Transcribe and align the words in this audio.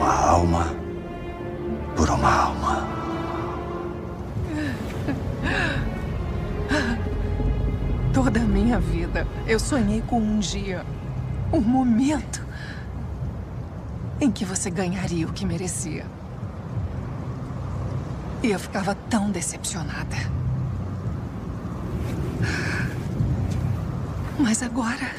Uma 0.00 0.14
alma 0.14 0.66
por 1.94 2.08
uma 2.08 2.34
alma. 2.34 2.88
Toda 8.10 8.40
a 8.40 8.44
minha 8.44 8.80
vida 8.80 9.26
eu 9.46 9.60
sonhei 9.60 10.00
com 10.00 10.18
um 10.18 10.38
dia, 10.38 10.86
um 11.52 11.60
momento 11.60 12.42
em 14.22 14.30
que 14.30 14.42
você 14.42 14.70
ganharia 14.70 15.26
o 15.26 15.34
que 15.34 15.44
merecia. 15.44 16.06
E 18.42 18.52
eu 18.52 18.58
ficava 18.58 18.94
tão 18.94 19.30
decepcionada. 19.30 20.16
Mas 24.38 24.62
agora. 24.62 25.10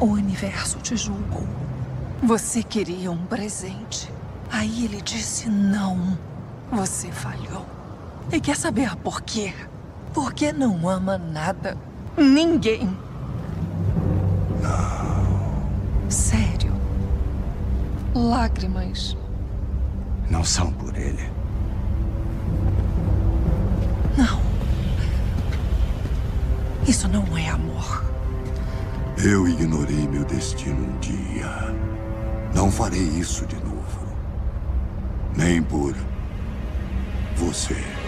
O 0.00 0.06
universo 0.06 0.80
te 0.80 0.96
julgou. 0.96 1.59
Você 2.22 2.62
queria 2.62 3.10
um 3.10 3.24
presente. 3.26 4.12
Aí 4.50 4.84
ele 4.84 5.00
disse 5.00 5.48
não. 5.48 6.18
Você 6.70 7.10
falhou. 7.10 7.64
E 8.30 8.40
quer 8.40 8.56
saber 8.56 8.94
por 8.96 9.22
quê? 9.22 9.54
Porque 10.12 10.52
não 10.52 10.88
ama 10.88 11.16
nada. 11.16 11.76
Ninguém. 12.16 12.96
Sério. 16.08 16.72
Lágrimas. 18.14 19.16
Não 20.28 20.44
são 20.44 20.72
por 20.72 20.96
ele. 20.96 21.30
Não. 24.16 24.40
Isso 26.86 27.08
não 27.08 27.36
é 27.38 27.48
amor. 27.48 28.04
Eu 29.16 29.48
ignorei 29.48 30.08
meu 30.08 30.24
destino 30.24 30.84
um 30.84 30.98
dia. 30.98 31.74
Não 32.54 32.70
farei 32.70 33.00
isso 33.00 33.46
de 33.46 33.56
novo. 33.56 34.00
Nem 35.36 35.62
por 35.62 35.94
você. 37.36 37.99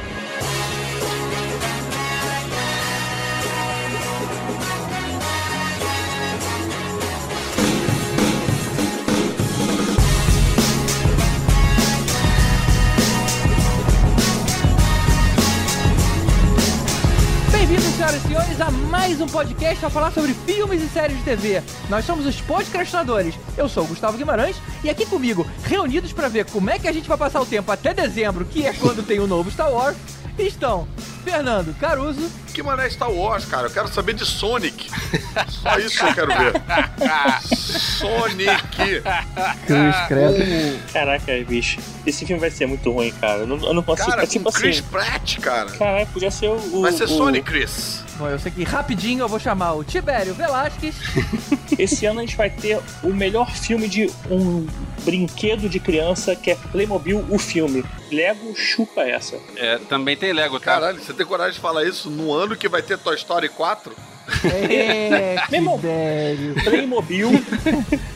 Mais 19.13 19.21
um 19.21 19.27
podcast 19.27 19.79
para 19.79 19.91
falar 19.91 20.11
sobre 20.11 20.33
filmes 20.33 20.83
e 20.83 20.89
séries 20.89 21.19
de 21.19 21.23
TV. 21.23 21.63
Nós 21.91 22.03
somos 22.07 22.25
os 22.25 22.41
podcastinadores. 22.41 23.35
Eu 23.59 23.69
sou 23.69 23.85
o 23.85 23.87
Gustavo 23.87 24.17
Guimarães 24.17 24.57
e 24.83 24.89
aqui 24.89 25.05
comigo, 25.05 25.47
reunidos 25.65 26.15
para 26.15 26.29
ver 26.29 26.47
como 26.47 26.71
é 26.71 26.79
que 26.79 26.89
a 26.89 26.93
gente 26.93 27.07
vai 27.07 27.19
passar 27.19 27.39
o 27.43 27.45
tempo 27.45 27.71
até 27.71 27.93
dezembro, 27.93 28.47
que 28.47 28.65
é 28.67 28.73
quando 28.73 29.03
tem 29.03 29.21
o 29.21 29.27
novo 29.27 29.51
Star 29.51 29.71
Wars, 29.71 29.99
estão 30.39 30.89
Fernando 31.25 31.77
Caruso. 31.79 32.27
Que 32.55 32.63
mané 32.63 32.89
Star 32.89 33.11
Wars, 33.11 33.45
cara? 33.45 33.67
Eu 33.67 33.71
quero 33.71 33.89
saber 33.89 34.15
de 34.15 34.25
Sonic. 34.25 34.89
Só 35.49 35.79
isso 35.79 35.99
que 35.99 36.05
eu 36.07 36.15
quero 36.15 36.29
ver. 36.29 36.53
Sonic. 37.67 39.03
Cruz, 39.67 39.97
credo. 40.09 40.83
Caraca, 40.91 41.33
bicho. 41.47 41.79
Esse 42.07 42.25
filme 42.25 42.41
vai 42.41 42.51
ser 42.51 42.65
muito 42.67 42.91
ruim, 42.91 43.13
cara. 43.21 43.41
Eu 43.41 43.47
não, 43.47 43.57
eu 43.59 43.75
não 43.75 43.83
consigo. 43.83 44.09
Cara, 44.11 44.23
é 44.23 44.27
tipo 44.27 44.51
Chris 44.51 44.79
assim. 44.79 44.89
Pratt, 44.91 45.39
cara. 45.39 45.71
Caralho, 45.73 46.07
podia 46.09 46.31
ser 46.31 46.49
o. 46.49 46.57
o- 46.79 46.81
Vai 46.83 46.93
ser 46.93 47.05
o- 47.05 47.09
Sonic, 47.09 47.45
Chris. 47.47 48.02
Bom, 48.17 48.29
eu 48.29 48.39
sei 48.39 48.53
que 48.53 48.63
rapidinho 48.63 49.21
eu 49.21 49.29
vou 49.29 49.39
chamar 49.39 49.73
o 49.73 49.85
Tibério 49.85 50.35
Velasquez. 50.35 50.95
Esse 51.79 52.07
ano 52.07 52.21
a 52.21 52.23
gente 52.23 52.37
vai 52.37 52.51
ter 52.51 52.79
o 53.03 53.09
melhor 53.09 53.51
filme 53.51 53.89
de 53.89 54.11
um 54.31 54.67
brinquedo 55.05 55.69
de 55.69 55.81
criança 55.81 56.37
que 56.37 56.51
é 56.51 56.55
Playmobil, 56.55 57.25
o 57.29 57.39
filme. 57.39 57.85
Lego 58.11 58.55
chupa 58.55 59.03
essa. 59.03 59.39
É, 59.57 59.79
também 59.79 60.17
tem 60.17 60.33
Lego, 60.33 60.59
tá? 60.59 60.67
Caralho, 60.67 61.03
você 61.03 61.15
tem 61.15 61.25
coragem 61.25 61.55
de 61.55 61.61
falar 61.61 61.85
isso 61.85 62.11
no 62.11 62.33
ano 62.33 62.57
que 62.57 62.69
vai 62.69 62.83
ter 62.83 62.99
Toy 62.99 63.17
Story 63.17 63.49
4? 63.49 63.95
É, 64.45 65.43
Meu 65.51 65.61
irmão. 65.61 65.81
Playmobil, 66.65 67.31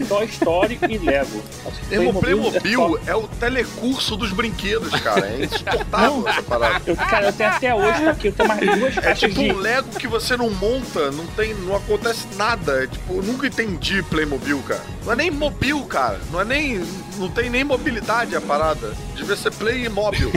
Toy 0.08 0.24
Story 0.26 0.78
e 0.88 0.98
Lego. 0.98 1.42
É 1.90 1.96
Playmobil 2.12 2.90
top. 2.90 3.00
é 3.06 3.14
o 3.14 3.28
telecurso 3.28 4.16
dos 4.16 4.32
brinquedos, 4.32 4.98
cara. 5.00 5.26
É 5.26 5.44
insuportável 5.44 6.28
essa 6.28 6.42
parada. 6.42 6.82
Eu, 6.86 6.96
cara, 6.96 7.26
eu 7.26 7.32
tenho 7.32 7.50
até 7.50 7.74
hoje 7.74 8.00
tá 8.02 8.10
aqui, 8.10 8.28
eu 8.28 8.32
tenho 8.32 8.48
mais 8.48 8.78
duas 8.78 8.96
É 8.98 9.14
tipo 9.14 9.34
de. 9.34 9.50
um 9.50 9.56
Lego 9.58 9.88
que 9.98 10.06
você 10.06 10.36
não 10.36 10.50
monta, 10.50 11.10
não 11.10 11.26
tem, 11.28 11.54
não 11.54 11.76
acontece 11.76 12.26
nada. 12.36 12.84
É 12.84 12.86
tipo, 12.86 13.14
eu 13.14 13.22
nunca 13.22 13.46
entendi 13.46 14.02
Playmobil, 14.02 14.58
cara. 14.66 14.82
Não 15.04 15.12
é 15.12 15.16
nem 15.16 15.30
mobil, 15.30 15.80
cara. 15.84 16.20
Não 16.32 16.40
é 16.40 16.44
nem, 16.44 16.82
não 17.16 17.28
tem 17.30 17.48
nem 17.50 17.64
mobilidade 17.64 18.34
a 18.36 18.40
parada. 18.40 18.92
Devia 19.14 19.36
ser 19.36 19.52
Playmóvel. 19.52 20.30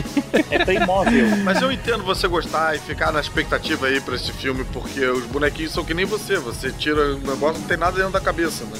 É 0.49 0.63
Playmobil. 0.63 1.27
Mas 1.43 1.61
eu 1.61 1.71
entendo 1.71 2.03
você 2.03 2.27
gostar 2.27 2.75
e 2.75 2.79
ficar 2.79 3.11
na 3.11 3.19
expectativa 3.19 3.87
aí 3.87 3.99
pra 3.99 4.15
esse 4.15 4.31
filme, 4.31 4.63
porque 4.71 5.03
os 5.05 5.25
bonequinhos 5.25 5.58
são 5.67 5.83
que 5.83 5.93
nem 5.93 6.05
você. 6.05 6.37
Você 6.37 6.71
tira 6.71 7.15
o 7.15 7.19
negócio, 7.19 7.59
não 7.59 7.67
tem 7.67 7.77
nada 7.77 7.97
dentro 7.97 8.11
da 8.11 8.21
cabeça, 8.21 8.63
né? 8.65 8.79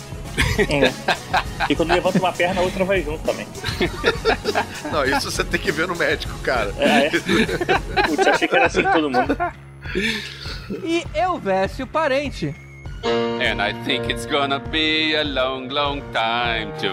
É. 0.69 1.69
E 1.69 1.75
quando 1.75 1.91
levanta 1.91 2.19
uma 2.19 2.31
perna, 2.31 2.62
a 2.62 2.63
outra 2.63 2.85
vai 2.85 3.01
junto 3.01 3.23
também. 3.23 3.47
Não, 4.91 5.06
isso 5.06 5.29
você 5.29 5.44
tem 5.44 5.59
que 5.59 5.72
ver 5.72 5.88
no 5.88 5.95
médico, 5.95 6.38
cara. 6.40 6.73
É, 6.78 7.07
é. 7.07 7.09
Putz, 8.07 8.28
achei 8.28 8.47
que 8.47 8.56
era 8.56 8.67
assim 8.67 8.84
com 8.84 8.91
todo 8.91 9.09
mundo. 9.09 9.38
E 10.84 11.03
Elvésio 11.13 11.85
Parente. 11.88 12.56
And 13.04 13.62
I 13.62 13.74
think 13.86 14.10
it's 14.10 14.26
gonna 14.26 14.60
be 14.60 15.16
a 15.16 15.24
long, 15.24 15.70
long 15.70 16.02
time 16.12 16.74
to. 16.80 16.90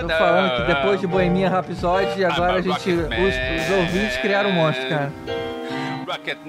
Tô 0.00 0.08
falando 0.08 0.56
que 0.56 0.62
depois 0.74 1.00
de 1.00 1.06
Bohemia 1.06 1.48
Rhapsody, 1.48 2.24
agora 2.24 2.54
a 2.54 2.60
gente. 2.60 2.90
Os, 2.90 3.64
os 3.64 3.78
ouvintes 3.78 4.16
criaram 4.18 4.50
um 4.50 4.54
monstro, 4.54 4.88
cara. 4.88 5.12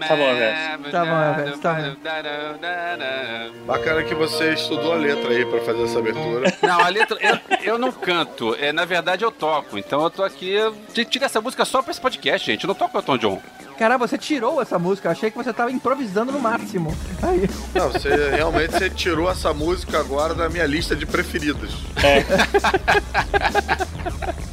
Tá 0.07 0.15
bom, 0.15 0.23
Elvis. 0.23 0.91
Tá 0.91 1.05
bom, 1.05 1.21
Elvis, 1.21 1.59
tá 1.59 1.95
Bacana 3.65 4.03
que 4.03 4.13
você 4.13 4.53
estudou 4.53 4.93
a 4.93 4.97
letra 4.97 5.29
aí 5.29 5.45
pra 5.45 5.59
fazer 5.61 5.83
essa 5.83 5.99
abertura. 5.99 6.53
Não, 6.61 6.79
a 6.79 6.89
letra, 6.89 7.17
eu, 7.21 7.39
eu 7.63 7.77
não 7.77 7.91
canto, 7.91 8.55
é, 8.55 8.71
na 8.71 8.85
verdade 8.85 9.23
eu 9.23 9.31
toco. 9.31 9.77
Então 9.77 10.03
eu 10.03 10.09
tô 10.09 10.23
aqui. 10.23 10.49
eu 10.49 10.75
Tira 10.93 11.25
essa 11.25 11.41
música 11.41 11.65
só 11.65 11.81
pra 11.81 11.91
esse 11.91 12.01
podcast, 12.01 12.45
gente. 12.45 12.63
Eu 12.63 12.67
não 12.67 12.75
toco 12.75 12.97
Elton 12.97 13.17
John. 13.17 13.41
Caramba, 13.77 14.07
você 14.07 14.17
tirou 14.17 14.61
essa 14.61 14.77
música. 14.77 15.07
Eu 15.07 15.11
achei 15.11 15.31
que 15.31 15.37
você 15.37 15.51
tava 15.51 15.71
improvisando 15.71 16.31
no 16.31 16.39
máximo. 16.39 16.95
Aí. 17.21 17.49
Não, 17.73 17.91
você 17.91 18.09
realmente 18.31 18.71
você 18.71 18.89
tirou 18.89 19.29
essa 19.29 19.53
música 19.53 19.99
agora 19.99 20.33
da 20.33 20.49
minha 20.49 20.65
lista 20.65 20.95
de 20.95 21.05
preferidas. 21.05 21.71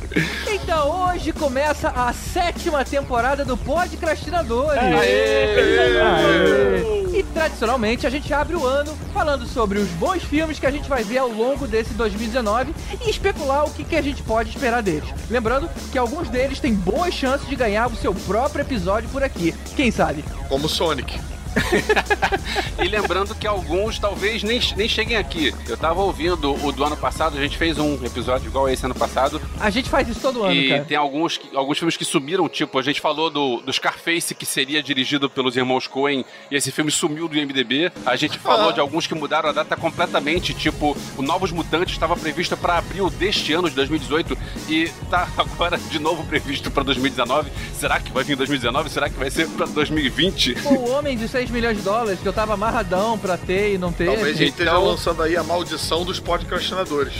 Então 0.52 1.08
hoje 1.08 1.32
começa 1.32 1.88
a 1.88 2.12
sétima 2.12 2.84
temporada 2.84 3.44
do 3.44 3.56
Podcrastinadores. 3.56 4.82
Aê! 4.82 5.98
Aê! 6.00 7.18
E 7.18 7.22
tradicionalmente 7.22 8.06
a 8.06 8.10
gente 8.10 8.32
abre 8.32 8.56
o 8.56 8.66
ano 8.66 8.96
falando 9.12 9.46
sobre 9.46 9.78
os 9.78 9.88
bons 9.90 10.22
filmes 10.22 10.58
que 10.58 10.66
a 10.66 10.70
gente 10.70 10.88
vai 10.88 11.04
ver 11.04 11.18
ao 11.18 11.28
longo 11.28 11.66
desse 11.66 11.92
2019 11.94 12.74
e 13.04 13.10
especular 13.10 13.64
o 13.64 13.70
que, 13.70 13.84
que 13.84 13.96
a 13.96 14.02
gente 14.02 14.22
pode 14.22 14.50
esperar 14.50 14.82
deles. 14.82 15.08
Lembrando 15.28 15.68
que 15.92 15.98
alguns 15.98 16.28
deles 16.28 16.60
têm 16.60 16.74
boas 16.74 17.14
chances 17.14 17.48
de 17.48 17.56
ganhar 17.56 17.88
o 17.88 17.96
seu 17.96 18.14
próprio 18.14 18.62
episódio 18.62 19.08
por 19.10 19.22
aqui. 19.22 19.54
Quem 19.76 19.90
sabe? 19.90 20.24
Como 20.48 20.68
Sonic. 20.68 21.20
E 22.82 22.88
lembrando 22.88 23.34
que 23.34 23.46
alguns 23.46 23.98
talvez 23.98 24.42
nem, 24.42 24.58
nem 24.74 24.88
cheguem 24.88 25.16
aqui. 25.16 25.54
Eu 25.68 25.76
tava 25.76 26.00
ouvindo 26.00 26.54
o 26.64 26.72
do 26.72 26.82
ano 26.82 26.96
passado, 26.96 27.36
a 27.36 27.40
gente 27.40 27.58
fez 27.58 27.78
um 27.78 27.94
episódio 28.04 28.48
igual 28.48 28.68
esse 28.70 28.84
ano 28.86 28.94
passado. 28.94 29.40
A 29.60 29.68
gente 29.68 29.90
faz 29.90 30.08
isso 30.08 30.20
todo 30.20 30.42
ano, 30.42 30.54
e 30.54 30.68
cara. 30.70 30.84
tem 30.84 30.96
alguns, 30.96 31.38
alguns 31.54 31.78
filmes 31.78 31.96
que 31.96 32.06
sumiram, 32.06 32.48
tipo, 32.48 32.78
a 32.78 32.82
gente 32.82 32.98
falou 32.98 33.28
do, 33.28 33.60
do 33.60 33.72
Scarface, 33.72 34.34
que 34.34 34.46
seria 34.46 34.82
dirigido 34.82 35.28
pelos 35.28 35.56
irmãos 35.56 35.86
Coen, 35.86 36.24
e 36.50 36.56
esse 36.56 36.72
filme 36.72 36.90
sumiu 36.90 37.28
do 37.28 37.36
IMDB. 37.36 37.92
A 38.06 38.16
gente 38.16 38.38
falou 38.38 38.72
de 38.72 38.80
alguns 38.80 39.06
que 39.06 39.14
mudaram 39.14 39.50
a 39.50 39.52
data 39.52 39.76
completamente, 39.76 40.54
tipo, 40.54 40.96
o 41.18 41.22
Novos 41.22 41.52
Mutantes 41.52 41.92
estava 41.92 42.16
previsto 42.16 42.56
para 42.56 42.78
abril 42.78 43.10
deste 43.10 43.52
ano, 43.52 43.68
de 43.68 43.76
2018, 43.76 44.38
e 44.70 44.88
tá 45.10 45.28
agora 45.36 45.76
de 45.76 45.98
novo 45.98 46.24
previsto 46.24 46.70
para 46.70 46.82
2019. 46.82 47.50
Será 47.74 48.00
que 48.00 48.10
vai 48.10 48.24
vir 48.24 48.32
em 48.32 48.36
2019? 48.36 48.88
Será 48.88 49.10
que 49.10 49.18
vai 49.18 49.30
ser 49.30 49.48
para 49.50 49.66
2020? 49.66 50.54
Pô, 50.62 50.70
o 50.70 50.90
Homem 50.92 51.16
de 51.16 51.28
6 51.40 51.50
milhões 51.50 51.78
de 51.78 51.82
dólares, 51.82 52.20
que 52.20 52.28
eu 52.28 52.34
tava 52.34 52.52
amarradão 52.52 53.16
pra 53.18 53.38
ter 53.38 53.72
e 53.74 53.78
não 53.78 53.90
ter. 53.90 54.04
Talvez 54.04 54.36
a 54.36 54.38
gente 54.38 54.50
esteja 54.50 54.70
Então- 54.72 54.84
lançando 54.84 55.22
aí 55.22 55.36
a 55.38 55.42
maldição 55.42 56.04
dos 56.04 56.20
podcastinadores. 56.20 57.14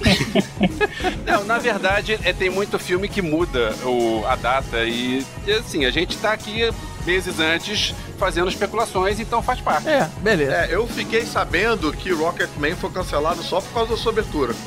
Não, 1.26 1.44
na 1.44 1.58
verdade, 1.58 2.18
é, 2.22 2.32
tem 2.32 2.50
muito 2.50 2.78
filme 2.78 3.08
que 3.08 3.22
muda 3.22 3.74
o, 3.84 4.24
a 4.26 4.36
data 4.36 4.84
e, 4.84 5.24
e, 5.46 5.52
assim, 5.52 5.84
a 5.86 5.90
gente 5.90 6.16
tá 6.18 6.32
aqui 6.32 6.70
meses 7.06 7.40
antes 7.40 7.94
fazendo 8.18 8.48
especulações, 8.48 9.18
então 9.18 9.42
faz 9.42 9.60
parte. 9.60 9.88
É, 9.88 10.08
beleza. 10.18 10.52
É, 10.52 10.68
eu 10.70 10.86
fiquei 10.86 11.24
sabendo 11.24 11.92
que 11.92 12.12
Rocketman 12.12 12.76
foi 12.76 12.90
cancelado 12.90 13.42
só 13.42 13.60
por 13.60 13.72
causa 13.72 13.90
da 13.92 13.96
sua 13.96 14.12
abertura. 14.12 14.54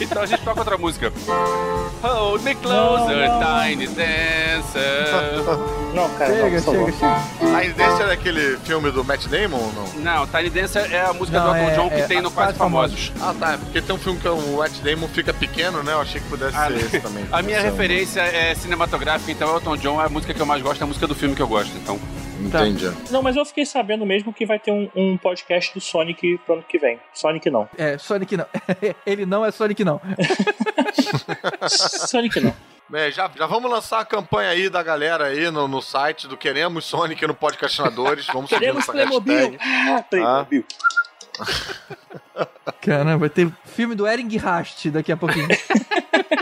Então 0.00 0.22
a 0.22 0.26
gente 0.26 0.42
toca 0.42 0.60
outra 0.60 0.76
música. 0.76 1.12
Hold 2.02 2.42
me 2.42 2.54
closer, 2.54 3.28
tiny 3.40 3.86
dancer. 3.86 5.70
Não, 6.00 6.18
cara, 6.18 6.34
Chega, 6.34 6.60
não, 6.60 6.72
chega, 6.72 6.92
chega. 6.92 7.60
Tiny 7.60 7.72
Dancer 7.74 8.08
é 8.08 8.12
aquele 8.12 8.56
filme 8.58 8.90
do 8.90 9.04
Matt 9.04 9.26
Damon 9.26 9.56
ou 9.58 9.72
não? 9.72 9.92
Não, 10.02 10.26
Tiny 10.26 10.50
Dancer 10.50 10.92
é 10.92 11.00
a 11.02 11.12
música 11.12 11.38
Não, 11.38 11.50
do 11.52 11.56
Elton 11.56 11.70
é- 11.70 11.74
John 11.76 11.88
que 11.88 11.94
é 12.00 12.06
tem 12.06 12.20
no 12.20 12.30
Quase 12.30 12.56
Famosos. 12.58 13.12
Ah, 13.20 13.34
tá. 13.38 13.58
Porque 13.58 13.80
tem 13.82 13.94
um 13.94 13.98
filme 13.98 14.18
que 14.18 14.28
o 14.28 14.56
Matt 14.56 14.72
Damon 14.82 15.08
fica 15.08 15.32
pequeno, 15.34 15.82
né? 15.82 15.92
Eu 15.92 16.00
achei 16.00 16.20
que 16.20 16.28
pudesse 16.28 16.56
Ah, 16.56 16.66
ser 16.68 16.76
esse 16.78 17.00
também. 17.00 17.24
A 17.32 17.42
minha 17.42 17.60
referência 17.60 18.20
é 18.20 18.54
cinematográfica, 18.54 19.30
então 19.30 19.54
Elton 19.54 19.76
John 19.76 20.00
é 20.00 20.06
a 20.06 20.08
música 20.08 20.32
que 20.34 20.40
eu 20.40 20.46
mais 20.46 20.62
gosto, 20.62 20.80
é 20.80 20.84
a 20.84 20.86
música 20.86 21.06
do 21.06 21.14
filme 21.14 21.34
que 21.34 21.42
eu 21.42 21.48
gosto. 21.48 21.76
Então, 21.76 21.98
Entendi. 22.42 22.90
Não, 23.10 23.22
mas 23.22 23.36
eu 23.36 23.44
fiquei 23.44 23.66
sabendo 23.66 24.06
mesmo 24.06 24.32
que 24.32 24.46
vai 24.46 24.58
ter 24.58 24.70
um, 24.72 24.88
um 24.96 25.16
podcast 25.18 25.74
do 25.74 25.80
Sonic 25.80 26.38
pro 26.46 26.54
ano 26.54 26.64
que 26.66 26.78
vem. 26.78 26.98
Sonic 27.12 27.50
não. 27.50 27.68
É, 27.76 27.98
Sonic 27.98 28.34
não. 28.34 28.46
Ele 29.04 29.26
não 29.26 29.44
é 29.44 29.50
Sonic 29.50 29.84
não. 29.84 30.00
Sonic 31.68 32.40
não. 32.40 32.54
É, 32.92 33.10
já, 33.10 33.30
já 33.36 33.46
vamos 33.46 33.70
lançar 33.70 34.00
a 34.00 34.04
campanha 34.04 34.50
aí 34.50 34.68
da 34.68 34.82
galera 34.82 35.26
aí 35.26 35.50
no, 35.50 35.68
no 35.68 35.80
site 35.80 36.26
do 36.26 36.36
Queremos 36.36 36.84
Sonic 36.84 37.24
no 37.26 37.34
Podcastinadores. 37.34 38.26
Vamos 38.26 38.50
Queremos 38.50 38.84
Playmobil. 38.84 39.56
hashtag. 39.58 39.58
Ah, 39.60 40.02
Playmobil. 40.08 40.64
Caramba, 42.80 43.18
vai 43.18 43.30
ter 43.30 43.50
filme 43.64 43.94
do 43.94 44.06
Ering 44.08 44.36
Rast 44.36 44.90
daqui 44.90 45.12
a 45.12 45.16
pouquinho. 45.16 45.48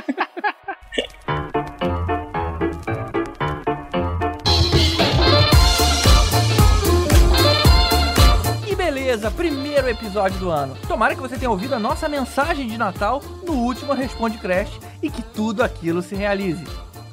primeiro 9.89 9.91
episódio 9.91 10.39
do 10.39 10.51
ano. 10.51 10.77
Tomara 10.87 11.15
que 11.15 11.21
você 11.21 11.39
tenha 11.39 11.51
ouvido 11.51 11.75
a 11.75 11.79
nossa 11.79 12.09
mensagem 12.09 12.67
de 12.67 12.77
Natal 12.77 13.23
no 13.47 13.55
último 13.55 13.95
Responde 13.95 14.37
Crash 14.39 14.79
e 15.03 15.11
que 15.11 15.23
tudo 15.23 15.63
aquilo 15.63 16.03
se 16.03 16.15
realize. 16.15 16.65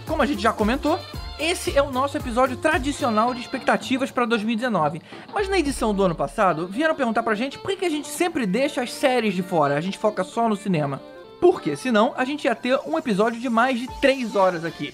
Como 0.05 0.21
a 0.21 0.25
gente 0.25 0.41
já 0.41 0.51
comentou, 0.51 0.99
esse 1.39 1.77
é 1.77 1.81
o 1.81 1.91
nosso 1.91 2.17
episódio 2.17 2.57
tradicional 2.57 3.33
de 3.33 3.41
expectativas 3.41 4.11
para 4.11 4.25
2019. 4.25 5.01
Mas 5.33 5.47
na 5.47 5.57
edição 5.57 5.93
do 5.93 6.03
ano 6.03 6.15
passado, 6.15 6.67
vieram 6.67 6.95
perguntar 6.95 7.23
pra 7.23 7.35
gente 7.35 7.57
por 7.57 7.75
que 7.75 7.85
a 7.85 7.89
gente 7.89 8.07
sempre 8.07 8.45
deixa 8.45 8.81
as 8.81 8.91
séries 8.91 9.33
de 9.33 9.41
fora, 9.41 9.77
a 9.77 9.81
gente 9.81 9.97
foca 9.97 10.23
só 10.23 10.49
no 10.49 10.55
cinema. 10.55 11.01
Porque 11.39 11.75
senão 11.75 12.13
a 12.17 12.25
gente 12.25 12.45
ia 12.45 12.55
ter 12.55 12.79
um 12.85 12.97
episódio 12.97 13.39
de 13.39 13.49
mais 13.49 13.79
de 13.79 13.87
3 14.01 14.35
horas 14.35 14.65
aqui. 14.65 14.93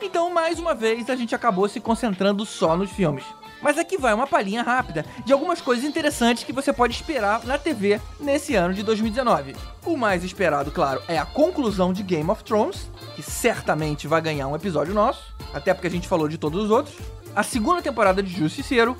Então, 0.00 0.32
mais 0.32 0.58
uma 0.58 0.74
vez, 0.74 1.10
a 1.10 1.16
gente 1.16 1.34
acabou 1.34 1.68
se 1.68 1.80
concentrando 1.80 2.46
só 2.46 2.76
nos 2.76 2.90
filmes. 2.90 3.24
Mas 3.60 3.78
aqui 3.78 3.96
vai 3.96 4.14
uma 4.14 4.26
palhinha 4.26 4.62
rápida 4.62 5.04
de 5.24 5.32
algumas 5.32 5.60
coisas 5.60 5.84
interessantes 5.84 6.44
que 6.44 6.52
você 6.52 6.72
pode 6.72 6.94
esperar 6.94 7.44
na 7.44 7.58
TV 7.58 8.00
nesse 8.20 8.54
ano 8.54 8.72
de 8.72 8.82
2019. 8.82 9.56
O 9.84 9.96
mais 9.96 10.22
esperado, 10.22 10.70
claro, 10.70 11.02
é 11.08 11.18
a 11.18 11.24
conclusão 11.24 11.92
de 11.92 12.02
Game 12.02 12.30
of 12.30 12.44
Thrones, 12.44 12.90
que 13.16 13.22
certamente 13.22 14.06
vai 14.06 14.20
ganhar 14.20 14.46
um 14.48 14.56
episódio 14.56 14.94
nosso, 14.94 15.34
até 15.52 15.74
porque 15.74 15.86
a 15.88 15.90
gente 15.90 16.08
falou 16.08 16.28
de 16.28 16.38
todos 16.38 16.64
os 16.64 16.70
outros. 16.70 16.96
A 17.34 17.42
segunda 17.42 17.82
temporada 17.82 18.22
de 18.22 18.30
Justiceiro, 18.30 18.96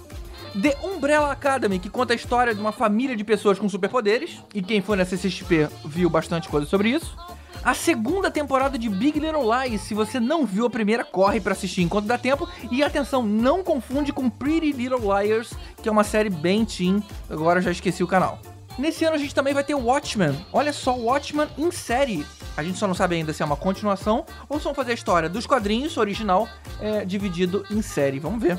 The 0.61 0.79
Umbrella 0.83 1.31
Academy, 1.31 1.79
que 1.79 1.91
conta 1.91 2.13
a 2.13 2.17
história 2.17 2.55
de 2.55 2.61
uma 2.61 2.73
família 2.73 3.15
de 3.15 3.23
pessoas 3.23 3.59
com 3.59 3.69
superpoderes, 3.69 4.43
e 4.55 4.63
quem 4.63 4.81
foi 4.81 4.97
na 4.97 5.05
CCXP 5.05 5.69
viu 5.85 6.11
bastante 6.11 6.49
coisa 6.49 6.67
sobre 6.67 6.91
isso. 6.91 7.17
A 7.65 7.75
segunda 7.75 8.31
temporada 8.31 8.79
de 8.79 8.89
Big 8.89 9.19
Little 9.19 9.43
Lies, 9.43 9.83
se 9.83 9.93
você 9.93 10.21
não 10.21 10.47
viu 10.47 10.67
a 10.67 10.71
primeira, 10.71 11.05
corre 11.05 11.41
pra 11.41 11.53
assistir 11.53 11.83
enquanto 11.83 12.07
dá 12.07 12.17
tempo. 12.17 12.49
E 12.71 12.83
atenção, 12.83 13.23
não 13.23 13.63
confunde 13.63 14.13
com 14.13 14.31
Pretty 14.31 14.73
Little 14.73 15.01
Liars, 15.01 15.53
que 15.83 15.89
é 15.89 15.93
uma 15.93 16.05
série 16.05 16.31
bem 16.31 16.65
teen, 16.65 17.03
agora 17.29 17.61
já 17.61 17.71
esqueci 17.71 18.03
o 18.03 18.07
canal. 18.07 18.39
Nesse 18.79 19.05
ano 19.05 19.17
a 19.17 19.19
gente 19.19 19.35
também 19.35 19.53
vai 19.53 19.65
ter 19.65 19.75
Watchmen. 19.75 20.47
Olha 20.53 20.73
só, 20.73 20.95
Watchmen 20.95 21.49
em 21.59 21.71
série. 21.73 22.25
A 22.57 22.63
gente 22.63 22.79
só 22.79 22.87
não 22.87 22.95
sabe 22.95 23.17
ainda 23.17 23.33
se 23.33 23.43
é 23.43 23.47
uma 23.47 23.57
continuação 23.57 24.25
ou 24.49 24.59
se 24.59 24.65
vão 24.65 24.75
fazer 24.75 24.93
a 24.93 24.95
história 24.95 25.29
dos 25.29 25.47
quadrinhos 25.47 25.97
original 25.97 26.49
é, 26.81 27.05
dividido 27.05 27.67
em 27.71 27.83
série. 27.83 28.21
Vamos 28.21 28.41
ver. 28.41 28.59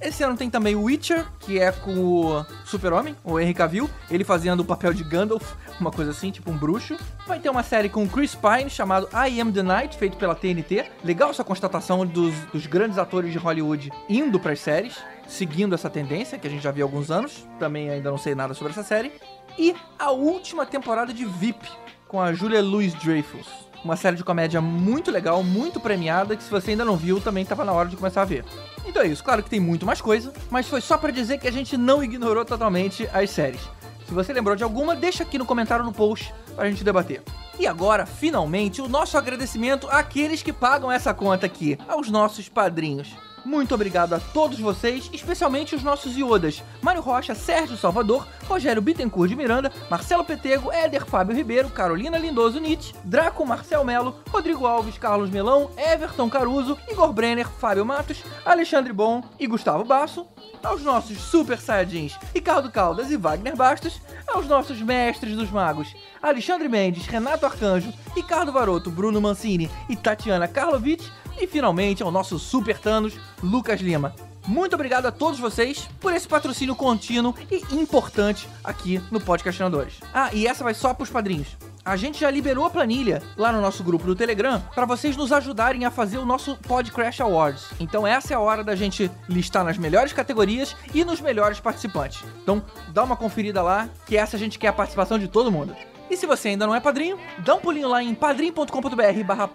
Esse 0.00 0.22
ano 0.22 0.36
tem 0.36 0.50
também 0.50 0.76
Witcher, 0.76 1.26
que 1.40 1.58
é 1.58 1.72
com 1.72 1.98
o 1.98 2.46
Super-Homem, 2.64 3.16
o 3.24 3.40
Henry 3.40 3.54
Cavill, 3.54 3.88
ele 4.10 4.24
fazendo 4.24 4.60
o 4.60 4.64
papel 4.64 4.92
de 4.92 5.02
Gandalf, 5.02 5.54
uma 5.80 5.90
coisa 5.90 6.10
assim, 6.10 6.30
tipo 6.30 6.50
um 6.50 6.56
bruxo. 6.56 6.96
Vai 7.26 7.38
ter 7.38 7.48
uma 7.48 7.62
série 7.62 7.88
com 7.88 8.04
o 8.04 8.08
Chris 8.08 8.34
Pine, 8.34 8.68
chamado 8.68 9.08
I 9.12 9.40
Am 9.40 9.50
The 9.50 9.62
Night, 9.62 9.96
feito 9.96 10.16
pela 10.16 10.34
TNT. 10.34 10.84
Legal 11.02 11.30
essa 11.30 11.42
constatação 11.42 12.04
dos, 12.04 12.34
dos 12.52 12.66
grandes 12.66 12.98
atores 12.98 13.32
de 13.32 13.38
Hollywood 13.38 13.90
indo 14.08 14.38
pras 14.38 14.60
séries, 14.60 14.96
seguindo 15.26 15.74
essa 15.74 15.88
tendência, 15.88 16.38
que 16.38 16.46
a 16.46 16.50
gente 16.50 16.62
já 16.62 16.70
viu 16.70 16.84
há 16.84 16.88
alguns 16.88 17.10
anos. 17.10 17.46
Também 17.58 17.88
ainda 17.88 18.10
não 18.10 18.18
sei 18.18 18.34
nada 18.34 18.52
sobre 18.52 18.72
essa 18.72 18.82
série. 18.82 19.12
E 19.58 19.74
a 19.98 20.10
última 20.10 20.66
temporada 20.66 21.12
de 21.12 21.24
VIP, 21.24 21.66
com 22.06 22.20
a 22.20 22.34
Julia 22.34 22.62
Louis-Dreyfus. 22.62 23.65
Uma 23.84 23.96
série 23.96 24.16
de 24.16 24.24
comédia 24.24 24.60
muito 24.60 25.10
legal, 25.10 25.42
muito 25.42 25.78
premiada, 25.78 26.36
que 26.36 26.42
se 26.42 26.50
você 26.50 26.72
ainda 26.72 26.84
não 26.84 26.96
viu, 26.96 27.20
também 27.20 27.42
estava 27.42 27.64
na 27.64 27.72
hora 27.72 27.88
de 27.88 27.96
começar 27.96 28.22
a 28.22 28.24
ver. 28.24 28.44
Então 28.84 29.02
é 29.02 29.06
isso, 29.06 29.22
claro 29.22 29.42
que 29.42 29.50
tem 29.50 29.60
muito 29.60 29.86
mais 29.86 30.00
coisa, 30.00 30.32
mas 30.50 30.68
foi 30.68 30.80
só 30.80 30.98
pra 30.98 31.10
dizer 31.10 31.38
que 31.38 31.46
a 31.46 31.52
gente 31.52 31.76
não 31.76 32.02
ignorou 32.02 32.44
totalmente 32.44 33.08
as 33.12 33.30
séries. 33.30 33.60
Se 34.06 34.14
você 34.14 34.32
lembrou 34.32 34.56
de 34.56 34.62
alguma, 34.62 34.94
deixa 34.94 35.22
aqui 35.22 35.38
no 35.38 35.46
comentário 35.46 35.84
no 35.84 35.92
post 35.92 36.32
pra 36.54 36.68
gente 36.68 36.84
debater. 36.84 37.22
E 37.58 37.66
agora, 37.66 38.06
finalmente, 38.06 38.82
o 38.82 38.88
nosso 38.88 39.16
agradecimento 39.16 39.88
àqueles 39.88 40.42
que 40.42 40.52
pagam 40.52 40.92
essa 40.92 41.14
conta 41.14 41.46
aqui, 41.46 41.78
aos 41.88 42.10
nossos 42.10 42.48
padrinhos. 42.48 43.16
Muito 43.46 43.76
obrigado 43.76 44.12
a 44.12 44.18
todos 44.18 44.58
vocês, 44.58 45.08
especialmente 45.12 45.76
os 45.76 45.84
nossos 45.84 46.18
iodas: 46.18 46.64
Mário 46.82 47.00
Rocha, 47.00 47.32
Sérgio 47.32 47.76
Salvador, 47.76 48.26
Rogério 48.48 48.82
Bittencourt 48.82 49.28
de 49.28 49.36
Miranda, 49.36 49.72
Marcelo 49.88 50.24
Petego, 50.24 50.72
Éder 50.72 51.06
Fábio 51.06 51.36
Ribeiro, 51.36 51.70
Carolina 51.70 52.18
Lindoso 52.18 52.58
Nietzsche, 52.58 52.92
Draco 53.04 53.46
Marcel 53.46 53.84
Melo, 53.84 54.16
Rodrigo 54.30 54.66
Alves, 54.66 54.98
Carlos 54.98 55.30
Melão, 55.30 55.70
Everton 55.76 56.28
Caruso, 56.28 56.76
Igor 56.90 57.12
Brenner, 57.12 57.48
Fábio 57.48 57.86
Matos, 57.86 58.20
Alexandre 58.44 58.92
Bom 58.92 59.22
e 59.38 59.46
Gustavo 59.46 59.84
Basso, 59.84 60.26
aos 60.60 60.82
nossos 60.82 61.16
super 61.18 61.60
saiyajins 61.60 62.18
Ricardo 62.34 62.68
Caldas 62.72 63.12
e 63.12 63.16
Wagner 63.16 63.54
Bastos, 63.54 64.00
aos 64.26 64.48
nossos 64.48 64.82
mestres 64.82 65.36
dos 65.36 65.52
magos 65.52 65.94
Alexandre 66.20 66.68
Mendes, 66.68 67.06
Renato 67.06 67.46
Arcanjo, 67.46 67.92
Ricardo 68.12 68.50
Varoto, 68.50 68.90
Bruno 68.90 69.20
Mancini 69.20 69.70
e 69.88 69.94
Tatiana 69.94 70.48
Karlovic, 70.48 71.08
e 71.38 71.46
finalmente 71.46 72.02
ao 72.02 72.10
nosso 72.10 72.38
super 72.38 72.78
Thanos, 72.78 73.14
Lucas 73.42 73.80
Lima. 73.80 74.14
Muito 74.46 74.74
obrigado 74.74 75.06
a 75.06 75.12
todos 75.12 75.40
vocês 75.40 75.88
por 76.00 76.12
esse 76.12 76.28
patrocínio 76.28 76.76
contínuo 76.76 77.34
e 77.50 77.74
importante 77.74 78.48
aqui 78.62 79.00
no 79.10 79.20
Podcastinadores. 79.20 79.94
Ah, 80.14 80.30
e 80.32 80.46
essa 80.46 80.62
vai 80.62 80.72
só 80.72 80.94
pros 80.94 81.10
padrinhos. 81.10 81.48
A 81.84 81.96
gente 81.96 82.20
já 82.20 82.30
liberou 82.30 82.64
a 82.64 82.70
planilha 82.70 83.22
lá 83.36 83.52
no 83.52 83.60
nosso 83.60 83.82
grupo 83.82 84.06
do 84.06 84.14
Telegram 84.14 84.60
para 84.74 84.86
vocês 84.86 85.16
nos 85.16 85.32
ajudarem 85.32 85.84
a 85.84 85.90
fazer 85.90 86.18
o 86.18 86.24
nosso 86.24 86.56
Podcrash 86.56 87.20
Awards. 87.20 87.66
Então 87.80 88.06
essa 88.06 88.34
é 88.34 88.36
a 88.36 88.40
hora 88.40 88.62
da 88.62 88.76
gente 88.76 89.10
listar 89.28 89.64
nas 89.64 89.78
melhores 89.78 90.12
categorias 90.12 90.76
e 90.94 91.04
nos 91.04 91.20
melhores 91.20 91.60
participantes. 91.60 92.24
Então 92.42 92.62
dá 92.88 93.02
uma 93.02 93.16
conferida 93.16 93.62
lá, 93.62 93.88
que 94.04 94.16
essa 94.16 94.36
a 94.36 94.38
gente 94.38 94.58
quer 94.58 94.68
a 94.68 94.72
participação 94.72 95.18
de 95.18 95.28
todo 95.28 95.50
mundo. 95.50 95.76
E 96.10 96.16
se 96.16 96.26
você 96.26 96.48
ainda 96.48 96.66
não 96.66 96.74
é 96.74 96.80
padrinho, 96.80 97.18
dá 97.38 97.54
um 97.54 97.60
pulinho 97.60 97.88
lá 97.88 98.02
em 98.02 98.14
padrim.com.br 98.14 99.24
barra 99.24 99.50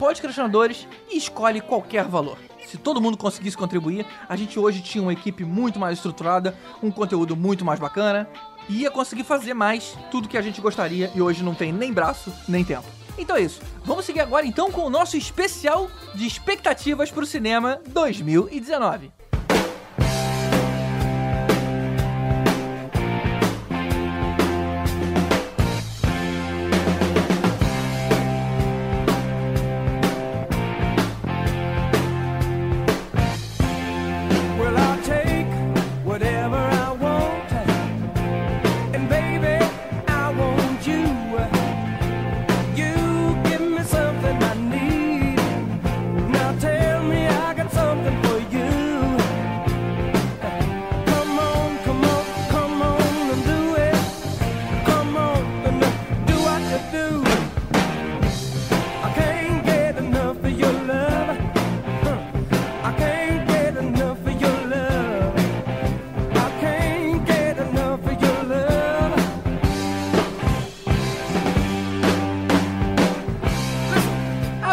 e 1.10 1.18
escolhe 1.18 1.62
qualquer 1.62 2.06
valor. 2.06 2.38
Se 2.68 2.78
todo 2.78 3.02
mundo 3.02 3.18
conseguisse 3.18 3.58
contribuir, 3.58 4.06
a 4.28 4.36
gente 4.36 4.60
hoje 4.60 4.82
tinha 4.82 5.02
uma 5.02 5.14
equipe 5.14 5.44
muito 5.44 5.80
mais 5.80 5.98
estruturada, 5.98 6.58
um 6.82 6.92
conteúdo 6.92 7.36
muito 7.36 7.66
mais 7.66 7.80
bacana 7.80 8.30
e 8.70 8.82
ia 8.82 8.92
conseguir 8.92 9.24
fazer 9.24 9.54
mais 9.54 9.98
tudo 10.10 10.28
que 10.28 10.38
a 10.38 10.42
gente 10.42 10.62
gostaria 10.62 11.12
e 11.16 11.22
hoje 11.22 11.44
não 11.44 11.54
tem 11.54 11.72
nem 11.72 11.92
braço 11.92 12.34
nem 12.48 12.64
tempo. 12.64 12.88
Então 13.18 13.36
é 13.36 13.42
isso. 13.42 13.62
Vamos 13.84 14.06
seguir 14.06 14.22
agora 14.22 14.46
então 14.46 14.72
com 14.72 14.82
o 14.82 14.90
nosso 14.90 15.18
especial 15.18 15.90
de 16.16 16.26
expectativas 16.26 17.12
para 17.12 17.24
o 17.24 17.28
cinema 17.28 17.82
2019. 17.88 19.12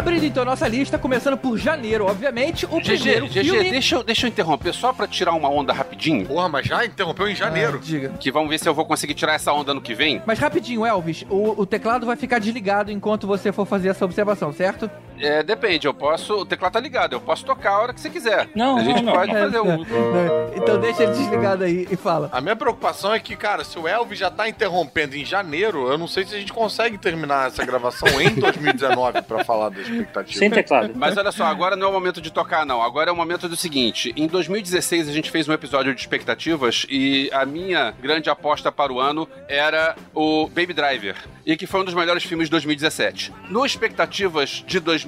Então 0.07 0.43
a 0.43 0.47
nossa 0.47 0.69
lista, 0.69 0.97
começando 0.99 1.37
por 1.37 1.57
janeiro, 1.59 2.07
obviamente. 2.07 2.65
O 2.67 2.79
GG, 2.81 2.85
primeiro 2.99 3.27
GG, 3.27 3.43
filme... 3.45 3.71
deixa, 3.71 3.97
eu- 3.97 4.03
deixa 4.05 4.27
eu 4.27 4.29
interromper 4.29 4.73
só 4.73 4.93
pra 4.93 5.07
tirar 5.07 5.33
uma 5.35 5.49
onda 5.51 5.73
rapidinho. 5.73 6.27
Porra, 6.27 6.49
mas 6.49 6.67
já 6.67 6.85
interrompeu 6.85 7.29
em 7.29 7.35
janeiro. 7.35 7.79
Ah, 7.83 7.85
diga. 7.85 8.09
Que 8.21 8.31
vamos 8.31 8.49
ver 8.49 8.59
se 8.59 8.69
eu 8.69 8.75
vou 8.75 8.85
conseguir 8.87 9.15
tirar 9.15 9.35
essa 9.35 9.53
onda 9.53 9.73
ano 9.73 9.81
que 9.81 9.95
vem. 9.95 10.23
Mas 10.27 10.39
rapidinho, 10.39 10.87
Elvis, 10.87 11.25
o, 11.29 11.61
o 11.61 11.67
teclado 11.67 12.07
vai 12.07 12.17
ficar 12.17 12.39
desligado 12.39 12.91
enquanto 12.93 13.27
você 13.27 13.53
for 13.53 13.67
fazer 13.67 13.89
essa 13.89 14.05
observação, 14.05 14.53
certo? 14.53 14.91
É, 15.21 15.43
depende, 15.43 15.87
eu 15.87 15.95
posso. 15.95 16.35
O 16.37 16.47
teclado 16.47 16.73
tá 16.73 16.81
ligado, 16.81 17.13
eu 17.15 17.21
posso 17.21 17.45
tocar 17.45 17.73
a 17.73 17.79
hora 17.81 17.93
que 17.95 18.01
você 18.01 18.11
quiser. 18.11 18.49
Não, 18.55 18.77
a 18.79 18.83
gente 18.83 19.03
não, 19.03 19.13
não. 19.13 19.13
pode 19.13 19.31
É, 19.31 19.41
fazer 19.41 19.57
é, 19.57 19.61
o. 19.61 19.67
é. 19.69 20.57
Então 20.57 20.79
deixa 20.81 21.03
ele 21.05 21.13
desligado 21.13 21.65
aí 21.65 21.87
e 21.91 21.97
fala. 21.97 22.29
A 22.33 22.41
minha 22.41 22.57
preocupação 22.57 23.13
é 23.15 23.21
que, 23.21 23.37
cara, 23.37 23.65
se 23.65 23.79
o 23.79 23.87
Elvis 23.87 24.19
já 24.19 24.31
tá 24.31 24.49
interrompendo 24.49 25.17
em 25.17 25.25
janeiro, 25.25 25.89
eu 25.89 25.99
não 25.99 26.07
sei 26.09 26.25
se 26.25 26.35
a 26.35 26.39
gente 26.39 26.53
consegue 26.53 26.99
terminar 26.99 27.49
essa 27.49 27.65
gravação 27.65 28.09
em 28.21 28.35
2019 28.35 29.23
pra 29.23 29.45
falar 29.45 29.69
da 29.71 29.81
expectativa. 29.81 30.39
Sem 30.39 30.51
teclado. 30.51 30.93
Mas 30.95 31.17
olha 31.17 31.33
só, 31.33 31.45
agora 31.45 31.77
não 31.77 31.87
é 31.87 31.91
o 31.91 31.93
momento 31.93 32.21
de 32.21 32.31
tocar, 32.33 32.65
não. 32.67 32.83
Agora 32.83 33.11
é 33.11 33.13
o 33.13 33.17
momento 33.17 33.49
do 33.49 33.57
seguinte: 33.57 34.13
em 34.17 34.27
2016 34.27 35.09
a 35.09 35.13
gente 35.13 35.31
fez 35.31 35.49
um 35.49 35.53
episódio 35.53 35.95
de 35.95 36.01
expectativas 36.01 36.87
e 36.89 37.31
a 37.33 37.45
minha 37.47 37.95
grande 38.01 38.29
aposta 38.31 38.71
para 38.73 38.93
o 38.93 39.01
ano 39.01 39.29
era 39.49 39.95
o 40.15 40.47
Baby 40.49 40.73
Driver, 40.75 41.17
e 41.47 41.57
que 41.57 41.67
foi 41.67 41.81
um 41.81 41.85
dos 41.85 41.95
melhores 41.95 42.25
filmes 42.25 42.47
de 42.49 42.51
2017. 42.53 43.33
No 43.49 43.65
Expectativas 43.65 44.65
de 44.67 44.81
2017, 44.81 45.08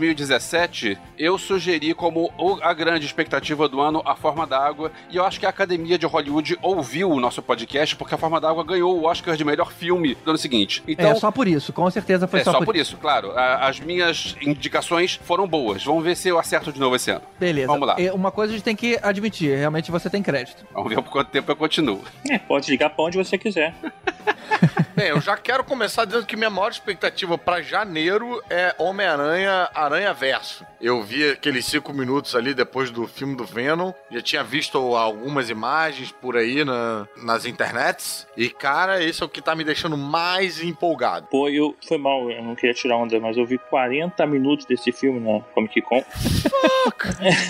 eu 1.18 1.36
sugeri 1.38 1.92
como 1.94 2.30
a 2.62 2.72
grande 2.72 3.06
expectativa 3.06 3.68
do 3.68 3.80
ano 3.80 4.02
A 4.04 4.14
Forma 4.16 4.46
da 4.46 4.58
Água, 4.58 4.90
e 5.10 5.16
eu 5.16 5.24
acho 5.24 5.38
que 5.38 5.46
a 5.46 5.48
Academia 5.48 5.98
de 5.98 6.06
Hollywood 6.06 6.58
ouviu 6.62 7.10
o 7.10 7.20
nosso 7.20 7.42
podcast 7.42 7.94
porque 7.96 8.14
A 8.14 8.18
Forma 8.18 8.40
da 8.40 8.48
Água 8.50 8.64
ganhou 8.64 8.98
o 8.98 9.04
Oscar 9.04 9.36
de 9.36 9.44
melhor 9.44 9.72
filme 9.72 10.14
do 10.14 10.30
ano 10.30 10.38
seguinte. 10.38 10.82
Então, 10.88 11.10
é 11.10 11.14
só 11.14 11.30
por 11.30 11.46
isso, 11.46 11.72
com 11.72 11.88
certeza 11.90 12.26
foi 12.26 12.40
é 12.40 12.44
só, 12.44 12.52
só 12.52 12.64
por 12.64 12.76
isso, 12.76 12.96
claro. 12.96 13.32
A- 13.32 13.68
As 13.68 13.78
minhas 13.80 14.36
indicações 14.40 15.20
foram 15.22 15.46
boas. 15.46 15.84
Vamos 15.84 16.02
ver 16.04 16.16
se 16.16 16.28
eu 16.28 16.38
acerto 16.38 16.72
de 16.72 16.80
novo 16.80 16.96
esse 16.96 17.10
ano. 17.10 17.22
Beleza. 17.38 17.66
Vamos 17.66 17.86
lá. 17.86 17.96
É, 17.98 18.12
Uma 18.12 18.30
coisa 18.30 18.52
a 18.52 18.56
gente 18.56 18.64
tem 18.64 18.76
que 18.76 18.98
admitir, 19.02 19.56
realmente 19.56 19.90
você 19.90 20.08
tem 20.10 20.22
crédito. 20.22 20.64
Vamos 20.72 20.88
ver 20.88 21.02
por 21.02 21.10
quanto 21.10 21.28
tempo 21.30 21.50
eu 21.50 21.56
continuo. 21.56 22.02
É, 22.28 22.38
pode 22.38 22.70
ligar 22.70 22.90
pra 22.90 23.04
onde 23.04 23.18
você 23.18 23.36
quiser. 23.38 23.74
Bem, 24.94 25.08
eu 25.08 25.20
já 25.20 25.36
quero 25.36 25.64
começar 25.64 26.04
dizendo 26.04 26.26
que 26.26 26.36
minha 26.36 26.50
maior 26.50 26.70
expectativa 26.70 27.38
pra 27.38 27.62
janeiro 27.62 28.42
é 28.50 28.74
Homem-Aranha 28.78 29.68
Aranha 29.92 30.12
Verso. 30.12 30.64
Eu 30.80 31.02
vi 31.02 31.30
aqueles 31.30 31.66
cinco 31.66 31.92
minutos 31.92 32.34
ali 32.34 32.54
depois 32.54 32.90
do 32.90 33.06
filme 33.06 33.36
do 33.36 33.44
Venom. 33.44 33.92
Já 34.10 34.20
tinha 34.22 34.44
visto 34.44 34.78
algumas 34.78 35.50
imagens 35.50 36.12
por 36.12 36.36
aí 36.36 36.64
na, 36.64 37.06
nas 37.22 37.44
internets. 37.46 38.26
E, 38.36 38.48
cara, 38.48 39.02
esse 39.02 39.22
é 39.22 39.26
o 39.26 39.28
que 39.28 39.42
tá 39.42 39.54
me 39.54 39.64
deixando 39.64 39.96
mais 39.96 40.62
empolgado. 40.62 41.26
Pô, 41.30 41.48
eu 41.48 41.74
foi 41.86 41.98
mal, 41.98 42.30
eu 42.30 42.42
não 42.42 42.54
queria 42.54 42.74
tirar 42.74 42.96
onda, 42.96 43.18
mas 43.20 43.36
eu 43.36 43.44
vi 43.44 43.58
40 43.58 44.26
minutos 44.26 44.64
desse 44.66 44.92
filme 44.92 45.20
na 45.20 45.40
Comic 45.54 45.80
Con. 45.82 46.02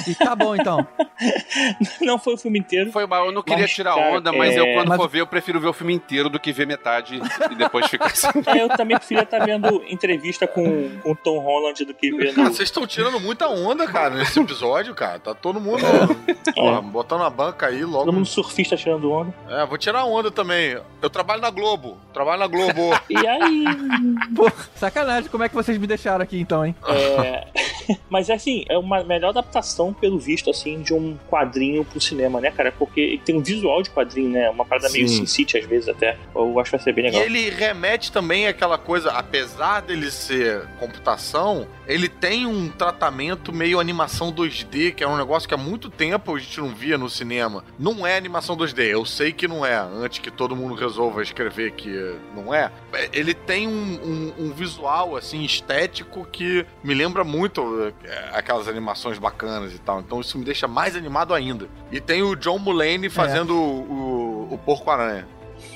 E 0.09 0.15
tá 0.15 0.35
bom 0.35 0.55
então. 0.57 0.87
Não 2.01 2.19
foi 2.19 2.35
o 2.35 2.37
filme 2.39 2.59
inteiro. 2.59 2.91
Foi 2.93 3.07
mal, 3.07 3.27
eu 3.27 3.33
não 3.33 3.43
queria 3.43 3.63
Mas, 3.65 3.71
tirar 3.73 3.95
cara, 3.95 4.17
onda, 4.17 4.33
mas 4.33 4.57
eu, 4.57 4.65
é- 4.65 4.75
quando 4.75 4.89
Mas- 4.89 4.97
for 4.97 5.09
ver, 5.09 5.21
eu 5.21 5.27
prefiro 5.27 5.61
ver 5.61 5.69
o 5.69 5.73
filme 5.73 5.93
inteiro 5.93 6.29
do 6.31 6.41
que 6.41 6.51
ver 6.53 6.67
metade 6.67 7.21
e 7.51 7.55
depois 7.55 7.87
ficar 7.89 8.07
assim. 8.13 8.29
É, 8.47 8.63
eu 8.63 8.69
também 8.71 8.97
preferia 8.97 9.23
estar 9.25 9.45
vendo 9.45 9.83
entrevista 9.87 10.47
com, 10.47 10.89
com 11.01 11.13
o 11.13 11.17
Tom 11.17 11.39
Holland 11.39 11.85
do 11.85 11.93
que 11.95 12.11
Cara, 12.35 12.49
vocês 12.51 12.69
estão 12.69 12.87
tirando 12.87 13.19
muita 13.21 13.49
onda, 13.49 13.87
cara, 13.87 14.15
nesse 14.17 14.39
episódio, 14.41 14.95
cara. 14.95 15.19
Tá 15.19 15.35
todo 15.35 15.61
mundo 15.61 15.83
porra, 16.55 16.81
botando 16.83 17.23
a 17.23 17.31
banca 17.31 17.67
aí 17.67 17.85
logo. 17.85 18.05
Todo 18.05 18.15
mundo 18.15 18.27
surfista 18.27 18.77
tirando 18.77 19.11
onda. 19.11 19.35
É, 19.49 19.65
vou 19.67 19.77
tirar 19.79 20.05
onda 20.05 20.31
também. 20.31 20.79
Eu 21.03 21.11
trabalho 21.11 21.41
na 21.41 21.51
Globo. 21.51 21.99
Trabalho 22.13 22.41
na 22.41 22.47
Globo. 22.47 22.91
E 23.11 23.27
aí. 23.27 23.65
Pô, 24.37 24.51
sacanagem, 24.77 25.29
como 25.31 25.43
é 25.45 25.49
que 25.49 25.55
vocês 25.55 25.77
me 25.77 25.87
deixaram 25.87 26.23
aqui 26.23 26.39
então, 26.41 26.65
hein? 26.65 26.75
É... 26.87 27.47
Mas 28.09 28.31
assim, 28.31 28.65
é 28.69 28.79
uma 28.79 29.03
melhor 29.03 29.31
adaptação, 29.31 29.93
pelo 29.93 30.19
visto, 30.19 30.49
assim, 30.49 30.81
de 30.81 30.95
um 30.95 31.19
quadrinho 31.29 31.85
pro 31.85 32.01
cinema, 32.01 32.41
né, 32.41 32.51
cara? 32.51 32.71
Porque 32.73 33.21
tem 33.25 33.37
um 33.37 33.43
visual 33.43 33.83
de 33.83 33.91
quadrinho, 33.91 34.31
né? 34.31 34.49
Uma 34.49 34.65
parada 34.65 34.89
meio 34.91 35.09
Sim. 35.09 35.19
Sin 35.19 35.27
City, 35.27 35.59
às 35.59 35.67
vezes, 35.67 35.89
até. 35.89 36.17
Eu 36.35 36.59
acho 36.61 36.71
que 36.71 36.77
vai 36.77 36.85
ser 36.85 36.93
bem 36.93 37.07
E 37.07 37.11
legal. 37.11 37.23
ele 37.23 37.51
remete 37.51 38.13
também 38.13 38.47
àquela 38.47 38.79
coisa, 38.79 39.11
apesar 39.13 39.81
dele 39.83 40.11
ser 40.11 40.67
computação, 40.79 41.67
ele 41.87 42.09
tem 42.11 42.47
um 42.47 42.69
tratamento 42.69 43.52
meio 43.52 43.81
animação 43.81 44.33
2D, 44.33 44.93
que 44.95 45.02
é 45.05 45.09
um 45.09 45.17
negócio 45.17 45.49
que 45.49 45.55
há 45.55 45.59
muito 45.59 45.88
tempo 45.88 46.35
a 46.35 46.38
gente 46.38 46.61
não 46.61 46.69
via 46.69 46.99
no 46.99 47.09
cinema. 47.09 47.64
Não 47.79 48.07
é 48.07 48.17
animação 48.17 48.57
2D, 48.57 48.81
eu 48.87 49.05
sei 49.05 49.33
que 49.33 49.47
não 49.49 49.64
é, 49.64 49.76
antes 49.76 50.19
que 50.19 50.31
todo 50.31 50.55
mundo 50.57 50.75
resolva 50.75 51.23
escrever 51.23 51.73
que 51.73 51.90
não 52.35 52.52
é. 52.52 52.71
Ele 53.12 53.33
tem 53.35 53.67
um, 53.69 53.73
um- 53.73 54.47
um 54.47 54.50
visual, 54.52 55.17
assim, 55.17 55.45
estético 55.45 56.26
que 56.31 56.67
me 56.85 56.93
lembra 56.95 57.23
muito 57.25 57.93
é, 58.05 58.31
aquelas 58.33 58.69
animações 58.69 59.19
bacanas 59.19 59.73
e 59.75 59.79
tal. 59.79 60.00
Então 60.00 60.21
isso 60.21 60.37
me 60.38 60.45
deixa 60.45 60.67
mais 60.69 60.97
animado 60.97 61.33
ainda. 61.35 61.69
E 61.93 62.00
tem 62.00 62.23
o 62.23 62.35
John 62.35 62.59
Mulaney 62.59 63.09
fazendo 63.09 63.55
o, 63.55 64.49
o, 64.50 64.55
o 64.55 64.59
Porco-Aranha. 64.59 65.26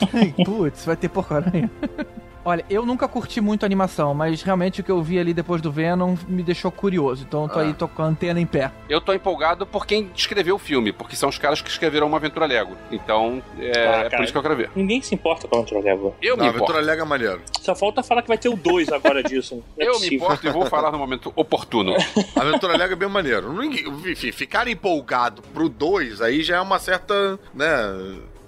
Putz, 0.44 0.84
vai 0.84 0.96
ter 0.96 1.08
porcaria. 1.08 1.70
Olha, 2.44 2.64
eu 2.68 2.84
nunca 2.84 3.08
curti 3.08 3.40
muito 3.40 3.64
animação, 3.64 4.12
mas 4.12 4.42
realmente 4.42 4.80
o 4.80 4.84
que 4.84 4.90
eu 4.90 5.02
vi 5.02 5.18
ali 5.18 5.32
depois 5.32 5.62
do 5.62 5.72
Venom 5.72 6.14
me 6.28 6.42
deixou 6.42 6.70
curioso. 6.70 7.24
Então 7.26 7.44
eu 7.44 7.48
tô 7.48 7.58
Ah. 7.58 7.62
aí, 7.62 7.72
tô 7.72 7.88
com 7.88 8.02
a 8.02 8.04
antena 8.04 8.38
em 8.38 8.44
pé. 8.44 8.70
Eu 8.88 9.00
tô 9.00 9.14
empolgado 9.14 9.66
por 9.66 9.86
quem 9.86 10.10
escreveu 10.14 10.56
o 10.56 10.58
filme, 10.58 10.92
porque 10.92 11.16
são 11.16 11.28
os 11.30 11.38
caras 11.38 11.62
que 11.62 11.70
escreveram 11.70 12.06
uma 12.06 12.18
aventura 12.18 12.44
Lego. 12.44 12.76
Então, 12.92 13.42
é, 13.58 13.70
Ah, 13.70 13.90
é 14.00 14.02
por 14.04 14.10
cara. 14.10 14.24
isso 14.24 14.32
que 14.32 14.38
eu 14.38 14.42
quero 14.42 14.56
ver. 14.56 14.70
Ninguém 14.76 15.00
se 15.00 15.14
importa 15.14 15.48
com 15.48 15.56
a 15.56 15.58
Aventura 15.60 15.80
Lego. 15.80 16.14
Eu 16.20 16.36
Não, 16.36 16.44
me 16.44 16.48
a 16.48 16.50
Aventura 16.50 16.72
importo. 16.80 16.86
Lego 16.86 17.02
é 17.02 17.04
maneiro. 17.06 17.40
Só 17.62 17.74
falta 17.74 18.02
falar 18.02 18.20
que 18.20 18.28
vai 18.28 18.36
ter 18.38 18.50
o 18.50 18.56
2 18.56 18.90
agora 18.92 19.22
disso. 19.22 19.62
É 19.78 19.84
Eu 19.84 19.92
me 19.92 19.92
possível. 19.94 20.16
importo 20.18 20.46
e 20.46 20.50
vou 20.50 20.66
falar 20.66 20.92
no 20.92 20.98
momento 20.98 21.32
oportuno. 21.34 21.94
A 22.36 22.40
Aventura 22.42 22.76
Lego 22.76 22.92
é 22.92 22.96
bem 22.96 23.08
maneiro. 23.08 23.52
Ninguém- 23.54 23.84
Enfim, 24.12 24.30
ficar 24.32 24.68
empolgado 24.68 25.40
pro 25.54 25.68
2 25.68 26.20
aí 26.20 26.42
já 26.42 26.56
é 26.56 26.60
uma 26.60 26.78
certa, 26.78 27.38
né, 27.54 27.66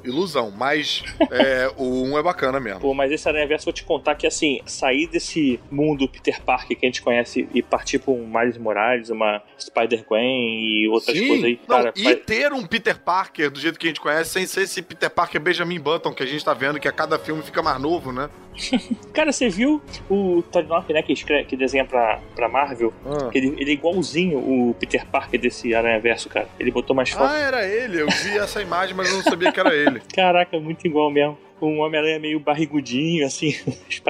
ilusão. 0.07 0.51
Mas 0.51 1.03
é, 1.31 1.71
o 1.77 1.85
1 2.05 2.11
um 2.13 2.19
é 2.19 2.23
bacana 2.23 2.59
mesmo. 2.61 2.81
Pô, 2.81 2.95
mas 2.95 3.11
esse 3.13 3.29
Aranha 3.29 3.47
Verso, 3.47 3.65
vou 3.65 3.73
te 3.73 3.85
contar 3.85 4.15
que, 4.15 4.27
assim, 4.27 4.61
sair 4.67 5.07
desse 5.07 5.59
mundo 5.71 6.09
Peter 6.09 6.41
Parker 6.43 6.77
que 6.77 6.87
a 6.87 6.89
gente 6.89 7.03
conhece 7.03 7.49
e 7.55 7.63
partir 7.63 7.99
pra 7.99 8.13
um 8.13 8.27
Miles 8.27 8.59
Morales, 8.59 9.11
uma 9.11 9.43
Spider-Gwen 9.59 10.61
e 10.61 10.89
outras 10.89 11.19
coisas 11.19 11.45
aí, 11.45 11.61
Não, 11.69 11.77
cara. 11.77 11.93
e 11.97 12.03
vai- 12.05 12.17
ter 12.17 12.53
um 12.53 12.67
Peter 12.67 12.99
Parker 12.99 13.51
do 13.51 13.59
jeito 13.61 13.79
que 13.79 13.87
a 13.87 13.91
gente 13.91 14.01
conhece, 14.01 14.31
sem 14.31 14.47
ser 14.47 14.63
esse 14.63 14.83
Peter 14.83 15.11
Parker 15.11 15.41
Benjamin 15.41 15.79
Button 15.81 16.13
que 16.13 16.23
a 16.23 16.27
gente 16.27 16.45
tá 16.45 16.55
vendo 16.55 16.81
que 16.81 16.89
a 16.89 16.93
cada 16.93 17.19
filme 17.19 17.43
fica 17.43 17.63
mais 17.63 17.81
novo, 17.81 18.13
né? 18.13 18.29
Cara, 19.13 19.33
você 19.33 19.49
viu 19.49 19.83
o 20.09 20.43
Tony 20.51 20.71
Hawk, 20.73 20.91
né, 20.93 21.03
que, 21.03 21.13
escreve, 21.13 21.45
que 21.45 21.57
desenha 21.57 21.85
pra, 21.85 22.21
pra 22.35 22.49
Marvel? 22.49 22.93
Ah. 23.05 23.31
Ele, 23.35 23.55
ele 23.59 23.71
é 23.71 23.75
igualzinho 23.75 24.39
o 24.39 24.75
Peter 24.79 25.07
Parker 25.07 25.39
desse 25.39 25.75
Aranha 25.75 26.01
Verso, 26.01 26.29
cara. 26.29 26.49
Ele 26.59 26.71
botou 26.71 26.97
mais 26.97 27.11
foto. 27.11 27.25
Ah, 27.31 27.39
era 27.39 27.67
ele. 27.67 28.01
Eu 28.01 28.09
vi 28.09 28.39
essa 28.39 28.61
imagem, 28.63 28.95
mas 28.95 29.11
eu 29.11 29.17
não 29.17 29.23
sabia 29.23 29.53
que 29.53 29.61
era 29.61 29.75
ele. 29.75 29.96
Caraca, 30.15 30.59
muito 30.59 30.87
igual 30.87 31.11
mesmo. 31.11 31.39
Um 31.61 31.81
Homem-Aranha 31.81 32.19
meio 32.19 32.39
barrigudinho, 32.39 33.27
assim. 33.27 33.55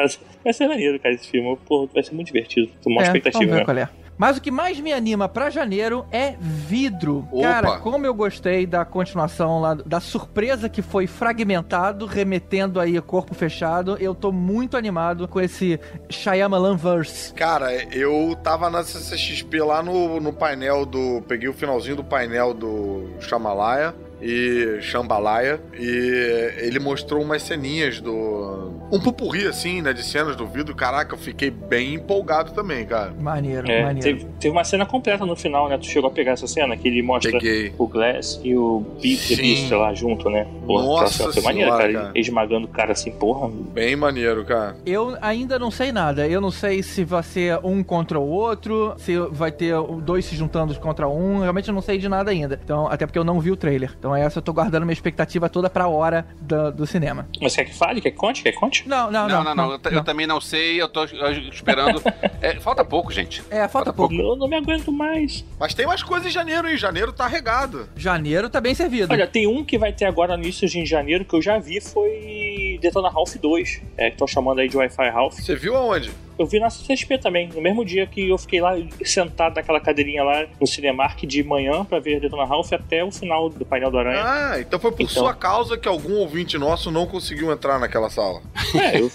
Vai 0.44 0.52
ser 0.52 0.66
maneiro, 0.68 0.98
cara, 0.98 1.14
esse 1.14 1.28
filme. 1.28 1.56
Pô, 1.66 1.88
vai 1.92 2.02
ser 2.02 2.14
muito 2.14 2.26
divertido. 2.28 2.70
Tô 2.82 2.90
uma 2.90 3.02
É, 3.02 3.04
expectativa, 3.04 3.38
vamos 3.40 3.54
ver 3.54 3.58
né? 3.60 3.64
qual 3.64 3.78
é. 3.78 3.88
Mas 4.18 4.38
o 4.38 4.40
que 4.40 4.50
mais 4.50 4.80
me 4.80 4.92
anima 4.92 5.28
pra 5.28 5.50
janeiro 5.50 6.06
é 6.10 6.36
vidro. 6.40 7.28
Opa. 7.30 7.42
Cara, 7.42 7.78
como 7.80 8.06
eu 8.06 8.14
gostei 8.14 8.66
da 8.66 8.84
continuação 8.84 9.60
lá, 9.60 9.74
da 9.74 10.00
surpresa 10.00 10.68
que 10.70 10.80
foi 10.80 11.06
fragmentado, 11.06 12.06
remetendo 12.06 12.80
aí 12.80 12.96
a 12.96 13.02
corpo 13.02 13.34
fechado, 13.34 13.96
eu 14.00 14.14
tô 14.14 14.32
muito 14.32 14.76
animado 14.76 15.28
com 15.28 15.38
esse 15.40 15.78
Shyamalan 16.08 16.76
verse. 16.76 17.34
Cara, 17.34 17.74
eu 17.94 18.34
tava 18.42 18.70
na 18.70 18.82
CCXP 18.82 19.60
lá 19.60 19.82
no, 19.82 20.18
no 20.18 20.32
painel 20.32 20.86
do. 20.86 21.22
Peguei 21.28 21.48
o 21.48 21.52
finalzinho 21.52 21.96
do 21.96 22.04
painel 22.04 22.54
do 22.54 23.10
Shamalaya 23.20 23.94
e 24.20 24.78
Shambhalaya 24.80 25.60
e 25.78 26.52
ele 26.58 26.78
mostrou 26.78 27.22
umas 27.22 27.42
ceninhas 27.42 28.00
do. 28.00 28.74
Um 28.90 29.00
pupurri 29.00 29.46
assim, 29.46 29.82
né? 29.82 29.92
De 29.92 30.02
cenas 30.04 30.36
do 30.36 30.46
vidro. 30.46 30.72
Caraca, 30.74 31.14
eu 31.14 31.18
fiquei 31.18 31.50
bem 31.50 31.94
empolgado 31.94 32.52
também, 32.52 32.86
cara. 32.86 33.12
Maneiro, 33.18 33.68
É, 33.68 33.82
maneiro. 33.82 34.18
teve, 34.20 34.30
teve 34.38 34.52
uma 34.52 34.62
cena 34.62 34.86
completa 34.86 35.26
no 35.26 35.34
final, 35.34 35.68
né? 35.68 35.76
Tu 35.76 35.86
chegou 35.86 36.08
a 36.08 36.12
pegar 36.12 36.32
essa 36.32 36.46
cena 36.46 36.76
que 36.76 36.86
ele 36.86 37.02
mostra 37.02 37.32
Peguei. 37.32 37.72
o 37.76 37.86
Glass 37.88 38.40
e 38.44 38.56
o 38.56 38.84
Beast 39.02 39.70
lá 39.72 39.92
junto, 39.92 40.30
né? 40.30 40.46
Porra, 40.66 40.84
Nossa 40.84 41.32
foi 41.32 41.42
maneira, 41.42 41.70
senhora, 41.72 41.92
cara. 41.92 42.04
cara. 42.06 42.18
Esmagando 42.18 42.66
o 42.66 42.70
cara 42.70 42.92
assim, 42.92 43.10
porra. 43.10 43.50
Bem 43.72 43.96
maneiro, 43.96 44.44
cara. 44.44 44.76
Eu 44.86 45.16
ainda 45.20 45.58
não 45.58 45.70
sei 45.72 45.90
nada. 45.90 46.26
Eu 46.28 46.40
não 46.40 46.52
sei 46.52 46.80
se 46.82 47.02
vai 47.04 47.24
ser 47.24 47.58
um 47.64 47.82
contra 47.82 48.20
o 48.20 48.28
outro, 48.28 48.94
se 48.98 49.18
vai 49.32 49.50
ter 49.50 49.74
dois 50.02 50.24
se 50.24 50.36
juntando 50.36 50.78
contra 50.78 51.08
um. 51.08 51.40
Realmente 51.40 51.68
eu 51.68 51.74
não 51.74 51.82
sei 51.82 51.98
de 51.98 52.08
nada 52.08 52.30
ainda. 52.30 52.58
Então, 52.62 52.86
até 52.86 53.04
porque 53.04 53.18
eu 53.18 53.24
não 53.24 53.40
vi 53.40 53.50
o 53.50 53.56
trailer. 53.56 53.96
Então, 54.06 54.14
essa 54.14 54.38
eu 54.38 54.42
tô 54.42 54.52
guardando 54.52 54.84
minha 54.84 54.92
expectativa 54.92 55.48
toda 55.48 55.68
pra 55.68 55.88
hora 55.88 56.24
do, 56.40 56.70
do 56.70 56.86
cinema. 56.86 57.28
Mas 57.42 57.56
quer 57.56 57.64
que 57.64 57.74
fale? 57.74 58.00
Quer 58.00 58.12
que 58.12 58.16
conte? 58.16 58.42
Quer 58.42 58.52
que 58.52 58.58
conte? 58.58 58.88
Não, 58.88 59.10
não, 59.10 59.26
Não, 59.28 59.42
não, 59.42 59.54
não. 59.54 59.72
Eu, 59.72 59.78
ta- 59.80 59.90
eu 59.90 60.04
também 60.04 60.26
não 60.28 60.40
sei, 60.40 60.80
eu 60.80 60.88
tô 60.88 61.04
esperando. 61.04 62.00
É, 62.40 62.54
falta 62.60 62.84
pouco, 62.84 63.10
gente. 63.12 63.42
É, 63.50 63.66
falta 63.66 63.92
pouco. 63.92 64.14
Eu 64.14 64.36
não 64.36 64.46
me 64.46 64.54
aguento 64.56 64.92
mais. 64.92 65.44
Mas 65.58 65.74
tem 65.74 65.86
mais 65.86 66.02
coisas 66.02 66.28
em 66.28 66.30
janeiro, 66.30 66.68
hein? 66.68 66.76
Janeiro 66.76 67.10
tá 67.12 67.26
regado. 67.26 67.88
Janeiro 67.96 68.48
tá 68.50 68.60
bem 68.60 68.74
servido. 68.74 69.12
Olha, 69.12 69.26
tem 69.26 69.46
um 69.46 69.64
que 69.64 69.76
vai 69.78 69.92
ter 69.92 70.04
agora 70.04 70.36
no 70.36 70.42
início 70.44 70.68
de 70.68 70.84
janeiro 70.84 71.24
que 71.24 71.34
eu 71.34 71.42
já 71.42 71.58
vi, 71.58 71.80
foi 71.80 72.78
Detona 72.80 73.08
Ralph 73.08 73.34
2, 73.36 73.80
é, 73.96 74.06
que 74.08 74.12
estão 74.12 74.26
chamando 74.26 74.60
aí 74.60 74.68
de 74.68 74.76
Wi-Fi 74.76 75.08
Ralph. 75.10 75.34
Você 75.40 75.56
viu 75.56 75.76
aonde? 75.76 76.10
Eu 76.38 76.44
vi 76.46 76.60
na 76.60 76.68
CSP 76.68 77.16
também, 77.18 77.48
no 77.48 77.62
mesmo 77.62 77.84
dia 77.84 78.06
que 78.06 78.28
eu 78.28 78.36
fiquei 78.36 78.60
lá 78.60 78.72
sentado 79.04 79.54
naquela 79.56 79.80
cadeirinha 79.80 80.22
lá 80.22 80.46
no 80.60 80.66
Cinemark 80.66 81.22
de 81.26 81.42
manhã 81.42 81.84
pra 81.84 81.98
ver 81.98 82.20
Detona 82.20 82.44
Ralph 82.44 82.72
até 82.72 83.02
o 83.02 83.10
final 83.10 83.48
do 83.48 83.64
painel 83.64 83.90
do 83.90 83.98
Aranha. 83.98 84.22
Ah, 84.22 84.60
então 84.60 84.78
foi 84.78 84.90
por 84.92 85.02
Então. 85.02 85.14
sua 85.14 85.32
causa 85.34 85.78
que 85.78 85.88
algum 85.88 86.16
ouvinte 86.18 86.58
nosso 86.58 86.90
não 86.90 87.06
conseguiu 87.06 87.50
entrar 87.50 87.78
naquela 87.78 88.10
sala. 88.10 88.42
É, 88.74 89.00
eu. 89.00 89.10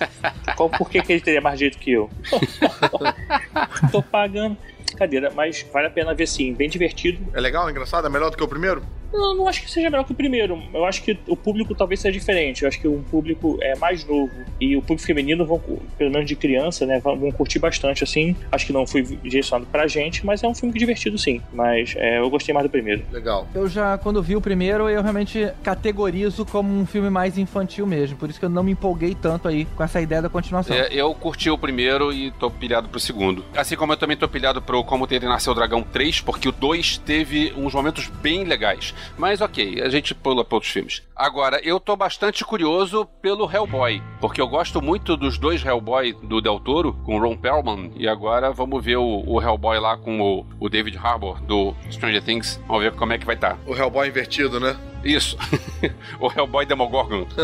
Qual, 0.56 0.70
por 0.70 0.90
que, 0.90 1.02
que 1.02 1.14
ele 1.14 1.22
teria 1.22 1.42
mais 1.42 1.60
jeito 1.60 1.78
que 1.78 1.92
eu? 1.92 2.10
Tô 3.92 4.02
pagando. 4.02 4.58
Cadeira, 4.96 5.32
mas 5.36 5.66
vale 5.72 5.88
a 5.88 5.90
pena 5.90 6.14
ver 6.14 6.28
sim, 6.28 6.54
bem 6.54 6.70
divertido. 6.70 7.20
É 7.34 7.40
legal, 7.40 7.68
é 7.68 7.72
engraçado? 7.72 8.08
É 8.08 8.10
melhor 8.10 8.30
do 8.30 8.38
que 8.38 8.44
o 8.44 8.48
primeiro? 8.48 8.84
Eu 9.14 9.36
não 9.36 9.48
acho 9.48 9.62
que 9.62 9.70
seja 9.70 9.90
melhor 9.90 10.06
que 10.06 10.14
o 10.14 10.16
primeiro. 10.16 10.62
Eu 10.74 10.86
acho 10.86 11.04
que 11.04 11.20
o 11.28 11.36
público 11.36 11.76
talvez 11.76 12.00
seja 12.00 12.18
diferente. 12.18 12.64
Eu 12.64 12.70
acho 12.70 12.80
que 12.80 12.88
um 12.88 13.04
público 13.04 13.58
é 13.62 13.76
mais 13.76 14.06
novo 14.06 14.32
e 14.60 14.78
o 14.78 14.82
público 14.82 15.06
feminino 15.06 15.46
vão, 15.46 15.62
pelo 15.98 16.12
menos 16.12 16.28
de 16.28 16.36
criança, 16.36 16.86
né, 16.86 17.00
vão, 17.00 17.18
vão 17.20 17.32
curtir 17.32 17.60
bastante 17.60 18.04
assim. 18.04 18.36
Acho 18.52 18.66
que 18.66 18.74
não 18.74 18.88
foi 18.88 19.02
direcionado 19.04 19.68
pra 19.70 19.86
gente, 19.86 20.26
mas 20.26 20.42
é 20.44 20.48
um 20.48 20.56
filme 20.56 20.78
divertido 20.78 21.18
sim. 21.18 21.42
Mas 21.52 21.94
é, 21.98 22.20
eu 22.20 22.30
gostei 22.30 22.54
mais 22.54 22.66
do 22.66 22.70
primeiro. 22.70 23.04
Legal. 23.12 23.48
Eu 23.54 23.68
já, 23.68 23.98
quando 23.98 24.24
vi 24.24 24.36
o 24.36 24.42
primeiro, 24.42 24.90
eu 24.90 25.02
realmente 25.02 25.52
categorizo 25.62 26.46
como 26.46 26.74
um 26.74 26.86
filme 26.86 27.10
mais 27.10 27.38
infantil 27.38 27.86
mesmo. 27.86 28.18
Por 28.18 28.30
isso 28.30 28.40
que 28.40 28.46
eu 28.46 28.50
não 28.50 28.64
me 28.64 28.72
empolguei 28.72 29.14
tanto 29.14 29.48
aí 29.48 29.66
com 29.66 29.84
essa 29.84 30.00
ideia 30.00 30.22
da 30.22 30.30
continuação. 30.30 30.76
É, 30.76 30.88
eu 30.94 31.14
curti 31.14 31.50
o 31.50 31.58
primeiro 31.58 32.14
e 32.14 32.32
tô 32.32 32.50
pilhado 32.50 32.88
pro 32.88 33.00
segundo. 33.00 33.44
Assim 33.56 33.76
como 33.76 33.92
eu 33.92 33.98
também 33.98 34.16
tô 34.16 34.28
pilhado 34.30 34.62
pro 34.62 34.84
Como 34.92 35.08
Ter 35.08 35.22
Nasceu 35.22 35.54
o 35.54 35.56
Dragão 35.56 35.84
3, 35.84 36.20
porque 36.20 36.50
o 36.50 36.52
2 36.52 36.98
teve 36.98 37.54
uns 37.56 37.74
momentos 37.74 38.08
bem 38.08 38.44
legais. 38.44 38.94
Mas 39.18 39.40
ok, 39.40 39.82
a 39.82 39.88
gente 39.88 40.14
pula 40.14 40.44
pra 40.44 40.58
outros 40.58 40.70
filmes. 40.70 41.02
Agora, 41.16 41.62
eu 41.64 41.80
tô 41.80 41.96
bastante 41.96 42.44
curioso 42.44 43.06
pelo 43.22 43.50
Hellboy, 43.50 44.04
porque 44.20 44.42
eu 44.42 44.50
gosto 44.50 44.82
muito 44.82 45.16
dos 45.16 45.38
dois 45.38 45.64
Hellboy 45.64 46.12
do 46.22 46.42
Del 46.42 46.60
Toro, 46.60 46.92
com 47.06 47.18
Ron 47.18 47.38
Perlman, 47.38 47.94
e 47.96 48.06
agora 48.06 48.52
vamos 48.52 48.84
ver 48.84 48.98
o, 48.98 49.24
o 49.26 49.42
Hellboy 49.42 49.80
lá 49.80 49.96
com 49.96 50.20
o, 50.20 50.46
o 50.60 50.68
David 50.68 50.98
Harbour, 50.98 51.40
do 51.40 51.74
Stranger 51.90 52.22
Things. 52.22 52.60
Vamos 52.68 52.84
ver 52.84 52.92
como 52.92 53.14
é 53.14 53.18
que 53.18 53.26
vai 53.26 53.36
estar. 53.36 53.58
O 53.66 53.74
Hellboy 53.74 54.10
invertido, 54.10 54.60
né? 54.60 54.76
Isso. 55.04 55.38
o 56.20 56.32
Hellboy 56.32 56.66
Demogorgon. 56.66 57.26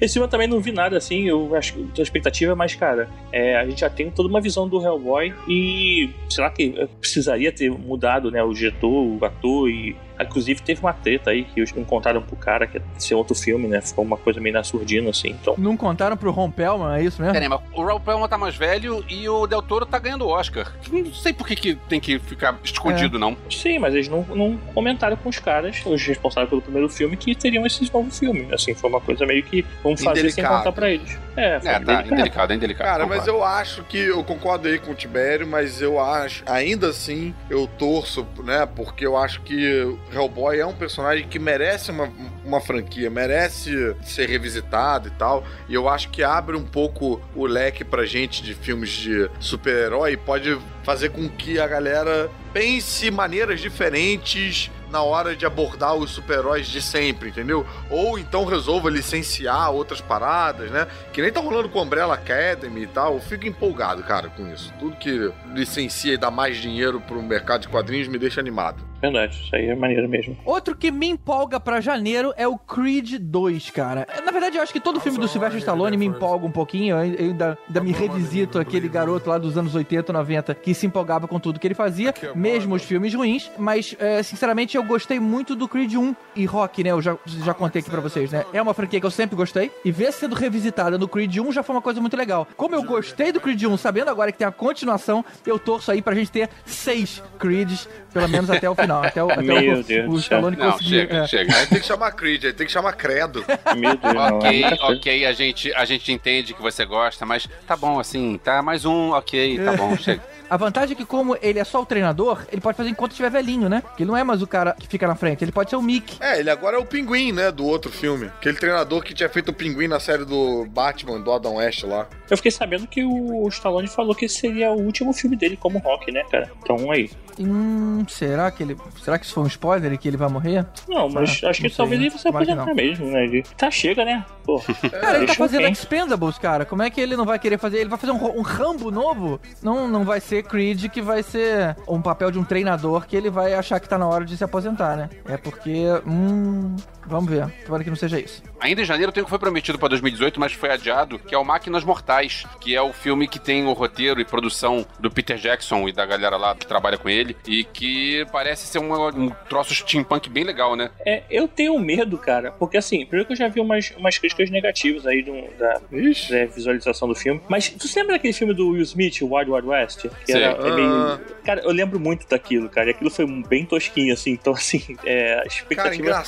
Esse 0.00 0.14
filme 0.14 0.26
eu 0.26 0.30
também 0.30 0.48
não 0.48 0.60
vi 0.60 0.72
nada 0.72 0.96
assim, 0.96 1.28
eu 1.28 1.54
acho 1.54 1.74
que 1.74 2.00
a 2.00 2.02
expectativa 2.02 2.52
é 2.52 2.54
mais, 2.54 2.74
cara, 2.74 3.08
é, 3.30 3.56
a 3.56 3.66
gente 3.66 3.80
já 3.80 3.90
tem 3.90 4.10
toda 4.10 4.28
uma 4.28 4.40
visão 4.40 4.68
do 4.68 4.82
Hellboy 4.82 5.34
e 5.46 6.10
será 6.28 6.50
que 6.50 6.74
eh, 6.76 6.88
precisaria 6.98 7.52
ter 7.52 7.70
mudado, 7.70 8.30
né, 8.30 8.42
o 8.42 8.54
diretor, 8.54 8.90
o 8.90 9.24
ator 9.24 9.68
e 9.68 9.94
inclusive 10.22 10.62
teve 10.62 10.80
uma 10.80 10.92
treta 10.92 11.30
aí 11.30 11.44
que 11.44 11.60
eles 11.60 11.72
não 11.72 11.84
contaram 11.84 12.22
pro 12.22 12.36
cara 12.36 12.66
que 12.66 12.78
ia 12.78 12.84
ser 12.98 13.14
outro 13.14 13.34
filme, 13.34 13.68
né, 13.68 13.80
ficou 13.80 14.04
uma 14.04 14.16
coisa 14.16 14.40
meio 14.40 14.54
na 14.54 14.64
surdina 14.64 15.10
assim, 15.10 15.30
então 15.30 15.54
Não 15.58 15.76
contaram 15.76 16.16
pro 16.16 16.30
Ron 16.30 16.50
Pellman, 16.50 16.96
é 16.96 17.02
isso 17.02 17.20
mesmo? 17.20 17.32
Peraí, 17.32 17.48
mas 17.48 17.60
o 17.74 17.82
Ron 17.82 18.00
Perlman 18.00 18.28
tá 18.28 18.38
mais 18.38 18.56
velho 18.56 19.04
e 19.08 19.28
o 19.28 19.46
Del 19.46 19.62
Toro 19.62 19.86
tá 19.86 19.98
ganhando 19.98 20.26
o 20.26 20.28
Oscar. 20.28 20.72
Não 20.90 21.12
sei 21.12 21.32
por 21.32 21.46
que, 21.46 21.56
que 21.56 21.74
tem 21.74 22.00
que 22.00 22.18
ficar 22.18 22.58
escondido, 22.62 23.18
não. 23.18 23.36
Sim, 23.50 23.78
mas 23.78 23.94
eles 23.94 24.08
não, 24.08 24.22
não 24.22 24.56
comentaram 24.74 25.16
com 25.16 25.28
os 25.28 25.38
caras, 25.38 25.80
os 25.84 26.02
responsáveis 26.06 26.48
pelo 26.48 26.62
primeiro 26.62 26.88
filme, 26.88 27.16
que 27.16 27.34
teriam 27.34 27.66
esse 27.66 27.90
novo 27.92 28.10
filme. 28.10 28.48
Assim, 28.52 28.74
foi 28.74 28.90
uma 28.90 29.00
coisa 29.00 29.24
meio 29.26 29.42
que 29.42 29.64
vamos 29.82 30.02
fazer 30.02 30.30
sem 30.30 30.44
contar 30.44 30.72
pra 30.72 30.90
eles. 30.90 31.18
É, 31.36 31.56
É, 31.56 31.58
tá 31.60 31.78
delicado. 31.78 32.12
indelicado, 32.12 32.52
é 32.52 32.56
indelicado. 32.56 32.86
Cara, 32.86 33.06
mas 33.06 33.26
eu 33.26 33.44
acho 33.44 33.82
que 33.84 33.98
eu 33.98 34.22
concordo 34.24 34.68
aí 34.68 34.78
com 34.78 34.90
o 34.92 34.94
Tibério, 34.94 35.46
mas 35.46 35.80
eu 35.80 35.98
acho, 36.00 36.42
ainda 36.46 36.88
assim, 36.88 37.34
eu 37.48 37.66
torço, 37.66 38.26
né? 38.44 38.66
Porque 38.66 39.06
eu 39.06 39.16
acho 39.16 39.40
que 39.42 39.96
Hellboy 40.12 40.58
é 40.58 40.66
um 40.66 40.74
personagem 40.74 41.26
que 41.28 41.38
merece 41.38 41.90
uma, 41.90 42.10
uma 42.44 42.60
franquia, 42.60 43.08
merece 43.10 43.94
ser 44.02 44.28
revisitado 44.28 45.08
e 45.08 45.10
tal. 45.12 45.44
E 45.68 45.74
eu 45.74 45.88
acho 45.88 46.08
que 46.10 46.22
abre 46.22 46.56
um 46.56 46.64
pouco 46.64 47.20
o 47.34 47.46
leque 47.46 47.84
pra 47.84 48.04
gente 48.04 48.42
de 48.42 48.54
filmes 48.54 48.90
de 48.90 49.30
super-herói 49.38 50.12
e 50.12 50.16
pode 50.16 50.58
fazer 50.82 51.10
com 51.10 51.28
que 51.28 51.60
a 51.60 51.66
galera 51.66 52.28
pense 52.52 53.10
maneiras 53.10 53.60
diferentes 53.60 54.70
na 54.90 55.02
hora 55.02 55.36
de 55.36 55.46
abordar 55.46 55.94
os 55.94 56.10
super-heróis 56.10 56.66
de 56.66 56.82
sempre, 56.82 57.28
entendeu? 57.28 57.64
Ou 57.88 58.18
então 58.18 58.44
resolva 58.44 58.90
licenciar 58.90 59.70
outras 59.70 60.00
paradas, 60.00 60.70
né? 60.70 60.86
Que 61.12 61.22
nem 61.22 61.30
tá 61.30 61.40
rolando 61.40 61.68
com 61.68 61.82
Umbrella 61.82 62.14
Academy 62.14 62.82
e 62.82 62.86
tal. 62.86 63.14
Eu 63.14 63.20
fico 63.20 63.46
empolgado, 63.46 64.02
cara, 64.02 64.28
com 64.28 64.52
isso. 64.52 64.72
Tudo 64.78 64.96
que 64.96 65.32
licencia 65.54 66.14
e 66.14 66.18
dá 66.18 66.30
mais 66.30 66.56
dinheiro 66.56 67.00
pro 67.00 67.22
mercado 67.22 67.62
de 67.62 67.68
quadrinhos 67.68 68.08
me 68.08 68.18
deixa 68.18 68.40
animado. 68.40 68.89
Verdade, 69.00 69.40
isso 69.42 69.54
aí 69.56 69.66
é 69.66 69.74
maneiro 69.74 70.08
mesmo. 70.08 70.36
Outro 70.44 70.76
que 70.76 70.90
me 70.90 71.08
empolga 71.08 71.58
pra 71.58 71.80
janeiro 71.80 72.32
é 72.36 72.46
o 72.46 72.58
Creed 72.58 73.14
2, 73.18 73.70
cara. 73.70 74.06
Na 74.24 74.30
verdade, 74.30 74.56
eu 74.56 74.62
acho 74.62 74.72
que 74.72 74.80
todo 74.80 75.00
filme 75.00 75.18
do 75.18 75.26
Sylvester 75.26 75.58
Stallone 75.58 75.96
me 75.96 76.06
empolga 76.06 76.46
um 76.46 76.50
pouquinho. 76.50 76.96
Eu 76.96 76.98
ainda, 76.98 77.58
ainda 77.66 77.80
me 77.80 77.92
revisito 77.92 78.58
aquele 78.58 78.88
garoto 78.88 79.30
lá 79.30 79.38
dos 79.38 79.56
anos 79.56 79.74
80, 79.74 80.12
90 80.12 80.54
que 80.54 80.74
se 80.74 80.86
empolgava 80.86 81.26
com 81.26 81.40
tudo 81.40 81.58
que 81.58 81.66
ele 81.66 81.74
fazia, 81.74 82.12
mesmo 82.34 82.74
os 82.74 82.82
filmes 82.82 83.14
ruins. 83.14 83.50
Mas, 83.58 83.96
é, 83.98 84.22
sinceramente, 84.22 84.76
eu 84.76 84.82
gostei 84.82 85.18
muito 85.18 85.56
do 85.56 85.66
Creed 85.66 85.94
1 85.94 86.14
e 86.36 86.44
Rock, 86.44 86.84
né? 86.84 86.90
Eu 86.90 87.00
já, 87.00 87.16
já 87.24 87.54
contei 87.54 87.80
aqui 87.80 87.90
pra 87.90 88.00
vocês, 88.00 88.30
né? 88.30 88.44
É 88.52 88.60
uma 88.60 88.74
franquia 88.74 89.00
que 89.00 89.06
eu 89.06 89.10
sempre 89.10 89.34
gostei. 89.34 89.70
E 89.84 89.90
ver 89.90 90.12
sendo 90.12 90.34
revisitada 90.34 90.98
no 90.98 91.08
Creed 91.08 91.38
1 91.38 91.52
já 91.52 91.62
foi 91.62 91.74
uma 91.74 91.82
coisa 91.82 92.00
muito 92.00 92.16
legal. 92.16 92.46
Como 92.56 92.74
eu 92.74 92.82
gostei 92.82 93.32
do 93.32 93.40
Creed 93.40 93.62
1, 93.62 93.76
sabendo 93.78 94.10
agora 94.10 94.30
que 94.30 94.38
tem 94.38 94.46
a 94.46 94.52
continuação, 94.52 95.24
eu 95.46 95.58
torço 95.58 95.90
aí 95.90 96.02
pra 96.02 96.14
gente 96.14 96.30
ter 96.30 96.50
seis 96.66 97.22
Creeds, 97.38 97.88
pelo 98.12 98.28
menos 98.28 98.50
até 98.50 98.68
o 98.68 98.74
final. 98.74 98.89
Até 98.98 99.22
o, 99.22 99.30
até 99.30 99.42
Meu 99.42 99.80
o, 99.80 99.82
Deus 99.84 100.14
o. 100.14 100.16
Stallone 100.18 100.56
Não, 100.56 100.72
conseguir. 100.72 100.88
chega, 100.90 101.16
é. 101.16 101.26
chega. 101.26 101.56
Aí 101.56 101.66
tem 101.66 101.80
que 101.80 101.86
chamar 101.86 102.10
Creed, 102.12 102.44
aí 102.44 102.52
tem 102.52 102.66
que 102.66 102.72
chamar 102.72 102.92
Credo. 102.94 103.44
Meu 103.76 103.96
Deus, 103.96 104.14
não, 104.14 104.26
é 104.26 104.32
Ok, 104.32 104.62
coisa. 104.62 104.84
ok, 104.84 105.26
a 105.26 105.32
gente, 105.32 105.72
a 105.74 105.84
gente 105.84 106.12
entende 106.12 106.54
que 106.54 106.60
você 106.62 106.84
gosta, 106.84 107.24
mas 107.24 107.48
tá 107.66 107.76
bom 107.76 107.98
assim, 108.00 108.38
tá 108.42 108.62
mais 108.62 108.84
um, 108.84 109.10
ok, 109.12 109.58
tá 109.64 109.72
bom, 109.74 109.96
chega. 109.96 110.22
A 110.50 110.56
vantagem 110.56 110.94
é 110.94 110.96
que, 110.96 111.04
como 111.06 111.36
ele 111.40 111.60
é 111.60 111.64
só 111.64 111.80
o 111.80 111.86
treinador, 111.86 112.44
ele 112.50 112.60
pode 112.60 112.76
fazer 112.76 112.90
enquanto 112.90 113.12
estiver 113.12 113.30
velhinho, 113.30 113.68
né? 113.68 113.82
Porque 113.82 114.02
ele 114.02 114.10
não 114.10 114.16
é 114.16 114.24
mais 114.24 114.42
o 114.42 114.46
cara 114.48 114.74
que 114.78 114.88
fica 114.88 115.06
na 115.06 115.14
frente, 115.14 115.44
ele 115.44 115.52
pode 115.52 115.70
ser 115.70 115.76
o 115.76 115.82
Mickey. 115.82 116.16
É, 116.20 116.40
ele 116.40 116.50
agora 116.50 116.76
é 116.76 116.80
o 116.80 116.84
pinguim, 116.84 117.30
né? 117.30 117.52
Do 117.52 117.64
outro 117.64 117.90
filme. 117.90 118.26
Aquele 118.26 118.56
treinador 118.56 119.02
que 119.02 119.14
tinha 119.14 119.28
feito 119.28 119.50
o 119.50 119.54
pinguim 119.54 119.86
na 119.86 120.00
série 120.00 120.24
do 120.24 120.66
Batman, 120.66 121.20
do 121.20 121.32
Adam 121.32 121.54
West 121.54 121.84
lá. 121.84 122.08
Eu 122.28 122.36
fiquei 122.36 122.50
sabendo 122.50 122.86
que 122.88 123.04
o 123.04 123.46
Stallone 123.48 123.86
falou 123.86 124.14
que 124.14 124.24
esse 124.24 124.40
seria 124.40 124.70
o 124.72 124.80
último 124.82 125.12
filme 125.12 125.36
dele 125.36 125.56
como 125.56 125.78
rock, 125.78 126.10
né, 126.10 126.24
cara? 126.30 126.50
Então 126.62 126.90
aí. 126.90 127.10
Hum, 127.38 128.04
será 128.08 128.50
que 128.50 128.62
ele. 128.62 128.76
Será 129.02 129.18
que 129.18 129.24
isso 129.24 129.34
foi 129.34 129.44
um 129.44 129.46
spoiler 129.46 129.92
e 129.92 129.98
que 129.98 130.08
ele 130.08 130.16
vai 130.16 130.28
morrer? 130.28 130.66
Não, 130.88 131.08
mas 131.08 131.40
Ah, 131.44 131.50
acho 131.50 131.62
que 131.62 131.68
sei, 131.68 131.76
talvez 131.76 132.00
né? 132.00 132.06
ele 132.06 132.10
vai 132.10 132.18
se 132.18 132.24
Tomara 132.24 132.44
que 132.44 132.52
aposentar 132.52 132.74
mesmo, 132.74 133.06
né? 133.06 133.24
Ele... 133.24 133.42
Tá, 133.56 133.70
chega, 133.70 134.04
né? 134.04 134.24
Pô. 134.44 134.60
Cara, 134.90 135.18
ele 135.18 135.26
tá 135.26 135.34
fazendo 135.34 135.62
quem? 135.62 135.72
Expendables, 135.72 136.38
cara. 136.38 136.64
Como 136.64 136.82
é 136.82 136.90
que 136.90 137.00
ele 137.00 137.16
não 137.16 137.24
vai 137.24 137.38
querer 137.38 137.58
fazer? 137.58 137.78
Ele 137.78 137.88
vai 137.88 137.98
fazer 137.98 138.12
um, 138.12 138.38
um 138.38 138.42
Rambo 138.42 138.90
novo? 138.90 139.40
Não, 139.62 139.86
não 139.86 140.04
vai 140.04 140.20
ser 140.20 140.39
Creed 140.42 140.88
que 140.88 141.02
vai 141.02 141.22
ser 141.22 141.76
um 141.88 142.00
papel 142.00 142.30
de 142.30 142.38
um 142.38 142.44
treinador 142.44 143.06
que 143.06 143.16
ele 143.16 143.30
vai 143.30 143.54
achar 143.54 143.80
que 143.80 143.88
tá 143.88 143.98
na 143.98 144.06
hora 144.06 144.24
de 144.24 144.36
se 144.36 144.44
aposentar, 144.44 144.96
né? 144.96 145.10
É 145.26 145.36
porque. 145.36 145.86
Hum. 146.06 146.76
Vamos 147.10 147.30
ver. 147.30 147.50
Tomara 147.64 147.82
que 147.82 147.90
não 147.90 147.96
seja 147.96 148.18
isso. 148.18 148.42
Ainda 148.60 148.82
em 148.82 148.84
janeiro 148.84 149.10
tem 149.10 149.22
o 149.22 149.24
que 149.26 149.30
foi 149.30 149.38
prometido 149.38 149.78
pra 149.78 149.88
2018, 149.88 150.38
mas 150.38 150.52
foi 150.52 150.70
adiado, 150.70 151.18
que 151.18 151.34
é 151.34 151.38
o 151.38 151.44
Máquinas 151.44 151.82
Mortais, 151.82 152.46
que 152.60 152.74
é 152.74 152.80
o 152.80 152.92
filme 152.92 153.26
que 153.26 153.38
tem 153.38 153.66
o 153.66 153.72
roteiro 153.72 154.20
e 154.20 154.24
produção 154.24 154.86
do 154.98 155.10
Peter 155.10 155.36
Jackson 155.36 155.88
e 155.88 155.92
da 155.92 156.06
galera 156.06 156.36
lá 156.36 156.54
que 156.54 156.66
trabalha 156.66 156.96
com 156.96 157.08
ele, 157.08 157.36
e 157.46 157.64
que 157.64 158.24
parece 158.30 158.66
ser 158.66 158.78
um, 158.78 159.08
um 159.08 159.30
troço 159.48 159.74
steampunk 159.74 160.28
bem 160.28 160.44
legal, 160.44 160.76
né? 160.76 160.90
É, 161.04 161.22
eu 161.30 161.48
tenho 161.48 161.78
medo, 161.78 162.16
cara, 162.18 162.52
porque 162.52 162.76
assim, 162.76 163.04
primeiro 163.06 163.26
que 163.26 163.32
eu 163.32 163.36
já 163.36 163.48
vi 163.48 163.60
umas, 163.60 163.92
umas 163.96 164.18
críticas 164.18 164.50
negativas 164.50 165.06
aí 165.06 165.22
do, 165.22 165.32
da, 165.58 165.74
da 165.74 166.46
visualização 166.54 167.08
do 167.08 167.14
filme. 167.14 167.40
Mas 167.48 167.68
tu 167.70 167.88
se 167.88 167.98
lembra 167.98 168.14
daquele 168.14 168.32
filme 168.32 168.54
do 168.54 168.70
Will 168.70 168.82
Smith, 168.82 169.20
o 169.22 169.34
Wild 169.34 169.50
Wild 169.50 169.68
West? 169.68 170.06
Que 170.24 170.32
era 170.32 170.52
é 170.52 170.74
meio. 170.74 170.90
Ah. 170.90 171.20
Cara, 171.44 171.62
eu 171.62 171.72
lembro 171.72 171.98
muito 171.98 172.28
daquilo, 172.28 172.68
cara. 172.68 172.88
E 172.88 172.90
aquilo 172.92 173.10
foi 173.10 173.26
bem 173.44 173.64
tosquinho, 173.64 174.12
assim. 174.12 174.32
Então, 174.32 174.52
assim, 174.52 174.96
é, 175.04 175.32
a 175.32 175.36
Cara, 175.36 175.48
expectativa. 175.48 176.24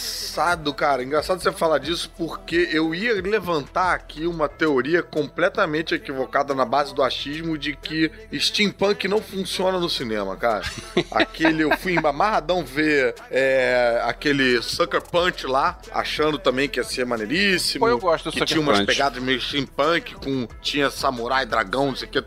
Engraçado, 0.72 0.74
cara. 0.74 1.02
Engraçado 1.02 1.40
você 1.42 1.52
falar 1.52 1.78
disso 1.78 2.10
porque 2.16 2.68
eu 2.72 2.94
ia 2.94 3.14
levantar 3.20 3.94
aqui 3.94 4.26
uma 4.26 4.48
teoria 4.48 5.02
completamente 5.02 5.94
equivocada 5.94 6.54
na 6.54 6.64
base 6.64 6.94
do 6.94 7.02
achismo 7.02 7.56
de 7.56 7.76
que 7.76 8.10
steampunk 8.34 9.06
não 9.08 9.20
funciona 9.20 9.78
no 9.78 9.88
cinema, 9.88 10.36
cara. 10.36 10.64
Aquele, 11.10 11.62
eu 11.64 11.76
fui 11.78 11.96
amarradão 11.98 12.64
ver 12.64 13.14
é, 13.30 14.00
aquele 14.04 14.60
Sucker 14.62 15.02
Punch 15.02 15.46
lá, 15.46 15.78
achando 15.92 16.38
também 16.38 16.68
que 16.68 16.80
ia 16.80 16.84
ser 16.84 17.04
maneiríssimo. 17.06 17.84
Pô, 17.84 17.88
eu 17.88 17.98
gosto 17.98 18.24
do 18.26 18.32
que 18.32 18.38
Sucker 18.38 18.46
tinha 18.48 18.60
umas 18.60 18.78
Punch. 18.78 18.86
pegadas 18.86 19.22
meio 19.22 19.40
steampunk, 19.40 20.14
com 20.16 20.46
tinha 20.60 20.90
samurai, 20.90 21.46
dragão, 21.46 21.86
não 21.88 21.96
sei 21.96 22.08
o 22.08 22.10
que. 22.10 22.22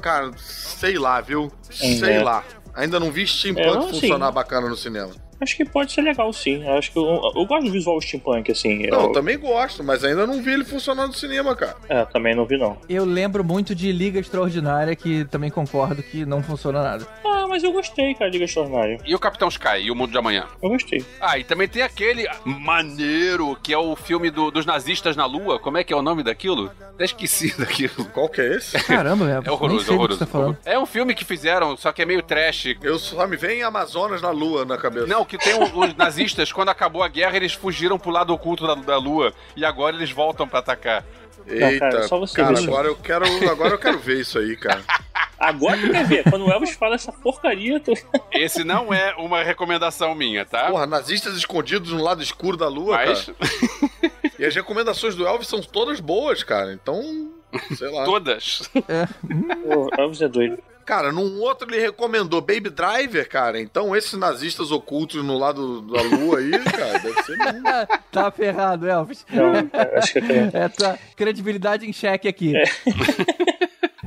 Cara, 0.00 0.30
sei 0.36 0.98
lá, 0.98 1.20
viu? 1.20 1.50
Sei 1.62 2.02
É. 2.14 2.22
lá. 2.22 2.44
Ainda 2.74 3.00
não 3.00 3.10
vi 3.10 3.26
steampunk 3.26 3.66
É, 3.66 3.74
não, 3.74 3.82
sim. 3.92 4.00
funcionar 4.00 4.30
bacana 4.30 4.68
no 4.68 4.76
cinema. 4.76 5.10
Acho 5.40 5.56
que 5.56 5.64
pode 5.64 5.92
ser 5.92 6.02
legal, 6.02 6.32
sim. 6.32 6.66
Acho 6.68 6.90
que 6.92 6.98
eu, 6.98 7.04
eu 7.36 7.46
gosto 7.46 7.66
do 7.66 7.72
visual 7.72 8.00
steampunk, 8.00 8.50
assim. 8.50 8.86
Não, 8.88 9.00
eu 9.00 9.06
eu, 9.08 9.12
também 9.12 9.38
gosto, 9.38 9.82
mas 9.84 10.02
ainda 10.04 10.26
não 10.26 10.42
vi 10.42 10.52
ele 10.52 10.64
funcionar 10.64 11.06
no 11.06 11.12
cinema, 11.12 11.54
cara. 11.54 11.76
é, 11.88 12.04
também 12.06 12.34
não 12.34 12.44
vi, 12.44 12.58
não. 12.58 12.76
Eu 12.88 13.04
lembro 13.04 13.44
muito 13.44 13.74
de 13.74 13.92
Liga 13.92 14.18
Extraordinária, 14.18 14.94
que 14.96 15.24
também 15.26 15.50
concordo 15.50 16.02
que 16.02 16.24
não 16.26 16.42
funciona 16.42 16.82
nada. 16.82 17.06
Ah, 17.24 17.46
mas 17.48 17.62
eu 17.62 17.72
gostei, 17.72 18.14
cara, 18.14 18.30
Liga 18.30 18.44
Extraordinária. 18.44 18.98
E 19.06 19.14
o 19.14 19.18
Capitão 19.18 19.48
Sky 19.48 19.78
e 19.82 19.90
o 19.90 19.94
Mundo 19.94 20.10
de 20.10 20.18
Amanhã. 20.18 20.46
Eu 20.62 20.70
gostei. 20.70 21.04
Ah, 21.20 21.38
e 21.38 21.44
também 21.44 21.68
tem 21.68 21.82
aquele 21.82 22.26
maneiro, 22.44 23.56
que 23.62 23.72
é 23.72 23.78
o 23.78 23.96
filme 23.96 24.30
do- 24.30 24.50
dos 24.50 24.64
nazistas 24.66 25.16
na 25.16 25.26
Lua. 25.26 25.58
Como 25.58 25.78
é 25.78 25.84
que 25.84 25.92
é 25.92 25.96
o 25.96 26.02
nome 26.02 26.22
daquilo? 26.22 26.70
Até 26.94 27.04
esqueci 27.04 27.54
daquilo. 27.58 28.04
Qual 28.12 28.28
que 28.28 28.40
é 28.40 28.56
esse? 28.56 28.78
Caramba, 28.84 29.28
é, 29.28 29.32
É 29.36 29.40
nem 29.40 29.50
horroroso, 29.50 29.78
sei 29.80 29.84
do 29.84 29.88
que 29.88 29.92
horroroso. 29.94 30.18
você 30.18 30.24
tá 30.24 30.30
falando. 30.30 30.58
É 30.64 30.78
um 30.78 30.86
filme 30.86 31.14
que 31.14 31.24
fizeram, 31.24 31.76
só 31.76 31.92
que 31.92 32.02
é 32.02 32.04
meio 32.04 32.22
trash. 32.22 32.76
Eu 32.82 32.98
só 32.98 33.26
me 33.26 33.36
vem 33.36 33.62
Amazonas 33.62 34.20
na 34.22 34.30
lua 34.30 34.64
na 34.64 34.76
cabeça. 34.76 35.06
Não, 35.06 35.24
que 35.28 35.38
tem 35.38 35.54
o- 35.54 35.78
os 35.80 35.94
nazistas, 35.94 36.50
quando 36.50 36.70
acabou 36.70 37.02
a 37.02 37.08
guerra, 37.08 37.36
eles 37.36 37.52
fugiram 37.52 37.98
pro 37.98 38.10
lado 38.10 38.32
oculto 38.32 38.66
da, 38.66 38.74
da 38.74 38.96
Lua. 38.98 39.32
E 39.54 39.64
agora 39.64 39.94
eles 39.94 40.10
voltam 40.10 40.48
pra 40.48 40.58
atacar. 40.58 41.04
Eita, 41.46 41.78
cara, 41.78 42.08
só 42.08 42.18
você 42.18 42.34
cara, 42.34 42.58
agora 42.58 42.88
eu 42.88 42.96
quero, 42.96 43.24
agora 43.48 43.74
eu 43.74 43.78
quero 43.78 43.98
ver 43.98 44.20
isso 44.20 44.38
aí, 44.38 44.56
cara. 44.56 44.82
Agora 45.40 45.78
tu 45.80 45.88
quer 45.88 46.04
ver? 46.04 46.24
Quando 46.28 46.46
o 46.46 46.50
Elvis 46.50 46.72
fala 46.74 46.96
essa 46.96 47.12
porcaria, 47.12 47.78
tu... 47.78 47.92
Esse 48.34 48.64
não 48.64 48.92
é 48.92 49.14
uma 49.14 49.40
recomendação 49.40 50.12
minha, 50.12 50.44
tá? 50.44 50.68
Porra, 50.68 50.84
nazistas 50.84 51.36
escondidos 51.36 51.92
no 51.92 52.02
lado 52.02 52.20
escuro 52.20 52.56
da 52.56 52.66
lua, 52.66 52.96
Mas 52.96 53.26
cara. 53.26 54.12
E 54.36 54.44
as 54.44 54.52
recomendações 54.52 55.14
do 55.14 55.24
Elvis 55.24 55.46
são 55.46 55.60
todas 55.62 56.00
boas, 56.00 56.42
cara. 56.42 56.72
Então, 56.72 57.30
sei 57.76 57.88
lá. 57.88 58.02
todas. 58.04 58.68
o 59.64 59.88
Elvis 60.00 60.20
é 60.22 60.28
doido. 60.28 60.58
Cara, 60.88 61.12
num 61.12 61.38
outro 61.42 61.68
ele 61.70 61.78
recomendou 61.78 62.40
Baby 62.40 62.70
Driver, 62.70 63.28
cara. 63.28 63.60
Então 63.60 63.94
esses 63.94 64.14
nazistas 64.14 64.70
ocultos 64.70 65.22
no 65.22 65.36
lado 65.36 65.82
da 65.82 66.00
lua 66.00 66.38
aí, 66.38 66.50
cara, 66.64 66.98
deve 66.98 67.22
ser 67.24 67.36
mesmo. 67.36 67.62
tá 68.10 68.30
ferrado, 68.30 68.88
Elvis. 68.88 69.26
Não, 69.30 69.52
é, 69.54 69.98
acho 69.98 70.14
que 70.14 70.18
eu 70.18 70.26
tenho. 70.26 70.50
É, 70.50 70.66
tá 70.70 70.98
credibilidade 71.14 71.86
em 71.86 71.92
xeque 71.92 72.26
aqui. 72.26 72.54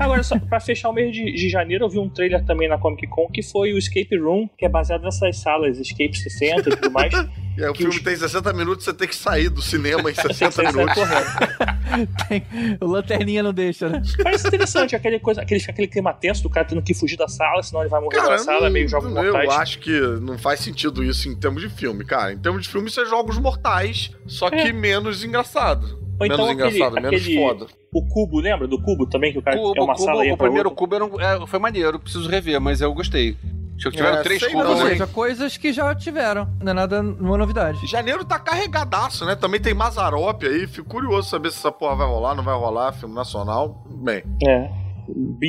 Agora, 0.03 0.23
só 0.23 0.37
pra 0.39 0.59
fechar 0.59 0.89
o 0.89 0.93
mês 0.93 1.13
de, 1.15 1.31
de 1.33 1.49
janeiro, 1.49 1.85
eu 1.85 1.89
vi 1.89 1.99
um 1.99 2.09
trailer 2.09 2.43
também 2.45 2.67
na 2.67 2.77
Comic 2.77 3.05
Con 3.07 3.27
que 3.27 3.41
foi 3.43 3.71
o 3.73 3.77
Escape 3.77 4.17
Room, 4.17 4.49
que 4.57 4.65
é 4.65 4.69
baseado 4.69 5.03
nessas 5.03 5.37
salas 5.37 5.77
Escape 5.77 6.17
60 6.17 6.69
e 6.69 6.75
tudo 6.75 6.91
mais. 6.91 7.13
E 7.57 7.63
aí 7.63 7.69
o 7.69 7.73
Que 7.73 7.79
filme 7.83 7.95
os- 7.95 8.01
tem 8.01 8.15
60 8.15 8.51
minutos, 8.53 8.85
você 8.85 8.93
tem 8.93 9.07
que 9.07 9.15
sair 9.15 9.49
do 9.49 9.61
cinema 9.61 10.09
em 10.09 10.13
60 10.15 10.33
Você 10.51 10.51
sai 10.63 10.71
minutos. 10.71 11.03
Tem- 12.27 12.43
o 12.79 12.85
Lanterninha 12.85 13.43
não 13.43 13.53
deixa, 13.53 13.89
né? 13.89 14.01
Parece 14.23 14.47
interessante, 14.47 14.95
aquele, 14.95 15.19
coisa, 15.19 15.41
aquele, 15.41 15.61
aquele 15.67 15.87
clima 15.87 16.13
tenso 16.13 16.41
do 16.43 16.49
cara 16.49 16.65
tendo 16.65 16.81
que 16.81 16.93
fugir 16.93 17.17
da 17.17 17.27
sala, 17.27 17.61
senão 17.61 17.81
ele 17.81 17.89
vai 17.89 17.99
morrer 17.99 18.15
Cara, 18.17 18.29
na 18.31 18.37
sala, 18.37 18.61
não- 18.65 18.71
meio 18.71 18.87
jogos 18.87 19.09
eu 19.09 19.23
mortais. 19.23 19.49
acho 19.49 19.79
que 19.79 19.91
não 20.21 20.37
faz 20.37 20.61
sentido 20.61 21.03
isso 21.03 21.27
em 21.27 21.35
termos 21.35 21.61
de 21.61 21.69
filme, 21.69 22.05
cara. 22.05 22.31
Em 22.33 22.37
termos 22.37 22.63
de 22.63 22.69
filme, 22.69 22.87
isso 22.87 23.01
é 23.01 23.05
jogos 23.05 23.37
mortais, 23.37 24.11
só 24.25 24.49
que 24.49 24.55
É. 24.55 24.73
menos 24.73 25.23
engraçado. 25.23 25.99
Ou 26.21 26.25
então 26.25 26.45
menos 26.47 26.61
aquele- 26.63 26.75
engraçado, 26.77 26.93
menos 27.01 27.21
aquele- 27.21 27.35
foda. 27.35 27.65
O 27.93 28.07
cubo, 28.07 28.39
lembra 28.39 28.67
do 28.67 28.81
cubo 28.81 29.05
também? 29.07 29.31
Que 29.33 29.39
o 29.39 29.41
cara 29.41 29.57
Cubo, 29.57 29.73
é 29.77 29.81
uma 29.83 29.93
Cubo, 29.93 30.05
sala 30.05 30.25
é 30.25 30.33
o 30.33 30.37
primeiro 30.37 30.69
outra? 30.69 30.79
cubo 30.79 30.95
era 30.95 31.05
um- 31.05 31.19
é, 31.19 31.47
foi 31.47 31.59
maneiro, 31.59 31.99
preciso 31.99 32.29
rever, 32.29 32.59
mas 32.61 32.79
eu 32.81 32.93
gostei. 32.93 33.35
Acho 33.77 33.89
que 33.89 33.97
tiveram 33.97 34.17
É, 34.19 34.21
três 34.21 34.45
cubos, 34.45 34.63
não, 34.63 34.71
Ou 34.77 34.83
né? 34.83 34.89
seja, 34.91 35.07
coisas 35.07 35.57
que 35.57 35.73
já 35.73 35.95
tiveram. 35.95 36.47
Não 36.61 36.71
é 36.71 36.73
nada, 36.75 37.01
nenhuma 37.01 37.35
novidade. 37.37 37.79
Janeiro 37.87 38.23
tá 38.23 38.37
carregadaço, 38.37 39.25
né? 39.25 39.35
Também 39.35 39.59
tem 39.59 39.73
Mazarop 39.73 40.43
aí. 40.45 40.67
Fico 40.67 40.87
curioso 40.87 41.27
saber 41.29 41.49
se 41.51 41.57
essa 41.57 41.71
porra 41.71 41.95
vai 41.95 42.07
rolar, 42.07 42.35
não 42.35 42.43
vai 42.43 42.53
rolar. 42.55 42.91
Filme 42.93 43.15
nacional. 43.15 43.83
Bem, 44.03 44.21
É. 44.47 44.69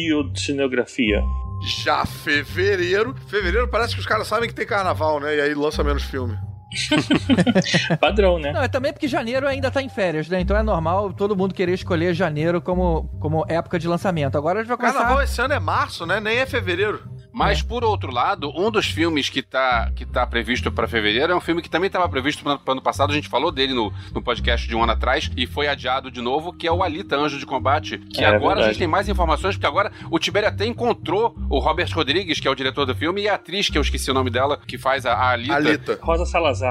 Biocinegrafia. 0.02 1.22
já 1.84 2.04
fevereiro. 2.06 3.14
Fevereiro 3.28 3.68
parece 3.68 3.94
que 3.94 4.00
os 4.00 4.06
caras 4.06 4.26
sabem 4.26 4.48
que 4.48 4.54
tem 4.54 4.66
carnaval, 4.66 5.20
né? 5.20 5.36
E 5.36 5.40
aí 5.40 5.54
lança 5.54 5.84
menos 5.84 6.02
filme. 6.02 6.34
Padrão, 8.00 8.38
né? 8.38 8.52
Não, 8.52 8.62
é 8.62 8.68
também 8.68 8.92
porque 8.92 9.08
janeiro 9.08 9.46
ainda 9.46 9.70
tá 9.70 9.82
em 9.82 9.88
férias, 9.88 10.28
né? 10.28 10.40
Então 10.40 10.56
é 10.56 10.62
normal 10.62 11.12
todo 11.12 11.36
mundo 11.36 11.54
querer 11.54 11.72
escolher 11.74 12.14
janeiro 12.14 12.60
como, 12.60 13.08
como 13.20 13.44
época 13.48 13.78
de 13.78 13.88
lançamento. 13.88 14.36
Agora 14.36 14.60
a 14.60 14.62
gente 14.62 14.68
vai 14.68 14.76
O 14.76 14.80
carnaval 14.80 15.14
começar... 15.14 15.24
esse 15.24 15.40
ano 15.40 15.54
é 15.54 15.60
março, 15.60 16.06
né? 16.06 16.20
Nem 16.20 16.38
é 16.38 16.46
fevereiro. 16.46 17.02
Mas, 17.34 17.62
por 17.62 17.82
outro 17.82 18.12
lado, 18.12 18.52
um 18.54 18.70
dos 18.70 18.86
filmes 18.86 19.30
que 19.30 19.40
tá, 19.40 19.90
que 19.96 20.04
tá 20.04 20.26
previsto 20.26 20.70
pra 20.70 20.86
fevereiro 20.86 21.32
é 21.32 21.34
um 21.34 21.40
filme 21.40 21.62
que 21.62 21.70
também 21.70 21.86
estava 21.86 22.06
previsto 22.06 22.44
pro 22.44 22.72
ano, 22.72 22.82
passado. 22.82 23.10
A 23.10 23.14
gente 23.14 23.28
falou 23.28 23.50
dele 23.50 23.72
no, 23.72 23.90
no 24.12 24.22
podcast 24.22 24.68
de 24.68 24.76
um 24.76 24.82
ano 24.82 24.92
atrás 24.92 25.30
e 25.34 25.46
foi 25.46 25.66
adiado 25.66 26.10
de 26.10 26.20
novo, 26.20 26.52
que 26.52 26.66
é 26.66 26.72
o 26.72 26.82
Alita 26.82 27.16
Anjo 27.16 27.38
de 27.38 27.46
Combate. 27.46 27.96
Que 27.96 28.22
É, 28.22 28.26
agora 28.26 28.42
a 28.42 28.46
verdade. 28.48 28.66
gente 28.66 28.78
tem 28.80 28.86
mais 28.86 29.08
informações, 29.08 29.54
porque 29.54 29.66
agora 29.66 29.90
o 30.10 30.18
Tibério 30.18 30.50
até 30.50 30.66
encontrou 30.66 31.34
o 31.48 31.58
Robert 31.58 31.88
Rodrigues, 31.94 32.38
que 32.38 32.46
é 32.46 32.50
o 32.50 32.54
diretor 32.54 32.84
do 32.84 32.94
filme, 32.94 33.22
e 33.22 33.28
a 33.30 33.36
atriz, 33.36 33.70
que 33.70 33.78
eu 33.78 33.82
esqueci 33.82 34.10
o 34.10 34.14
nome 34.14 34.28
dela, 34.28 34.58
que 34.66 34.76
faz 34.76 35.06
a, 35.06 35.14
a 35.14 35.30
Alita, 35.30 35.54
Alita. 35.54 35.98
Rosa 36.02 36.26
Salazar. 36.26 36.61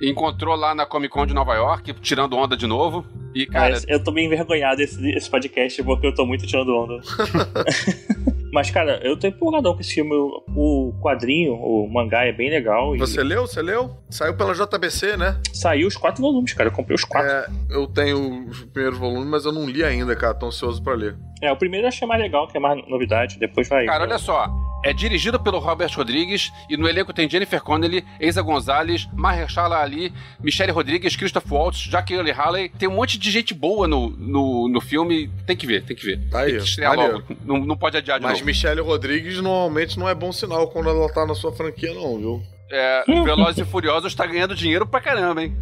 Encontrou 0.00 0.56
lá 0.56 0.74
na 0.74 0.84
Comic 0.84 1.12
Con 1.12 1.26
de 1.26 1.34
Nova 1.34 1.54
York, 1.54 1.94
tirando 1.94 2.36
onda 2.36 2.56
de 2.56 2.66
novo. 2.66 3.04
E, 3.34 3.46
cara, 3.46 3.70
Mas 3.70 3.84
eu 3.88 4.02
tô 4.02 4.12
meio 4.12 4.26
envergonhado 4.26 4.76
desse, 4.76 5.10
esse 5.10 5.30
podcast 5.30 5.82
porque 5.82 6.06
eu 6.06 6.14
tô 6.14 6.26
muito 6.26 6.46
tirando 6.46 6.74
onda. 6.74 7.00
Mas, 8.52 8.70
cara, 8.70 9.00
eu 9.02 9.18
tô 9.18 9.26
empolgadão 9.26 9.74
com 9.74 9.80
esse 9.80 9.94
filme. 9.94 10.12
O 10.12 10.42
o 10.54 10.92
quadrinho, 11.00 11.54
o 11.54 11.88
mangá 11.90 12.24
é 12.24 12.32
bem 12.32 12.50
legal. 12.50 12.94
E 12.94 12.98
Você 12.98 13.22
leu? 13.22 13.46
Você 13.46 13.62
leu? 13.62 13.96
Saiu 14.10 14.36
pela 14.36 14.52
JBC, 14.52 15.16
né? 15.16 15.40
saiu 15.52 15.88
os 15.88 15.96
quatro 15.96 16.20
volumes, 16.20 16.52
cara. 16.52 16.68
Eu 16.68 16.72
comprei 16.72 16.94
os 16.94 17.04
quatro. 17.04 17.30
É, 17.30 17.46
eu 17.70 17.86
tenho 17.86 18.48
os 18.48 18.64
primeiros 18.64 18.98
volumes, 18.98 19.28
mas 19.28 19.44
eu 19.44 19.52
não 19.52 19.66
li 19.68 19.82
ainda, 19.82 20.14
cara. 20.14 20.34
Tô 20.34 20.46
ansioso 20.46 20.82
pra 20.82 20.94
ler. 20.94 21.16
É, 21.40 21.50
o 21.50 21.56
primeiro 21.56 21.86
eu 21.86 21.88
achei 21.88 22.06
mais 22.06 22.20
legal, 22.20 22.46
que 22.46 22.56
é 22.56 22.60
mais 22.60 22.86
novidade. 22.88 23.38
Depois 23.38 23.68
vai. 23.68 23.86
Cara, 23.86 24.04
olha 24.04 24.18
só. 24.18 24.46
É 24.84 24.92
dirigido 24.92 25.38
pelo 25.38 25.58
Robert 25.58 25.90
Rodrigues 25.94 26.52
e 26.68 26.76
no 26.76 26.88
elenco 26.88 27.12
tem 27.12 27.28
Jennifer 27.30 27.60
Connelly, 27.60 28.04
Eiza 28.18 28.42
Gonzalez, 28.42 29.08
Mahershala 29.12 29.78
Ali, 29.80 30.12
Michelle 30.42 30.72
Rodrigues, 30.72 31.14
Christoph 31.14 31.50
Waltz, 31.50 31.78
Jackie 31.88 32.14
Earle 32.14 32.32
Haley. 32.32 32.68
Tem 32.70 32.88
um 32.88 32.94
monte 32.96 33.16
de 33.18 33.30
gente 33.30 33.54
boa 33.54 33.86
no, 33.86 34.10
no, 34.10 34.68
no 34.68 34.80
filme. 34.80 35.30
Tem 35.46 35.56
que 35.56 35.66
ver, 35.66 35.84
tem 35.84 35.96
que 35.96 36.04
ver. 36.04 36.20
Tá 36.30 36.40
aí, 36.40 36.50
tem 36.52 36.58
que 36.60 36.64
estrear 36.68 36.94
logo. 36.96 37.22
Não, 37.44 37.58
não 37.64 37.76
pode 37.76 37.96
adiar 37.96 38.18
de 38.18 38.24
Mas 38.24 38.34
novo. 38.34 38.44
Michelle 38.46 38.80
Rodrigues 38.80 39.40
normalmente 39.40 39.98
não 39.98 40.08
é 40.08 40.14
bom 40.14 40.32
sinal 40.32 40.66
quando 40.68 40.88
ela 40.90 41.08
tá 41.12 41.24
na 41.26 41.34
sua 41.34 41.52
franquia, 41.52 41.94
não, 41.94 42.18
viu? 42.18 42.42
É, 42.74 43.04
Velozes 43.22 43.58
e 43.58 43.64
Furiosos 43.70 44.14
tá 44.14 44.24
ganhando 44.26 44.54
dinheiro 44.56 44.86
pra 44.86 44.98
caramba, 45.00 45.42
hein? 45.42 45.54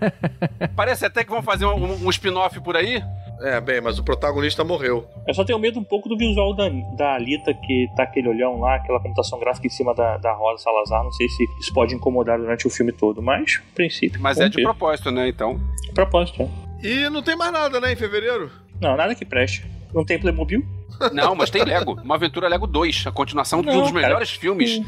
Parece 0.74 1.06
até 1.06 1.22
que 1.24 1.30
vão 1.30 1.42
fazer 1.42 1.64
um, 1.64 1.76
um- 1.76 2.06
um 2.06 2.10
spin-off 2.10 2.60
por 2.60 2.76
aí. 2.76 3.02
É, 3.40 3.60
bem, 3.60 3.80
mas 3.80 3.98
o 3.98 4.04
protagonista 4.04 4.62
morreu. 4.62 5.06
Eu 5.26 5.34
só 5.34 5.44
tenho 5.44 5.58
medo 5.58 5.80
um 5.80 5.84
pouco 5.84 6.08
do 6.08 6.16
visual 6.16 6.54
da, 6.54 6.68
da 6.96 7.14
Alita, 7.14 7.54
que 7.54 7.88
tá 7.96 8.02
aquele 8.02 8.28
olhão 8.28 8.60
lá, 8.60 8.76
aquela 8.76 9.00
computação 9.00 9.38
gráfica 9.38 9.66
em 9.66 9.70
cima 9.70 9.94
da, 9.94 10.18
da 10.18 10.32
Rosa 10.32 10.62
Salazar. 10.62 11.02
Não 11.02 11.12
sei 11.12 11.28
se 11.28 11.44
isso 11.58 11.72
pode 11.72 11.94
incomodar 11.94 12.38
durante 12.38 12.66
o 12.66 12.70
filme 12.70 12.92
todo, 12.92 13.22
mas, 13.22 13.60
a 13.72 13.74
princípio. 13.74 14.20
Mas 14.20 14.38
é 14.38 14.48
de 14.48 14.56
ver. 14.56 14.64
propósito, 14.64 15.10
né? 15.10 15.28
Então. 15.28 15.58
propósito. 15.94 16.42
é. 16.42 16.70
E 16.86 17.08
não 17.10 17.22
tem 17.22 17.36
mais 17.36 17.52
nada, 17.52 17.80
né, 17.80 17.92
em 17.92 17.96
fevereiro? 17.96 18.50
Não, 18.80 18.96
nada 18.96 19.14
que 19.14 19.24
preste. 19.24 19.64
Não 19.92 20.04
tem 20.04 20.18
Playmobil? 20.18 20.64
Não, 21.12 21.34
mas 21.34 21.50
tem 21.50 21.64
Lego. 21.64 22.00
Uma 22.02 22.14
Aventura 22.16 22.48
Lego 22.48 22.66
2, 22.66 23.04
a 23.06 23.12
continuação 23.12 23.62
de 23.62 23.68
um 23.70 23.80
dos 23.82 23.90
cara. 23.92 24.02
melhores 24.02 24.30
filmes 24.30 24.80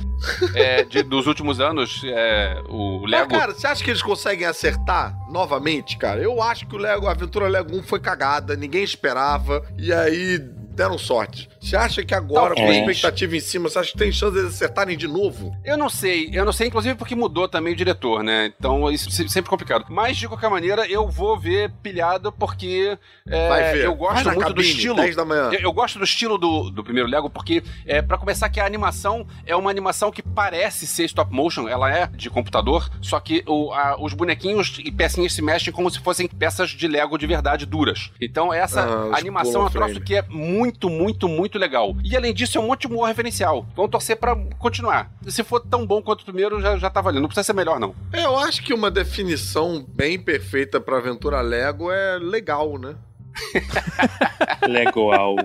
é, 0.55 0.85
de- 0.85 1.03
dos 1.03 1.27
últimos 1.27 1.61
anos. 1.61 2.03
É, 2.05 2.63
o 2.69 3.01
Mas, 3.03 3.11
Lego. 3.11 3.31
cara, 3.31 3.53
você 3.55 3.67
acha 3.67 3.83
que 3.83 3.91
eles 3.91 4.03
conseguem 4.03 4.47
acertar 4.47 5.17
novamente, 5.31 5.97
cara? 5.97 6.21
Eu 6.21 6.43
acho 6.43 6.67
que 6.67 6.75
o 6.75 6.79
Lego, 6.79 7.07
a 7.07 7.13
Aventura 7.13 7.49
Lego 7.49 7.77
1 7.77 7.83
foi 7.83 8.01
cagada, 8.01 8.55
ninguém 8.57 8.83
esperava, 8.83 9.63
e 9.79 9.93
aí 9.93 10.39
deram 10.75 10.99
sorte. 10.99 11.49
Você 11.61 11.77
acha 11.77 12.05
que 12.05 12.15
agora, 12.15 12.55
com 12.55 12.61
a 12.63 12.65
Talvez. 12.65 12.79
expectativa 12.79 13.37
em 13.37 13.41
cima, 13.41 13.69
você 13.69 13.79
acha 13.79 13.93
que 13.93 13.99
tem 13.99 14.11
chance 14.11 14.35
deles 14.35 14.55
acertarem 14.55 14.97
de 14.97 15.07
novo? 15.07 15.55
Eu 15.65 15.77
não 15.77 15.89
sei, 15.89 16.31
eu 16.33 16.45
não 16.45 16.53
sei, 16.53 16.69
inclusive 16.69 16.95
porque 16.97 17.15
mudou 17.15 17.47
também 17.49 17.73
o 17.73 17.77
diretor, 17.77 18.23
né? 18.23 18.53
Então 18.59 18.91
isso 18.91 19.09
é 19.09 19.29
sempre 19.29 19.49
complicado. 19.51 19.85
Mas 19.89 20.17
de 20.17 20.27
qualquer 20.29 20.51
maneira, 20.51 20.87
eu 20.91 21.09
vou 21.09 21.39
ver 21.39 21.71
pilhado 21.83 22.33
porque 22.33 22.99
é, 23.29 23.49
Vai 23.49 23.73
ver. 23.75 23.85
eu 23.85 23.95
gosto 23.95 24.25
muito 24.25 24.39
do 24.41 24.47
cabine, 24.47 24.69
estilo. 24.69 24.97
10 24.97 25.17
da 25.17 25.25
manhã. 25.25 25.51
Eu, 25.53 25.61
eu 25.61 25.73
gosto 25.73 25.99
do 25.99 26.05
estilo 26.05 26.37
do, 26.39 26.71
do 26.71 26.83
primeiro 26.83 27.09
Lego, 27.09 27.31
porque, 27.31 27.63
é, 27.87 28.01
para 28.03 28.19
começar, 28.19 28.49
que 28.49 28.59
a 28.61 28.67
animação 28.67 29.27
é 29.47 29.55
uma 29.55 29.71
animação 29.71 30.11
que 30.11 30.23
parece 30.23 30.87
ser 30.87 31.05
stop 31.05 31.33
motion, 31.33 31.69
ela 31.69 31.91
é 31.95 32.07
de 32.07 32.29
computador, 32.31 32.91
só 33.01 33.21
que 33.21 33.45
o- 33.47 33.73
a- 33.73 33.97
os 34.01 34.15
bonequinhos 34.15 34.79
e 34.85 34.91
pecinhas 34.91 35.33
se 35.33 35.43
mexem 35.43 35.73
como 35.73 35.91
se 35.91 36.01
fossem 36.01 36.27
peças 36.27 36.71
de 36.71 36.89
Lego 36.89 37.17
de 37.19 37.27
verdade 37.27 37.67
duras. 37.67 38.11
Então, 38.21 38.53
essa 38.53 38.83
Ah, 38.83 39.17
animação 39.17 39.63
é 39.63 39.65
um 39.67 39.71
troço 39.71 40.01
que 40.01 40.15
é 40.17 40.23
muito, 40.29 40.62
muito, 40.89 41.29
muito 41.29 41.59
legal. 41.59 41.97
E 42.05 42.17
além 42.17 42.33
disso, 42.33 42.59
é 42.59 42.61
um 42.61 42.71
humor 42.87 43.07
referencial. 43.07 43.67
Vamos 43.75 43.91
torcer 43.91 44.17
pra 44.17 44.37
continuar. 44.59 45.11
Se 45.27 45.43
for 45.43 45.61
tão 45.61 45.87
bom 45.87 46.03
quanto 46.03 46.23
o 46.23 46.25
primeiro, 46.25 46.61
já, 46.61 46.77
já 46.77 46.91
tá 46.91 47.01
valendo. 47.01 47.23
Não 47.23 47.29
precisa 47.29 47.45
ser 47.45 47.53
melhor, 47.53 47.81
não. 47.81 47.95
Eu 48.13 48.37
acho 48.39 48.63
que 48.63 48.75
uma 48.75 48.91
definição 48.91 49.85
bem 49.89 50.19
perfeita 50.19 50.81
pra 50.81 50.99
Aventura 50.99 51.41
Lego 51.41 51.91
é 51.91 52.19
legal, 52.19 52.79
né? 52.79 52.95
Legal. 54.69 55.37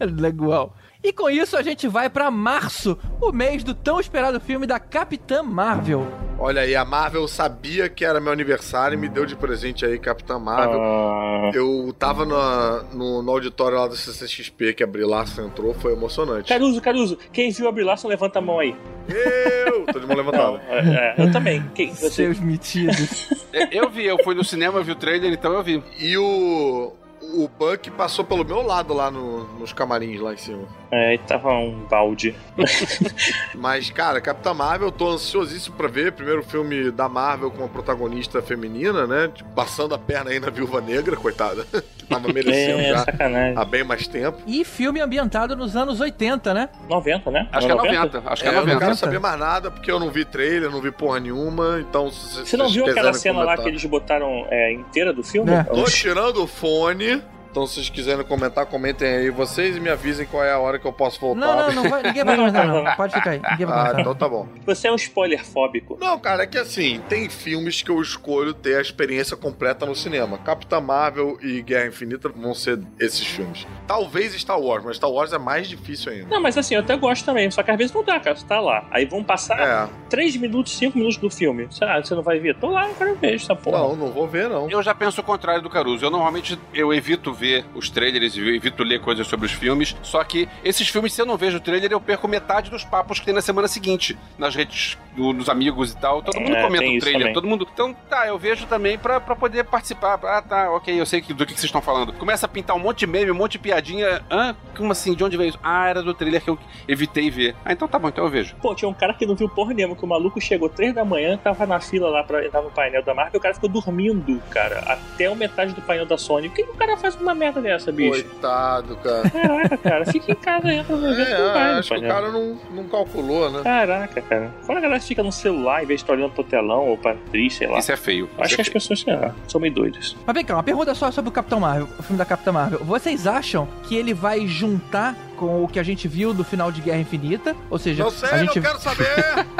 Legal. 0.00 0.74
E 1.06 1.12
com 1.12 1.30
isso 1.30 1.56
a 1.56 1.62
gente 1.62 1.86
vai 1.86 2.10
pra 2.10 2.32
março, 2.32 2.98
o 3.20 3.30
mês 3.30 3.62
do 3.62 3.72
tão 3.72 4.00
esperado 4.00 4.40
filme 4.40 4.66
da 4.66 4.80
Capitã 4.80 5.40
Marvel. 5.40 6.04
Olha 6.36 6.62
aí, 6.62 6.74
a 6.74 6.84
Marvel 6.84 7.28
sabia 7.28 7.88
que 7.88 8.04
era 8.04 8.18
meu 8.20 8.32
aniversário 8.32 8.96
e 8.96 9.00
me 9.00 9.08
deu 9.08 9.24
de 9.24 9.36
presente 9.36 9.86
aí 9.86 10.00
Capitã 10.00 10.36
Marvel. 10.36 10.80
Ah, 10.82 11.50
Eu 11.54 11.94
tava 11.96 12.26
na- 12.26 12.82
no, 12.92 13.22
no 13.22 13.30
auditório 13.30 13.78
lá 13.78 13.86
do 13.86 13.94
CCXP 13.94 14.74
que 14.74 14.82
a 14.82 14.86
Brie 14.86 15.04
Larson 15.04 15.42
entrou, 15.44 15.72
foi 15.74 15.92
emocionante. 15.92 16.48
Caruso, 16.48 16.80
Caruso, 16.82 17.16
quem 17.32 17.52
viu 17.52 17.68
a 17.68 17.72
Brie 17.72 17.84
Larson, 17.84 18.08
levanta 18.08 18.40
a 18.40 18.42
mão 18.42 18.58
aí. 18.58 18.74
Eu! 19.08 19.86
Tô 19.86 20.00
de 20.00 20.06
mão 20.08 20.16
levantada. 20.16 20.60
é, 20.68 21.14
é, 21.20 21.24
eu 21.24 21.30
também. 21.30 21.62
Quem, 21.72 21.94
você, 21.94 22.10
Seus 22.10 22.40
metidos. 22.40 23.28
É, 23.52 23.78
Eu 23.78 23.88
vi, 23.88 24.04
eu 24.06 24.18
fui 24.24 24.34
no 24.34 24.42
cinema, 24.42 24.82
vi 24.82 24.90
o 24.90 24.96
trailer, 24.96 25.32
então 25.32 25.52
eu 25.52 25.62
vi. 25.62 25.80
E 26.00 26.18
o. 26.18 26.92
O 27.34 27.48
Buck 27.48 27.90
passou 27.90 28.24
pelo 28.24 28.44
meu 28.44 28.62
lado 28.62 28.94
lá 28.94 29.10
no- 29.10 29.44
nos 29.58 29.72
camarins 29.72 30.20
lá 30.20 30.32
em 30.32 30.36
cima. 30.36 30.62
É, 30.90 31.14
e 31.14 31.18
tava 31.18 31.52
um 31.52 31.84
balde. 31.88 32.34
Mas, 33.54 33.90
cara, 33.90 34.20
Capitã 34.20 34.54
Marvel, 34.54 34.88
eu 34.88 34.92
tô 34.92 35.08
ansiosíssimo 35.10 35.76
pra 35.76 35.88
ver. 35.88 36.12
Primeiro 36.12 36.42
filme 36.42 36.90
da 36.90 37.08
Marvel 37.08 37.50
com 37.50 37.58
uma 37.58 37.68
protagonista 37.68 38.40
feminina, 38.42 39.06
né? 39.06 39.28
Tipo, 39.34 39.50
passando 39.50 39.94
a 39.94 39.98
perna 39.98 40.30
aí 40.30 40.40
na 40.40 40.50
Viúva 40.50 40.80
Negra, 40.80 41.16
coitada. 41.16 41.66
que 41.96 42.04
tava 42.06 42.32
merecendo 42.32 42.80
É, 42.80 42.88
já 42.90 42.98
sacanagem. 42.98 43.58
há 43.58 43.64
bem 43.64 43.82
mais 43.84 44.06
tempo. 44.06 44.38
E 44.46 44.64
filme 44.64 45.00
ambientado 45.00 45.56
nos 45.56 45.74
anos 45.76 46.00
80, 46.00 46.54
né? 46.54 46.68
90, 46.88 47.30
né? 47.30 47.48
Acho 47.52 47.66
que 47.66 47.72
é 47.72 47.76
90. 47.76 48.22
Acho 48.26 48.42
que 48.42 48.48
é 48.48 48.52
É, 48.52 48.54
eu 48.54 48.60
não 48.60 48.66
90. 48.66 48.80
quero 48.84 48.96
saber 48.96 49.18
mais 49.18 49.38
nada, 49.38 49.70
porque 49.70 49.90
eu 49.90 49.98
não 49.98 50.10
vi 50.10 50.24
trailer, 50.24 50.70
não 50.70 50.80
vi 50.80 50.90
porra 50.90 51.18
nenhuma, 51.20 51.78
então... 51.80 52.10
Se, 52.10 52.46
Você 52.46 52.56
não 52.56 52.68
viu 52.68 52.86
aquela 52.86 53.12
cena 53.12 53.38
lá 53.38 53.44
comentar- 53.44 53.64
que 53.64 53.70
eles 53.70 53.84
botaram 53.84 54.46
é, 54.50 54.72
inteira 54.72 55.12
do 55.12 55.22
filme? 55.22 55.50
É. 55.52 55.64
Tô 55.64 55.84
tirando 55.84 56.42
o 56.42 56.46
fone, 56.46 57.22
então 57.56 57.66
se 57.66 57.76
vocês 57.76 57.88
quiserem 57.88 58.22
comentar, 58.22 58.66
comentem 58.66 59.08
aí 59.08 59.30
vocês 59.30 59.78
e 59.78 59.80
me 59.80 59.88
avisem 59.88 60.26
qual 60.26 60.44
é 60.44 60.52
a 60.52 60.58
hora 60.58 60.78
que 60.78 60.86
eu 60.86 60.92
posso 60.92 61.18
voltar. 61.18 61.40
Não, 61.40 61.56
não, 61.72 61.82
não 61.84 61.88
vai, 61.88 62.02
ninguém 62.02 62.22
vai 62.22 62.36
Não, 62.36 62.44
comentar, 62.52 62.66
não. 62.66 62.84
Pode 62.96 63.14
ficar 63.14 63.30
aí. 63.30 63.40
Ninguém 63.52 63.64
vai 63.66 63.74
Ah, 63.78 63.80
comentar. 63.80 64.00
então 64.00 64.14
tá 64.14 64.28
bom. 64.28 64.46
Você 64.66 64.88
é 64.88 64.92
um 64.92 64.96
spoiler 64.96 65.42
fóbico. 65.42 65.96
Não, 65.98 66.18
cara, 66.18 66.42
é 66.42 66.46
que 66.46 66.58
assim, 66.58 67.00
tem 67.08 67.30
filmes 67.30 67.80
que 67.80 67.90
eu 67.90 67.98
escolho 68.02 68.52
ter 68.52 68.76
a 68.76 68.80
experiência 68.82 69.38
completa 69.38 69.86
no 69.86 69.94
cinema. 69.94 70.36
Capitã 70.36 70.80
Marvel 70.82 71.38
e 71.40 71.62
Guerra 71.62 71.86
Infinita 71.88 72.28
vão 72.28 72.52
ser 72.52 72.78
esses 73.00 73.26
filmes. 73.26 73.66
Talvez 73.86 74.34
Star 74.34 74.60
Wars, 74.60 74.84
mas 74.84 74.96
Star 74.98 75.10
Wars 75.10 75.32
é 75.32 75.38
mais 75.38 75.66
difícil 75.66 76.12
ainda. 76.12 76.26
Não, 76.28 76.42
mas 76.42 76.58
assim, 76.58 76.74
eu 76.74 76.80
até 76.82 76.94
gosto 76.94 77.24
também. 77.24 77.50
Só 77.50 77.62
que 77.62 77.70
às 77.70 77.78
vezes 77.78 77.94
não 77.94 78.04
dá, 78.04 78.20
cara. 78.20 78.36
Você 78.36 78.44
tá 78.44 78.60
lá. 78.60 78.84
Aí 78.90 79.06
vão 79.06 79.24
passar 79.24 79.58
É, 79.58 79.88
3 80.10 80.36
minutos, 80.36 80.76
5 80.76 80.98
minutos 80.98 81.16
do 81.16 81.30
filme. 81.30 81.66
Lá, 81.80 82.02
você 82.02 82.14
não 82.14 82.22
vai 82.22 82.38
ver? 82.38 82.54
Tô 82.58 82.68
lá, 82.68 82.86
eu 82.86 82.94
quero 82.94 83.14
ver 83.16 83.34
essa 83.36 83.56
porra. 83.56 83.78
não, 83.78 83.96
não 83.96 84.12
vou 84.12 84.28
ver, 84.28 84.46
não. 84.50 84.68
Eu 84.68 84.82
já 84.82 84.94
penso 84.94 85.22
o 85.22 85.24
contrário 85.24 85.62
do 85.62 85.70
Caruso. 85.70 86.04
Eu 86.04 86.10
normalmente 86.10 86.58
eu 86.74 86.92
evito 86.92 87.32
ver 87.32 87.45
os 87.74 87.90
trailers, 87.90 88.36
eu 88.36 88.54
evito 88.54 88.82
ler 88.82 89.00
coisas 89.00 89.26
sobre 89.26 89.46
os 89.46 89.52
filmes. 89.52 89.96
Só 90.02 90.22
que 90.24 90.48
esses 90.64 90.88
filmes, 90.88 91.12
se 91.12 91.20
eu 91.22 91.26
não 91.26 91.36
vejo 91.36 91.58
o 91.58 91.60
trailer, 91.60 91.90
eu 91.92 92.00
perco 92.00 92.26
metade 92.28 92.70
dos 92.70 92.84
papos 92.84 93.18
que 93.18 93.24
tem 93.26 93.34
na 93.34 93.40
semana 93.42 93.68
seguinte. 93.68 94.16
Nas 94.38 94.54
redes 94.54 94.96
do- 95.16 95.32
dos 95.32 95.48
amigos 95.48 95.92
e 95.92 95.96
tal. 95.96 96.22
Todo 96.22 96.40
mundo 96.40 96.54
É, 96.56 96.62
comenta 96.62 96.84
o 96.90 96.98
trailer. 96.98 97.32
Todo 97.32 97.46
mundo. 97.46 97.66
Então, 97.72 97.94
tá, 98.08 98.26
eu 98.26 98.38
vejo 98.38 98.66
também 98.66 98.98
pra, 98.98 99.20
pra 99.20 99.34
poder 99.36 99.64
participar. 99.64 100.18
Ah, 100.24 100.42
tá, 100.42 100.70
ok, 100.72 100.98
eu 101.00 101.06
sei 101.06 101.20
que- 101.20 101.32
do 101.34 101.44
que, 101.46 101.52
que 101.54 101.60
vocês 101.60 101.68
estão 101.68 101.82
falando. 101.82 102.12
Começa 102.12 102.46
a 102.46 102.48
pintar 102.48 102.76
um 102.76 102.80
monte 102.80 103.00
de 103.00 103.06
meme, 103.06 103.30
um 103.30 103.34
monte 103.34 103.52
de 103.52 103.58
piadinha. 103.58 104.22
Hã? 104.30 104.54
Como 104.76 104.92
assim? 104.92 105.14
De 105.14 105.24
onde 105.24 105.36
veio 105.36 105.48
isso? 105.50 105.58
Ah, 105.62 105.88
era 105.88 106.02
do 106.02 106.12
trailer 106.14 106.40
que 106.42 106.50
eu 106.50 106.58
evitei 106.86 107.30
ver. 107.30 107.54
Ah, 107.64 107.72
então 107.72 107.88
tá 107.88 107.98
bom, 107.98 108.08
então 108.08 108.24
eu 108.24 108.30
vejo. 108.30 108.54
Pô, 108.62 108.74
tinha 108.74 108.88
um 108.88 108.94
cara 108.94 109.14
que 109.14 109.24
não 109.26 109.34
viu 109.34 109.48
porra 109.48 109.72
nenhuma, 109.72 109.96
que 109.96 110.04
o 110.04 110.08
maluco 110.08 110.40
chegou 110.40 110.68
3 110.68 110.94
da 110.94 111.04
manhã, 111.04 111.36
tava 111.36 111.66
na 111.66 111.80
fila 111.80 112.08
lá 112.08 112.22
pra 112.22 112.44
entrar 112.44 112.62
no 112.62 112.70
painel 112.70 113.02
da 113.02 113.14
marca, 113.14 113.36
e 113.36 113.38
o 113.38 113.40
cara 113.40 113.54
ficou 113.54 113.68
dormindo, 113.68 114.40
cara, 114.50 114.80
até 114.80 115.28
o 115.30 115.34
metade 115.36 115.72
do 115.72 115.80
painel 115.82 116.06
da 116.06 116.18
Sony. 116.18 116.48
Por 116.48 116.56
que 116.56 116.62
que 116.64 116.70
o 116.70 116.74
cara 116.74 116.96
faz 116.96 117.14
uma 117.16 117.34
merda 117.36 117.60
dessa, 117.60 117.92
bicho? 117.92 118.10
Coitado, 118.10 118.96
cara. 118.96 119.30
Caraca, 119.30 119.76
cara, 119.76 120.06
fica 120.06 120.32
em 120.32 120.34
casa, 120.34 120.72
entra 120.72 120.96
no 120.96 121.12
evento, 121.12 121.30
não 121.30 121.52
vai 121.52 121.70
É, 121.70 121.78
acho 121.78 121.88
que 121.94 121.98
o 122.04 122.08
cara 122.08 122.28
não, 122.30 122.58
não 122.72 122.84
calculou, 122.84 123.50
né? 123.50 123.60
Caraca, 123.62 124.20
cara. 124.22 124.54
Fora 124.62 124.78
a 124.78 124.82
galera 124.82 125.00
fica 125.00 125.22
no 125.22 125.32
celular 125.32 125.82
em 125.82 125.86
vez 125.86 126.00
de 126.00 126.04
estar 126.04 126.12
olhando 126.14 126.32
pro 126.32 126.44
telão 126.44 126.88
ou 126.88 126.96
pra 126.98 127.12
atriz, 127.12 127.54
sei 127.54 127.66
lá. 127.68 127.78
Isso 127.78 127.92
é 127.92 127.96
feio. 127.96 128.28
Acho 128.38 128.46
Isso 128.46 128.54
que 128.56 128.60
é 128.60 128.62
as 128.62 128.66
feio. 128.68 128.72
pessoas, 128.80 129.00
sei 129.00 129.14
lá, 129.16 129.34
são 129.48 129.60
meio 129.60 129.72
doidas. 129.74 130.16
Mas 130.26 130.34
vem 130.34 130.44
cá, 130.44 130.54
uma 130.54 130.62
pergunta 130.62 130.94
só 130.94 131.10
sobre 131.10 131.28
o 131.28 131.32
Capitão 131.32 131.60
Marvel, 131.60 131.88
o 131.98 132.02
filme 132.02 132.18
da 132.18 132.24
Capitã 132.24 132.52
Marvel. 132.52 132.80
Vocês 132.84 133.26
acham 133.26 133.68
que 133.84 133.96
ele 133.96 134.14
vai 134.14 134.46
juntar 134.46 135.16
com 135.36 135.62
o 135.62 135.68
que 135.68 135.78
a 135.78 135.82
gente 135.82 136.08
viu 136.08 136.34
do 136.34 136.42
final 136.42 136.72
de 136.72 136.80
Guerra 136.80 136.98
Infinita? 136.98 137.54
Ou 137.70 137.78
seja, 137.78 138.02
Não 138.04 138.10
sei, 138.10 138.28
a 138.30 138.38
gente 138.38 138.56
não 138.56 138.62
quero 138.62 138.80
saber! 138.80 139.06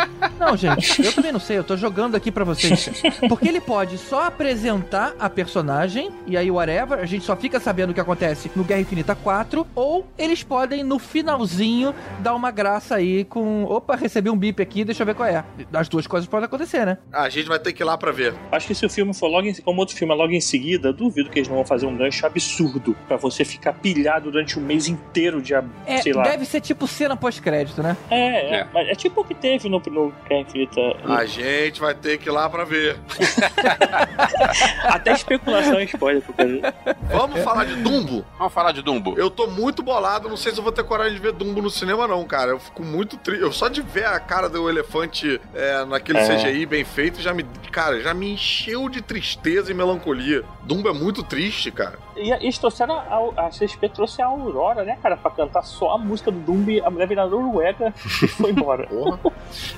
Não, 0.39 0.57
gente, 0.57 1.03
eu 1.03 1.13
também 1.13 1.33
não 1.33 1.41
sei, 1.41 1.57
eu 1.57 1.65
tô 1.65 1.77
jogando 1.79 2.15
aqui 2.15 2.31
pra 2.31 2.45
vocês. 2.45 2.91
Porque 3.29 3.49
ele 3.49 3.61
pode 3.61 3.97
só 3.97 4.25
apresentar 4.25 5.15
a 5.19 5.31
personagem, 5.31 6.11
e 6.27 6.37
aí, 6.37 6.51
whatever, 6.51 6.99
a 6.99 7.07
gente 7.07 7.25
só 7.25 7.35
fica 7.37 7.59
sabendo 7.59 7.91
o 7.91 7.95
que 7.95 8.01
acontece 8.01 8.51
no 8.55 8.63
Guerra 8.63 8.81
Infinita 8.81 9.15
4, 9.15 9.67
ou 9.75 10.07
eles 10.19 10.43
podem, 10.43 10.85
no 10.85 10.99
finalzinho, 10.99 11.95
dar 12.21 12.35
uma 12.35 12.51
graça 12.51 12.97
aí 12.97 13.25
com. 13.25 13.65
Opa, 13.65 13.97
recebi 13.97 14.29
um 14.31 14.37
bip 14.37 14.61
aqui, 14.63 14.85
deixa 14.85 15.03
eu 15.03 15.07
ver 15.07 15.15
qual 15.15 15.29
é. 15.29 15.43
As 15.73 15.89
duas 15.89 16.07
coisas 16.07 16.29
podem 16.29 16.45
acontecer, 16.47 16.85
né? 16.85 16.99
a 17.13 17.29
gente 17.29 17.49
vai 17.49 17.59
ter 17.59 17.73
que 17.73 17.83
ir 17.83 17.87
lá 17.87 17.97
pra 17.97 18.13
ver. 18.13 18.35
Acho 18.53 18.67
que 18.67 18.75
se 18.75 18.85
o 18.85 18.91
filme 18.91 19.15
for 19.15 19.29
logo 19.29 19.47
em, 19.47 19.55
como 19.55 19.81
outro 19.81 19.97
filme 19.97 20.13
é 20.13 20.17
logo 20.17 20.33
em 20.33 20.41
seguida, 20.41 20.93
duvido 20.93 21.31
que 21.31 21.39
eles 21.39 21.49
não 21.49 21.57
vão 21.57 21.65
fazer 21.65 21.87
um 21.87 21.97
gancho 21.97 22.27
absurdo 22.27 22.97
pra 23.09 23.17
você 23.17 23.45
ficar 23.45 23.73
pilhado 23.75 24.31
durante 24.31 24.59
um 24.59 24.63
mês 24.63 24.87
inteiro 24.89 25.41
de, 25.41 25.55
ab- 25.55 25.66
É, 25.87 25.99
sei 26.03 26.13
lá. 26.13 26.23
deve 26.23 26.45
ser 26.45 26.61
tipo 26.61 26.87
cena 26.87 27.17
pós-crédito, 27.17 27.83
né? 27.83 27.97
É, 28.11 28.17
é, 28.17 28.55
É. 28.61 28.67
mas 28.73 28.89
é 28.89 28.95
tipo 28.95 29.21
o 29.21 29.25
que 29.25 29.35
teve 29.35 29.69
no, 29.69 29.81
no 29.91 30.13
Guerra 30.29 30.41
Infinita. 30.43 30.81
A 31.09 31.25
gente 31.25 31.81
vai 31.81 31.95
ter 31.95 32.19
que 32.19 32.29
ir 32.29 32.33
lá 32.33 32.49
pra 32.49 32.65
ver. 32.65 32.97
Até 34.85 35.13
especulação 35.13 35.81
e 35.81 35.85
spoiler. 35.85 36.23
Vamos 37.11 37.41
falar 37.43 37.65
de 37.65 37.77
Dumbo? 37.77 38.25
Vamos 38.39 38.53
falar 38.53 38.73
de 38.73 38.83
Dumbo. 38.83 39.15
Eu 39.19 39.31
tô 39.31 39.47
muito 39.47 39.83
bolado, 39.83 40.29
não 40.29 40.37
sei 40.37 40.53
se 40.53 40.59
eu 40.59 40.63
vou 40.63 40.73
ter 40.73 40.85
coragem 40.85 41.15
de 41.15 41.21
ver 41.21 41.33
Dumbo 41.33 41.61
no 41.63 41.71
cinema, 41.71 42.07
não, 42.07 42.25
cara. 42.25 42.51
Eu 42.53 42.59
fico 42.59 42.83
muito 42.83 43.17
triste. 43.17 43.43
Eu 43.43 43.53
só 43.53 43.69
de 43.69 43.83
ver 43.83 44.07
a 44.07 44.19
cara 44.21 44.49
do 44.49 44.69
elefante 44.69 45.41
é, 45.55 45.85
naquele 45.85 46.19
É. 46.19 46.27
CGI 46.37 46.67
bem 46.67 46.85
feito, 46.85 47.21
já 47.21 47.33
me. 47.33 47.45
Cara, 47.71 48.01
já 48.01 48.15
me 48.15 48.33
encheu 48.33 48.89
de 48.89 49.03
tristeza 49.03 49.71
e 49.71 49.75
melancolia. 49.75 50.43
Dumbo 50.63 50.89
é 50.89 50.93
muito 50.93 51.23
triste, 51.23 51.71
cara. 51.71 51.99
E 52.17 52.33
a- 52.33 52.37
eles 52.41 52.59
trouxeram 52.59 52.95
a, 52.95 53.47
a 53.47 53.49
CSP 53.51 53.89
trouxe 53.91 54.23
a 54.23 54.27
Aurora, 54.27 54.83
né, 54.85 54.97
cara, 55.03 55.17
pra 55.17 55.31
cantar 55.31 55.56
só 55.63 55.93
a 55.93 55.99
música 55.99 56.31
do 56.31 56.39
Dumbi, 56.39 56.81
a 56.81 56.91
mulher 56.91 57.07
veio 57.07 57.29
Noruega 57.29 57.93
e 58.23 58.29
foi 58.29 58.51
embora. 58.51 58.89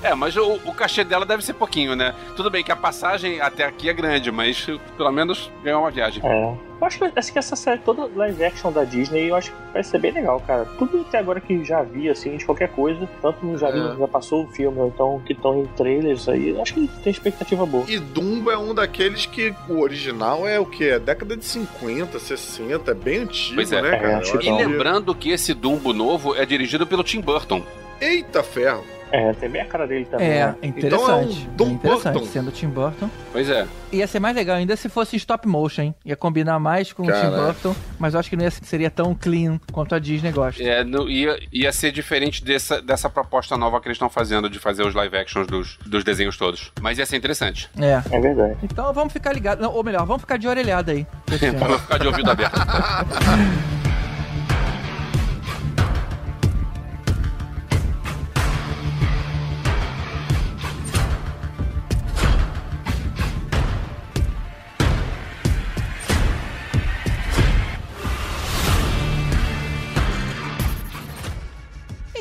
É, 0.01 0.13
mas 0.13 0.35
o, 0.35 0.53
o 0.65 0.73
cachê 0.73 1.03
dela 1.03 1.25
deve 1.25 1.43
ser 1.43 1.53
pouquinho, 1.53 1.95
né? 1.95 2.13
Tudo 2.35 2.49
bem 2.49 2.63
que 2.63 2.71
a 2.71 2.75
passagem 2.75 3.39
até 3.39 3.65
aqui 3.65 3.89
é 3.89 3.93
grande, 3.93 4.31
mas 4.31 4.67
pelo 4.97 5.11
menos 5.11 5.51
ganhou 5.63 5.81
uma 5.81 5.91
viagem. 5.91 6.21
É. 6.25 6.68
Eu 6.79 6.87
acho 6.87 6.97
que, 6.97 7.11
assim, 7.19 7.33
que 7.33 7.39
essa 7.39 7.55
série 7.55 7.79
toda 7.81 8.09
live 8.15 8.43
action 8.43 8.71
da 8.71 8.83
Disney, 8.85 9.29
eu 9.29 9.35
acho 9.35 9.51
que 9.51 9.57
vai 9.73 9.83
ser 9.83 9.99
bem 9.99 10.11
legal, 10.11 10.39
cara. 10.47 10.65
Tudo 10.77 11.01
até 11.01 11.17
agora 11.19 11.41
que 11.41 11.63
já 11.65 11.81
vi, 11.83 12.09
assim, 12.09 12.37
de 12.37 12.45
qualquer 12.45 12.69
coisa, 12.69 13.07
tanto 13.21 13.57
já, 13.57 13.69
vi, 13.69 13.79
É. 13.79 13.97
já 13.97 14.07
passou 14.07 14.45
o 14.45 14.47
filme, 14.47 14.79
ou 14.79 14.87
então 14.87 15.21
que 15.25 15.33
estão 15.33 15.59
em 15.61 15.65
trailers 15.75 16.29
aí, 16.29 16.49
eu 16.49 16.61
acho 16.61 16.73
que 16.73 16.87
tem 17.03 17.11
expectativa 17.11 17.65
boa. 17.65 17.83
E 17.87 17.99
Dumbo 17.99 18.49
é 18.49 18.57
um 18.57 18.73
daqueles 18.73 19.25
que 19.25 19.53
o 19.67 19.79
original 19.81 20.47
é 20.47 20.57
o 20.59 20.65
quê? 20.65 20.85
É 20.85 20.99
década 20.99 21.35
de 21.35 21.43
50, 21.43 22.17
60, 22.17 22.91
é 22.91 22.93
bem 22.93 23.19
antigo, 23.19 23.55
Pois 23.55 23.71
é. 23.71 23.81
né, 23.81 23.91
cara? 23.97 24.11
É, 24.11 24.15
acho 24.15 24.37
acho 24.37 24.37
E 24.37 24.39
que- 24.39 24.51
lembrando 24.65 25.13
que 25.13 25.31
esse 25.31 25.53
Dumbo 25.53 25.91
novo 25.93 26.33
é 26.35 26.45
dirigido 26.45 26.87
pelo 26.87 27.03
Tim 27.03 27.19
Burton. 27.19 27.61
Eita 27.99 28.41
ferro! 28.41 28.83
É, 29.11 29.33
tem 29.33 29.49
bem 29.49 29.61
a 29.61 29.65
cara 29.65 29.87
dele 29.87 30.05
também. 30.05 30.27
É, 30.27 30.45
né? 30.47 30.55
interessante. 30.63 31.47
Então 31.53 31.67
é 31.67 31.69
um 31.69 31.69
Tim 31.69 31.73
interessante, 31.73 32.13
Burton. 32.13 32.27
sendo 32.27 32.51
Tim 32.51 32.67
Burton. 32.67 33.09
Pois 33.31 33.49
é. 33.49 33.65
Ia 33.91 34.07
ser 34.07 34.19
mais 34.19 34.35
legal 34.35 34.57
ainda 34.57 34.75
se 34.75 34.87
fosse 34.87 35.15
stop 35.15 35.47
motion, 35.47 35.81
hein? 35.81 35.95
Ia 36.05 36.15
combinar 36.15 36.59
mais 36.59 36.93
com 36.93 37.03
o 37.03 37.05
Tim. 37.05 37.29
Burton, 37.29 37.75
mas 37.97 38.13
eu 38.13 38.19
acho 38.19 38.29
que 38.29 38.35
não 38.35 38.43
ia, 38.43 38.51
seria 38.51 38.91
tão 38.91 39.15
clean 39.15 39.59
quanto 39.71 39.95
a 39.95 39.99
Disney 39.99 40.31
gosta. 40.31 40.61
É, 40.61 40.83
não- 40.83 41.09
ia, 41.09 41.39
ia 41.51 41.71
ser 41.71 41.91
diferente 41.91 42.43
dessa, 42.43 42.81
dessa 42.81 43.09
proposta 43.09 43.57
nova 43.57 43.81
que 43.81 43.87
eles 43.87 43.95
estão 43.95 44.09
fazendo 44.09 44.49
de 44.49 44.59
fazer 44.59 44.85
os 44.85 44.93
live 44.93 45.17
actions 45.17 45.47
dos, 45.47 45.77
dos 45.85 46.03
desenhos 46.03 46.37
todos. 46.37 46.71
Mas 46.79 46.97
ia 46.97 47.05
ser 47.05 47.17
interessante. 47.17 47.69
É. 47.79 48.01
É 48.11 48.19
verdade. 48.19 48.57
Então 48.63 48.93
vamos 48.93 49.11
ficar 49.11 49.33
ligados. 49.33 49.65
Ou 49.65 49.83
melhor, 49.83 50.05
vamos 50.05 50.21
ficar 50.21 50.37
de 50.37 50.47
orelhada 50.47 50.91
aí. 50.91 51.05
não 51.69 51.79
ficar 51.79 51.97
de 51.97 52.07
ouvido 52.07 52.29
aberto. 52.29 52.59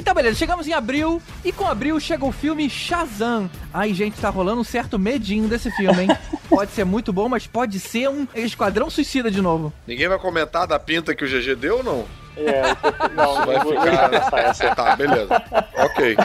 Então, 0.08 0.14
beleza, 0.14 0.38
chegamos 0.38 0.66
em 0.66 0.72
abril 0.72 1.20
e 1.44 1.52
com 1.52 1.66
abril 1.66 2.00
chega 2.00 2.24
o 2.24 2.32
filme 2.32 2.70
Shazam. 2.70 3.50
Ai, 3.74 3.92
gente, 3.92 4.18
tá 4.18 4.30
rolando 4.30 4.62
um 4.62 4.64
certo 4.64 4.98
medinho 4.98 5.46
desse 5.46 5.70
filme, 5.72 6.04
hein? 6.04 6.08
pode 6.48 6.70
ser 6.70 6.84
muito 6.84 7.12
bom, 7.12 7.28
mas 7.28 7.46
pode 7.46 7.78
ser 7.78 8.08
um 8.08 8.26
Esquadrão 8.34 8.88
Suicida 8.88 9.30
de 9.30 9.42
novo. 9.42 9.70
Ninguém 9.86 10.08
vai 10.08 10.18
comentar 10.18 10.66
da 10.66 10.78
pinta 10.78 11.14
que 11.14 11.26
o 11.26 11.28
GG 11.28 11.54
deu 11.56 11.76
ou 11.76 11.84
não? 11.84 12.06
É, 12.38 12.74
tô- 12.74 13.14
não, 13.14 13.32
Isso 13.32 13.46
vai 13.46 13.58
vou, 13.58 13.72
ficar- 13.72 14.38
essa. 14.38 14.74
Tá, 14.74 14.96
beleza. 14.96 15.42
Ok. 15.76 16.16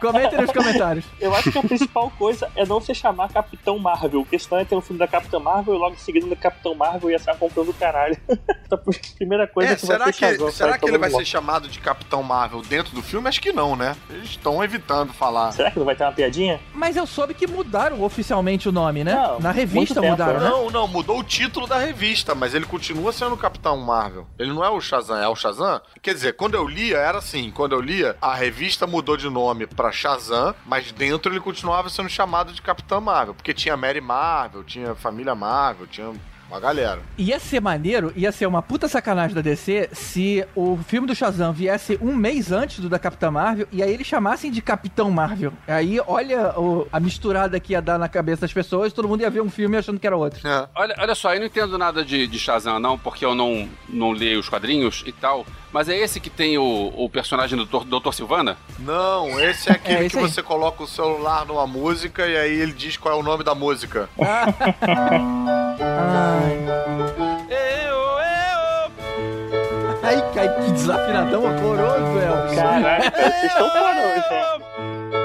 Comentem 0.00 0.40
nos 0.40 0.50
comentários. 0.52 1.04
Eu 1.20 1.34
acho 1.34 1.50
que 1.50 1.58
a 1.58 1.62
principal 1.62 2.10
coisa 2.18 2.48
é 2.56 2.64
não 2.66 2.80
se 2.80 2.94
chamar 2.94 3.28
Capitão 3.32 3.78
Marvel, 3.78 4.22
porque 4.22 4.38
senão 4.38 4.58
ia 4.60 4.66
ter 4.66 4.74
um 4.74 4.80
filme 4.80 4.98
da 4.98 5.06
Capitã 5.08 5.38
Marvel 5.38 5.74
e 5.74 5.78
logo 5.78 5.94
em 5.94 5.98
seguida 5.98 6.26
da 6.26 6.36
Capitão 6.36 6.74
Marvel 6.74 7.10
ia 7.10 7.16
estar 7.16 7.34
comprando 7.36 7.66
do 7.68 7.74
caralho. 7.74 8.16
Então, 8.70 8.78
a 8.86 9.16
primeira 9.16 9.48
coisa 9.48 9.72
É, 9.72 9.74
que 9.74 9.80
será 9.84 10.04
vai 10.04 10.12
que, 10.12 10.18
Shazam, 10.20 10.48
será 10.52 10.78
que 10.78 10.84
ele 10.88 10.96
vai 10.96 11.10
ser 11.10 11.24
chamado 11.24 11.66
de 11.66 11.80
Capitão 11.80 12.22
Marvel 12.22 12.62
dentro 12.62 12.94
do 12.94 13.02
filme? 13.02 13.28
Acho 13.28 13.40
que 13.40 13.52
não, 13.52 13.74
né? 13.74 13.96
Eles 14.08 14.30
estão 14.30 14.62
evitando 14.62 15.12
falar. 15.12 15.50
Será 15.50 15.72
que 15.72 15.78
não 15.80 15.84
vai 15.84 15.96
ter 15.96 16.04
uma 16.04 16.12
piadinha? 16.12 16.60
Mas 16.72 16.96
eu 16.96 17.04
soube 17.04 17.34
que 17.34 17.48
mudaram 17.48 18.00
oficialmente 18.00 18.68
o 18.68 18.72
nome, 18.72 19.02
né? 19.02 19.12
Não, 19.12 19.40
Na 19.40 19.50
revista 19.50 20.00
mudaram, 20.00 20.38
né? 20.38 20.48
Não, 20.48 20.70
não, 20.70 20.86
mudou 20.86 21.18
o 21.18 21.24
título 21.24 21.66
da 21.66 21.78
revista, 21.78 22.32
mas 22.32 22.54
ele 22.54 22.64
continua 22.64 23.12
sendo 23.12 23.34
o 23.34 23.36
Capitão 23.36 23.76
Marvel. 23.78 24.24
Ele 24.38 24.52
não 24.52 24.64
é 24.64 24.70
o 24.70 24.80
Shazam, 24.80 25.18
é 25.20 25.26
o 25.30 25.36
Shazam? 25.36 25.80
Quer 26.02 26.14
dizer, 26.14 26.34
quando 26.34 26.54
eu 26.54 26.66
lia, 26.66 26.98
era 26.98 27.18
assim. 27.18 27.50
Quando 27.50 27.72
eu 27.72 27.80
lia, 27.80 28.16
a 28.20 28.34
revista 28.34 28.86
mudou 28.86 29.16
de 29.16 29.28
nome 29.28 29.66
pra 29.66 29.92
Shazam, 29.92 30.54
mas 30.66 30.92
dentro 30.92 31.32
ele 31.32 31.40
continuava 31.40 31.88
sendo 31.88 32.08
chamado 32.08 32.52
de 32.52 32.62
Capitão 32.62 33.00
Marvel. 33.00 33.34
Porque 33.34 33.54
tinha 33.54 33.76
Mary 33.76 34.00
Marvel, 34.00 34.64
tinha 34.64 34.94
Família 34.94 35.34
Marvel, 35.34 35.86
tinha 35.86 36.12
uma 36.50 36.60
galera. 36.60 37.00
Ia 37.16 37.38
ser 37.38 37.60
maneiro, 37.60 38.12
ia 38.16 38.32
ser 38.32 38.46
uma 38.46 38.60
puta 38.60 38.88
sacanagem 38.88 39.34
da 39.34 39.40
DC 39.40 39.90
se 39.92 40.44
o 40.54 40.76
filme 40.86 41.06
do 41.06 41.14
Shazam 41.14 41.52
viesse 41.52 41.98
um 42.02 42.14
mês 42.14 42.50
antes 42.50 42.80
do 42.80 42.88
da 42.88 42.98
Capitã 42.98 43.30
Marvel 43.30 43.66
e 43.70 43.82
aí 43.82 43.92
eles 43.92 44.06
chamassem 44.06 44.50
de 44.50 44.60
Capitão 44.60 45.10
Marvel. 45.10 45.52
Aí, 45.68 46.00
olha 46.06 46.58
o- 46.58 46.88
a 46.92 46.98
misturada 46.98 47.58
que 47.60 47.72
ia 47.72 47.80
dar 47.80 47.98
na 47.98 48.08
cabeça 48.08 48.42
das 48.42 48.52
pessoas, 48.52 48.92
todo 48.92 49.06
mundo 49.08 49.20
ia 49.20 49.30
ver 49.30 49.40
um 49.42 49.50
filme 49.50 49.76
achando 49.76 50.00
que 50.00 50.06
era 50.06 50.16
outro. 50.16 50.46
É. 50.46 50.68
Olha, 50.74 50.94
olha 50.98 51.14
só, 51.14 51.32
eu 51.34 51.38
não 51.40 51.46
entendo 51.46 51.78
nada 51.78 52.04
de, 52.04 52.26
de 52.26 52.38
Shazam, 52.38 52.78
não, 52.80 52.98
porque 52.98 53.24
eu 53.24 53.34
não, 53.34 53.68
não 53.88 54.10
leio 54.10 54.40
os 54.40 54.48
quadrinhos 54.48 55.04
e 55.06 55.12
tal. 55.12 55.46
Mas 55.72 55.88
é 55.88 55.96
esse 55.96 56.18
que 56.18 56.28
tem 56.28 56.58
o, 56.58 56.92
o 56.96 57.08
personagem 57.08 57.56
do 57.56 57.64
Dr. 57.64 57.84
Dr. 57.84 58.12
Silvana? 58.12 58.56
Não, 58.80 59.38
esse 59.38 59.68
é 59.68 59.72
aquele 59.74 59.98
É, 59.98 60.06
esse 60.06 60.16
que 60.16 60.22
aí. 60.24 60.28
você 60.28 60.42
coloca 60.42 60.82
o 60.82 60.86
celular 60.86 61.46
numa 61.46 61.64
música 61.64 62.26
e 62.26 62.36
aí 62.36 62.58
ele 62.60 62.72
diz 62.72 62.96
qual 62.96 63.14
é 63.16 63.20
o 63.20 63.22
nome 63.22 63.44
da 63.44 63.54
música. 63.54 64.08
Ai, 70.02 70.16
ai, 70.36 70.48
que 70.64 70.70
desafinadão 70.72 71.44
horroroso, 71.44 72.18
Elvis. 72.18 72.54
Caraca, 72.58 73.10
cara, 73.10 73.30
vocês 73.30 73.52
estão 73.52 73.70
parando, 73.70 74.14
gente. 74.14 75.19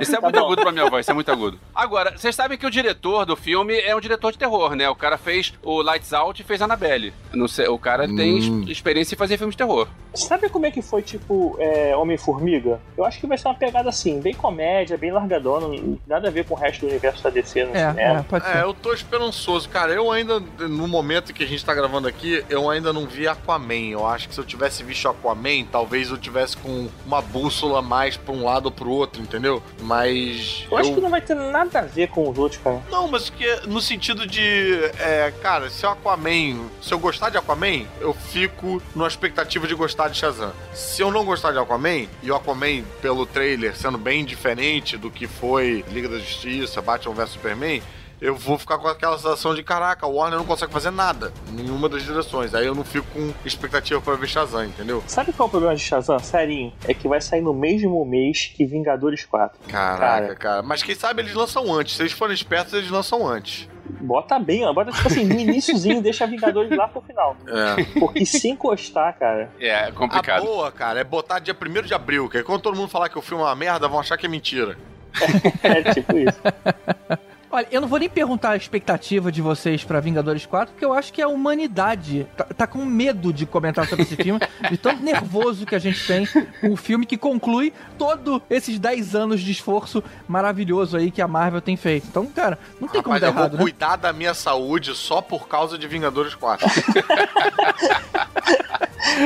Isso 0.00 0.12
é 0.12 0.16
Tá 0.16 0.22
muito 0.22 0.38
bom. 0.38 0.46
agudo 0.46 0.62
pra 0.62 0.72
minha 0.72 0.88
voz, 0.90 1.04
isso 1.04 1.10
é 1.10 1.14
muito 1.14 1.30
agudo. 1.30 1.58
Agora, 1.74 2.16
vocês 2.16 2.34
sabem 2.34 2.56
que 2.58 2.66
o 2.66 2.70
diretor 2.70 3.24
do 3.24 3.36
filme 3.36 3.78
é 3.80 3.94
um 3.94 4.00
diretor 4.00 4.32
de 4.32 4.38
terror, 4.38 4.74
né? 4.74 4.88
O 4.88 4.94
cara 4.94 5.16
fez 5.18 5.52
o 5.62 5.80
Lights 5.82 6.12
Out 6.12 6.40
e 6.40 6.44
fez 6.44 6.60
Annabelle. 6.62 7.12
Não 7.32 7.48
sei, 7.48 7.68
o 7.68 7.78
cara 7.78 8.06
tem 8.06 8.34
Hum. 8.34 8.62
es- 8.64 8.70
experiência 8.70 9.14
em 9.14 9.18
fazer 9.18 9.36
filmes 9.36 9.54
de 9.54 9.58
terror. 9.58 9.88
Sabe 10.14 10.48
como 10.48 10.66
é 10.66 10.70
que 10.70 10.82
foi, 10.82 11.02
tipo, 11.02 11.56
é, 11.60 11.94
Homem-Formiga? 11.96 12.80
Eu 12.96 13.04
acho 13.04 13.20
que 13.20 13.26
vai 13.26 13.38
ser 13.38 13.48
uma 13.48 13.54
pegada 13.54 13.88
assim, 13.88 14.20
bem 14.20 14.34
comédia, 14.34 14.96
bem 14.98 15.12
largadona, 15.12 15.68
nada 16.06 16.28
a 16.28 16.30
ver 16.30 16.44
com 16.44 16.54
o 16.54 16.56
resto 16.56 16.80
do 16.80 16.86
universo 16.88 17.22
da 17.22 17.30
DC 17.30 17.64
no 17.64 17.76
É, 17.76 17.80
é, 17.82 17.90
cinema. 17.90 18.26
pode 18.28 18.44
ser. 18.44 18.56
É, 18.56 18.62
eu 18.62 18.74
tô 18.74 18.92
esperançoso. 18.92 19.68
Cara, 19.68 19.92
eu 19.92 20.10
ainda, 20.10 20.40
no 20.40 20.88
momento 20.88 21.32
que 21.32 21.44
a 21.44 21.46
gente 21.46 21.64
tá 21.64 21.74
gravando 21.74 22.08
aqui, 22.08 22.44
eu 22.48 22.68
ainda 22.70 22.92
não 22.92 23.06
vi 23.06 23.28
Aquaman. 23.28 23.90
Eu 23.90 24.06
acho 24.06 24.28
que 24.28 24.34
se 24.34 24.40
eu 24.40 24.44
tivesse 24.44 24.82
visto 24.82 25.08
Aquaman, 25.08 25.64
talvez 25.70 26.10
eu 26.10 26.16
tivesse 26.18 26.56
com 26.56 26.88
uma 27.06 27.20
bússola 27.22 27.80
mais 27.82 28.16
pra 28.16 28.34
um 28.34 28.44
lado 28.44 28.66
ou 28.66 28.72
pro 28.72 28.90
outro, 28.90 29.22
entendeu? 29.22 29.62
Mas. 29.88 30.66
Eu 30.70 30.76
acho 30.76 30.94
que 30.94 31.00
não 31.00 31.08
vai 31.08 31.22
ter 31.22 31.34
nada 31.34 31.78
a 31.78 31.82
ver 31.82 32.08
com 32.08 32.28
os 32.28 32.36
outros, 32.36 32.60
cara. 32.62 32.82
Não, 32.90 33.08
mas 33.08 33.30
que 33.30 33.46
no 33.66 33.80
sentido 33.80 34.26
de. 34.26 34.74
É, 35.00 35.32
cara, 35.40 35.70
se 35.70 35.86
o 35.86 35.88
Aquaman. 35.88 36.68
Se 36.82 36.92
eu 36.92 36.98
gostar 36.98 37.30
de 37.30 37.38
Aquaman, 37.38 37.86
eu 37.98 38.12
fico 38.12 38.82
numa 38.94 39.08
expectativa 39.08 39.66
de 39.66 39.74
gostar 39.74 40.08
de 40.08 40.18
Shazam. 40.18 40.52
Se 40.74 41.00
eu 41.00 41.10
não 41.10 41.24
gostar 41.24 41.52
de 41.52 41.58
Aquaman, 41.58 42.06
e 42.22 42.30
o 42.30 42.36
Aquaman, 42.36 42.84
pelo 43.00 43.24
trailer, 43.24 43.74
sendo 43.74 43.96
bem 43.96 44.26
diferente 44.26 44.98
do 44.98 45.10
que 45.10 45.26
foi 45.26 45.82
Liga 45.88 46.06
da 46.06 46.18
Justiça, 46.18 46.82
Batman 46.82 47.14
vs 47.14 47.30
Superman. 47.30 47.82
Eu 48.20 48.34
vou 48.34 48.58
ficar 48.58 48.78
com 48.78 48.88
aquela 48.88 49.16
sensação 49.16 49.54
de 49.54 49.62
caraca, 49.62 50.06
o 50.06 50.14
Warner 50.16 50.38
não 50.38 50.44
consegue 50.46 50.72
fazer 50.72 50.90
nada 50.90 51.32
em 51.48 51.52
nenhuma 51.52 51.88
das 51.88 52.02
direções. 52.02 52.52
Aí 52.54 52.66
eu 52.66 52.74
não 52.74 52.84
fico 52.84 53.06
com 53.12 53.32
expectativa 53.44 54.00
pra 54.00 54.14
ver 54.16 54.26
Shazam, 54.26 54.64
entendeu? 54.64 55.02
Sabe 55.06 55.32
qual 55.32 55.46
é 55.46 55.48
o 55.48 55.50
problema 55.50 55.74
de 55.76 55.80
Shazam? 55.82 56.18
Serinho, 56.18 56.72
é 56.86 56.92
que 56.94 57.06
vai 57.06 57.20
sair 57.20 57.40
no 57.40 57.54
mesmo 57.54 58.04
mês 58.04 58.52
que 58.56 58.64
Vingadores 58.66 59.24
4. 59.24 59.58
Caraca, 59.68 59.98
Cara. 59.98 60.34
cara. 60.34 60.62
Mas 60.62 60.82
quem 60.82 60.94
sabe 60.96 61.22
eles 61.22 61.32
lançam 61.34 61.72
antes. 61.72 61.94
Se 61.96 62.02
eles 62.02 62.12
forem 62.12 62.34
espertos, 62.34 62.74
eles 62.74 62.90
lançam 62.90 63.26
antes. 63.26 63.68
Bota 64.00 64.38
bem, 64.38 64.66
ó, 64.66 64.72
bota 64.72 64.92
tipo 64.92 65.08
assim, 65.08 65.24
no 65.24 65.38
iníciozinho, 65.38 66.02
deixa 66.02 66.26
Vingadores 66.26 66.76
lá 66.76 66.86
pro 66.88 67.00
final. 67.00 67.36
É. 67.46 67.84
Porque 68.00 68.26
se 68.26 68.48
encostar, 68.48 69.16
cara, 69.18 69.50
É, 69.60 69.84
A 69.84 69.92
complicado. 69.92 70.44
boa, 70.44 70.70
cara, 70.72 71.00
é 71.00 71.04
botar 71.04 71.38
dia 71.38 71.54
1 71.58 71.82
de 71.86 71.94
abril, 71.94 72.28
que 72.28 72.36
aí 72.38 72.42
quando 72.42 72.60
todo 72.62 72.76
mundo 72.76 72.88
falar 72.88 73.08
que 73.08 73.18
o 73.18 73.22
filme 73.22 73.42
é 73.42 73.46
uma 73.46 73.54
merda, 73.54 73.88
vão 73.88 73.98
achar 74.00 74.16
que 74.18 74.26
é 74.26 74.28
mentira. 74.28 74.76
é 75.62 75.94
tipo 75.94 76.18
isso. 76.18 76.38
Olha, 77.50 77.66
eu 77.70 77.80
não 77.80 77.88
vou 77.88 77.98
nem 77.98 78.08
perguntar 78.10 78.50
a 78.50 78.56
expectativa 78.56 79.32
de 79.32 79.40
vocês 79.40 79.82
pra 79.82 80.00
Vingadores 80.00 80.44
4, 80.44 80.72
porque 80.72 80.84
eu 80.84 80.92
acho 80.92 81.12
que 81.12 81.22
a 81.22 81.28
humanidade 81.28 82.26
tá, 82.36 82.44
tá 82.44 82.66
com 82.66 82.84
medo 82.84 83.32
de 83.32 83.46
comentar 83.46 83.86
sobre 83.86 84.02
esse 84.02 84.16
filme, 84.16 84.40
de 84.70 84.76
tão 84.76 84.96
nervoso 85.00 85.64
que 85.64 85.74
a 85.74 85.78
gente 85.78 86.06
tem 86.06 86.26
com 86.60 86.70
o 86.72 86.76
filme 86.76 87.06
que 87.06 87.16
conclui 87.16 87.72
todos 87.96 88.42
esses 88.50 88.78
10 88.78 89.14
anos 89.14 89.40
de 89.40 89.50
esforço 89.50 90.04
maravilhoso 90.26 90.96
aí 90.96 91.10
que 91.10 91.22
a 91.22 91.28
Marvel 91.28 91.62
tem 91.62 91.76
feito. 91.76 92.06
Então, 92.08 92.26
cara, 92.26 92.58
não 92.80 92.86
tem 92.86 93.02
como 93.02 93.14
Rapaz, 93.14 93.20
dar 93.22 93.28
eu 93.28 93.32
vou 93.32 93.42
errado, 93.42 93.56
né? 93.56 93.62
cuidar 93.62 93.96
da 93.96 94.12
minha 94.12 94.34
saúde 94.34 94.94
só 94.94 95.22
por 95.22 95.48
causa 95.48 95.78
de 95.78 95.88
Vingadores 95.88 96.34
4. 96.34 96.68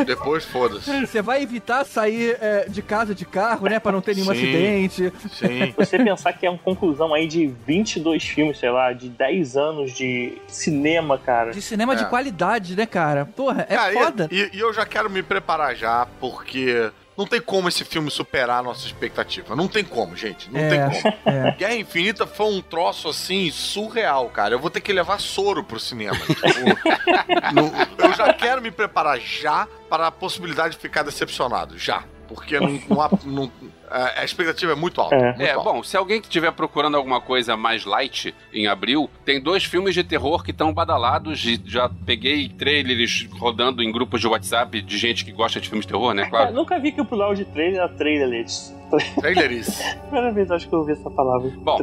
Depois, 0.06 0.44
foda-se. 0.44 1.06
Você 1.06 1.20
vai 1.20 1.42
evitar 1.42 1.84
sair 1.84 2.36
é, 2.40 2.66
de 2.68 2.82
casa 2.82 3.14
de 3.14 3.24
carro, 3.24 3.66
né, 3.66 3.78
pra 3.78 3.92
não 3.92 4.00
ter 4.00 4.14
nenhum 4.14 4.26
Sim. 4.26 4.32
acidente. 4.32 5.12
Sim. 5.32 5.74
Você 5.76 5.98
pensar 5.98 6.32
que 6.32 6.46
é 6.46 6.50
uma 6.50 6.58
conclusão 6.58 7.12
aí 7.12 7.26
de 7.26 7.52
22 7.66 8.11
filmes, 8.20 8.58
sei 8.58 8.70
lá, 8.70 8.92
de 8.92 9.08
10 9.08 9.56
anos 9.56 9.92
de 9.92 10.36
cinema, 10.48 11.16
cara. 11.16 11.52
De 11.52 11.62
cinema 11.62 11.94
de 11.94 12.02
É. 12.02 12.06
qualidade, 12.06 12.74
né, 12.76 12.84
cara? 12.86 13.24
Porra, 13.24 13.64
é 13.68 13.76
Cara, 13.76 13.92
e- 13.92 13.94
foda. 13.96 14.28
E, 14.30 14.50
e 14.52 14.58
eu 14.60 14.72
já 14.74 14.84
quero 14.84 15.08
me 15.08 15.22
preparar 15.22 15.76
já, 15.76 16.06
porque 16.20 16.90
não 17.16 17.26
tem 17.26 17.40
como 17.40 17.68
esse 17.68 17.84
filme 17.84 18.10
superar 18.10 18.58
a 18.60 18.62
nossa 18.62 18.84
expectativa. 18.86 19.54
Não 19.54 19.68
tem 19.68 19.84
como, 19.84 20.16
gente. 20.16 20.50
Não 20.50 20.58
É. 20.58 20.68
tem 20.68 21.02
como. 21.02 21.14
É. 21.26 21.50
Guerra 21.52 21.74
Infinita 21.76 22.26
foi 22.26 22.46
um 22.46 22.60
troço 22.60 23.08
assim 23.08 23.50
surreal, 23.50 24.28
cara. 24.30 24.54
Eu 24.54 24.58
vou 24.58 24.70
ter 24.70 24.80
que 24.80 24.92
levar 24.92 25.20
soro 25.20 25.62
pro 25.62 25.78
cinema. 25.78 26.16
Tipo, 26.26 27.54
não- 27.54 27.72
eu 28.08 28.12
já 28.14 28.32
quero 28.32 28.60
me 28.62 28.70
preparar 28.70 29.18
já 29.20 29.68
para 29.88 30.06
a 30.06 30.10
possibilidade 30.10 30.74
de 30.76 30.80
ficar 30.80 31.02
decepcionado. 31.02 31.78
Já. 31.78 32.02
Porque 32.34 32.58
não, 32.58 32.78
não 32.88 33.00
há- 33.00 33.10
não- 33.24 33.50
a 33.90 34.20
a 34.20 34.24
expectativa 34.24 34.72
é 34.72 34.74
muito 34.74 35.00
alta. 35.00 35.14
É. 35.14 35.24
muito 35.28 35.40
É, 35.42 35.50
alta. 35.52 35.70
bom, 35.72 35.82
se 35.82 35.96
alguém 35.96 36.20
que 36.20 36.26
estiver 36.26 36.50
procurando 36.52 36.96
alguma 36.96 37.20
coisa 37.20 37.56
mais 37.56 37.84
light 37.84 38.34
em 38.52 38.66
abril, 38.66 39.08
tem 39.24 39.40
dois 39.40 39.64
filmes 39.64 39.94
de 39.94 40.02
terror 40.02 40.42
que 40.42 40.50
estão 40.50 40.72
badalados. 40.72 41.38
Já 41.64 41.90
peguei 42.06 42.48
trailers 42.48 43.26
rodando 43.32 43.82
em 43.82 43.92
grupos 43.92 44.20
de 44.20 44.26
WhatsApp 44.26 44.80
de 44.80 44.96
gente 44.98 45.24
que 45.24 45.32
gosta 45.32 45.60
de 45.60 45.68
filmes 45.68 45.84
de 45.86 45.92
terror, 45.92 46.14
né? 46.14 46.22
Cara, 46.22 46.30
Claro. 46.30 46.54
nunca 46.54 46.78
vi 46.78 46.92
que 46.92 47.00
o 47.00 47.04
plural 47.04 47.34
de 47.34 47.44
trailer 47.44 47.80
era 47.80 47.88
trailerless. 47.88 48.74
Trailerice. 49.20 49.82
Primeira 50.02 50.32
vez 50.32 50.50
acho 50.50 50.68
que 50.68 50.74
eu 50.74 50.80
ouvi 50.80 50.92
essa 50.92 51.10
palavra. 51.10 51.50
Bom. 51.58 51.78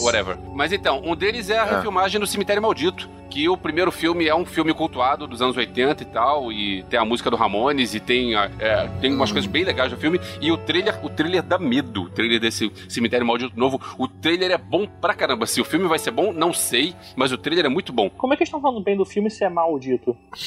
Whatever. 0.00 0.36
Mas 0.54 0.72
então, 0.72 1.00
um 1.04 1.14
deles 1.16 1.50
é 1.50 1.58
a 1.58 1.66
É. 1.66 1.74
refilmagem 1.76 2.20
do 2.20 2.26
Cemitério 2.26 2.62
Maldito. 2.62 3.08
Que 3.28 3.48
o 3.48 3.56
primeiro 3.56 3.90
filme 3.92 4.26
é 4.28 4.34
um 4.34 4.46
filme 4.46 4.72
cultuado 4.72 5.26
dos 5.26 5.42
anos 5.42 5.56
80 5.56 6.02
e 6.02 6.06
tal. 6.06 6.50
E 6.52 6.84
tem 6.84 6.98
a 6.98 7.04
música 7.04 7.28
do 7.28 7.36
Ramones 7.36 7.92
e 7.94 8.00
tem, 8.00 8.34
a- 8.36 8.48
é, 8.58 8.88
tem 9.00 9.12
umas 9.12 9.30
coisas 9.32 9.50
bem 9.50 9.64
legais 9.64 9.90
do 9.90 9.96
filme. 9.98 10.18
E 10.40 10.50
o 10.50 10.56
trailer, 10.56 11.04
o 11.04 11.10
trailer 11.10 11.42
dá 11.42 11.58
medo. 11.58 12.04
O 12.04 12.08
trailer 12.08 12.40
desse 12.40 12.72
Cemitério 12.88 13.26
Maldito 13.26 13.52
novo. 13.58 13.80
O 13.98 14.06
trailer 14.08 14.52
é 14.52 14.56
bom 14.56 14.86
pra 14.86 15.12
caramba. 15.12 15.44
Se 15.44 15.60
o 15.60 15.64
filme 15.64 15.86
vai 15.88 15.98
ser 15.98 16.12
bom, 16.12 16.32
não 16.32 16.52
sei. 16.54 16.94
Mas 17.16 17.30
o 17.32 17.36
trailer 17.36 17.66
é 17.66 17.68
muito 17.68 17.92
bom. 17.92 18.08
Como 18.08 18.32
é 18.32 18.36
que 18.36 18.42
eles 18.44 18.48
estão 18.48 18.60
falando 18.60 18.82
bem 18.82 18.96
do 18.96 19.04
filme 19.04 19.28
se 19.28 19.44
é 19.44 19.48
maldito? 19.50 20.16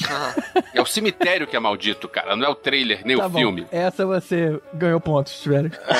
É 0.74 0.80
o 0.80 0.86
cemitério 0.86 1.46
que 1.46 1.56
é 1.56 1.60
maldito, 1.60 2.08
cara. 2.08 2.34
Não 2.34 2.46
é 2.46 2.48
o 2.48 2.54
trailer, 2.54 3.02
nem 3.04 3.16
Tá 3.16 3.26
o 3.26 3.28
bom. 3.28 3.38
filme. 3.38 3.66
Essa 3.70 4.06
você 4.06 4.58
ganhou 4.72 5.00
pontos, 5.00 5.40
tiveram. 5.40 5.68
É. 5.86 5.99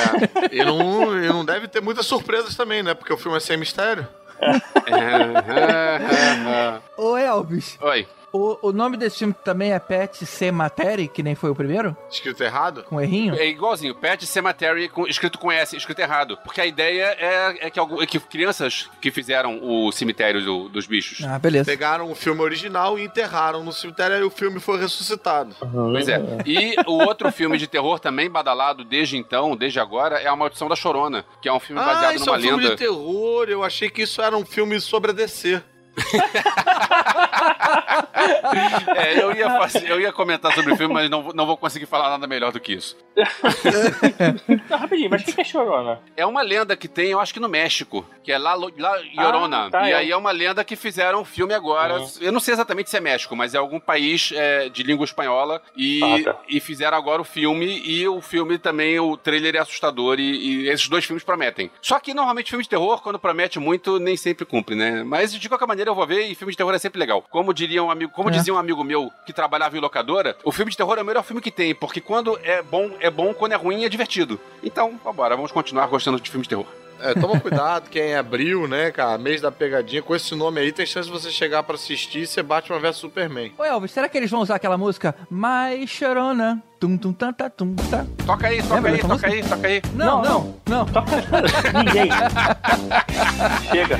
E 0.51 0.63
não, 0.63 1.23
e 1.23 1.27
não 1.27 1.45
deve 1.45 1.67
ter 1.67 1.81
muitas 1.81 2.05
surpresas 2.05 2.55
também, 2.55 2.83
né? 2.83 2.93
Porque 2.93 3.13
o 3.13 3.17
filme 3.17 3.37
é 3.37 3.39
sem 3.39 3.57
mistério. 3.57 4.07
Ô 6.97 7.17
Elvis, 7.17 7.77
Oi. 7.81 8.07
O, 8.33 8.69
o 8.69 8.71
nome 8.71 8.97
desse 8.97 9.19
filme 9.19 9.33
também 9.43 9.73
é 9.73 9.79
Pet 9.79 10.25
Cemetery, 10.25 11.07
que 11.07 11.21
nem 11.23 11.35
foi 11.35 11.49
o 11.49 11.55
primeiro? 11.55 11.95
Escrito 12.09 12.43
errado? 12.43 12.83
Com 12.83 12.99
errinho? 13.01 13.35
É 13.35 13.45
igualzinho, 13.47 13.93
Pet 13.95 14.25
Cemetery 14.25 14.87
com, 14.89 15.05
escrito 15.07 15.37
com 15.39 15.51
S, 15.51 15.75
escrito 15.75 15.99
errado. 15.99 16.37
Porque 16.43 16.61
a 16.61 16.65
ideia 16.65 17.15
é, 17.19 17.67
é 17.67 17.69
que, 17.69 17.79
algum- 17.79 18.01
é 18.01 18.05
que 18.05 18.19
crianças 18.19 18.89
que 19.01 19.11
fizeram 19.11 19.59
o 19.61 19.91
cemitério 19.91 20.43
do- 20.43 20.69
dos 20.69 20.87
bichos. 20.87 21.25
Ah, 21.25 21.37
beleza. 21.37 21.65
Pegaram 21.65 22.09
o 22.11 22.15
filme 22.15 22.41
original 22.41 22.97
e 22.97 23.03
enterraram 23.03 23.63
no 23.63 23.71
cemitério 23.71 24.17
e 24.17 24.23
o 24.23 24.29
filme 24.29 24.59
foi 24.59 24.79
ressuscitado. 24.79 25.55
Pois 25.59 26.07
é. 26.07 26.21
E 26.45 26.75
o 26.87 26.93
outro 27.03 27.31
filme 27.31 27.57
de 27.57 27.67
terror 27.67 27.99
também 27.99 28.29
badalado 28.29 28.83
desde 28.83 29.17
então, 29.17 29.55
desde 29.55 29.79
agora, 29.79 30.19
é 30.19 30.27
A 30.27 30.35
Maldição 30.35 30.69
da 30.69 30.75
Chorona, 30.75 31.25
que 31.41 31.49
é 31.49 31.53
um 31.53 31.59
filme 31.59 31.81
Ah, 31.81 31.85
baseado 31.85 32.15
isso 32.15 32.23
é 32.23 32.27
numa 32.27 32.37
um 32.37 32.41
filme 32.41 32.63
lenda. 32.63 32.75
de 32.75 32.81
terror. 32.81 33.45
Eu 33.49 33.63
achei 33.63 33.89
que 33.89 34.03
isso 34.03 34.21
era 34.21 34.35
um 34.37 34.45
filme 34.45 34.79
sobre 34.79 35.11
a 35.11 35.13
DC. 35.13 35.61
É, 38.95 39.21
eu 39.21 39.33
ia, 39.35 39.49
fazer- 39.49 39.89
eu 39.89 39.99
ia 39.99 40.11
comentar 40.11 40.53
sobre 40.53 40.73
o 40.73 40.77
filme, 40.77 40.93
mas 40.93 41.09
não, 41.09 41.23
vou- 41.23 41.33
não 41.33 41.45
vou 41.45 41.57
conseguir 41.57 41.85
falar 41.85 42.09
nada 42.09 42.27
melhor 42.27 42.51
do 42.51 42.59
que 42.59 42.73
isso. 42.73 42.95
Não, 44.69 44.77
rapidinho, 44.77 45.09
mas 45.09 45.21
o 45.21 45.25
que 45.25 45.41
é 45.41 45.43
chorona? 45.43 45.99
É 46.15 46.25
uma 46.25 46.41
lenda 46.41 46.75
que 46.75 46.87
tem, 46.87 47.09
eu 47.11 47.19
acho 47.19 47.33
que 47.33 47.39
no 47.39 47.49
México, 47.49 48.05
que 48.23 48.31
é 48.31 48.37
La, 48.37 48.53
La 48.55 48.97
Llorona. 49.15 49.65
Ah, 49.65 49.69
tá, 49.69 49.87
e 49.89 49.91
é. 49.91 49.95
aí 49.95 50.11
é 50.11 50.17
uma 50.17 50.31
lenda 50.31 50.63
que 50.63 50.75
fizeram 50.75 51.21
um 51.21 51.25
filme 51.25 51.53
agora. 51.53 51.99
Uhum. 51.99 52.09
Eu 52.21 52.31
não 52.31 52.39
sei 52.39 52.53
exatamente 52.53 52.89
se 52.89 52.97
é 52.97 53.01
México, 53.01 53.35
mas 53.35 53.53
é 53.53 53.57
algum 53.57 53.79
país 53.79 54.31
é, 54.35 54.69
de 54.69 54.83
língua 54.83 55.05
espanhola. 55.05 55.61
E, 55.75 56.01
Ah, 56.03 56.23
tá. 56.33 56.39
e 56.47 56.59
fizeram 56.59 56.97
agora 56.97 57.21
o 57.21 57.25
filme. 57.25 57.81
E 57.85 58.07
o 58.07 58.21
filme 58.21 58.57
também, 58.57 58.99
o 58.99 59.17
trailer 59.17 59.55
é 59.55 59.59
assustador. 59.59 60.19
E, 60.19 60.63
e 60.65 60.69
esses 60.69 60.87
dois 60.87 61.05
filmes 61.05 61.23
prometem. 61.23 61.71
Só 61.81 61.99
que 61.99 62.13
normalmente 62.13 62.49
filme 62.49 62.63
de 62.63 62.69
terror, 62.69 63.01
quando 63.01 63.19
promete 63.19 63.59
muito, 63.59 63.99
nem 63.99 64.15
sempre 64.17 64.45
cumpre, 64.45 64.75
né? 64.75 65.03
Mas 65.03 65.33
de 65.33 65.49
qualquer 65.49 65.67
maneira 65.67 65.80
eu 65.89 65.95
vou 65.95 66.05
ver 66.05 66.27
e 66.27 66.35
filme 66.35 66.51
de 66.51 66.57
terror 66.57 66.73
é 66.73 66.79
sempre 66.79 66.99
legal. 66.99 67.23
Como 67.29 67.53
diria 67.53 67.83
um 67.83 67.89
amigo, 67.91 68.11
como 68.11 68.29
É. 68.29 68.31
dizia 68.33 68.53
um 68.53 68.57
amigo 68.57 68.83
meu 68.83 69.11
que 69.25 69.33
trabalhava 69.33 69.75
em 69.75 69.79
locadora, 69.81 70.35
o 70.43 70.51
filme 70.51 70.71
de 70.71 70.77
terror 70.77 70.97
é 70.97 71.01
o 71.01 71.05
melhor 71.05 71.23
filme 71.23 71.41
que 71.41 71.51
tem, 71.51 71.73
porque 71.75 71.99
quando 72.01 72.39
é 72.43 72.61
bom, 72.61 72.91
é 72.99 73.09
bom, 73.09 73.33
quando 73.33 73.53
é 73.53 73.55
ruim, 73.55 73.83
é 73.85 73.89
divertido. 73.89 74.39
Então, 74.63 74.99
vambora, 75.03 75.35
vamos 75.35 75.51
continuar 75.51 75.87
gostando 75.87 76.19
de 76.19 76.29
filmes 76.29 76.45
de 76.47 76.49
terror. 76.49 76.65
É, 77.03 77.15
toma 77.15 77.39
cuidado, 77.39 77.89
que 77.89 77.99
é 77.99 78.09
em 78.11 78.15
abril, 78.15 78.67
né, 78.67 78.91
cara? 78.91 79.17
Mês 79.17 79.41
da 79.41 79.51
pegadinha. 79.51 80.03
Com 80.03 80.15
esse 80.15 80.35
nome 80.35 80.59
aí, 80.61 80.71
tem 80.71 80.85
chance 80.85 81.09
de 81.09 81.11
você 81.11 81.31
chegar 81.31 81.63
pra 81.63 81.73
assistir 81.73 82.19
e 82.21 82.27
ser 82.27 82.43
Batman 82.43 82.77
vs 82.77 82.95
Superman. 82.97 83.51
Ô 83.57 83.63
Elvis, 83.63 83.89
será 83.91 84.07
que 84.07 84.15
eles 84.15 84.29
vão 84.29 84.39
usar 84.39 84.53
aquela 84.57 84.77
música 84.77 85.15
Mais 85.27 85.89
Chorona? 85.89 86.61
Tum, 86.79 86.97
tum, 86.97 87.11
tá, 87.11 87.33
tá, 87.33 87.49
tum, 87.49 87.73
tá. 87.89 88.05
Toca 88.23 88.45
aí, 88.47 88.61
toca 88.61 88.75
Lembra 88.75 88.91
aí, 88.91 88.97
toca 88.99 89.13
música? 89.13 89.31
aí, 89.31 89.43
toca 89.43 89.67
aí. 89.67 89.81
Não, 89.95 90.21
Não, 90.21 90.21
não, 90.23 90.55
não. 90.67 90.85
Toca 90.85 91.11
ninguém. 91.83 92.09
Chega. 93.71 93.99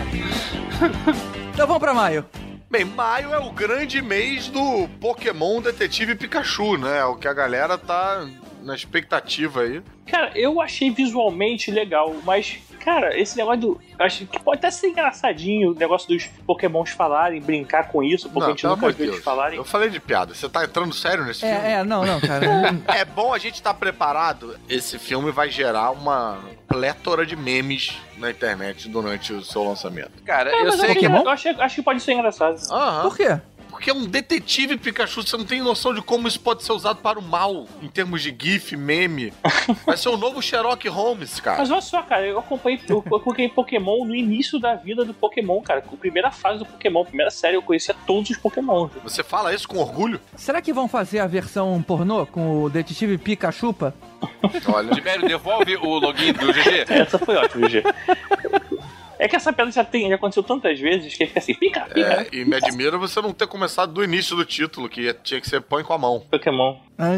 Então 1.53 1.67
vamos 1.67 1.79
pra 1.81 1.93
maio. 1.93 2.25
Bem, 2.69 2.85
maio 2.85 3.33
é 3.33 3.37
o 3.39 3.51
grande 3.51 4.01
mês 4.01 4.47
do 4.47 4.87
Pokémon 4.99 5.61
Detetive 5.61 6.15
Pikachu, 6.15 6.77
né? 6.77 6.99
É 6.99 7.05
o 7.05 7.17
que 7.17 7.27
a 7.27 7.33
galera 7.33 7.77
tá 7.77 8.25
na 8.63 8.73
expectativa 8.73 9.61
aí. 9.61 9.81
Cara, 10.07 10.31
eu 10.35 10.61
achei 10.61 10.89
visualmente 10.89 11.69
legal, 11.69 12.15
mas, 12.23 12.59
cara, 12.83 13.17
esse 13.19 13.37
negócio 13.37 13.59
do. 13.61 13.81
Acho 13.99 14.25
que 14.25 14.39
pode 14.39 14.59
até 14.59 14.71
ser 14.71 14.87
engraçadinho 14.87 15.71
o 15.71 15.75
negócio 15.75 16.07
dos 16.07 16.25
Pokémons 16.45 16.89
falarem, 16.91 17.39
brincar 17.41 17.89
com 17.89 18.01
isso, 18.03 18.29
porque 18.29 18.45
a 18.45 18.49
gente 18.49 18.65
nunca 18.65 18.89
viu 18.91 19.13
eles 19.13 19.23
falarem. 19.23 19.57
Eu 19.57 19.63
falei 19.65 19.89
de 19.89 19.99
piada. 19.99 20.33
Você 20.33 20.47
tá 20.49 20.63
entrando 20.65 20.93
sério 20.93 21.23
nesse 21.25 21.41
filme? 21.41 21.55
É, 21.55 21.71
é, 21.73 21.83
não, 21.83 22.05
não, 22.05 22.19
cara. 22.19 22.45
É 22.87 23.05
bom 23.05 23.33
a 23.33 23.37
gente 23.37 23.55
estar 23.55 23.73
preparado. 23.73 24.57
Esse 24.67 24.97
filme 24.99 25.31
vai 25.31 25.49
gerar 25.49 25.91
uma 25.91 26.39
plétora 26.67 27.25
de 27.25 27.35
memes 27.35 27.97
na 28.17 28.29
internet 28.31 28.87
durante 28.87 29.33
o 29.33 29.43
seu 29.43 29.63
lançamento. 29.63 30.11
Cara, 30.23 30.49
É, 30.51 30.65
eu 30.65 30.71
sei 30.73 30.95
que. 30.95 31.05
Eu 31.05 31.29
achei- 31.29 31.55
acho 31.59 31.75
que 31.75 31.81
pode 31.81 31.99
ser 32.01 32.13
engraçado. 32.13 32.55
Aham. 32.71 33.01
Por 33.03 33.17
quê? 33.17 33.39
Porque 33.81 33.89
é 33.89 33.93
um 33.95 34.05
detetive 34.05 34.77
Pikachu, 34.77 35.23
você 35.23 35.35
não 35.35 35.43
tem 35.43 35.59
noção 35.59 35.91
de 35.91 36.03
como 36.03 36.27
isso 36.27 36.39
pode 36.39 36.63
ser 36.63 36.71
usado 36.71 36.97
para 36.97 37.17
o 37.17 37.21
mal, 37.21 37.65
em 37.81 37.87
termos 37.87 38.21
de 38.21 38.31
GIF, 38.39 38.77
meme. 38.77 39.33
Vai 39.83 39.97
ser 39.97 40.09
o 40.09 40.17
novo 40.17 40.39
Sherlock 40.39 40.87
Holmes, 40.87 41.39
cara. 41.39 41.57
Mas 41.57 41.71
olha 41.71 41.81
só, 41.81 42.03
cara, 42.03 42.27
eu 42.27 42.37
acompanhei, 42.37 42.79
eu 42.87 42.99
acompanhei 42.99 43.49
Pokémon 43.49 44.05
no 44.05 44.13
início 44.13 44.59
da 44.59 44.75
vida 44.75 45.03
do 45.03 45.15
Pokémon, 45.15 45.59
cara. 45.61 45.79
A 45.79 45.97
primeira 45.97 46.29
fase 46.29 46.59
do 46.59 46.65
Pokémon, 46.67 47.01
a 47.01 47.05
primeira 47.05 47.31
série, 47.31 47.57
eu 47.57 47.63
conhecia 47.63 47.95
todos 48.05 48.29
os 48.29 48.37
Pokémon. 48.37 48.87
Você 49.03 49.23
fala 49.23 49.51
isso 49.51 49.67
com 49.67 49.79
orgulho? 49.79 50.21
Será 50.35 50.61
que 50.61 50.71
vão 50.71 50.87
fazer 50.87 51.17
a 51.17 51.25
versão 51.25 51.81
pornô 51.81 52.27
com 52.27 52.61
o 52.61 52.69
detetive 52.69 53.17
Pikachupa? 53.17 53.95
Olha. 54.71 54.93
Tibério, 54.93 55.27
devolve 55.27 55.75
o 55.77 55.97
login 55.97 56.33
do 56.33 56.53
GG. 56.53 56.85
Essa 56.87 57.17
foi 57.17 57.35
ótima, 57.35 57.67
G. 57.67 57.81
É 59.21 59.27
que 59.27 59.35
essa 59.35 59.53
piada 59.53 59.69
já, 59.69 59.83
tem, 59.83 60.09
já 60.09 60.15
aconteceu 60.15 60.41
tantas 60.41 60.79
vezes 60.79 61.13
que 61.13 61.27
fica 61.27 61.37
assim, 61.37 61.53
pica, 61.53 61.81
pica, 61.81 61.99
É, 62.23 62.27
e 62.33 62.43
me 62.43 62.55
admira 62.55 62.97
você 62.97 63.21
não 63.21 63.31
ter 63.31 63.45
começado 63.45 63.93
do 63.93 64.03
início 64.03 64.35
do 64.35 64.43
título, 64.43 64.89
que 64.89 65.13
tinha 65.23 65.39
que 65.39 65.47
ser 65.47 65.61
põe 65.61 65.83
com 65.83 65.93
a 65.93 65.97
mão. 65.99 66.23
Pokémon. 66.31 66.77
Ah, 66.97 67.17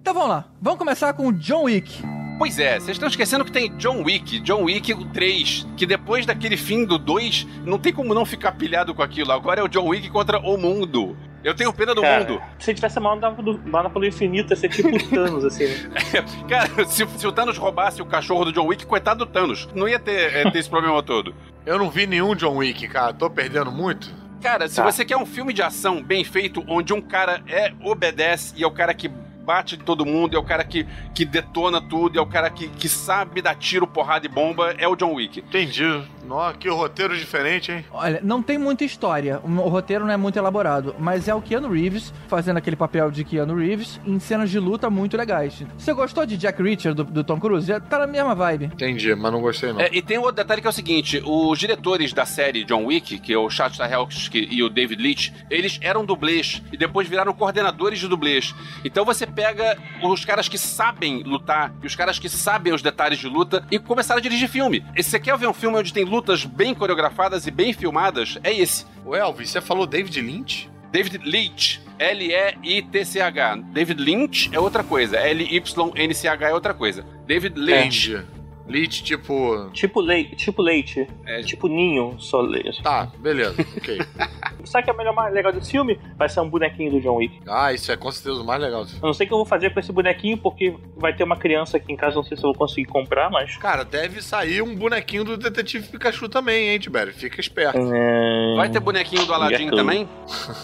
Então 0.00 0.14
vamos 0.14 0.30
lá. 0.30 0.46
Vamos 0.62 0.78
começar 0.78 1.12
com 1.12 1.26
o 1.28 1.32
John 1.32 1.64
Wick. 1.64 2.02
Pois 2.38 2.58
é, 2.58 2.80
vocês 2.80 2.92
estão 2.96 3.06
esquecendo 3.06 3.44
que 3.44 3.52
tem 3.52 3.68
John 3.76 4.02
Wick, 4.02 4.40
John 4.40 4.64
Wick 4.64 4.94
o 4.94 5.04
3, 5.10 5.66
que 5.76 5.84
depois 5.84 6.24
daquele 6.24 6.56
fim 6.56 6.86
do 6.86 6.96
2, 6.98 7.46
não 7.66 7.78
tem 7.78 7.92
como 7.92 8.14
não 8.14 8.24
ficar 8.24 8.52
pilhado 8.52 8.94
com 8.94 9.02
aquilo. 9.02 9.30
Agora 9.30 9.60
é 9.60 9.62
o 9.62 9.68
John 9.68 9.86
Wick 9.88 10.08
contra 10.08 10.40
o 10.40 10.56
mundo. 10.56 11.14
Eu 11.44 11.54
tenho 11.54 11.72
pena 11.72 11.94
do 11.94 12.00
Cara, 12.02 12.20
mundo. 12.20 12.40
Se 12.58 12.72
tivesse 12.72 12.98
a 12.98 13.00
mana 13.00 13.30
do 13.32 13.58
mana 13.68 13.90
pelo 13.90 14.06
infinito, 14.06 14.50
ia 14.52 14.56
ser 14.56 14.68
tipo 14.68 14.88
o 14.94 14.98
Thanos, 15.10 15.44
assim, 15.44 15.66
né? 15.66 15.90
Cara, 16.48 16.84
se, 16.84 17.06
se 17.06 17.26
o 17.26 17.32
Thanos 17.32 17.58
roubasse 17.58 18.00
o 18.00 18.06
cachorro 18.06 18.44
do 18.44 18.52
John 18.52 18.66
Wick, 18.66 18.86
coitado 18.86 19.24
do 19.24 19.30
Thanos. 19.30 19.68
Não 19.74 19.88
ia 19.88 19.98
ter, 19.98 20.34
é, 20.34 20.50
ter 20.50 20.58
esse 20.58 20.70
problema 20.70 21.02
todo. 21.02 21.34
Eu 21.66 21.78
não 21.78 21.90
vi 21.90 22.06
nenhum 22.06 22.34
John 22.36 22.56
Wick, 22.58 22.86
cara. 22.88 23.12
Tô 23.12 23.28
perdendo 23.28 23.72
muito. 23.72 24.08
Cara, 24.40 24.68
se 24.68 24.76
Tá. 24.76 24.84
você 24.84 25.04
quer 25.04 25.16
um 25.16 25.26
filme 25.26 25.52
de 25.52 25.62
ação 25.62 26.02
bem 26.02 26.24
feito, 26.24 26.64
onde 26.66 26.92
um 26.92 27.00
cara 27.00 27.42
é 27.48 27.72
obedece 27.84 28.54
e 28.56 28.62
é 28.64 28.66
o 28.66 28.70
cara 28.72 28.92
que 28.92 29.08
bate 29.44 29.76
em 29.76 29.78
todo 29.78 30.04
mundo, 30.04 30.36
é 30.36 30.40
o 30.40 30.44
cara 30.44 30.64
que, 30.64 30.86
que 31.14 31.24
detona 31.24 31.80
tudo, 31.80 32.18
é 32.18 32.22
o 32.22 32.26
cara 32.26 32.50
que, 32.50 32.68
que 32.68 32.88
sabe 32.88 33.42
dar 33.42 33.54
tiro, 33.54 33.86
porrada 33.86 34.26
e 34.26 34.28
bomba, 34.28 34.74
é 34.78 34.88
o 34.88 34.96
John 34.96 35.14
Wick. 35.14 35.40
Entendi. 35.40 35.82
Nossa, 36.26 36.56
que 36.56 36.68
roteiro 36.68 37.16
diferente, 37.16 37.72
hein? 37.72 37.84
Olha, 37.92 38.20
não 38.22 38.42
tem 38.42 38.56
muita 38.56 38.84
história, 38.84 39.40
o 39.42 39.68
roteiro 39.68 40.06
não 40.06 40.12
é 40.12 40.16
muito 40.16 40.38
elaborado, 40.38 40.94
mas 40.98 41.28
é 41.28 41.34
o 41.34 41.42
Keanu 41.42 41.68
Reeves 41.68 42.12
fazendo 42.28 42.56
aquele 42.56 42.76
papel 42.76 43.10
de 43.10 43.24
Keanu 43.24 43.56
Reeves 43.56 44.00
em 44.06 44.18
cenas 44.18 44.50
de 44.50 44.58
luta 44.58 44.88
muito 44.88 45.16
legais. 45.16 45.62
Você 45.76 45.92
gostou 45.92 46.24
de 46.24 46.36
Jack 46.36 46.62
Reacher 46.62 46.94
do, 46.94 47.04
do 47.04 47.24
Tom 47.24 47.38
Cruise? 47.38 47.66
Já 47.66 47.80
Tá 47.80 47.98
na 47.98 48.06
mesma 48.06 48.34
vibe. 48.34 48.66
Entendi, 48.66 49.14
mas 49.14 49.32
não 49.32 49.40
gostei 49.42 49.72
não. 49.72 49.80
É, 49.80 49.90
e 49.92 50.00
tem 50.00 50.16
outro 50.16 50.36
detalhe 50.36 50.60
que 50.60 50.66
é 50.66 50.70
o 50.70 50.72
seguinte: 50.72 51.22
os 51.26 51.58
diretores 51.58 52.12
da 52.12 52.24
série 52.24 52.64
John 52.64 52.86
Wick, 52.86 53.18
que 53.18 53.32
é 53.32 53.36
o 53.36 53.50
Chad 53.50 53.72
Stahelski 53.72 54.48
e 54.50 54.62
o 54.62 54.70
David 54.70 55.02
Leitch, 55.02 55.30
eles 55.50 55.78
eram 55.82 56.04
dublês 56.04 56.62
e 56.72 56.76
depois 56.76 57.08
viraram 57.08 57.34
coordenadores 57.34 57.98
de 57.98 58.08
dublês. 58.08 58.54
Então 58.84 59.04
você 59.04 59.26
pega 59.34 59.78
os 60.02 60.24
caras 60.24 60.48
que 60.48 60.58
sabem 60.58 61.22
lutar 61.22 61.72
e 61.82 61.86
os 61.86 61.94
caras 61.94 62.18
que 62.18 62.28
sabem 62.28 62.72
os 62.72 62.82
detalhes 62.82 63.18
de 63.18 63.28
luta 63.28 63.66
e 63.70 63.78
começaram 63.78 64.18
a 64.18 64.22
dirigir 64.22 64.48
filme. 64.48 64.84
E 64.96 65.02
se 65.02 65.10
você 65.10 65.20
quer 65.20 65.36
ver 65.36 65.48
um 65.48 65.54
filme 65.54 65.76
onde 65.76 65.92
tem 65.92 66.04
lutas 66.04 66.44
bem 66.44 66.74
coreografadas 66.74 67.46
e 67.46 67.50
bem 67.50 67.72
filmadas, 67.72 68.38
é 68.42 68.52
esse. 68.52 68.86
O 69.04 69.14
Elvis, 69.14 69.50
você 69.50 69.60
falou 69.60 69.86
David 69.86 70.20
Lynch? 70.20 70.70
David 70.90 71.18
Leitch. 71.24 71.78
L-E-I-T-C-H. 71.98 73.56
David 73.72 74.02
Lynch 74.02 74.50
é 74.52 74.58
outra 74.58 74.82
coisa. 74.82 75.16
L-Y-N-C-H 75.16 76.48
é 76.48 76.52
outra 76.52 76.74
coisa. 76.74 77.04
David 77.26 77.58
Leitch. 77.58 78.08
Entendi. 78.08 78.41
Lynch, 78.66 79.02
tipo... 79.02 79.70
Tipo 79.72 80.00
leite, 80.00 80.36
tipo 80.36 80.62
leite. 80.62 81.06
É. 81.26 81.40
Tipo 81.42 81.68
ninho, 81.68 82.14
só 82.18 82.40
leite. 82.40 82.82
Tá, 82.82 83.10
beleza, 83.18 83.56
ok. 83.76 83.98
Sabe 84.64 84.82
o 84.82 84.84
que 84.84 84.90
é 84.90 84.92
o 84.92 84.96
melhor 84.96 85.14
mais 85.14 85.34
legal 85.34 85.52
desse 85.52 85.70
filme? 85.70 85.98
Vai 86.16 86.28
ser 86.28 86.40
um 86.40 86.48
bonequinho 86.48 86.92
do 86.92 87.00
John 87.00 87.16
Wick. 87.16 87.40
Ah, 87.48 87.72
isso 87.72 87.90
é 87.90 87.96
com 87.96 88.10
certeza 88.10 88.40
o 88.40 88.46
mais 88.46 88.60
legal. 88.60 88.82
Eu 88.82 89.06
não 89.06 89.12
sei 89.12 89.26
o 89.26 89.28
que 89.28 89.34
eu 89.34 89.38
vou 89.38 89.46
fazer 89.46 89.72
com 89.74 89.80
esse 89.80 89.92
bonequinho, 89.92 90.38
porque 90.38 90.74
vai 90.96 91.14
ter 91.14 91.24
uma 91.24 91.36
criança 91.36 91.76
aqui 91.76 91.92
em 91.92 91.96
casa, 91.96 92.16
não 92.16 92.22
sei 92.22 92.36
se 92.36 92.42
eu 92.44 92.50
vou 92.50 92.54
conseguir 92.54 92.86
comprar, 92.86 93.30
mas. 93.30 93.56
Cara, 93.56 93.84
deve 93.84 94.22
sair 94.22 94.62
um 94.62 94.74
bonequinho 94.74 95.24
do 95.24 95.36
Detetive 95.36 95.88
Pikachu 95.88 96.28
também, 96.28 96.70
hein, 96.70 96.78
Tibério? 96.78 97.12
Fica 97.12 97.40
esperto. 97.40 97.78
É... 97.92 98.54
Vai 98.56 98.70
ter 98.70 98.80
bonequinho 98.80 99.26
do 99.26 99.34
Aladdin 99.34 99.66
Gato. 99.66 99.76
também? 99.76 100.08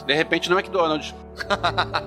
De 0.06 0.14
repente 0.14 0.48
no 0.48 0.58
McDonald's. 0.58 1.14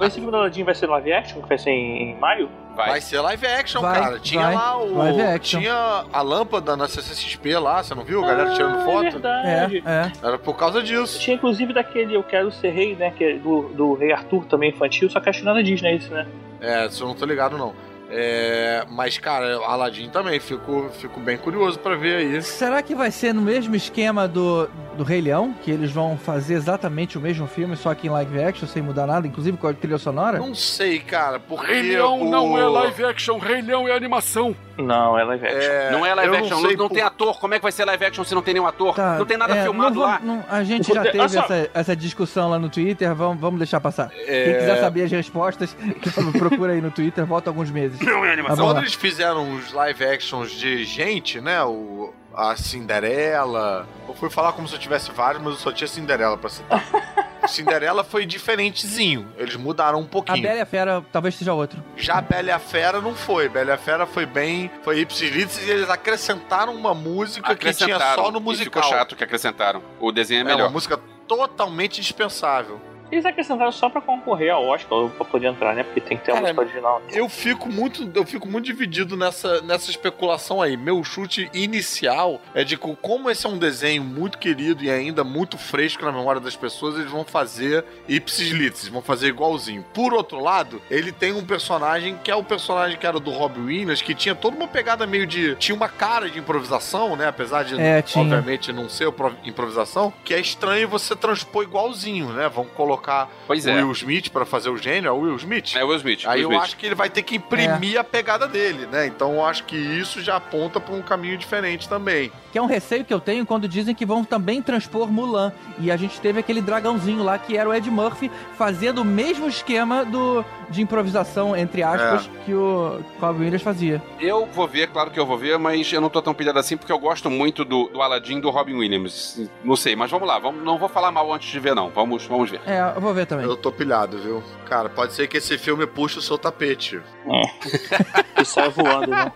Esse 0.02 0.16
filme 0.16 0.32
do 0.32 0.38
Aladdin 0.38 0.64
vai 0.64 0.76
ser 0.76 0.88
live 0.88 1.14
action, 1.14 1.42
que 1.42 1.50
vai 1.50 1.58
ser 1.58 1.72
em, 1.72 2.12
em 2.12 2.20
maio? 2.20 2.50
Vai. 2.76 2.90
Vai 2.90 3.02
ser 3.02 3.20
live 3.22 3.46
action, 3.48 3.82
Vai, 3.82 4.00
cara. 4.00 4.20
Tinha 4.20 4.42
vai. 4.44 4.56
lá 4.56 4.78
o. 4.78 4.98
Live 4.98 5.22
action. 5.22 5.60
Tinha 5.60 6.06
a 6.12 6.22
lâmpada 6.22 6.76
na 6.78 6.88
CCXP 6.88 7.58
lá, 7.58 7.84
você 7.84 7.94
não 7.94 8.04
viu? 8.04 8.24
A 8.24 8.28
galera 8.28 8.54
tirando 8.54 8.80
Ah, 8.80 8.86
foto. 8.86 9.06
É 9.06 9.10
verdade. 9.12 9.84
É, 9.86 9.92
é. 9.92 10.12
Era 10.28 10.38
por 10.38 10.56
causa 10.56 10.82
disso. 10.82 11.20
Tinha 11.20 11.36
inclusive 11.36 11.74
daquele 11.74 12.16
Eu 12.16 12.24
Quero 12.24 12.52
Ser 12.52 12.70
Rei, 12.72 12.96
né? 12.96 13.12
Que 13.12 13.24
é 13.24 13.34
do, 13.38 13.70
do 13.70 13.94
Rei 13.96 14.12
Arthur 14.12 14.46
também 14.46 14.70
infantil, 14.70 15.10
só 15.10 15.20
que 15.20 15.30
acho 15.30 15.40
que 15.40 15.46
não 15.46 15.52
é 15.52 15.56
da 15.56 15.62
Disney 15.62 15.96
isso, 15.98 16.12
né? 16.12 16.26
É, 16.62 16.86
isso 16.86 17.04
eu 17.04 17.08
não 17.08 17.16
tô 17.16 17.26
ligado, 17.26 17.58
não. 17.58 17.74
É, 18.14 18.84
mas, 18.90 19.18
cara, 19.18 19.56
Aladdin 19.66 20.10
também, 20.10 20.40
fico, 20.40 20.90
fico 21.00 21.20
bem 21.20 21.38
curioso 21.38 21.80
pra 21.80 21.96
ver 21.96 22.18
aí. 22.18 22.42
Será 22.42 22.82
que 22.82 22.94
vai 22.94 23.10
ser 23.10 23.34
no 23.34 23.42
mesmo 23.42 23.74
esquema 23.76 24.28
do, 24.28 24.68
do 24.98 25.04
Rei 25.04 25.22
Leão? 25.22 25.54
Que 25.64 25.72
eles 25.72 25.92
vão 25.92 26.18
fazer 26.18 26.56
exatamente 26.56 27.18
o 27.18 27.22
mesmo 27.22 27.48
filme, 27.48 27.78
só 27.78 27.96
que 27.96 28.08
em 28.08 28.10
live 28.10 28.44
action, 28.44 28.68
sem 28.68 28.82
mudar 28.82 29.08
nada, 29.08 29.26
inclusive 29.26 29.58
com 29.58 29.68
a 29.68 29.74
trilha 29.74 29.98
sonora? 29.98 30.40
Não 30.40 30.54
sei, 30.54 31.00
cara, 31.00 31.40
porque. 31.40 31.72
Rei 31.72 31.84
Leão 31.84 32.22
o- 32.22 32.30
não 32.30 32.58
é 32.58 32.66
live 32.66 33.06
action, 33.06 33.38
Rei 33.38 33.62
Leão 33.62 33.88
é 33.88 33.96
animação. 33.96 34.54
Não, 34.82 35.18
é 35.18 35.24
live 35.24 35.46
action. 35.46 35.60
É, 35.62 35.92
não 35.92 36.06
é 36.06 36.14
live 36.16 36.36
action, 36.38 36.50
não, 36.50 36.62
não, 36.62 36.68
sei 36.70 36.78
não 36.78 36.88
por- 36.88 36.94
tem 36.96 37.04
ator. 37.04 37.40
Como 37.40 37.54
é 37.54 37.58
que 37.58 37.64
vai 37.64 37.72
ser 37.72 37.86
live 37.86 38.06
action 38.06 38.24
se 38.24 38.36
não 38.36 38.42
tem 38.42 38.54
nenhum 38.54 38.68
ator? 38.68 38.96
Tá, 38.96 39.18
não 39.18 39.26
tem 39.26 39.38
nada 39.38 39.56
é, 39.56 39.64
filmado 39.64 39.96
não 39.96 40.02
lá. 40.02 40.20
não- 40.22 40.44
a 40.50 40.64
gente 40.64 40.94
já 40.94 41.04
teve 41.04 41.30
só. 41.30 41.42
essa, 41.44 41.70
essa 41.74 41.96
discussão 41.96 42.50
lá 42.50 42.60
no 42.60 42.70
Twitter, 42.70 43.14
vamos, 43.16 43.40
vamos 43.40 43.60
deixar 43.60 43.80
passar. 43.80 44.12
É, 44.28 44.44
Quem 44.46 44.54
quiser 44.60 44.80
saber 44.80 45.04
as 45.04 45.12
respostas, 45.12 45.76
procura 46.38 46.74
aí 46.74 46.82
no 46.82 46.92
Twitter, 46.92 47.26
volta 47.26 47.50
alguns 47.50 47.70
meses. 47.72 48.00
Não 48.00 48.24
é 48.26 48.32
animação. 48.34 48.66
Quando 48.66 48.80
eles 48.80 48.94
fizeram 48.94 49.56
os 49.56 49.72
live 49.74 50.04
actions 50.04 50.52
de 50.52 50.84
gente, 50.86 51.40
né? 51.42 51.64
O, 51.64 52.14
a 52.34 52.56
Cinderela. 52.56 53.88
Eu 54.08 54.14
fui 54.16 54.30
falar 54.30 54.54
como 54.54 54.68
se 54.68 54.74
eu 54.76 54.80
tivesse 54.80 55.12
vários, 55.12 55.42
mas 55.44 55.54
eu 55.54 55.60
só 55.60 55.72
tinha 55.72 55.88
Cinderela 55.88 56.38
pra 56.38 56.50
citar. 56.50 56.84
Cinderela 57.48 58.04
foi 58.04 58.26
diferentezinho. 58.26 59.28
Eles 59.38 59.56
mudaram 59.56 60.00
um 60.00 60.04
A 60.04 60.08
pouquinho. 60.08 60.42
Bela 60.42 60.58
e 60.58 60.62
a 60.62 60.66
Fera 60.66 61.04
talvez 61.12 61.36
seja 61.36 61.54
outro. 61.54 61.84
Já 61.98 62.16
a 62.18 62.22
Bela 62.22 62.50
e 62.50 62.52
a 62.52 62.60
Fera 62.60 63.02
não 63.02 63.16
foi. 63.16 63.50
Bela 63.50 63.72
e 63.72 63.74
a 63.74 63.78
Fera 63.78 64.06
foi 64.06 64.26
bem. 64.26 64.70
Foi 64.84 65.00
ipsis 65.00 65.32
litsis 65.32 65.68
e 65.68 65.70
eles 65.72 65.90
acrescentaram 65.90 66.74
uma 66.76 66.94
música 66.94 67.56
que 67.56 67.74
tinha 67.74 68.00
só 68.16 68.32
no 68.32 68.40
e 68.40 68.42
musical. 68.42 68.84
Ficou 68.84 68.98
chato 68.98 69.16
que 69.16 69.24
acrescentaram. 69.24 69.82
O 70.00 70.12
desenho 70.12 70.40
é 70.40 70.42
É 70.42 70.46
uma 70.46 70.56
melhor. 70.56 70.72
música 70.72 71.00
totalmente 71.28 72.02
dispensável. 72.02 72.80
Eles 73.12 73.26
acrescentaram 73.26 73.72
só 73.72 73.90
pra 73.90 74.00
concorrer 74.02 74.52
ao 74.54 74.66
Oscar, 74.66 74.98
ou 75.00 75.10
pra 75.10 75.26
poder 75.26 75.48
entrar, 75.48 75.76
né? 75.76 75.84
Porque 75.84 76.00
tem 76.00 76.18
que 76.18 76.24
ter 76.24 76.32
a 76.32 76.36
Cara, 76.36 76.48
música 76.48 76.62
original. 76.62 77.02
Eu 77.12 77.28
fico 77.28 77.68
muito, 77.70 78.10
eu 78.16 78.26
fico 78.26 78.48
muito 78.48 78.66
dividido 78.66 79.18
nessa, 79.18 79.62
nessa 79.62 79.90
especulação 79.90 80.62
aí. 80.62 80.78
Meu 80.78 81.04
chute 81.04 81.50
inicial 81.54 82.40
é 82.54 82.64
de 82.64 82.78
que 82.78 82.96
como 83.02 83.30
esse 83.30 83.46
é 83.46 83.50
um 83.50 83.58
desenho 83.58 84.04
muito 84.04 84.38
querido 84.38 84.84
e 84.84 84.90
ainda 84.90 85.24
muito 85.24 85.58
fresco 85.58 86.06
na 86.06 86.12
memória 86.12 86.40
das 86.40 86.56
pessoas, 86.56 86.96
eles 86.96 87.12
vão 87.12 87.26
fazer 87.26 87.84
ipsis 88.08 88.50
litis, 88.52 88.88
vão 88.88 89.02
fazer 89.02 89.28
igualzinho. 89.28 89.84
Por 89.94 90.14
outro 90.14 90.40
lado, 90.40 90.82
ele 90.90 91.12
tem 91.12 91.34
um 91.34 91.44
personagem 91.46 92.18
que 92.24 92.32
é 92.32 92.36
o 92.36 92.44
personagem 92.44 92.98
que 92.98 93.06
era 93.06 93.20
do 93.20 93.32
Robbie 93.32 93.60
Williams, 93.62 94.02
que 94.02 94.16
tinha 94.16 94.34
toda 94.36 94.56
uma 94.56 94.68
pegada 94.68 95.06
meio 95.06 95.28
de 95.28 95.56
tinha 95.56 95.76
uma 95.76 95.90
cara 95.90 96.30
de 96.30 96.40
improvisação, 96.40 97.16
né? 97.16 97.28
Apesar 97.28 97.64
de 97.64 97.80
É, 97.80 98.04
obviamente 98.16 98.72
não 98.72 98.88
ser 98.88 99.12
pro- 99.12 99.36
improvisação, 99.44 100.14
que 100.24 100.34
é 100.34 100.40
estranho 100.40 100.88
você 100.88 101.16
transpor 101.16 101.64
igualzinho, 101.64 102.30
né? 102.34 102.48
Vamos 102.48 102.72
colocar 102.74 103.01
Pois 103.48 103.66
o 103.66 103.70
é. 103.70 103.76
Will 103.76 103.92
Smith 103.92 104.30
pra 104.30 104.46
fazer 104.46 104.70
o 104.70 104.78
gênio, 104.78 105.08
é 105.08 105.12
o 105.12 105.20
Will 105.20 105.36
Smith. 105.36 105.76
É 105.76 105.84
o 105.84 105.88
Will 105.88 105.98
Smith. 105.98 106.26
Aí 106.26 106.40
Will 106.40 106.44
eu 106.44 106.50
Smith. 106.52 106.64
acho 106.64 106.78
que 106.78 106.86
ele 106.86 106.96
vai 106.96 107.10
ter 107.10 107.22
que 107.24 107.36
imprimir 107.36 108.00
a 108.00 108.04
pegada 108.04 108.48
dele, 108.48 108.86
né? 108.86 109.08
Então 109.08 109.34
eu 109.34 109.46
acho 109.46 109.64
que 109.64 109.76
isso 109.76 110.22
já 110.22 110.36
aponta 110.36 110.80
pra 110.80 110.94
um 110.94 111.02
caminho 111.02 111.38
diferente 111.38 111.88
também. 111.90 112.32
Que 112.52 112.58
é 112.58 112.62
um 112.62 112.66
receio 112.66 113.04
que 113.04 113.14
eu 113.14 113.20
tenho 113.20 113.46
quando 113.46 113.68
dizem 113.68 113.96
que 113.96 114.06
vão 114.06 114.24
também 114.24 114.62
transpor 114.62 115.12
Mulan. 115.12 115.52
E 115.80 115.92
a 115.92 115.98
gente 115.98 116.20
teve 116.20 116.40
aquele 116.40 116.62
dragãozinho 116.62 117.24
lá 117.24 117.38
que 117.38 117.58
era 117.58 117.70
o 117.70 117.74
Ed 117.74 117.90
Murphy 117.90 118.32
fazendo 118.58 119.02
o 119.02 119.06
mesmo 119.06 119.48
esquema 119.48 120.04
do, 120.06 120.46
de 120.72 120.82
improvisação, 120.82 121.56
entre 121.56 121.84
aspas, 121.84 122.30
que 122.46 122.54
o 122.54 123.00
Robin 123.20 123.44
Williams 123.44 123.62
fazia. 123.62 124.02
Eu 124.20 124.48
vou 124.48 124.68
ver, 124.68 124.88
claro 124.88 125.12
que 125.12 125.20
eu 125.20 125.26
vou 125.26 125.38
ver, 125.38 125.58
mas 125.60 125.92
eu 125.92 126.02
não 126.02 126.10
tô 126.10 126.22
tão 126.22 126.34
pilhado 126.34 126.58
assim 126.58 126.78
porque 126.78 126.92
eu 126.92 127.00
gosto 127.00 127.30
muito 127.30 127.64
do, 127.64 127.88
do 127.90 128.02
Aladdin 128.02 128.40
do 128.40 128.50
Robin 128.50 128.76
Williams. 128.76 129.50
Não 129.64 129.76
sei, 129.76 129.96
mas 129.96 130.10
vamos 130.10 130.28
lá, 130.28 130.40
vamos, 130.40 130.64
não 130.64 130.78
vou 130.78 130.90
falar 130.90 131.12
mal 131.12 131.32
antes 131.34 131.50
de 131.52 131.60
ver, 131.60 131.76
não. 131.76 131.90
Vamos, 131.90 132.26
vamos 132.26 132.50
ver. 132.50 132.62
É, 132.66 132.94
eu 132.96 133.02
vou 133.02 133.14
ver 133.14 133.26
também. 133.26 133.46
Eu 133.46 133.56
tô 133.56 133.72
pilhado, 133.72 134.18
viu? 134.18 134.42
Cara, 134.66 134.90
pode 134.90 135.14
ser 135.14 135.28
que 135.28 135.38
esse 135.38 135.58
filme 135.58 135.86
puxe 135.86 136.18
o 136.18 136.22
seu 136.22 136.38
tapete. 136.38 137.02
E 138.42 138.46
sai 138.46 138.70
voando, 138.70 139.12
né? 139.12 139.32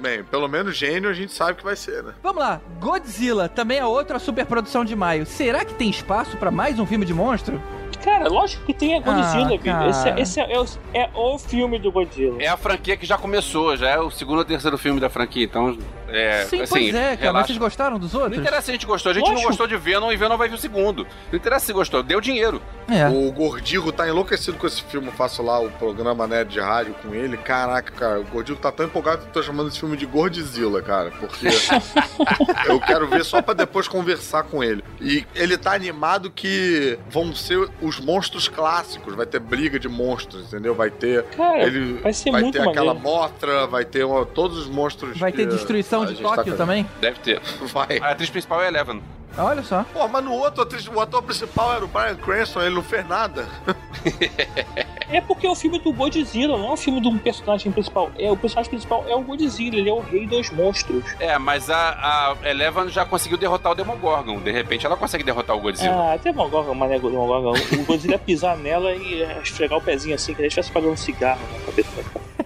Bem, 0.00 0.24
pelo 0.24 0.48
menos 0.48 0.74
gênio 0.74 1.10
a 1.10 1.12
gente 1.12 1.30
sabe 1.32 1.58
que 1.58 1.64
vai 1.64 1.76
ser, 1.76 2.02
né? 2.02 2.14
Vamos 2.22 2.40
lá, 2.42 2.58
Godzilla 2.80 3.48
também 3.50 3.78
é 3.78 3.84
outra 3.84 4.18
superprodução 4.18 4.82
de 4.82 4.96
maio. 4.96 5.26
Será 5.26 5.62
que 5.62 5.74
tem 5.74 5.90
espaço 5.90 6.36
pra 6.38 6.50
mais 6.50 6.78
um 6.78 6.86
filme 6.86 7.04
de 7.04 7.12
monstro? 7.12 7.60
Cara, 8.02 8.28
lógico 8.28 8.64
que 8.64 8.74
tem 8.74 8.96
a 8.96 9.00
Godzilla, 9.00 9.58
Ah. 9.66 9.88
Esse, 9.88 10.08
é, 10.08 10.20
esse 10.20 10.40
é, 10.40 10.52
é 10.52 10.60
o, 10.60 10.66
é 10.94 11.10
o 11.14 11.38
filme 11.38 11.78
do 11.78 11.90
Godzilla. 11.90 12.40
É 12.42 12.48
a 12.48 12.56
franquia 12.56 12.96
que 12.96 13.06
já 13.06 13.18
começou, 13.18 13.76
já 13.76 13.90
é 13.90 13.98
o 13.98 14.10
segundo 14.10 14.38
ou 14.38 14.44
terceiro 14.44 14.78
filme 14.78 15.00
da 15.00 15.08
franquia, 15.08 15.44
então. 15.44 15.76
É, 16.08 16.44
Sim, 16.44 16.62
assim, 16.62 16.72
pois 16.72 16.88
é, 16.88 16.92
cara. 16.92 17.10
Mas 17.10 17.20
relaxa. 17.20 17.46
vocês 17.48 17.58
gostaram 17.58 17.98
dos 17.98 18.12
Não 18.12 18.20
outros? 18.22 18.38
interessa 18.40 18.62
se 18.62 18.70
a 18.70 18.74
gente 18.74 18.86
gostou, 18.86 19.10
a 19.10 19.14
gente 19.14 19.30
não 19.32 19.42
gostou 19.42 19.66
de 19.66 19.76
Venom 19.76 20.12
e 20.12 20.16
Venom 20.16 20.36
vai 20.36 20.48
vir 20.48 20.54
o 20.54 20.58
segundo. 20.58 21.06
Não 21.32 21.36
interessa 21.36 21.66
se 21.66 21.72
gostou, 21.72 22.02
deu 22.02 22.20
dinheiro. 22.20 22.60
É. 22.88 23.08
O 23.08 23.32
Gordigo 23.32 23.90
tá 23.90 24.08
enlouquecido 24.08 24.56
com 24.56 24.66
esse 24.66 24.82
filme. 24.84 25.08
Eu 25.08 25.12
faço 25.12 25.42
lá 25.42 25.58
o 25.60 25.70
programa 25.72 26.26
né, 26.26 26.44
de 26.44 26.60
rádio 26.60 26.94
com 27.02 27.14
ele. 27.14 27.36
Caraca, 27.36 27.92
cara, 27.92 28.20
o 28.20 28.24
Gordigo 28.24 28.58
tá 28.58 28.70
tão 28.70 28.86
empolgado 28.86 29.22
que 29.22 29.28
eu 29.28 29.32
tô 29.32 29.42
chamando 29.42 29.68
esse 29.68 29.80
filme 29.80 29.96
de 29.96 30.06
Gordzilla, 30.06 30.80
cara. 30.82 31.10
Porque 31.10 31.46
eu 32.66 32.80
quero 32.80 33.06
ver 33.08 33.24
só 33.24 33.42
pra 33.42 33.54
depois 33.54 33.88
conversar 33.88 34.44
com 34.44 34.62
ele. 34.62 34.82
E 35.00 35.24
ele 35.34 35.56
tá 35.56 35.72
animado 35.74 36.30
que 36.30 36.98
vão 37.10 37.34
ser 37.34 37.68
os 37.80 37.98
monstros 38.00 38.48
clássicos. 38.48 39.14
Vai 39.14 39.26
ter 39.26 39.40
briga 39.40 39.78
de 39.78 39.88
monstros, 39.88 40.46
entendeu? 40.46 40.74
Vai 40.74 40.90
ter. 40.90 41.24
Cara, 41.24 41.62
ele 41.64 41.94
vai 41.94 42.12
ser 42.12 42.30
vai 42.30 42.42
muito 42.42 42.54
ter 42.58 42.68
aquela. 42.68 42.94
Motra, 42.94 43.66
vai 43.66 43.84
ter 43.84 44.04
uma- 44.04 44.24
todos 44.24 44.58
os 44.58 44.66
monstros. 44.68 45.18
Vai 45.18 45.32
ter 45.32 45.46
destruição 45.46 45.95
a 46.02 46.06
de 46.06 46.16
tá 46.22 46.22
Tóquio 46.36 46.52
com- 46.52 46.58
também? 46.58 46.86
Deve 47.00 47.18
ter. 47.20 47.40
Vai. 47.72 47.98
A 48.00 48.10
atriz 48.10 48.30
principal 48.30 48.62
é 48.62 48.68
Eleven. 48.68 49.02
Olha 49.38 49.62
só. 49.62 49.84
Pô, 49.92 50.08
mas 50.08 50.24
no 50.24 50.32
outro, 50.32 50.62
atriz- 50.62 50.88
o 50.88 50.98
ator 50.98 51.22
principal 51.22 51.74
era 51.74 51.84
o 51.84 51.88
Brian 51.88 52.16
Cranston, 52.16 52.62
ele 52.62 52.74
não 52.74 52.82
fez 52.82 53.06
nada. 53.06 53.46
É 55.08 55.20
porque 55.20 55.46
é 55.46 55.50
o 55.50 55.54
filme 55.54 55.78
do 55.78 55.92
Godzilla, 55.92 56.58
não 56.58 56.70
é 56.70 56.72
o 56.72 56.76
filme 56.76 57.00
de 57.00 57.06
um 57.06 57.16
personagem 57.16 57.70
principal. 57.70 58.10
É, 58.18 58.28
o 58.30 58.36
personagem 58.36 58.68
principal 58.70 59.04
é 59.08 59.14
o 59.14 59.22
Godzilla, 59.22 59.76
ele 59.76 59.88
é 59.88 59.92
o 59.92 60.00
rei 60.00 60.26
dos 60.26 60.50
monstros. 60.50 61.04
É, 61.20 61.38
mas 61.38 61.70
a, 61.70 62.34
a 62.42 62.50
Eleven 62.50 62.88
já 62.88 63.04
conseguiu 63.04 63.38
derrotar 63.38 63.70
o 63.70 63.74
Demogorgon. 63.76 64.40
De 64.40 64.50
repente 64.50 64.84
ela 64.84 64.96
consegue 64.96 65.22
derrotar 65.22 65.54
o 65.56 65.60
Godzilla. 65.60 66.12
Ah, 66.14 66.18
tem 66.18 66.32
uma 66.32 66.48
gorga, 66.48 66.74
mané 66.74 66.98
Demogorgon. 66.98 67.52
O 67.78 67.84
Godzilla 67.84 68.18
pisar 68.18 68.56
nela 68.56 68.92
e 68.96 69.22
é, 69.22 69.38
esfregar 69.40 69.78
o 69.78 69.80
pezinho 69.82 70.16
assim, 70.16 70.34
que 70.34 70.40
ele 70.40 70.48
estivesse 70.48 70.72
pagando 70.72 70.92
um 70.94 70.96
cigarro 70.96 71.40
na 71.52 71.66
cabeça. 71.66 71.90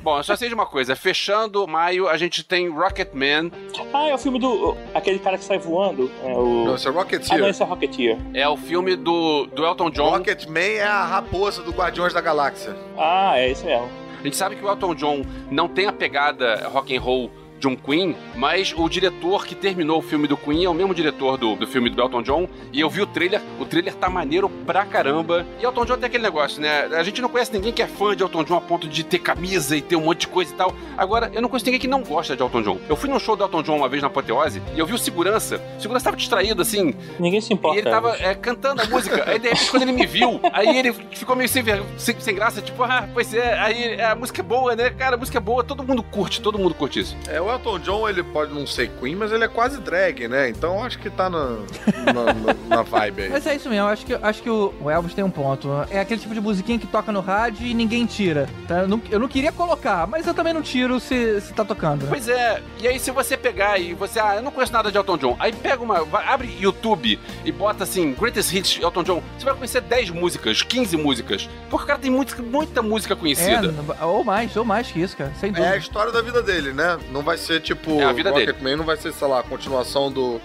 Bom, 0.03 0.17
eu 0.17 0.23
só 0.25 0.35
sei 0.35 0.49
de 0.49 0.55
uma 0.55 0.65
coisa. 0.67 0.97
Fechando 0.97 1.67
maio, 1.69 2.09
a 2.09 2.17
gente 2.17 2.43
tem 2.43 2.69
Rocketman. 2.71 3.53
Ah, 3.93 4.09
é 4.09 4.15
o 4.15 4.19
filme 4.19 4.39
do. 4.39 4.77
aquele 4.95 5.19
cara 5.19 5.37
que 5.37 5.45
sai 5.45 5.59
voando. 5.59 6.11
É 6.25 6.33
o. 6.33 6.65
Não, 6.65 6.75
esse 6.75 6.87
é 6.87 6.91
Ah, 6.91 6.93
não, 6.93 7.01
Rocketeer. 7.01 7.45
esse 7.49 7.63
é 7.63 7.67
Rocketeer. 7.67 8.19
É 8.33 8.49
o 8.49 8.57
filme 8.57 8.97
do, 8.97 9.47
do 9.47 9.65
Elton 9.65 9.91
John. 9.91 10.11
Rocketman 10.11 10.61
é 10.77 10.83
a 10.85 11.05
raposa 11.05 11.63
do 11.63 11.71
Guardiões 11.73 12.13
da 12.15 12.21
Galáxia. 12.21 12.75
Ah, 12.99 13.39
é 13.39 13.51
isso 13.51 13.65
mesmo. 13.67 13.89
A 14.21 14.23
gente 14.23 14.37
sabe 14.37 14.57
que 14.57 14.65
o 14.65 14.69
Elton 14.69 14.95
John 14.95 15.23
não 15.51 15.67
tem 15.69 15.87
a 15.87 15.93
pegada 15.93 16.69
rock 16.69 16.95
and 16.97 17.01
roll 17.01 17.31
de 17.61 17.69
um 17.69 17.77
Queen, 17.77 18.17
mas 18.35 18.75
o 18.77 18.89
diretor 18.89 19.47
que 19.47 19.55
terminou 19.55 19.99
o 19.99 20.03
filme 20.03 20.27
do 20.27 20.37
Queen 20.37 20.65
é 20.65 20.69
o 20.69 20.75
mesmo 20.75 20.95
diretor 20.95 21.37
do, 21.37 21.55
do 21.55 21.67
filme 21.67 21.91
do 21.91 22.01
Elton 22.01 22.23
John, 22.23 22.49
e 22.73 22.81
eu 22.81 22.89
vi 22.89 23.03
o 23.03 23.07
trailer, 23.07 23.41
o 23.61 23.65
trailer 23.67 23.95
tá 23.95 24.09
maneiro 24.09 24.49
pra 24.49 24.85
caramba. 24.85 25.47
E 25.61 25.65
Elton 25.65 25.85
John 25.85 25.97
tem 25.99 26.07
aquele 26.07 26.23
negócio, 26.23 26.61
né? 26.61 26.87
A 26.87 27.03
gente 27.03 27.21
não 27.21 27.29
conhece 27.29 27.53
ninguém 27.53 27.73
que 27.73 27.83
é 27.83 27.87
fã 27.87 28.17
de 28.17 28.23
Elton 28.23 28.45
John 28.45 28.57
a 28.57 28.61
ponto 28.61 28.89
de 28.89 29.05
ter 29.05 29.19
camisa 29.19 29.77
e 29.77 29.83
ter 29.83 29.97
um 29.97 30.01
monte 30.01 30.21
de 30.21 30.29
coisa 30.29 30.53
e 30.53 30.57
tal. 30.57 30.75
Agora, 30.97 31.31
eu 31.35 31.43
não 31.43 31.49
conheço 31.49 31.67
ninguém 31.67 31.81
que 31.81 31.87
não 31.87 32.03
gosta 32.03 32.35
de 32.35 32.43
Elton 32.43 32.63
John. 32.63 32.79
Eu 32.89 32.97
fui 32.97 33.11
num 33.11 33.19
show 33.19 33.37
do 33.37 33.45
Elton 33.45 33.63
John 33.63 33.77
uma 33.77 33.89
vez 33.89 34.03
na 34.03 34.09
Apoteose, 34.09 34.63
e 34.75 34.79
eu 34.79 34.87
vi 34.87 34.95
o 34.95 34.99
segurança. 34.99 35.61
O 35.77 35.81
segurança 35.83 36.05
tava 36.05 36.17
distraído, 36.17 36.63
assim, 36.63 36.95
Ninguém 37.19 37.41
se 37.41 37.53
importa. 37.53 37.77
e 37.77 37.81
ele 37.83 37.91
tava 37.91 38.17
é, 38.19 38.35
cantando 38.35 38.81
a 38.83 38.87
música. 38.87 39.23
Aí, 39.27 39.39
de 39.39 39.49
repente, 39.49 39.71
quando 39.71 39.83
ele 39.83 39.93
me 39.93 40.07
viu, 40.07 40.41
aí 40.53 40.79
ele 40.79 40.93
ficou 40.93 41.37
meio 41.37 41.49
sem, 41.49 41.63
sem, 41.99 42.19
sem 42.19 42.35
graça, 42.35 42.63
tipo, 42.63 42.83
ah, 42.83 43.09
pois 43.13 43.35
é, 43.35 43.59
aí 43.59 43.85
é, 43.95 44.07
a 44.07 44.15
música 44.15 44.41
é 44.41 44.45
boa, 44.45 44.75
né? 44.75 44.91
Cara, 44.91 45.17
a 45.17 45.19
música 45.19 45.37
é 45.39 45.41
boa, 45.41 45.63
todo 45.63 45.85
mundo 45.85 46.03
curte, 46.03 46.41
todo 46.41 46.59
mundo 46.59 46.75
curte 46.75 47.01
isso. 47.01 47.17
É, 47.29 47.41
o 47.51 47.55
Elton 47.55 47.79
John, 47.81 48.09
ele 48.09 48.23
pode 48.23 48.53
não 48.55 48.67
ser 48.67 48.89
Queen, 49.01 49.17
mas 49.17 49.33
ele 49.33 49.45
é 49.45 49.49
quase 49.49 49.81
drag, 49.81 50.29
né? 50.29 50.49
Então 50.49 50.77
eu 50.79 50.85
acho 50.85 50.99
que 50.99 51.11
tá 51.11 51.29
na, 51.29 51.57
na, 52.13 52.25
na- 52.35 52.55
na 52.77 52.83
vibe 52.83 53.23
aí. 53.23 53.29
Mas 53.31 53.47
é 53.47 53.55
isso 53.57 53.69
mesmo, 53.69 53.87
acho 53.89 54.05
que, 54.07 54.15
acho 54.15 54.43
que 54.43 54.51
o 54.51 54.73
o 54.81 54.89
Elvis 54.91 55.15
tem 55.15 55.25
um 55.25 55.31
ponto. 55.31 55.69
É 55.91 56.01
aquele 56.01 56.21
tipo 56.21 56.33
de 56.35 56.41
musiquinha 56.41 56.79
que 56.79 56.87
toca 56.87 57.11
no 57.13 57.21
rádio 57.21 57.67
e 57.67 57.75
ninguém 57.75 58.07
tira. 58.07 58.49
tá? 58.69 58.81
Eu, 58.81 58.89
não, 58.89 59.03
eu 59.11 59.19
não 59.19 59.29
queria 59.29 59.53
colocar, 59.53 60.07
mas 60.07 60.27
eu 60.27 60.33
também 60.35 60.53
não 60.55 60.63
tiro 60.63 60.99
se, 61.01 61.41
se 61.41 61.53
tá 61.53 61.65
tocando. 61.65 62.03
né? 62.03 62.09
Pois 62.09 62.29
é, 62.29 62.63
e 62.81 62.87
aí 62.89 62.99
se 62.99 63.11
você 63.11 63.37
pegar 63.37 63.79
e 63.79 63.93
você, 63.95 64.19
ah, 64.21 64.37
eu 64.37 64.43
não 64.43 64.51
conheço 64.51 64.73
nada 64.73 64.91
de 64.91 64.97
Elton 64.97 65.19
John, 65.19 65.37
aí 65.39 65.53
pega 65.53 65.83
uma, 65.83 66.05
vai- 66.05 66.27
abre 66.27 66.57
YouTube 66.61 67.19
e 67.45 67.53
bota 67.53 67.85
assim, 67.85 68.15
Greatest 68.15 68.53
Hits 68.53 68.79
Elton 68.81 69.03
John, 69.03 69.23
você 69.39 69.45
vai 69.45 69.55
conhecer 69.55 69.81
10 69.81 70.11
músicas, 70.11 70.63
15 70.63 70.97
músicas, 70.97 71.49
porque 71.69 71.85
o 71.85 71.87
cara 71.87 71.99
tem 71.99 72.11
muita, 72.11 72.41
muita 72.43 72.83
música 72.83 73.15
conhecida. 73.17 73.75
É, 74.01 74.05
ou 74.05 74.25
mais, 74.25 74.57
ou 74.57 74.65
mais 74.65 74.87
que 74.91 75.01
isso, 75.01 75.17
cara. 75.17 75.33
Sem 75.41 75.49
É 75.51 75.53
a 75.53 75.57
dúvida. 75.57 75.77
história 75.77 76.13
da 76.13 76.23
vida 76.23 76.43
dele, 76.43 76.73
né? 76.73 76.99
Não 77.13 77.23
vai 77.23 77.37
ser 77.41 77.61
tipo. 77.61 78.01
É 78.01 78.05
a 78.05 78.13
vida 78.13 78.31
dele. 78.31 78.47
Rocketman 78.47 78.77
não 78.77 78.85
vai 78.85 78.97
ser, 78.97 79.13
sei 79.13 79.27
lá, 79.27 79.41
a 79.41 79.43
continuação 79.43 80.11
do 80.13 80.41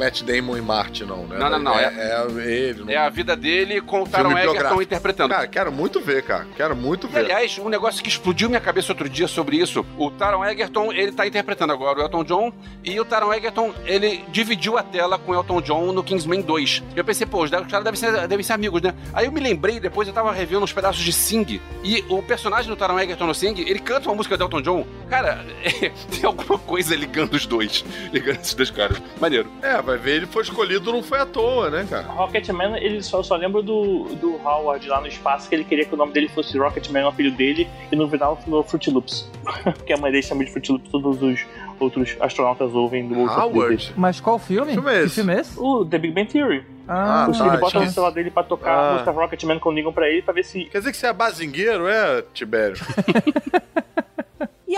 Matt 0.00 0.22
Damon 0.22 0.56
em 0.56 0.60
Marte, 0.62 1.04
não, 1.04 1.26
né? 1.26 1.36
Não, 1.38 1.50
não, 1.50 1.58
não, 1.58 1.78
É, 1.78 1.92
é 1.94 2.50
ele. 2.50 2.80
não- 2.84 2.90
É 2.90 2.96
a 2.96 3.08
vida 3.10 3.36
dele 3.36 3.80
com 3.82 4.02
o 4.02 4.08
Taron 4.08 4.36
Egerton 4.36 4.80
interpretando. 4.80 5.30
Cara, 5.30 5.46
quero 5.46 5.70
muito 5.70 6.00
ver, 6.00 6.22
cara. 6.22 6.46
Quero 6.56 6.74
muito 6.74 7.06
E, 7.06 7.10
ver. 7.10 7.18
aliás, 7.20 7.58
um 7.58 7.68
negócio 7.68 8.02
que 8.02 8.08
explodiu 8.08 8.48
minha 8.48 8.60
cabeça 8.60 8.92
outro 8.92 9.08
dia 9.08 9.28
sobre 9.28 9.56
isso, 9.58 9.84
o 9.98 10.10
Taron 10.10 10.44
Egerton, 10.44 10.90
ele 10.92 11.12
tá 11.12 11.26
interpretando 11.26 11.72
agora 11.72 11.98
o 11.98 12.02
Elton 12.02 12.24
John, 12.24 12.52
e 12.82 12.98
o 12.98 13.04
Taron 13.04 13.32
Egerton, 13.34 13.74
ele 13.84 14.24
dividiu 14.28 14.78
a 14.78 14.82
tela 14.82 15.18
com 15.18 15.32
o 15.32 15.34
Elton 15.34 15.60
John 15.60 15.92
no 15.92 16.02
Kingsman 16.02 16.40
2. 16.40 16.82
Eu 16.96 17.04
pensei, 17.04 17.26
pô, 17.26 17.44
os 17.44 17.50
caras 17.50 17.84
devem 17.84 17.94
ser, 18.00 18.26
devem 18.26 18.42
ser 18.44 18.54
amigos, 18.54 18.80
né? 18.80 18.94
Aí 19.12 19.26
eu 19.26 19.32
me 19.32 19.40
lembrei, 19.40 19.78
depois 19.78 20.08
eu 20.08 20.14
tava 20.14 20.32
revendo 20.32 20.64
uns 20.64 20.72
pedaços 20.72 21.02
de 21.04 21.12
Sing, 21.12 21.60
e 21.84 22.04
o 22.08 22.22
personagem 22.22 22.70
do 22.70 22.76
Taron 22.76 22.98
Egerton 22.98 23.26
no 23.26 23.34
Sing, 23.34 23.54
ele 23.60 23.78
canta 23.78 24.08
uma 24.08 24.14
música 24.16 24.36
do 24.36 24.44
Elton 24.44 24.62
John. 24.62 24.86
Cara, 25.10 25.44
tem 26.10 26.24
alguma 26.24 26.58
coisa 26.58 26.94
ligando 26.96 27.34
os 27.34 27.44
dois, 27.46 27.84
ligando 28.12 28.36
esses 28.40 28.54
dois 28.54 28.70
caras. 28.70 29.00
Maneiro. 29.20 29.50
É, 29.60 29.80
vai 29.90 29.98
ver, 29.98 30.16
ele 30.16 30.26
foi 30.26 30.42
escolhido, 30.42 30.92
não 30.92 31.02
foi 31.02 31.18
à 31.20 31.26
toa, 31.26 31.70
né, 31.70 31.86
cara? 31.88 32.02
Rocketman, 32.08 32.76
ele 32.76 33.02
só, 33.02 33.22
só 33.22 33.36
lembra 33.36 33.62
do, 33.62 34.04
do 34.16 34.36
Howard 34.44 34.88
lá 34.88 35.00
no 35.00 35.06
espaço, 35.06 35.48
que 35.48 35.54
ele 35.54 35.64
queria 35.64 35.84
que 35.84 35.94
o 35.94 35.96
nome 35.96 36.12
dele 36.12 36.28
fosse 36.28 36.56
Rocketman, 36.58 37.06
o 37.06 37.12
filho 37.12 37.32
dele, 37.32 37.68
e 37.90 37.96
no 37.96 38.08
final 38.08 38.36
falou 38.36 38.62
Fruit 38.62 38.90
Loops. 38.90 39.30
Porque 39.64 39.92
a 39.92 39.96
mãe 39.96 40.10
dele 40.10 40.22
chama 40.22 40.44
de 40.44 40.50
Fruit 40.50 40.70
Loops, 40.72 40.90
todos 40.90 41.22
os 41.22 41.40
outros 41.78 42.16
astronautas 42.20 42.72
ouvem 42.74 43.06
do 43.08 43.18
outro 43.18 43.34
filho 43.34 43.48
dele. 43.48 43.58
Howard. 43.64 43.94
Mas 43.96 44.20
qual 44.20 44.38
filme? 44.38 44.66
Que 44.68 44.74
filme 44.74 44.90
é 44.90 44.98
Que 45.00 45.06
esse? 45.06 45.14
filme 45.14 45.34
é 45.34 45.40
esse? 45.40 45.58
O 45.58 45.84
The 45.84 45.98
Big 45.98 46.14
Bang 46.14 46.28
Theory. 46.30 46.64
Ah, 46.86 47.24
Ah, 47.26 47.32
tá, 47.32 47.46
ele 47.46 47.56
bota 47.58 47.80
no 47.80 47.90
celular 47.90 48.10
dele 48.12 48.30
pra 48.30 48.42
tocar 48.42 48.70
Ah. 48.72 48.88
a 48.88 48.92
música 48.94 49.10
Rocketman 49.12 49.58
quando 49.58 49.76
ligam 49.76 49.92
pra 49.92 50.08
ele 50.08 50.22
pra 50.22 50.34
ver 50.34 50.44
se. 50.44 50.64
Quer 50.64 50.78
dizer 50.78 50.90
que 50.90 50.96
você 50.96 51.06
é 51.06 51.12
bazingueiro, 51.12 51.86
é, 51.88 52.22
Tibério? 52.34 52.76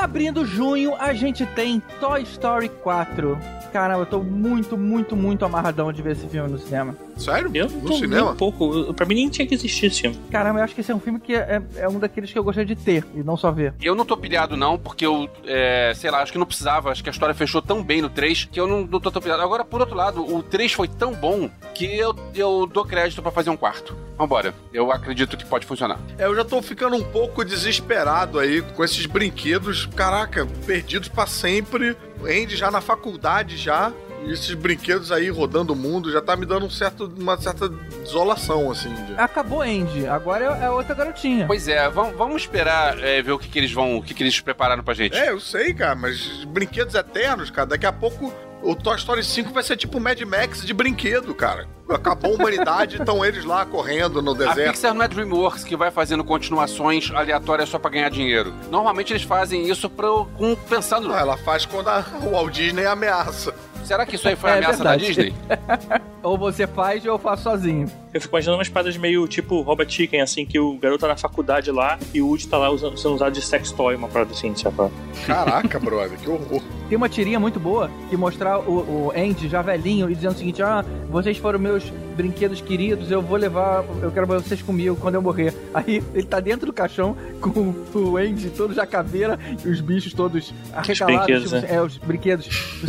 Abrindo 0.02 0.44
junho, 0.44 0.96
a 0.96 1.14
gente 1.14 1.46
tem 1.46 1.80
Toy 2.00 2.22
Story 2.22 2.68
4. 2.68 3.38
Caramba, 3.72 4.00
eu 4.00 4.06
tô 4.06 4.20
muito, 4.20 4.76
muito, 4.76 5.14
muito 5.14 5.44
amarradão 5.44 5.92
de 5.92 6.02
ver 6.02 6.14
esse 6.14 6.26
filme 6.26 6.50
no 6.50 6.58
cinema. 6.58 6.96
Sério? 7.16 7.50
Eu 7.54 7.68
não 7.68 7.76
no 7.78 7.88
tô 7.88 7.94
cinema? 7.94 8.22
nem 8.22 8.32
um 8.32 8.36
pouco. 8.36 8.94
Pra 8.94 9.06
mim 9.06 9.14
nem 9.14 9.28
tinha 9.28 9.46
que 9.46 9.54
existir 9.54 9.86
esse 9.86 10.00
filme. 10.02 10.18
Caramba, 10.30 10.60
eu 10.60 10.64
acho 10.64 10.74
que 10.74 10.80
esse 10.80 10.90
é 10.90 10.94
um 10.94 11.00
filme 11.00 11.20
que 11.20 11.34
é, 11.34 11.62
é 11.76 11.88
um 11.88 11.98
daqueles 11.98 12.32
que 12.32 12.38
eu 12.38 12.44
gostaria 12.44 12.74
de 12.74 12.82
ter 12.82 13.04
e 13.14 13.22
não 13.22 13.36
só 13.36 13.50
ver. 13.50 13.74
Eu 13.80 13.94
não 13.94 14.04
tô 14.04 14.16
pilhado, 14.16 14.56
não, 14.56 14.78
porque 14.78 15.04
eu, 15.06 15.28
é, 15.44 15.92
sei 15.94 16.10
lá, 16.10 16.22
acho 16.22 16.32
que 16.32 16.38
não 16.38 16.46
precisava. 16.46 16.90
Acho 16.90 17.02
que 17.02 17.08
a 17.08 17.12
história 17.12 17.34
fechou 17.34 17.60
tão 17.62 17.82
bem 17.82 18.02
no 18.02 18.08
3 18.10 18.48
que 18.50 18.58
eu 18.58 18.66
não, 18.66 18.82
não 18.86 19.00
tô 19.00 19.10
tão 19.10 19.22
pilhado. 19.22 19.42
Agora, 19.42 19.64
por 19.64 19.80
outro 19.80 19.94
lado, 19.94 20.22
o 20.34 20.42
3 20.42 20.72
foi 20.72 20.88
tão 20.88 21.12
bom 21.14 21.50
que 21.74 21.84
eu, 21.96 22.14
eu 22.34 22.66
dou 22.66 22.84
crédito 22.84 23.22
pra 23.22 23.30
fazer 23.30 23.50
um 23.50 23.56
quarto. 23.56 23.96
Vambora. 24.16 24.54
Eu 24.72 24.90
acredito 24.92 25.36
que 25.36 25.44
pode 25.44 25.66
funcionar. 25.66 25.98
É, 26.18 26.24
eu 26.24 26.34
já 26.34 26.44
tô 26.44 26.60
ficando 26.62 26.96
um 26.96 27.04
pouco 27.04 27.44
desesperado 27.44 28.38
aí 28.38 28.62
com 28.62 28.84
esses 28.84 29.06
brinquedos, 29.06 29.86
caraca, 29.86 30.46
perdidos 30.66 31.08
pra 31.08 31.26
sempre. 31.26 31.96
Andy 32.22 32.56
já 32.56 32.70
na 32.70 32.80
faculdade 32.80 33.56
já. 33.56 33.92
E 34.26 34.32
esses 34.32 34.54
brinquedos 34.54 35.10
aí 35.10 35.28
rodando 35.30 35.72
o 35.72 35.76
mundo 35.76 36.10
já 36.12 36.20
tá 36.20 36.36
me 36.36 36.46
dando 36.46 36.66
um 36.66 36.70
certo, 36.70 37.12
uma 37.18 37.36
certa 37.40 37.68
desolação, 37.68 38.70
assim. 38.70 38.92
de- 38.94 39.14
Acabou 39.16 39.62
Andy, 39.62 40.06
agora 40.06 40.58
é, 40.60 40.64
é 40.66 40.70
outra 40.70 40.94
garotinha. 40.94 41.46
Pois 41.46 41.66
é, 41.68 41.88
vamos, 41.88 42.16
vamos 42.16 42.42
esperar 42.42 42.98
é, 43.02 43.20
ver 43.20 43.32
o 43.32 43.38
que, 43.38 43.48
que 43.48 43.58
eles 43.58 43.72
vão. 43.72 43.96
O 43.96 44.02
que, 44.02 44.14
que 44.14 44.22
eles 44.22 44.40
prepararam 44.40 44.82
pra 44.82 44.94
gente. 44.94 45.16
É, 45.16 45.30
eu 45.30 45.40
sei, 45.40 45.74
cara, 45.74 45.94
mas 45.94 46.44
brinquedos 46.44 46.94
eternos, 46.94 47.50
cara, 47.50 47.66
daqui 47.68 47.84
a 47.86 47.92
pouco 47.92 48.32
o 48.62 48.76
Toy 48.76 48.96
Story 48.96 49.24
5 49.24 49.52
vai 49.52 49.62
ser 49.64 49.76
tipo 49.76 49.98
Mad 49.98 50.20
Max 50.20 50.64
de 50.64 50.72
brinquedo, 50.72 51.34
cara. 51.34 51.66
Acabou 51.88 52.32
a 52.32 52.34
humanidade, 52.36 52.98
estão 53.02 53.24
eles 53.24 53.44
lá 53.44 53.66
correndo 53.66 54.22
no 54.22 54.30
A 54.34 54.38
deserto. 54.38 54.70
Pixar 54.72 54.94
não 54.94 55.02
é 55.02 55.08
DreamWorks 55.08 55.64
que 55.64 55.76
vai 55.76 55.90
fazendo 55.90 56.22
continuações 56.22 57.10
aleatórias 57.12 57.68
só 57.68 57.78
pra 57.78 57.90
ganhar 57.90 58.08
dinheiro. 58.08 58.54
Normalmente 58.70 59.12
eles 59.12 59.24
fazem 59.24 59.68
isso 59.68 59.90
pra, 59.90 60.06
com, 60.38 60.54
pensando. 60.68 61.08
Não, 61.08 61.18
ela 61.18 61.36
faz 61.36 61.66
quando 61.66 61.88
a, 61.88 62.00
Walt 62.22 62.52
Disney 62.54 62.86
ameaça. 62.86 63.52
Será 63.84 64.06
que 64.06 64.16
isso 64.16 64.28
aí 64.28 64.36
foi 64.36 64.50
É 64.50 64.54
ameaça 64.54 64.82
da 64.82 64.90
verdade. 64.96 65.06
Disney? 65.06 65.34
Ou 66.22 66.38
você 66.38 66.66
faz 66.66 67.04
ou 67.04 67.12
eu 67.12 67.18
faço 67.18 67.42
sozinho. 67.42 67.90
Eu 68.12 68.20
fico 68.20 68.34
imaginando 68.34 68.58
umas 68.58 68.68
paradas 68.68 68.96
meio 68.96 69.26
tipo 69.26 69.60
Robert 69.62 69.88
Chicken, 69.88 70.20
assim, 70.20 70.44
que 70.44 70.58
o 70.58 70.76
garoto 70.76 71.00
tá 71.00 71.08
na 71.08 71.16
faculdade 71.16 71.70
lá 71.70 71.98
e 72.12 72.20
o 72.20 72.26
Woody 72.26 72.46
tá 72.46 72.58
lá 72.58 72.70
usando, 72.70 72.98
sendo 72.98 73.14
usado 73.14 73.32
de 73.32 73.40
sex 73.40 73.72
toy, 73.72 73.94
uma 73.94 74.08
parada 74.08 74.32
assim, 74.32 74.54
sabe? 74.54 74.90
Caraca, 75.26 75.78
brother, 75.78 76.18
que 76.18 76.28
horror. 76.28 76.62
Tem 76.88 76.96
uma 76.96 77.08
tirinha 77.08 77.40
muito 77.40 77.58
boa 77.58 77.90
que 78.10 78.16
mostrar 78.16 78.58
o, 78.58 79.06
o 79.06 79.12
Andy 79.16 79.48
já 79.48 79.62
velhinho 79.62 80.10
e 80.10 80.14
dizendo 80.14 80.34
o 80.34 80.38
seguinte: 80.38 80.62
Ah, 80.62 80.84
vocês 81.08 81.38
foram 81.38 81.58
meus 81.58 81.84
brinquedos 82.12 82.60
queridos, 82.60 83.10
eu 83.10 83.22
vou 83.22 83.38
levar, 83.38 83.82
eu 84.02 84.10
quero 84.12 84.26
vocês 84.26 84.60
comigo 84.60 84.94
quando 84.96 85.14
eu 85.14 85.22
morrer. 85.22 85.54
Aí 85.72 86.02
ele 86.14 86.26
tá 86.26 86.38
dentro 86.38 86.66
do 86.66 86.72
caixão 86.72 87.16
com 87.40 87.74
o 87.98 88.16
Andy 88.18 88.50
todo 88.50 88.74
já 88.74 88.86
caveira 88.86 89.38
e 89.64 89.68
os 89.68 89.80
bichos 89.80 90.12
todos 90.12 90.52
arrecalados. 90.74 91.44
tipo, 91.44 91.54
né? 91.56 91.66
é, 91.70 91.80
os 91.80 91.96
brinquedos. 91.96 92.46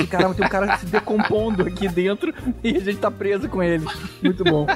Caramba, 0.09 0.35
tem 0.35 0.45
um 0.45 0.49
cara 0.49 0.77
se 0.77 0.85
decompondo 0.85 1.63
aqui 1.63 1.87
dentro 1.87 2.33
e 2.61 2.75
a 2.75 2.79
gente 2.81 2.97
tá 2.97 3.09
preso 3.09 3.47
com 3.47 3.63
ele. 3.63 3.85
Muito 4.21 4.43
bom. 4.43 4.67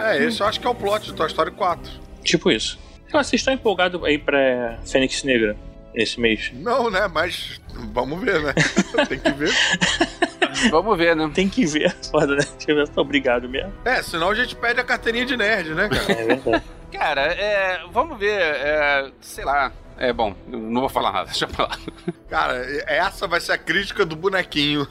É, 0.00 0.16
É, 0.18 0.24
esse 0.24 0.40
eu 0.40 0.46
acho 0.46 0.60
que 0.60 0.66
é 0.66 0.70
o 0.70 0.74
plot 0.74 1.06
de 1.06 1.14
Toy 1.14 1.26
Story 1.26 1.50
4. 1.52 1.90
tipo 2.22 2.50
isso. 2.50 2.78
Ah, 3.12 3.22
vocês 3.22 3.40
estão 3.40 3.54
empolgados 3.54 4.02
aí 4.04 4.18
pra 4.18 4.78
Fênix 4.84 5.22
Negra 5.22 5.56
esse 5.94 6.18
mês? 6.20 6.50
Não, 6.54 6.90
né? 6.90 7.06
Mas 7.06 7.60
vamos 7.92 8.20
ver, 8.20 8.40
né? 8.42 8.52
Tem 9.08 9.18
que 9.20 9.30
ver. 9.30 9.52
Vamos 10.70 10.98
ver, 10.98 11.14
né? 11.14 11.30
Tem 11.32 11.48
que 11.48 11.64
ver, 11.64 11.94
foda, 12.10 12.34
né? 12.34 12.42
Eu 12.66 12.88
tô 12.88 13.02
obrigado 13.02 13.48
mesmo. 13.48 13.72
É, 13.84 14.02
senão 14.02 14.30
a 14.30 14.34
gente 14.34 14.56
perde 14.56 14.80
a 14.80 14.84
carteirinha 14.84 15.24
de 15.26 15.36
nerd, 15.36 15.74
né, 15.74 15.88
cara? 15.88 16.12
É 16.12 16.24
verdade. 16.24 16.64
Cara, 16.92 17.22
é, 17.22 17.80
vamos 17.92 18.18
ver, 18.18 18.40
é, 18.40 19.10
sei 19.20 19.44
lá. 19.44 19.72
É 19.96 20.12
bom, 20.12 20.34
não 20.46 20.80
vou 20.80 20.88
falar 20.88 21.12
nada, 21.12 21.26
deixa 21.30 21.44
eu 21.44 21.48
falar. 21.48 21.78
Cara, 22.28 22.54
essa 22.86 23.26
vai 23.26 23.40
ser 23.40 23.52
a 23.52 23.58
crítica 23.58 24.04
do 24.04 24.16
bonequinho 24.16 24.86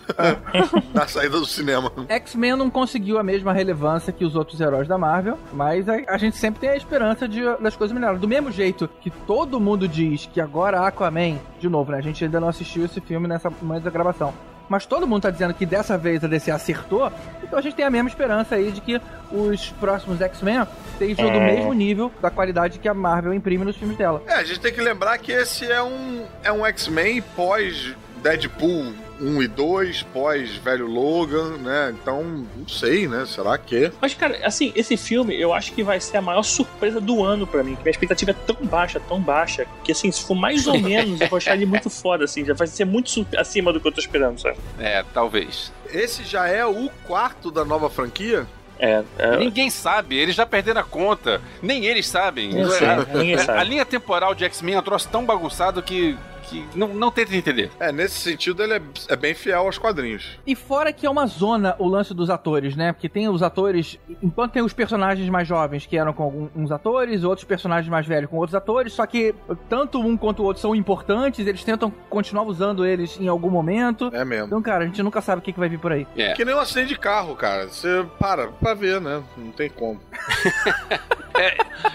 da 0.93 1.07
saída 1.07 1.39
do 1.39 1.45
cinema. 1.45 1.91
X-Men 2.07 2.55
não 2.55 2.69
conseguiu 2.69 3.17
a 3.17 3.23
mesma 3.23 3.53
relevância 3.53 4.13
que 4.13 4.23
os 4.25 4.35
outros 4.35 4.61
heróis 4.61 4.87
da 4.87 4.97
Marvel, 4.97 5.37
mas 5.51 5.87
a, 5.89 5.95
a 6.07 6.17
gente 6.17 6.37
sempre 6.37 6.61
tem 6.61 6.69
a 6.69 6.75
esperança 6.75 7.27
de 7.27 7.43
das 7.59 7.75
coisas 7.75 7.93
melhorarem. 7.93 8.19
Do 8.19 8.27
mesmo 8.27 8.51
jeito 8.51 8.87
que 9.01 9.09
todo 9.09 9.59
mundo 9.59 9.87
diz 9.87 10.25
que 10.25 10.39
agora 10.39 10.87
Aquaman, 10.87 11.37
de 11.59 11.67
novo, 11.67 11.91
né? 11.91 11.97
A 11.97 12.01
gente 12.01 12.23
ainda 12.23 12.39
não 12.39 12.47
assistiu 12.47 12.85
esse 12.85 13.01
filme 13.01 13.27
nessa 13.27 13.49
momento 13.49 13.83
da 13.83 13.89
gravação. 13.89 14.33
Mas 14.69 14.85
todo 14.85 15.05
mundo 15.05 15.23
tá 15.23 15.29
dizendo 15.29 15.53
que 15.53 15.65
dessa 15.65 15.97
vez 15.97 16.23
a 16.23 16.27
DC 16.27 16.49
acertou, 16.49 17.11
então 17.43 17.59
a 17.59 17.61
gente 17.61 17.75
tem 17.75 17.85
a 17.85 17.89
mesma 17.89 18.09
esperança 18.09 18.55
aí 18.55 18.71
de 18.71 18.81
que 18.81 18.99
os 19.31 19.69
próximos 19.79 20.21
X-Men 20.21 20.65
estejam 20.93 21.29
do 21.31 21.37
É. 21.37 21.55
mesmo 21.55 21.73
nível 21.73 22.11
da 22.21 22.29
qualidade 22.31 22.79
que 22.79 22.87
a 22.87 22.93
Marvel 22.93 23.33
imprime 23.33 23.63
nos 23.65 23.75
filmes 23.75 23.97
dela. 23.97 24.23
É, 24.27 24.33
a 24.35 24.43
gente 24.43 24.59
tem 24.59 24.73
que 24.73 24.81
lembrar 24.81 25.17
que 25.17 25.31
esse 25.31 25.69
é 25.71 25.81
um, 25.83 26.25
é 26.43 26.51
um 26.51 26.65
X-Men 26.65 27.21
pós 27.35 27.93
Deadpool 28.23 28.93
1 29.23 29.41
e 29.43 29.47
2, 29.47 30.03
pós 30.03 30.55
velho 30.57 30.85
Logan, 30.85 31.57
né? 31.57 31.95
Então, 31.99 32.23
não 32.23 32.67
sei, 32.67 33.07
né? 33.07 33.25
Será 33.25 33.57
que? 33.57 33.91
Mas, 34.01 34.13
cara, 34.13 34.39
assim, 34.43 34.71
esse 34.75 34.97
filme 34.97 35.39
eu 35.39 35.53
acho 35.53 35.71
que 35.71 35.83
vai 35.83 35.99
ser 35.99 36.17
a 36.17 36.21
maior 36.21 36.43
surpresa 36.43 36.99
do 36.99 37.23
ano 37.23 37.47
pra 37.47 37.63
mim. 37.63 37.75
Que 37.75 37.83
minha 37.83 37.91
expectativa 37.91 38.31
é 38.31 38.33
tão 38.33 38.55
baixa, 38.65 38.99
tão 38.99 39.21
baixa, 39.21 39.65
que 39.83 39.91
assim, 39.91 40.11
se 40.11 40.23
for 40.23 40.35
mais 40.35 40.67
ou 40.67 40.77
menos, 40.79 41.21
eu 41.21 41.27
vou 41.29 41.37
achar 41.37 41.55
ele 41.55 41.65
muito 41.65 41.89
foda, 41.89 42.25
assim. 42.25 42.43
Já 42.43 42.53
vai 42.53 42.67
ser 42.67 42.85
muito 42.85 43.25
acima 43.37 43.71
do 43.71 43.79
que 43.79 43.87
eu 43.87 43.91
tô 43.91 43.99
esperando, 43.99 44.39
sabe? 44.39 44.57
É, 44.79 45.03
talvez. 45.13 45.71
Esse 45.91 46.23
já 46.23 46.47
é 46.47 46.65
o 46.65 46.89
quarto 47.05 47.51
da 47.51 47.63
nova 47.63 47.89
franquia? 47.89 48.45
É, 48.79 49.03
é 49.17 49.37
Ninguém 49.37 49.69
sabe, 49.69 50.17
eles 50.17 50.35
já 50.35 50.45
perderam 50.45 50.81
a 50.81 50.83
conta. 50.83 51.39
Nem 51.61 51.85
eles 51.85 52.07
sabem. 52.07 52.51
Sei, 52.51 52.87
a, 52.87 52.97
ninguém 53.13 53.37
sabe. 53.37 53.59
a 53.59 53.63
linha 53.63 53.85
temporal 53.85 54.33
de 54.35 54.43
X-Men 54.45 54.75
é 54.75 54.79
um 54.79 54.83
troço 54.83 55.07
tão 55.09 55.23
bagunçado 55.25 55.81
que, 55.81 56.17
que 56.43 56.65
não, 56.75 56.89
não 56.89 57.11
tenta 57.11 57.35
entender. 57.35 57.71
É, 57.79 57.91
nesse 57.91 58.15
sentido 58.15 58.61
ele 58.61 58.73
é, 58.73 58.81
é 59.09 59.15
bem 59.15 59.33
fiel 59.33 59.61
aos 59.61 59.77
quadrinhos. 59.77 60.37
E 60.45 60.55
fora 60.55 60.93
que 60.93 61.05
é 61.05 61.09
uma 61.09 61.25
zona 61.25 61.75
o 61.79 61.87
lance 61.87 62.13
dos 62.13 62.29
atores, 62.29 62.75
né? 62.75 62.91
Porque 62.91 63.09
tem 63.09 63.27
os 63.27 63.41
atores. 63.41 63.97
Enquanto 64.21 64.53
tem 64.53 64.61
os 64.61 64.73
personagens 64.73 65.27
mais 65.29 65.47
jovens 65.47 65.85
que 65.85 65.97
eram 65.97 66.13
com 66.13 66.23
alguns 66.23 66.71
atores, 66.71 67.23
outros 67.23 67.45
personagens 67.45 67.89
mais 67.89 68.05
velhos 68.05 68.29
com 68.29 68.37
outros 68.37 68.55
atores, 68.55 68.93
só 68.93 69.05
que 69.05 69.33
tanto 69.69 69.99
um 69.99 70.17
quanto 70.17 70.41
o 70.41 70.45
outro 70.45 70.61
são 70.61 70.75
importantes, 70.75 71.47
eles 71.47 71.63
tentam 71.63 71.91
continuar 72.09 72.43
usando 72.43 72.85
eles 72.85 73.19
em 73.19 73.27
algum 73.27 73.49
momento. 73.49 74.11
É 74.13 74.25
mesmo. 74.25 74.47
Então, 74.47 74.61
cara, 74.61 74.83
a 74.83 74.87
gente 74.87 75.01
nunca 75.01 75.21
sabe 75.21 75.39
o 75.39 75.41
que, 75.41 75.53
que 75.53 75.59
vai 75.59 75.69
vir 75.69 75.79
por 75.79 75.91
aí. 75.91 76.05
É. 76.15 76.33
Que 76.33 76.45
nem 76.45 76.53
um 76.53 76.59
acidente 76.59 76.89
de 76.89 76.99
carro, 76.99 77.35
cara. 77.35 77.67
Você 77.67 78.05
para 78.19 78.47
pra 78.47 78.73
ver, 78.73 78.99
né? 78.99 79.23
Não 79.37 79.51
tem 79.51 79.69
como. 79.69 79.99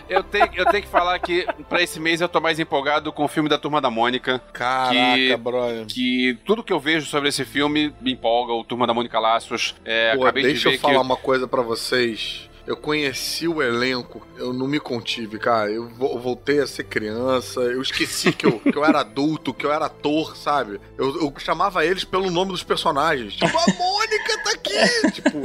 Eu 0.09 0.23
tenho, 0.23 0.49
eu 0.55 0.67
tenho 0.67 0.83
que 0.83 0.89
falar 0.89 1.19
que 1.19 1.47
pra 1.69 1.81
esse 1.83 2.01
mês 2.01 2.21
eu 2.21 2.29
tô 2.29 2.41
mais 2.41 2.59
empolgado 2.59 3.13
com 3.13 3.25
o 3.25 3.29
filme 3.29 3.49
da 3.49 3.59
Turma 3.59 3.81
da 3.81 3.91
Mônica. 3.91 4.38
Caraca, 4.53 5.15
Que- 5.17 5.37
brother. 5.37 5.87
Que 5.87 6.39
tudo 6.45 6.63
que 6.63 6.73
eu 6.73 6.81
vejo 6.81 7.07
sobre 7.07 7.29
esse 7.29 7.45
filme 7.45 7.93
me 8.01 8.13
empolga. 8.13 8.53
O 8.53 8.65
Turma 8.65 8.87
da 8.87 8.95
Mônica 8.95 9.19
Laços. 9.19 9.75
É, 9.85 10.15
Pô, 10.17 10.23
acabei 10.23 10.43
deixa 10.45 10.59
de 10.59 10.69
ver 10.71 10.75
eu 10.77 10.81
falar 10.81 10.95
que. 10.95 11.01
uma 11.01 11.17
coisa 11.17 11.47
pra 11.49 11.63
vocês. 11.63 12.49
Eu 12.67 12.77
conheci 12.77 13.49
o 13.49 13.63
elenco, 13.63 14.21
eu 14.37 14.53
não 14.53 14.69
me 14.69 14.79
contive, 14.79 15.39
cara. 15.39 15.71
Eu 15.71 15.89
vo- 15.89 16.19
voltei 16.19 16.61
a 16.61 16.67
ser 16.67 16.85
criança, 16.85 17.61
eu 17.61 17.81
esqueci 17.81 18.31
que 18.31 18.45
eu, 18.45 18.61
que 18.61 18.77
eu 18.77 18.85
era 18.85 19.01
adulto, 19.01 19.55
que 19.55 19.65
eu 19.65 19.73
era 19.73 19.87
ator, 19.87 20.37
sabe? 20.37 20.79
Eu, 20.99 21.19
eu 21.23 21.33
chamava 21.39 21.83
eles 21.87 22.05
pelo 22.05 22.31
nome 22.31 22.51
dos 22.53 22.63
personagens. 22.63 23.37
Tipo, 23.37 23.47
a 23.57 23.73
Mônica 23.73 24.39
tá 24.45 24.51
aqui! 24.51 25.11
tipo, 25.13 25.41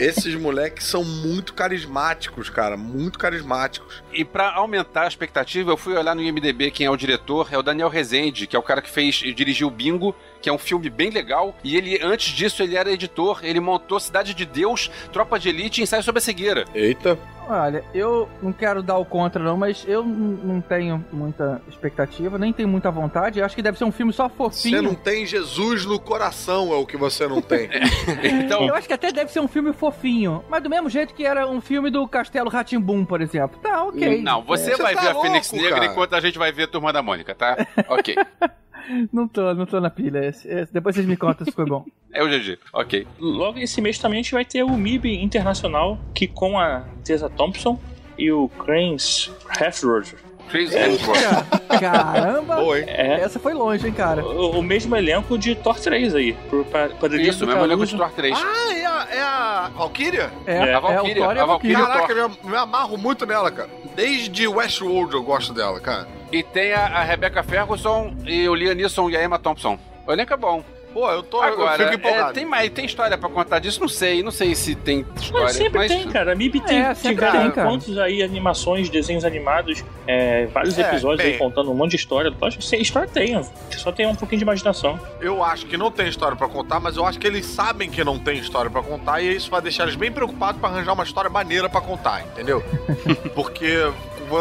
esses 0.00 0.34
moleques 0.34 0.86
são 0.86 1.04
muito 1.04 1.54
carismáticos, 1.54 2.48
cara. 2.48 2.76
Muito 2.76 3.18
carismáticos. 3.18 4.02
E 4.12 4.24
pra 4.24 4.52
aumentar 4.54 5.02
a 5.02 5.08
expectativa, 5.08 5.70
eu 5.70 5.76
fui 5.76 5.96
olhar 5.96 6.14
no 6.14 6.22
IMDB 6.22 6.70
quem 6.70 6.86
é 6.86 6.90
o 6.90 6.96
diretor. 6.96 7.48
É 7.50 7.58
o 7.58 7.62
Daniel 7.62 7.88
Rezende, 7.88 8.46
que 8.46 8.56
é 8.56 8.58
o 8.58 8.62
cara 8.62 8.82
que 8.82 8.90
fez 8.90 9.22
e 9.24 9.32
dirigiu 9.32 9.70
Bingo, 9.70 10.14
que 10.44 10.50
é 10.50 10.52
um 10.52 10.58
filme 10.58 10.90
bem 10.90 11.08
legal. 11.08 11.54
E 11.64 11.74
ele, 11.74 11.98
antes 12.02 12.28
disso, 12.34 12.62
ele 12.62 12.76
era 12.76 12.92
editor. 12.92 13.40
Ele 13.42 13.60
montou 13.60 13.98
Cidade 13.98 14.34
de 14.34 14.44
Deus, 14.44 14.90
Tropa 15.10 15.38
de 15.38 15.48
Elite 15.48 15.80
e 15.80 15.84
Ensaio 15.84 16.02
sobre 16.02 16.18
a 16.18 16.22
Cegueira. 16.22 16.66
Eita. 16.74 17.18
Olha, 17.48 17.84
eu 17.94 18.26
não 18.42 18.52
quero 18.54 18.82
dar 18.82 18.96
o 18.96 19.04
contra, 19.04 19.42
não, 19.42 19.54
mas 19.56 19.84
eu 19.86 20.02
não 20.02 20.62
tenho 20.62 21.04
muita 21.12 21.60
expectativa, 21.68 22.38
nem 22.38 22.52
tenho 22.54 22.68
muita 22.68 22.90
vontade. 22.90 23.38
Eu 23.38 23.44
acho 23.44 23.54
que 23.54 23.60
deve 23.62 23.76
ser 23.76 23.84
um 23.84 23.92
filme 23.92 24.12
só 24.14 24.28
Você 24.28 24.34
fofinho. 24.34 24.82
não 24.82 24.94
tem 24.94 25.26
Jesus 25.26 25.84
no 25.84 25.98
coração, 25.98 26.72
é 26.72 26.76
o 26.76 26.86
que 26.86 26.96
você 26.96 27.26
não 27.28 27.40
tem. 27.42 27.68
Então, 28.22 28.66
Eu 28.66 28.74
acho 28.74 28.86
que 28.86 28.94
até 28.94 29.12
deve 29.12 29.30
ser 29.30 29.40
um 29.40 29.48
filme 29.48 29.72
fofinho, 29.74 30.42
mas 30.48 30.62
do 30.62 30.70
mesmo 30.70 30.88
jeito 30.88 31.14
que 31.14 31.24
era 31.24 31.46
um 31.46 31.60
filme 31.60 31.90
do 31.90 32.06
Castelo 32.08 32.48
Ratimbum, 32.50 33.04
por 33.04 33.20
exemplo. 33.20 33.58
Tá, 33.62 33.82
ok. 33.84 34.22
não, 34.22 34.42
você 34.42 34.74
Você 34.74 34.82
vai 34.82 34.94
tá 34.94 35.00
ver 35.02 35.08
a 35.08 35.14
Fênix 35.20 35.50
louco, 35.50 35.64
Negra 35.64 35.80
cara. 35.80 35.92
enquanto 35.92 36.14
a 36.14 36.20
gente 36.20 36.38
vai 36.38 36.50
ver 36.52 36.62
a 36.64 36.68
Turma 36.68 36.92
da 36.94 37.02
Mônica, 37.02 37.34
tá? 37.34 37.56
Ok. 37.88 38.14
Não 39.12 39.26
tô, 39.28 39.54
não 39.54 39.66
tô 39.66 39.80
na 39.80 39.90
pilha. 39.90 40.24
Esse- 40.26 40.48
esse- 40.48 40.72
depois 40.72 40.94
vocês 40.94 41.06
me 41.06 41.16
contam 41.16 41.44
se 41.44 41.52
foi 41.52 41.64
bom. 41.66 41.84
É 42.16 42.22
o 42.22 42.28
GG. 42.28 42.58
Ok. 42.72 43.08
Logo 43.18 43.58
esse 43.58 43.80
mês 43.80 43.98
também 43.98 44.20
a 44.20 44.22
gente 44.22 44.32
vai 44.32 44.44
ter 44.44 44.62
o 44.62 44.70
MIB 44.76 45.20
Internacional, 45.20 45.98
que 46.14 46.28
com 46.28 46.56
a 46.56 46.84
Tessa 47.04 47.28
Thompson 47.28 47.76
e 48.16 48.30
o 48.30 48.48
Cranes 48.50 49.32
Heffroger. 49.60 50.20
Chris 50.48 50.72
Hemsworth. 50.72 51.18
Caramba! 51.80 52.56
Boa? 52.56 52.78
É 52.78 53.18
Essa 53.20 53.40
foi 53.40 53.52
longe, 53.54 53.86
hein, 53.86 53.92
cara. 53.92 54.24
o, 54.24 54.58
o 54.58 54.62
mesmo 54.62 54.94
elenco 54.94 55.36
de 55.36 55.54
Thor 55.56 55.80
3 55.80 56.14
aí. 56.14 56.34
Por, 56.48 56.64
pra, 56.66 56.88
pra 56.90 57.16
Isso, 57.16 57.44
mesmo 57.46 57.64
elenco 57.64 57.84
de 57.84 57.96
Thor 57.96 58.10
3. 58.12 58.36
Ah, 58.40 58.72
é 58.74 58.84
a, 58.86 59.08
é 59.10 59.20
a 59.22 59.70
Valkyria? 59.74 60.30
É, 60.46 60.52
É, 60.54 60.56
é, 60.68 60.74
a 60.74 60.78
o 60.78 60.82
Valkyria, 60.82 61.22
e 61.34 61.38
a 61.38 61.46
Valkyria. 61.46 61.76
Caraca, 61.78 62.12
eu 62.12 62.28
me, 62.28 62.36
me 62.44 62.56
amarro 62.56 62.96
muito 62.96 63.26
nela, 63.26 63.50
cara. 63.50 63.70
Desde 63.96 64.46
Westworld 64.46 65.14
eu 65.14 65.22
gosto 65.22 65.52
dela, 65.52 65.80
cara. 65.80 66.06
E 66.34 66.42
tem 66.42 66.72
a, 66.72 66.86
a 66.86 67.04
Rebecca 67.04 67.44
Ferguson 67.44 68.12
e 68.26 68.48
o 68.48 68.56
Liam 68.56 68.74
Neeson 68.74 69.08
e 69.08 69.16
a 69.16 69.22
Emma 69.22 69.38
Thompson. 69.38 69.78
O 70.04 70.12
elenco 70.12 70.32
é 70.34 70.36
bom. 70.36 70.64
Pô, 70.92 71.08
eu 71.08 71.22
tô. 71.22 71.40
Agora, 71.40 71.80
eu 71.80 71.92
fico 71.92 72.08
é, 72.08 72.32
tem, 72.32 72.44
mais, 72.44 72.70
tem 72.70 72.84
história 72.84 73.16
pra 73.16 73.28
contar 73.28 73.60
disso? 73.60 73.80
Não 73.80 73.88
sei, 73.88 74.20
não 74.20 74.32
sei 74.32 74.52
se 74.56 74.74
tem 74.74 75.04
história. 75.16 75.46
Mas 75.46 75.56
sempre 75.56 75.78
mas 75.78 75.88
tem, 75.92 76.08
cara. 76.08 76.32
A 76.32 76.34
MIB 76.34 76.60
tem, 76.60 76.78
É, 76.80 76.94
sempre 76.94 77.24
tiveram 77.24 77.40
tem, 77.40 77.50
cara. 77.52 77.68
quantos 77.68 77.98
aí 77.98 78.20
animações, 78.20 78.88
desenhos 78.88 79.24
animados, 79.24 79.84
é, 80.08 80.46
vários 80.46 80.76
É, 80.76 80.82
episódios 80.82 81.22
bem. 81.22 81.32
aí 81.34 81.38
contando 81.38 81.70
um 81.70 81.74
monte 81.74 81.90
de 81.90 81.96
história. 81.96 82.32
Lógico 82.40 82.64
que 82.64 82.76
história 82.76 83.08
tem, 83.08 83.40
só 83.76 83.92
tem 83.92 84.06
um 84.06 84.14
pouquinho 84.16 84.38
de 84.38 84.44
imaginação. 84.44 84.98
Eu 85.20 85.42
acho 85.42 85.66
que 85.66 85.76
não 85.76 85.90
tem 85.90 86.08
história 86.08 86.36
pra 86.36 86.48
contar, 86.48 86.78
mas 86.80 86.96
eu 86.96 87.04
acho 87.04 87.18
que 87.18 87.26
eles 87.28 87.46
sabem 87.46 87.90
que 87.90 88.02
não 88.04 88.18
tem 88.18 88.38
história 88.38 88.70
pra 88.70 88.82
contar 88.82 89.20
e 89.20 89.36
isso 89.36 89.50
vai 89.50 89.60
deixar 89.60 89.84
eles 89.84 89.96
bem 89.96 90.10
preocupados 90.10 90.60
pra 90.60 90.68
arranjar 90.70 90.94
uma 90.94 91.04
história 91.04 91.30
maneira 91.30 91.68
pra 91.68 91.80
contar, 91.80 92.22
entendeu? 92.24 92.62
Porque 93.34 93.90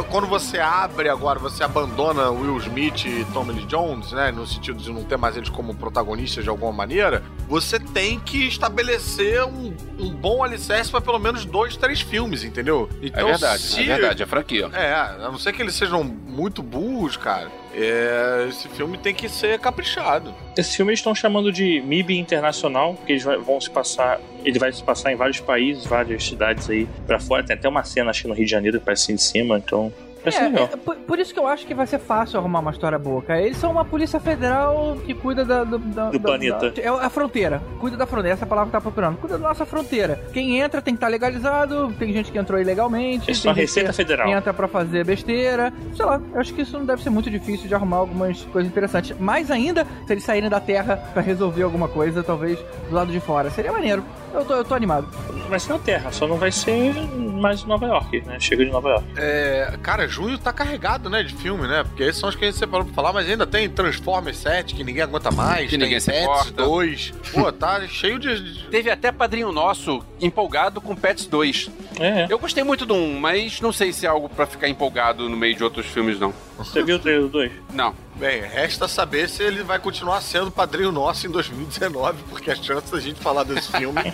quando 0.09 0.27
você 0.27 0.59
abre 0.59 1.09
agora, 1.09 1.39
você 1.39 1.63
abandona 1.63 2.29
Will 2.29 2.57
Smith 2.57 3.05
e 3.05 3.25
Tommy 3.33 3.53
Lee 3.53 3.65
Jones, 3.65 4.11
né, 4.11 4.31
no 4.31 4.45
sentido 4.47 4.77
de 4.81 4.91
não 4.91 5.03
ter 5.03 5.17
mais 5.17 5.35
eles 5.37 5.49
como 5.49 5.73
protagonistas 5.75 6.43
de 6.43 6.49
alguma 6.49 6.71
maneira, 6.71 7.23
você 7.47 7.79
tem 7.79 8.19
que 8.19 8.47
estabelecer 8.47 9.43
um, 9.43 9.73
um 9.99 10.09
bom 10.09 10.43
alicerce 10.43 10.89
pra 10.91 11.01
pelo 11.01 11.19
menos 11.19 11.45
dois, 11.45 11.75
três 11.75 12.01
filmes, 12.01 12.43
entendeu? 12.43 12.89
É 13.01 13.07
Então, 13.07 13.27
verdade, 13.27 13.61
se- 13.61 13.81
é 13.81 13.85
verdade, 13.97 14.23
é 14.23 14.25
franquia. 14.25 14.69
É, 14.73 14.93
a 14.93 15.29
não 15.31 15.37
ser 15.37 15.53
que 15.53 15.61
eles 15.61 15.75
sejam 15.75 16.03
muito 16.03 16.61
burros, 16.63 17.17
cara. 17.17 17.49
É, 17.73 18.45
esse 18.47 18.67
filme 18.69 18.97
tem 18.97 19.13
que 19.13 19.27
ser 19.27 19.59
caprichado. 19.59 20.33
Esse 20.55 20.77
filme 20.77 20.91
eles 20.91 20.99
estão 20.99 21.15
chamando 21.15 21.51
de 21.51 21.81
MIB 21.81 22.17
Internacional, 22.17 22.93
porque 22.93 23.13
eles 23.13 23.23
vão 23.23 23.59
se 23.59 23.69
passar. 23.69 24.19
Ele 24.45 24.59
vai 24.59 24.71
se 24.71 24.83
passar 24.83 25.11
em 25.11 25.15
vários 25.15 25.39
países, 25.39 25.85
várias 25.85 26.23
cidades 26.23 26.69
aí 26.69 26.87
pra 27.07 27.19
fora. 27.19 27.43
Tem 27.43 27.55
até 27.55 27.67
uma 27.67 27.83
cena, 27.83 28.11
acho 28.11 28.23
que 28.23 28.27
no 28.27 28.33
Rio 28.33 28.45
de 28.45 28.51
Janeiro, 28.51 28.79
que 28.79 28.85
parece 28.85 29.13
de 29.13 29.21
cima, 29.21 29.57
então. 29.57 29.91
É, 30.25 30.43
legal. 30.43 30.69
é, 30.71 30.77
por, 30.77 30.95
por 30.95 31.19
isso 31.19 31.33
que 31.33 31.39
eu 31.39 31.47
acho 31.47 31.65
que 31.65 31.73
vai 31.73 31.85
ser 31.87 31.99
fácil 31.99 32.39
arrumar 32.39 32.59
uma 32.59 32.71
história 32.71 32.97
boa, 32.99 33.21
cara. 33.21 33.41
Eles 33.41 33.57
são 33.57 33.71
uma 33.71 33.83
polícia 33.85 34.19
federal 34.19 34.97
que 35.05 35.13
cuida 35.13 35.43
da, 35.43 35.63
do, 35.63 35.77
da- 35.79 36.09
Do 36.09 36.19
da- 36.19 36.27
planeta. 36.27 36.71
da- 36.71 36.81
é 36.81 36.87
a 36.87 37.09
fronteira. 37.09 37.61
Cuida 37.79 37.97
da 37.97 38.05
fronteira. 38.05 38.33
Essa 38.35 38.45
palavra 38.45 38.67
que 38.67 38.71
tá 38.73 38.81
procurando. 38.81 39.17
Cuida 39.17 39.37
da 39.37 39.47
nossa 39.47 39.65
fronteira. 39.65 40.19
Quem 40.33 40.59
entra 40.59 40.81
tem 40.81 40.93
que 40.93 40.97
estar 40.97 41.07
legalizado. 41.07 41.93
Tem 41.99 42.11
gente 42.13 42.31
que 42.31 42.37
entrou 42.37 42.59
ilegalmente. 42.59 43.29
É 43.29 43.33
gente 43.33 43.53
Receita 43.55 43.93
Federal. 43.93 44.27
Entra 44.29 44.53
pra 44.53 44.67
fazer 44.67 45.05
besteira. 45.05 45.71
Sei 45.95 46.05
lá, 46.05 46.19
eu 46.33 46.39
acho 46.39 46.53
que 46.53 46.61
isso 46.61 46.77
não 46.77 46.85
deve 46.85 47.01
ser 47.03 47.09
muito 47.09 47.29
difícil 47.29 47.67
de 47.67 47.75
arrumar 47.75 47.97
algumas 47.97 48.41
coisas 48.45 48.69
interessantes. 48.71 49.17
Mais 49.19 49.49
ainda, 49.51 49.85
se 50.07 50.13
eles 50.13 50.23
saírem 50.23 50.49
da 50.49 50.59
Terra 50.59 50.97
pra 51.13 51.21
resolver 51.21 51.63
alguma 51.63 51.87
coisa, 51.87 52.23
talvez 52.23 52.57
do 52.89 52.95
lado 52.95 53.11
de 53.11 53.19
fora. 53.19 53.49
Seria 53.49 53.71
maneiro. 53.71 54.03
Eu 54.33 54.43
tô, 54.45 54.53
eu 54.55 54.65
tô 54.65 54.73
animado. 54.73 55.07
Vai 55.47 55.59
ser 55.59 55.73
na 55.73 55.79
Terra, 55.79 56.11
só 56.11 56.27
não 56.27 56.37
vai 56.37 56.51
ser 56.51 56.93
mais 57.39 57.63
Nova 57.63 57.85
York, 57.85 58.21
né? 58.21 58.39
Chega 58.39 58.65
de 58.65 58.71
Nova 58.71 58.89
York. 58.89 59.05
É, 59.15 59.77
cara, 59.81 60.07
junho 60.07 60.37
tá 60.37 60.51
carregado, 60.51 61.09
né, 61.09 61.21
de 61.21 61.33
filme, 61.35 61.67
né? 61.67 61.83
Porque 61.83 62.03
esses 62.03 62.19
são 62.19 62.29
os 62.29 62.35
que 62.35 62.43
a 62.43 62.47
gente 62.47 62.57
separou 62.57 62.85
pra 62.85 62.95
falar, 62.95 63.13
mas 63.13 63.29
ainda 63.29 63.45
tem 63.45 63.69
Transformers 63.69 64.37
7, 64.37 64.73
que 64.73 64.83
ninguém 64.83 65.03
aguenta 65.03 65.29
mais, 65.31 65.65
Que 65.69 65.77
tem 65.77 65.79
ninguém 65.79 65.99
se 65.99 66.11
Pets 66.11 66.23
importa. 66.23 66.51
2. 66.63 67.13
Pô, 67.31 67.51
tá 67.51 67.85
cheio 67.87 68.17
de... 68.17 68.63
Teve 68.69 68.89
até 68.89 69.11
padrinho 69.11 69.51
nosso 69.51 70.03
empolgado 70.19 70.81
com 70.81 70.95
Pets 70.95 71.27
2. 71.27 71.69
É, 71.99 72.25
Eu 72.29 72.39
gostei 72.39 72.63
muito 72.63 72.85
do 72.85 72.95
1, 72.95 73.19
mas 73.19 73.61
não 73.61 73.71
sei 73.71 73.93
se 73.93 74.05
é 74.05 74.09
algo 74.09 74.27
pra 74.29 74.45
ficar 74.47 74.67
empolgado 74.67 75.29
no 75.29 75.37
meio 75.37 75.55
de 75.55 75.63
outros 75.63 75.85
filmes, 75.85 76.19
não. 76.19 76.33
você 76.57 76.83
viu 76.83 76.95
o 76.95 76.99
trailer 76.99 77.23
do 77.23 77.29
2? 77.29 77.51
Não. 77.73 77.93
Bem, 78.15 78.41
resta 78.41 78.87
saber 78.87 79.27
se 79.27 79.41
ele 79.43 79.63
vai 79.63 79.79
continuar 79.79 80.21
sendo 80.21 80.51
padrinho 80.51 80.91
nosso 80.91 81.25
em 81.25 81.31
2019, 81.31 82.23
porque 82.29 82.51
a 82.51 82.55
chance 82.55 82.91
da 82.91 82.99
gente 82.99 83.19
falar 83.19 83.43
desse 83.43 83.71
filme 83.71 83.99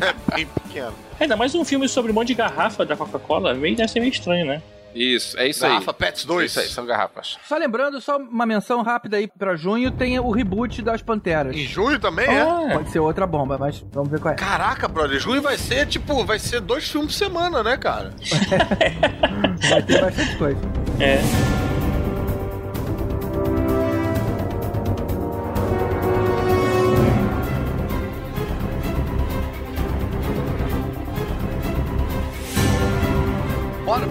é 0.00 0.34
bem 0.34 0.46
pequena. 0.46 0.92
Ainda 1.18 1.36
mais 1.36 1.54
um 1.54 1.64
filme 1.64 1.88
sobre 1.88 2.12
um 2.12 2.14
monte 2.14 2.28
de 2.28 2.34
garrafa 2.34 2.84
da 2.86 2.96
Coca-Cola, 2.96 3.52
meio 3.54 3.76
deve 3.76 3.88
ser 3.90 4.00
meio 4.00 4.12
estranho, 4.12 4.46
né? 4.46 4.62
Isso, 4.94 5.38
é 5.38 5.48
isso 5.48 5.62
Garrafa 5.62 5.90
aí. 5.90 5.96
Pets 5.96 6.24
2. 6.26 6.50
Isso 6.50 6.60
aí, 6.60 6.68
são 6.68 6.84
garrafas. 6.84 7.38
Só 7.48 7.56
lembrando, 7.56 7.98
só 8.00 8.18
uma 8.18 8.44
menção 8.44 8.82
rápida 8.82 9.16
aí 9.16 9.26
pra 9.26 9.56
junho, 9.56 9.90
tem 9.90 10.18
o 10.20 10.30
reboot 10.30 10.82
das 10.82 11.00
Panteras. 11.00 11.56
Em 11.56 11.66
junho 11.66 11.98
também, 11.98 12.26
é? 12.28 12.42
Ah, 12.42 12.68
Pode 12.74 12.90
ser 12.90 12.98
outra 12.98 13.26
bomba, 13.26 13.56
mas 13.56 13.82
vamos 13.90 14.10
ver 14.10 14.20
qual 14.20 14.34
é. 14.34 14.36
Caraca, 14.36 14.86
brother, 14.88 15.18
junho 15.18 15.40
vai 15.40 15.56
ser, 15.56 15.86
tipo, 15.86 16.24
vai 16.26 16.38
ser 16.38 16.60
dois 16.60 16.88
filmes 16.88 17.12
por 17.14 17.18
semana, 17.18 17.62
né, 17.62 17.76
cara? 17.78 18.12
Vai 19.70 19.82
ter 19.82 20.00
bastante 20.00 20.36
coisa. 20.36 20.60
é. 21.00 21.71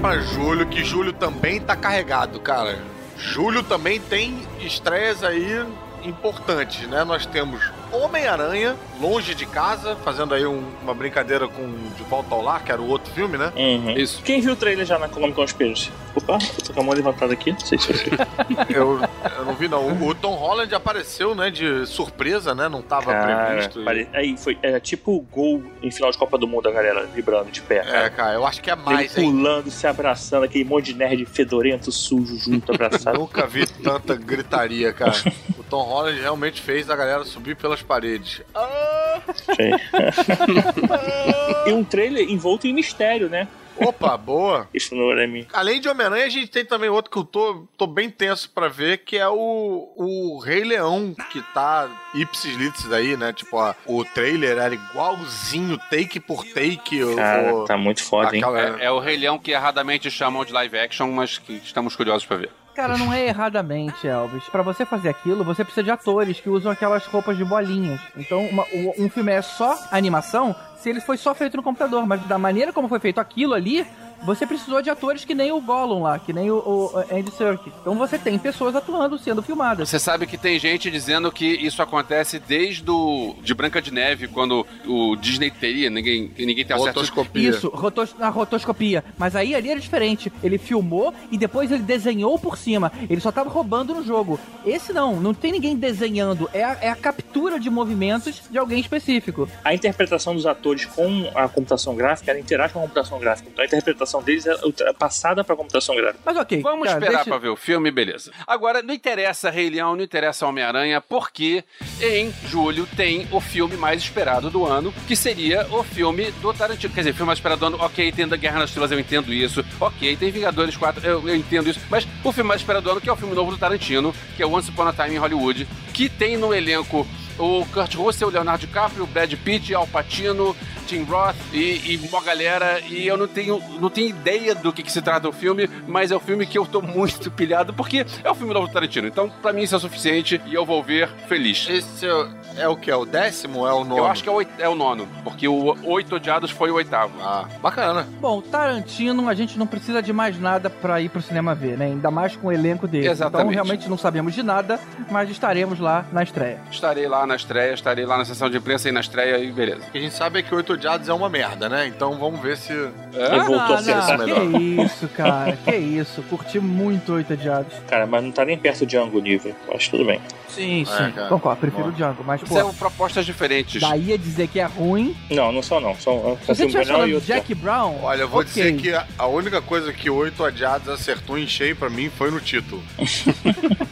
Pra 0.01 0.17
julho, 0.17 0.65
que 0.65 0.83
julho 0.83 1.13
também 1.13 1.61
tá 1.61 1.75
carregado, 1.75 2.39
cara. 2.39 2.79
Julho 3.15 3.61
também 3.61 3.99
tem 3.99 4.41
estreias 4.59 5.23
aí 5.23 5.63
importantes, 6.03 6.87
né? 6.87 7.03
Nós 7.03 7.27
temos 7.27 7.61
Homem-Aranha, 7.91 8.75
Longe 8.99 9.33
de 9.35 9.45
Casa, 9.45 9.95
fazendo 10.03 10.33
aí 10.33 10.45
um- 10.45 10.63
uma 10.81 10.93
brincadeira 10.93 11.47
com 11.47 11.63
De 11.95 12.03
Volta 12.03 12.33
ao 12.35 12.41
Lar, 12.41 12.63
que 12.63 12.71
era 12.71 12.81
o 12.81 12.87
outro 12.87 13.11
filme, 13.13 13.37
né? 13.37 13.51
Uhum. 13.55 13.91
Isso. 13.91 14.21
Quem 14.23 14.41
viu 14.41 14.53
o 14.53 14.55
trailer 14.55 14.85
já 14.85 14.97
na 14.99 15.07
Comic 15.07 15.33
Conspiracy? 15.33 15.91
Opa, 16.15 16.33
eu 16.57 16.65
tô 16.65 16.73
com 16.73 16.81
a 16.81 16.83
mão 16.83 16.93
levantada 16.93 17.31
aqui, 17.33 17.51
não 17.51 17.59
sei 17.59 17.77
se 17.77 17.87
você. 17.93 18.09
Eu, 18.69 18.99
eu 19.37 19.45
não 19.45 19.53
vi, 19.55 19.67
não. 19.67 19.81
O, 19.87 20.07
o 20.09 20.15
Tom 20.15 20.35
Holland 20.35 20.73
apareceu, 20.73 21.33
né, 21.35 21.49
de 21.49 21.85
surpresa, 21.85 22.53
né? 22.53 22.67
Não 22.69 22.81
tava 22.81 23.11
Cara, 23.11 23.45
previsto. 23.47 23.83
pare- 23.83 24.07
aí 24.13 24.35
foi 24.37 24.57
é, 24.61 24.79
tipo 24.79 25.15
o 25.15 25.21
gol 25.21 25.63
em 25.81 25.89
final 25.91 26.11
de 26.11 26.17
Copa 26.17 26.37
do 26.37 26.47
Mundo, 26.47 26.67
a 26.67 26.71
galera 26.71 27.05
vibrando 27.05 27.49
de 27.51 27.61
pé. 27.61 27.77
É, 27.77 27.83
cara. 27.83 28.09
cara, 28.09 28.33
eu 28.33 28.45
acho 28.45 28.61
que 28.61 28.69
é 28.69 28.73
Ele 28.73 28.81
mais, 28.83 29.17
hein? 29.17 29.31
pulando, 29.31 29.69
se 29.71 29.85
abraçando, 29.87 30.43
aquele 30.43 30.63
monte 30.65 30.93
de 30.93 30.95
nerd 30.95 31.25
fedorento, 31.25 31.91
sujo, 31.91 32.37
junto, 32.37 32.73
abraçado. 32.73 33.17
Nunca 33.17 33.45
vi 33.47 33.65
tanta 33.67 34.15
gritaria, 34.15 34.91
cara. 34.93 35.11
O 35.61 35.63
Tom 35.71 35.83
Holland 35.83 36.19
realmente 36.19 36.61
fez 36.61 36.89
a 36.89 36.95
galera 36.97 37.23
subir 37.23 37.55
pelas 37.55 37.80
paredes. 37.81 38.41
Ah, 38.55 39.19
e 41.67 41.73
um 41.73 41.83
trailer 41.83 42.29
envolto 42.29 42.67
em 42.67 42.73
mistério, 42.73 43.29
né? 43.29 43.47
opa, 43.83 44.15
boa. 44.15 44.67
Isso 44.71 44.93
não 44.93 45.11
é 45.17 45.25
mim. 45.25 45.47
Além 45.51 45.81
de 45.81 45.89
Homem-Aranha, 45.89 46.25
a 46.25 46.29
gente 46.29 46.47
tem 46.49 46.63
também 46.63 46.87
outro 46.89 47.09
que 47.09 47.17
eu 47.17 47.23
tô, 47.23 47.65
tô 47.75 47.87
bem 47.87 48.11
tenso 48.11 48.47
pra 48.51 48.67
ver, 48.67 48.99
que 48.99 49.17
é 49.17 49.27
o, 49.27 49.91
o 49.95 50.39
Rei 50.39 50.63
Leão, 50.63 51.15
que 51.31 51.41
tá 51.53 51.89
ipsis 52.13 52.55
litis 52.55 52.91
aí, 52.91 53.17
né? 53.17 53.33
Tipo, 53.33 53.57
ó, 53.57 53.73
o 53.87 54.05
trailer 54.05 54.57
era 54.59 54.75
igualzinho, 54.75 55.79
take 55.89 56.19
por 56.19 56.45
take. 56.45 56.99
Cara, 57.15 57.55
o- 57.55 57.65
tá 57.65 57.75
muito 57.75 58.03
foda, 58.03 58.35
hein? 58.35 58.43
aquela- 58.43 58.79
É, 58.79 58.85
é 58.85 58.91
o 58.91 58.99
Rei 58.99 59.17
Leão 59.17 59.39
que 59.39 59.49
erradamente 59.51 60.11
chamam 60.11 60.45
de 60.45 60.53
live 60.53 60.77
action, 60.77 61.09
mas 61.11 61.39
que 61.39 61.53
estamos 61.53 61.95
curiosos 61.95 62.25
pra 62.25 62.37
ver. 62.37 62.51
Cara, 62.75 62.97
não 62.97 63.11
é 63.11 63.27
erradamente, 63.27 64.07
Elvis. 64.07 64.45
Pra 64.45 64.61
você 64.63 64.85
fazer 64.85 65.09
aquilo, 65.09 65.43
você 65.43 65.63
precisa 65.63 65.83
de 65.83 65.91
atores 65.91 66.39
que 66.39 66.49
usam 66.49 66.71
aquelas 66.71 67.05
roupas 67.05 67.35
de 67.35 67.43
bolinhas. 67.43 67.99
Então, 68.15 68.45
uma- 68.45 68.65
um 68.97 69.09
filme 69.09 69.31
é 69.31 69.41
só 69.41 69.77
animação 69.91 70.55
se 70.77 70.89
ele 70.89 71.01
foi 71.01 71.17
só 71.17 71.35
feito 71.35 71.57
no 71.57 71.63
computador. 71.63 72.05
Mas 72.07 72.21
da 72.27 72.37
maneira 72.37 72.71
como 72.71 72.87
foi 72.87 72.99
feito 72.99 73.19
aquilo 73.19 73.53
ali, 73.53 73.85
você 74.23 74.45
precisou 74.45 74.81
de 74.81 74.89
atores 74.89 75.25
que 75.25 75.33
nem 75.33 75.51
o 75.51 75.61
Gollum 75.61 76.03
lá, 76.03 76.19
que 76.19 76.33
nem 76.33 76.49
o, 76.51 76.57
o 76.57 76.97
Andy 77.11 77.31
Serkis. 77.31 77.73
Então 77.81 77.95
você 77.95 78.17
tem 78.17 78.37
pessoas 78.37 78.75
atuando, 78.75 79.17
sendo 79.17 79.41
filmadas. 79.41 79.89
Você 79.89 79.99
sabe 79.99 80.25
que 80.27 80.37
tem 80.37 80.59
gente 80.59 80.89
dizendo 80.91 81.31
que 81.31 81.45
isso 81.45 81.81
acontece 81.81 82.39
desde 82.39 82.89
o, 82.89 83.35
de 83.41 83.53
Branca 83.53 83.81
de 83.81 83.91
Neve, 83.91 84.27
quando 84.27 84.65
o 84.85 85.15
Disney 85.15 85.51
teria, 85.51 85.89
ninguém, 85.89 86.31
ninguém 86.37 86.65
tem 86.65 86.75
acesso. 86.75 86.89
Rotoscopia. 86.89 87.49
Isso, 87.49 87.69
rotos, 87.69 88.15
na 88.17 88.29
rotoscopia. 88.29 89.03
Mas 89.17 89.35
aí 89.35 89.55
ali 89.55 89.69
era 89.69 89.79
diferente. 89.79 90.31
Ele 90.43 90.57
filmou 90.57 91.13
e 91.31 91.37
depois 91.37 91.71
ele 91.71 91.83
desenhou 91.83 92.37
por 92.37 92.57
cima. 92.57 92.91
Ele 93.09 93.21
só 93.21 93.31
tava 93.31 93.49
roubando 93.49 93.93
no 93.93 94.03
jogo. 94.03 94.39
Esse 94.65 94.93
não, 94.93 95.19
não 95.19 95.33
tem 95.33 95.51
ninguém 95.51 95.75
desenhando. 95.75 96.49
É 96.53 96.63
a, 96.63 96.77
é 96.81 96.89
a 96.89 96.95
captura 96.95 97.59
de 97.59 97.69
movimentos 97.69 98.41
de 98.49 98.57
alguém 98.57 98.79
específico. 98.79 99.49
A 99.63 99.73
interpretação 99.73 100.35
dos 100.35 100.45
atores 100.45 100.85
com 100.85 101.29
a 101.33 101.47
computação 101.47 101.95
gráfica, 101.95 102.31
ela 102.31 102.39
interage 102.39 102.73
com 102.73 102.79
a 102.79 102.83
computação 102.83 103.19
gráfica. 103.19 103.49
Então 103.51 103.63
a 103.63 103.67
interpretação 103.67 104.10
deles 104.19 104.47
é 104.47 104.55
ultra- 104.65 104.91
passada 104.95 105.43
pra 105.43 105.55
computação 105.55 105.95
gráfica. 105.95 106.19
Mas 106.25 106.35
ok. 106.37 106.59
Vamos 106.61 106.85
cara, 106.87 106.97
esperar 106.97 107.17
deixa- 107.17 107.29
pra 107.29 107.37
ver 107.37 107.49
o 107.49 107.55
filme, 107.55 107.91
beleza. 107.91 108.31
Agora, 108.47 108.81
não 108.81 108.93
interessa 108.95 109.51
Rei 109.51 109.69
Leão, 109.69 109.95
não 109.95 110.03
interessa 110.03 110.47
Homem-Aranha, 110.47 110.99
porque 110.99 111.63
em 112.01 112.33
julho 112.47 112.87
tem 112.97 113.27
o 113.31 113.39
filme 113.39 113.77
mais 113.77 114.01
esperado 114.01 114.49
do 114.49 114.65
ano, 114.65 114.91
que 115.07 115.15
seria 115.15 115.67
o 115.69 115.83
filme 115.83 116.31
do 116.41 116.51
Tarantino. 116.53 116.91
Quer 116.93 117.01
dizer, 117.01 117.13
filme 117.13 117.27
mais 117.27 117.37
esperado 117.37 117.59
do 117.59 117.65
ano, 117.67 117.77
ok, 117.79 118.11
tem 118.11 118.27
da 118.27 118.35
Guerra 118.37 118.59
nas 118.59 118.69
Estrelas, 118.71 118.91
eu 118.91 118.99
entendo 118.99 119.31
isso. 119.31 119.63
Ok, 119.79 120.15
tem 120.17 120.31
Vingadores 120.31 120.75
4, 120.75 121.05
eu, 121.05 121.27
eu 121.29 121.35
entendo 121.35 121.69
isso. 121.69 121.79
Mas 121.89 122.07
o 122.23 122.31
filme 122.31 122.47
mais 122.47 122.61
esperado 122.61 122.83
do 122.85 122.91
ano, 122.91 123.01
que 123.01 123.09
é 123.09 123.13
o 123.13 123.17
filme 123.17 123.35
novo 123.35 123.51
do 123.51 123.57
Tarantino, 123.57 124.15
que 124.35 124.41
é 124.41 124.45
Once 124.47 124.69
Upon 124.71 124.87
a 124.87 124.93
Time 124.93 125.15
em 125.15 125.17
Hollywood, 125.17 125.67
que 125.93 126.09
tem 126.09 126.37
no 126.37 126.53
elenco 126.53 127.05
o 127.39 127.65
Kurt 127.73 127.95
Russell, 127.95 128.27
o 128.27 128.31
Leonardo 128.31 128.65
DiCaprio, 128.67 129.03
o 129.03 129.07
Brad 129.07 129.33
Pitt, 129.33 129.73
Al 129.73 129.87
Pacino, 129.87 130.55
Tim 130.85 131.03
Roth 131.03 131.35
e, 131.53 131.93
e 131.93 131.99
uma 132.11 132.21
galera, 132.21 132.79
e 132.81 133.07
eu 133.07 133.17
não 133.17 133.27
tenho, 133.27 133.59
não 133.79 133.89
tenho 133.89 134.09
ideia 134.09 134.53
do 134.53 134.71
que, 134.71 134.83
que 134.83 134.91
se 134.91 135.01
trata 135.01 135.27
o 135.27 135.31
filme, 135.31 135.67
mas 135.87 136.11
é 136.11 136.15
o 136.15 136.19
filme 136.19 136.45
que 136.45 136.57
eu 136.57 136.65
tô 136.65 136.81
muito 136.81 137.31
pilhado, 137.31 137.73
porque 137.73 138.05
é 138.23 138.29
o 138.29 138.35
filme 138.35 138.53
do 138.53 138.67
Tarantino. 138.67 139.07
Então, 139.07 139.29
pra 139.41 139.53
mim, 139.53 139.61
isso 139.63 139.73
é 139.73 139.77
o 139.77 139.81
suficiente 139.81 140.39
e 140.45 140.53
eu 140.53 140.65
vou 140.65 140.83
ver 140.83 141.07
feliz. 141.27 141.65
Esse 141.69 142.05
é, 142.05 142.13
o- 142.13 142.29
é 142.57 142.67
o 142.67 142.75
que? 142.75 142.91
É 142.91 142.95
o 142.95 143.05
décimo 143.05 143.65
é 143.65 143.73
o 143.73 143.83
nono? 143.85 143.97
Eu 143.99 144.05
acho 144.07 144.21
que 144.21 144.29
é 144.29 144.31
o, 144.31 144.41
é 144.59 144.69
o 144.69 144.75
nono, 144.75 145.07
porque 145.23 145.47
o 145.47 145.75
Oito 145.83 146.15
Odiados 146.17 146.51
foi 146.51 146.69
o 146.69 146.75
oitavo. 146.75 147.13
Ah, 147.21 147.45
bacana. 147.61 148.05
Bom, 148.19 148.41
Tarantino, 148.41 149.27
a 149.29 149.33
gente 149.33 149.57
não 149.57 149.65
precisa 149.65 150.01
de 150.03 150.11
mais 150.13 150.37
nada 150.39 150.69
pra 150.69 151.01
ir 151.01 151.09
pro 151.09 151.21
cinema 151.21 151.55
ver, 151.55 151.77
né? 151.77 151.85
Ainda 151.85 152.11
mais 152.11 152.35
com 152.35 152.49
o 152.49 152.51
elenco 152.51 152.87
dele. 152.87 153.07
Exatamente. 153.07 153.47
Então, 153.51 153.53
realmente 153.53 153.89
não 153.89 153.97
sabemos 153.97 154.35
de 154.35 154.43
nada, 154.43 154.79
mas 155.09 155.29
estaremos 155.29 155.79
lá 155.81 156.05
na 156.11 156.23
estreia. 156.23 156.59
Estarei 156.71 157.07
lá 157.07 157.25
na 157.25 157.35
estreia, 157.35 157.73
estarei 157.73 158.05
lá 158.05 158.17
na 158.17 158.25
sessão 158.25 158.49
de 158.49 158.57
imprensa 158.57 158.87
e 158.87 158.91
na 158.91 158.99
estreia 159.01 159.37
e 159.39 159.51
beleza. 159.51 159.81
O 159.87 159.91
que 159.91 159.97
a 159.97 160.01
gente 160.01 160.13
sabe 160.15 160.39
é 160.39 160.41
que 160.43 160.53
Oito 160.55 160.73
Odiados 160.73 161.09
é 161.09 161.13
uma 161.13 161.29
merda, 161.29 161.67
né? 161.67 161.87
Então 161.87 162.17
vamos 162.17 162.39
ver 162.41 162.55
se. 162.57 162.71
Ele 162.71 163.39
voltou 163.45 163.55
a 163.57 163.63
Ah, 163.75 163.79
acertar. 163.79 164.17
não, 164.17 164.25
melhor. 164.25 164.51
que 164.51 164.57
isso, 164.81 165.07
cara, 165.09 165.57
que 165.57 165.75
isso. 165.75 166.21
Curti 166.23 166.59
muito 166.59 167.13
Oito 167.13 167.33
Odiados. 167.33 167.73
Cara, 167.89 168.05
mas 168.05 168.23
não 168.23 168.31
tá 168.31 168.45
nem 168.45 168.57
perto 168.57 168.79
de 168.85 168.85
Django 168.97 169.17
o 169.17 169.21
nível. 169.21 169.55
Acho 169.73 169.91
tudo 169.91 170.05
bem. 170.05 170.21
Sim, 170.47 170.83
sim. 170.85 170.91
sim. 171.05 171.27
Concordo, 171.29 171.61
prefiro 171.61 171.83
Boa. 171.83 171.93
o 171.93 171.95
Django, 171.95 172.23
mas, 172.25 172.41
pô, 172.41 172.53
São 172.53 172.73
propostas 172.73 173.25
diferentes. 173.25 173.81
daí 173.81 174.11
a 174.13 174.17
dizer 174.17 174.47
que 174.49 174.59
é 174.59 174.65
ruim. 174.65 175.15
Não, 175.29 175.51
não 175.51 175.63
são 175.63 175.79
não. 175.79 175.95
São, 175.95 176.37
Se 176.41 176.45
são 176.47 176.55
você 176.55 176.65
melhor 176.79 176.85
falando 176.85 177.09
e 177.17 177.19
de. 177.21 177.25
Jack 177.27 177.55
Brown. 177.55 177.99
Olha, 178.03 178.21
eu 178.21 178.27
vou 178.29 178.41
ok. 178.41 178.51
dizer 178.51 178.75
que 178.77 178.93
a, 178.93 179.07
a 179.17 179.27
única 179.27 179.61
coisa 179.61 179.93
que 179.93 180.09
Oito 180.09 180.43
Odiados 180.43 180.89
acertou 180.89 181.37
em 181.37 181.47
cheio 181.47 181.75
pra 181.75 181.89
mim 181.89 182.09
foi 182.09 182.29
no 182.31 182.39
título. 182.41 182.83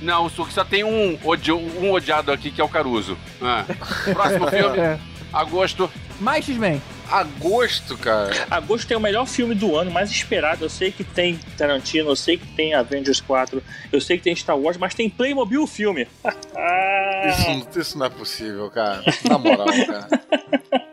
Não, 0.00 0.28
só 0.46 0.52
só 0.52 0.64
tem 0.64 0.84
um, 0.84 1.18
odi- 1.24 1.52
um 1.52 1.90
odiado 1.92 2.30
aqui 2.32 2.50
que 2.50 2.60
é 2.60 2.64
o 2.64 2.68
Caruso. 2.68 3.16
Ah. 3.42 3.64
Próximo 4.12 4.48
filme, 4.50 4.78
É. 4.78 4.98
agosto. 5.32 5.90
Mais 6.20 6.44
X-Men. 6.44 6.80
Agosto, 7.10 7.96
cara. 7.98 8.46
Agosto 8.50 8.86
tem 8.86 8.96
o 8.96 9.00
melhor 9.00 9.26
filme 9.26 9.54
do 9.54 9.76
ano, 9.76 9.90
mais 9.90 10.10
esperado. 10.10 10.64
Eu 10.64 10.70
sei 10.70 10.92
que 10.92 11.02
tem 11.04 11.36
Tarantino, 11.58 12.10
eu 12.10 12.16
sei 12.16 12.36
que 12.38 12.46
tem 12.46 12.74
Avengers 12.74 13.20
4, 13.20 13.62
eu 13.92 14.00
sei 14.00 14.16
que 14.18 14.24
tem 14.24 14.34
Star 14.36 14.56
Wars, 14.58 14.76
mas 14.76 14.94
tem 14.94 15.08
Playmobil 15.10 15.62
o 15.62 15.66
filme. 15.66 16.06
Ah, 16.24 17.22
Isso, 17.30 17.48
não- 17.50 17.82
isso 17.82 17.98
não 17.98 18.06
é 18.06 18.10
possível, 18.10 18.70
cara. 18.70 19.02
Na 19.28 19.36
moral, 19.38 19.66
cara. 19.66 20.08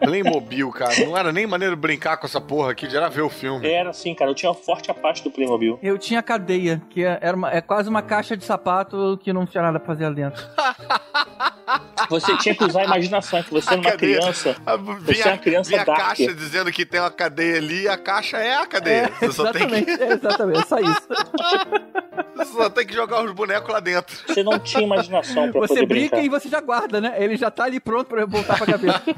Playmobil, 0.02 0.70
cara. 0.72 0.94
Não 1.06 1.18
era 1.18 1.32
nem 1.32 1.48
maneiro 1.48 1.76
brincar 1.78 2.18
com 2.18 2.26
essa 2.28 2.40
porra 2.42 2.72
aqui, 2.72 2.86
de 2.88 2.98
era 2.98 3.10
ver 3.10 3.22
o 3.22 3.30
filme. 3.30 3.66
Era 3.68 3.90
assim, 3.92 4.14
cara. 4.14 4.30
Eu 4.32 4.36
tinha 4.36 4.50
uma 4.52 4.56
forte 4.56 4.94
parte 4.94 5.24
do 5.24 5.32
Playmobil. 5.32 5.80
Eu 5.82 5.98
tinha 5.98 6.22
cadeia, 6.22 6.82
que 6.90 7.04
é- 7.04 7.18
era 7.22 7.36
uma- 7.36 7.52
é 7.52 7.62
quase 7.62 7.88
uma 7.90 8.02
caixa 8.02 8.36
de 8.36 8.44
sapato 8.44 9.18
que 9.24 9.32
não 9.32 9.46
tinha 9.46 9.62
nada 9.64 9.80
pra 9.80 9.88
fazer 9.88 10.06
lá 10.08 10.14
dentro. 10.14 10.44
Você 12.10 12.38
tinha 12.38 12.56
que 12.56 12.64
usar 12.64 12.82
a 12.82 12.86
imaginação, 12.86 13.42
que 13.44 13.52
você 13.52 13.70
era 13.70 13.82
uma 13.82 13.92
Cadeia. 13.92 14.20
criança. 14.20 14.56
Você 15.06 15.22
é 15.22 15.26
uma 15.32 15.38
criança 15.38 15.70
vinha 15.70 15.86
caixa 16.08 16.34
dizendo 16.34 16.72
que 16.72 16.86
tem 16.86 17.00
uma 17.00 17.12
cadeia 17.12 17.58
ali 17.58 17.88
a 17.88 17.98
caixa 17.98 18.38
é 18.38 18.56
a 18.56 18.66
cadeia. 18.66 19.12
você, 19.20 19.32
só 19.32 19.52
tem 19.52 19.64
exatamente, 19.64 19.98
que, 19.98 20.04
é, 20.04 20.14
exatamente, 20.14 20.68
só 20.68 20.80
isso. 20.80 21.08
você 22.46 22.54
só 22.54 22.70
tem 22.70 22.86
que 22.86 22.94
jogar 22.94 23.24
os 23.24 23.32
bonecos 23.32 23.70
lá 23.72 23.80
dentro. 23.80 24.16
Você 24.28 24.44
não 24.44 24.58
tinha 24.60 24.84
imaginação 24.84 25.52
pra 25.52 25.62
Você 25.62 25.74
poder 25.76 25.86
brinca 25.86 26.16
brincar. 26.18 26.26
e 26.26 26.30
você 26.30 26.50
já 26.50 26.62
guarda, 26.62 27.00
né? 27.02 27.16
Ele 27.18 27.36
já 27.38 27.50
tá 27.52 27.64
ali 27.66 27.80
pronto 27.80 28.08
pra 28.08 28.26
voltar 28.26 28.58
pra 28.58 28.66
cabeça. 28.66 29.02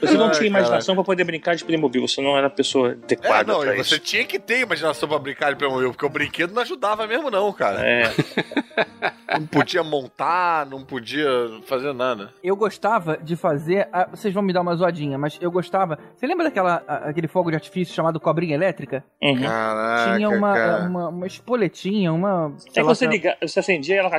Você 0.00 0.14
não 0.14 0.26
Ai, 0.26 0.32
tinha 0.32 0.46
imaginação 0.48 0.94
pra 0.94 1.04
poder 1.04 1.24
brincar 1.24 1.54
de 1.54 1.64
Playmobil. 1.64 2.06
Você 2.06 2.20
não 2.20 2.36
era 2.36 2.48
a 2.48 2.50
pessoa 2.50 2.90
É, 2.90 2.92
adequada 2.92 3.52
não, 3.52 3.60
pra 3.60 3.72
você 3.74 3.80
isso. 3.94 3.98
tinha 4.00 4.24
que 4.24 4.38
ter 4.38 4.60
imaginação 4.60 5.08
pra 5.08 5.18
brincar 5.18 5.50
de 5.52 5.56
Playmobil, 5.56 5.90
porque 5.90 6.04
o 6.04 6.08
brinquedo 6.08 6.52
não 6.52 6.62
ajudava 6.62 7.06
mesmo, 7.06 7.30
não, 7.30 7.52
cara. 7.52 7.80
É, 7.86 8.02
Não 9.38 9.46
podia 9.46 9.82
montar, 9.82 10.66
não 10.66 10.84
podia 10.84 11.26
fazer 11.66 11.94
nada. 11.94 12.34
Eu 12.44 12.54
gostava 12.54 13.16
de 13.16 13.34
fazer. 13.34 13.88
ah, 13.90 14.06
vocês 14.10 14.32
vão 14.34 14.42
me 14.42 14.52
dar 14.52 14.60
uma 14.60 14.74
zoadinha, 14.76 15.16
mas 15.16 15.38
eu 15.40 15.50
gostava. 15.50 15.98
Você 16.14 16.26
lembra 16.26 16.44
daquela 16.44 16.82
ah, 16.86 17.08
aquele 17.08 17.26
fogo 17.28 17.48
de 17.50 17.56
artifício 17.56 17.94
chamado 17.94 18.20
cobrinha 18.20 18.54
elétrica? 18.54 19.02
uhum. 19.22 19.40
Caraca, 19.42 20.16
Tinha 20.16 20.28
uma, 20.28 20.52
cara. 20.54 20.84
uma, 20.86 21.08
uma 21.08 21.26
espoletinha, 21.32 22.12
uma. 22.12 22.54
É 22.68 22.80
que 22.80 22.82
você, 22.82 23.06
liga, 23.06 23.36
você 23.40 23.60
acendia 23.60 23.96
e 23.96 23.98
ela 23.98 24.10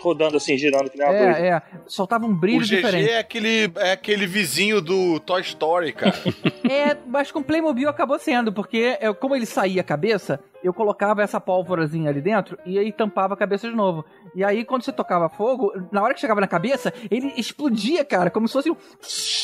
rodando 0.00 0.36
assim, 0.36 0.56
girando, 0.56 0.90
que 0.90 0.98
nem 0.98 1.06
uma. 1.06 1.16
É, 1.16 1.48
é. 1.48 1.62
Soltava 1.86 2.26
um 2.26 2.34
brilho 2.34 2.60
O 2.60 2.64
GG 2.64 2.76
diferente. 2.76 3.10
é 3.10 3.18
aquele, 3.18 3.72
é 3.76 3.92
aquele 3.92 4.26
vizinho 4.26 4.80
do 4.80 5.20
Toy 5.20 5.40
Story, 5.42 5.92
cara. 5.92 6.14
É, 6.64 6.96
mas 7.06 7.30
com 7.30 7.42
Playmobil 7.42 7.88
acabou 7.88 8.18
sendo, 8.18 8.50
porque 8.50 8.96
eu, 8.98 9.14
como 9.14 9.36
ele 9.36 9.44
saía 9.44 9.82
a 9.82 9.84
cabeça, 9.84 10.40
eu 10.62 10.72
colocava 10.72 11.22
essa 11.22 11.38
pólvorazinha 11.38 12.08
ali 12.08 12.22
dentro 12.22 12.58
e 12.64 12.78
aí 12.78 12.90
tampava 12.90 13.34
a 13.34 13.36
cabeça 13.36 13.68
de 13.68 13.76
novo. 13.76 14.02
E 14.34 14.42
aí, 14.42 14.64
quando 14.64 14.82
você 14.82 14.90
tocava 14.90 15.28
fogo, 15.28 15.72
na 15.92 16.02
hora 16.02 16.14
que 16.14 16.20
chegava 16.20 16.40
na 16.40 16.46
cabeça, 16.46 16.92
ele 17.10 17.34
explodia, 17.36 18.02
cara, 18.02 18.30
como 18.30 18.48
se 18.48 18.54
fosse 18.54 18.70
um. 18.70 18.76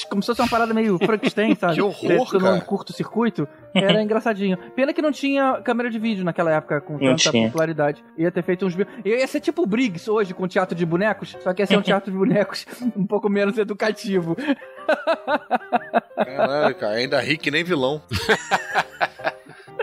Como 0.08 0.22
se 0.22 0.26
fosse 0.26 0.40
uma 0.40 0.48
parada 0.48 0.72
meio 0.72 0.98
Frankenstein, 0.98 1.54
sabe? 1.54 1.74
Que 1.80 1.82
horror, 1.82 1.98
Feito 2.26 2.38
cara. 2.40 2.60
curto-circuito. 2.62 3.46
Era 3.74 4.00
engraçadinho. 4.02 4.56
Pena 4.74 4.92
que 4.94 5.02
não 5.02 5.12
tinha 5.12 5.60
câmera 5.62 5.90
de 5.90 5.98
vídeo 5.98 6.24
naquela 6.24 6.52
época 6.52 6.80
com 6.80 6.98
Não 7.10 7.16
tanta 7.16 7.30
tinha. 7.30 7.46
popularidade. 7.48 8.04
Ia 8.16 8.30
ter 8.30 8.42
feito 8.42 8.66
uns. 8.66 8.74
ia 9.04 9.26
ser 9.26 9.40
tipo 9.40 9.62
o 9.62 9.66
Briggs 9.66 10.08
hoje, 10.10 10.34
com 10.34 10.46
teatro 10.48 10.74
de 10.76 10.84
bonecos, 10.86 11.36
só 11.40 11.52
que 11.52 11.62
ia 11.62 11.66
ser 11.66 11.76
um 11.76 11.82
teatro 11.82 12.10
de 12.10 12.16
bonecos 12.16 12.66
um 12.96 13.06
pouco 13.06 13.28
menos 13.28 13.56
educativo. 13.58 14.36
Caralho, 16.16 16.74
cara. 16.74 16.96
Ainda 16.96 17.20
ri 17.20 17.36
que 17.36 17.50
nem 17.50 17.64
vilão. 17.64 18.02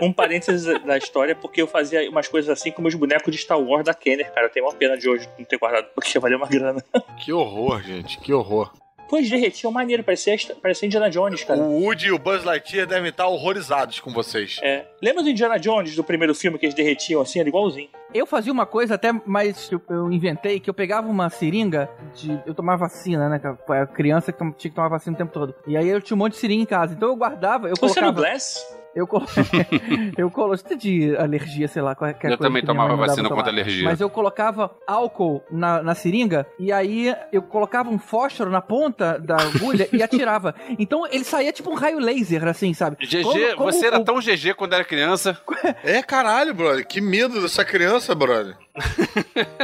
Um 0.00 0.12
parênteses 0.12 0.64
da 0.84 0.96
história, 0.96 1.34
porque 1.34 1.60
eu 1.60 1.66
fazia 1.66 2.08
umas 2.08 2.28
coisas 2.28 2.48
assim 2.48 2.70
com 2.70 2.80
meus 2.80 2.94
bonecos 2.94 3.34
de 3.34 3.40
Star 3.40 3.60
Wars 3.60 3.84
da 3.84 3.92
Kenner, 3.94 4.32
cara. 4.32 4.46
Eu 4.46 4.50
tenho 4.50 4.66
uma 4.66 4.74
pena 4.74 4.96
de 4.96 5.08
hoje 5.08 5.28
não 5.36 5.44
ter 5.44 5.58
guardado, 5.58 5.86
porque 5.94 6.18
valeu 6.20 6.38
uma 6.38 6.46
grana. 6.46 6.82
Que 7.18 7.32
horror, 7.32 7.82
gente. 7.82 8.18
Que 8.20 8.32
horror. 8.32 8.72
Pois 9.08 9.28
derretiam 9.30 9.72
maneiro, 9.72 10.04
parecia, 10.04 10.36
parecia 10.62 10.86
Indiana 10.86 11.08
Jones, 11.10 11.42
cara. 11.44 11.58
O 11.60 11.82
Woody 11.82 12.08
e 12.08 12.12
o 12.12 12.18
Buzz 12.18 12.44
Lightyear 12.44 12.86
devem 12.86 13.08
estar 13.10 13.26
horrorizados 13.26 14.00
com 14.00 14.10
vocês. 14.12 14.58
É. 14.62 14.84
Lembra 15.02 15.22
do 15.22 15.30
Indiana 15.30 15.58
Jones 15.58 15.94
do 15.96 16.04
primeiro 16.04 16.34
filme 16.34 16.58
que 16.58 16.66
eles 16.66 16.74
derretiam 16.74 17.22
assim? 17.22 17.40
Era 17.40 17.48
igualzinho. 17.48 17.88
Eu 18.12 18.26
fazia 18.26 18.52
uma 18.52 18.66
coisa 18.66 18.94
até 18.94 19.12
mais 19.26 19.68
que 19.68 19.74
eu- 19.74 20.12
inventei, 20.12 20.60
que 20.60 20.68
eu 20.68 20.74
pegava 20.74 21.08
uma 21.08 21.28
seringa 21.30 21.90
de. 22.14 22.38
Eu 22.46 22.54
tomava 22.54 22.78
vacina, 22.86 23.28
né? 23.28 23.40
Era 23.68 23.86
criança 23.86 24.32
que 24.32 24.38
tinha 24.38 24.70
que 24.70 24.70
tomar 24.70 24.88
vacina 24.88 25.14
o 25.14 25.18
tempo 25.18 25.32
todo. 25.32 25.54
E 25.66 25.76
aí 25.76 25.88
eu 25.88 26.00
tinha 26.00 26.14
um 26.14 26.18
monte 26.18 26.32
de 26.32 26.38
seringa 26.38 26.62
em 26.62 26.66
casa. 26.66 26.94
Então 26.94 27.08
eu 27.08 27.16
guardava, 27.16 27.68
eu 27.68 27.74
Você 27.76 27.98
era 27.98 28.08
o 28.08 28.12
colocava. 28.12 28.28
Glass? 28.30 28.77
Eu 28.98 29.06
colo... 29.06 29.26
eu 30.18 30.30
colo... 30.30 30.56
Você 30.56 30.74
de 30.76 31.16
alergia, 31.16 31.68
sei 31.68 31.80
lá, 31.82 31.94
qualquer 31.94 32.32
Eu 32.32 32.36
coisa 32.36 32.48
também 32.48 32.62
minha 32.62 32.74
mãe 32.74 32.86
tomava 32.88 33.06
vacina 33.06 33.28
contra 33.28 33.50
alergia. 33.52 33.84
Mas 33.84 34.00
eu 34.00 34.10
colocava 34.10 34.70
álcool 34.86 35.42
na, 35.50 35.82
na 35.82 35.94
seringa 35.94 36.46
e 36.58 36.72
aí 36.72 37.14
eu 37.32 37.40
colocava 37.42 37.88
um 37.90 37.98
fósforo 37.98 38.50
na 38.50 38.60
ponta 38.60 39.18
da 39.18 39.36
agulha 39.36 39.88
e 39.92 40.02
atirava. 40.02 40.54
Então 40.78 41.06
ele 41.10 41.24
saía 41.24 41.52
tipo 41.52 41.70
um 41.70 41.74
raio 41.74 41.98
laser, 41.98 42.46
assim, 42.46 42.72
sabe? 42.74 42.96
GG, 43.00 43.22
Como- 43.22 43.56
como 43.56 43.72
você 43.72 43.86
era 43.86 43.98
o- 44.00 44.04
tão 44.04 44.20
GG 44.20 44.54
quando 44.56 44.74
era 44.74 44.84
criança. 44.84 45.38
É 45.82 46.02
caralho, 46.02 46.54
brother. 46.54 46.86
Que 46.86 47.00
medo 47.00 47.40
dessa 47.40 47.64
criança, 47.64 48.14
brother. 48.14 48.56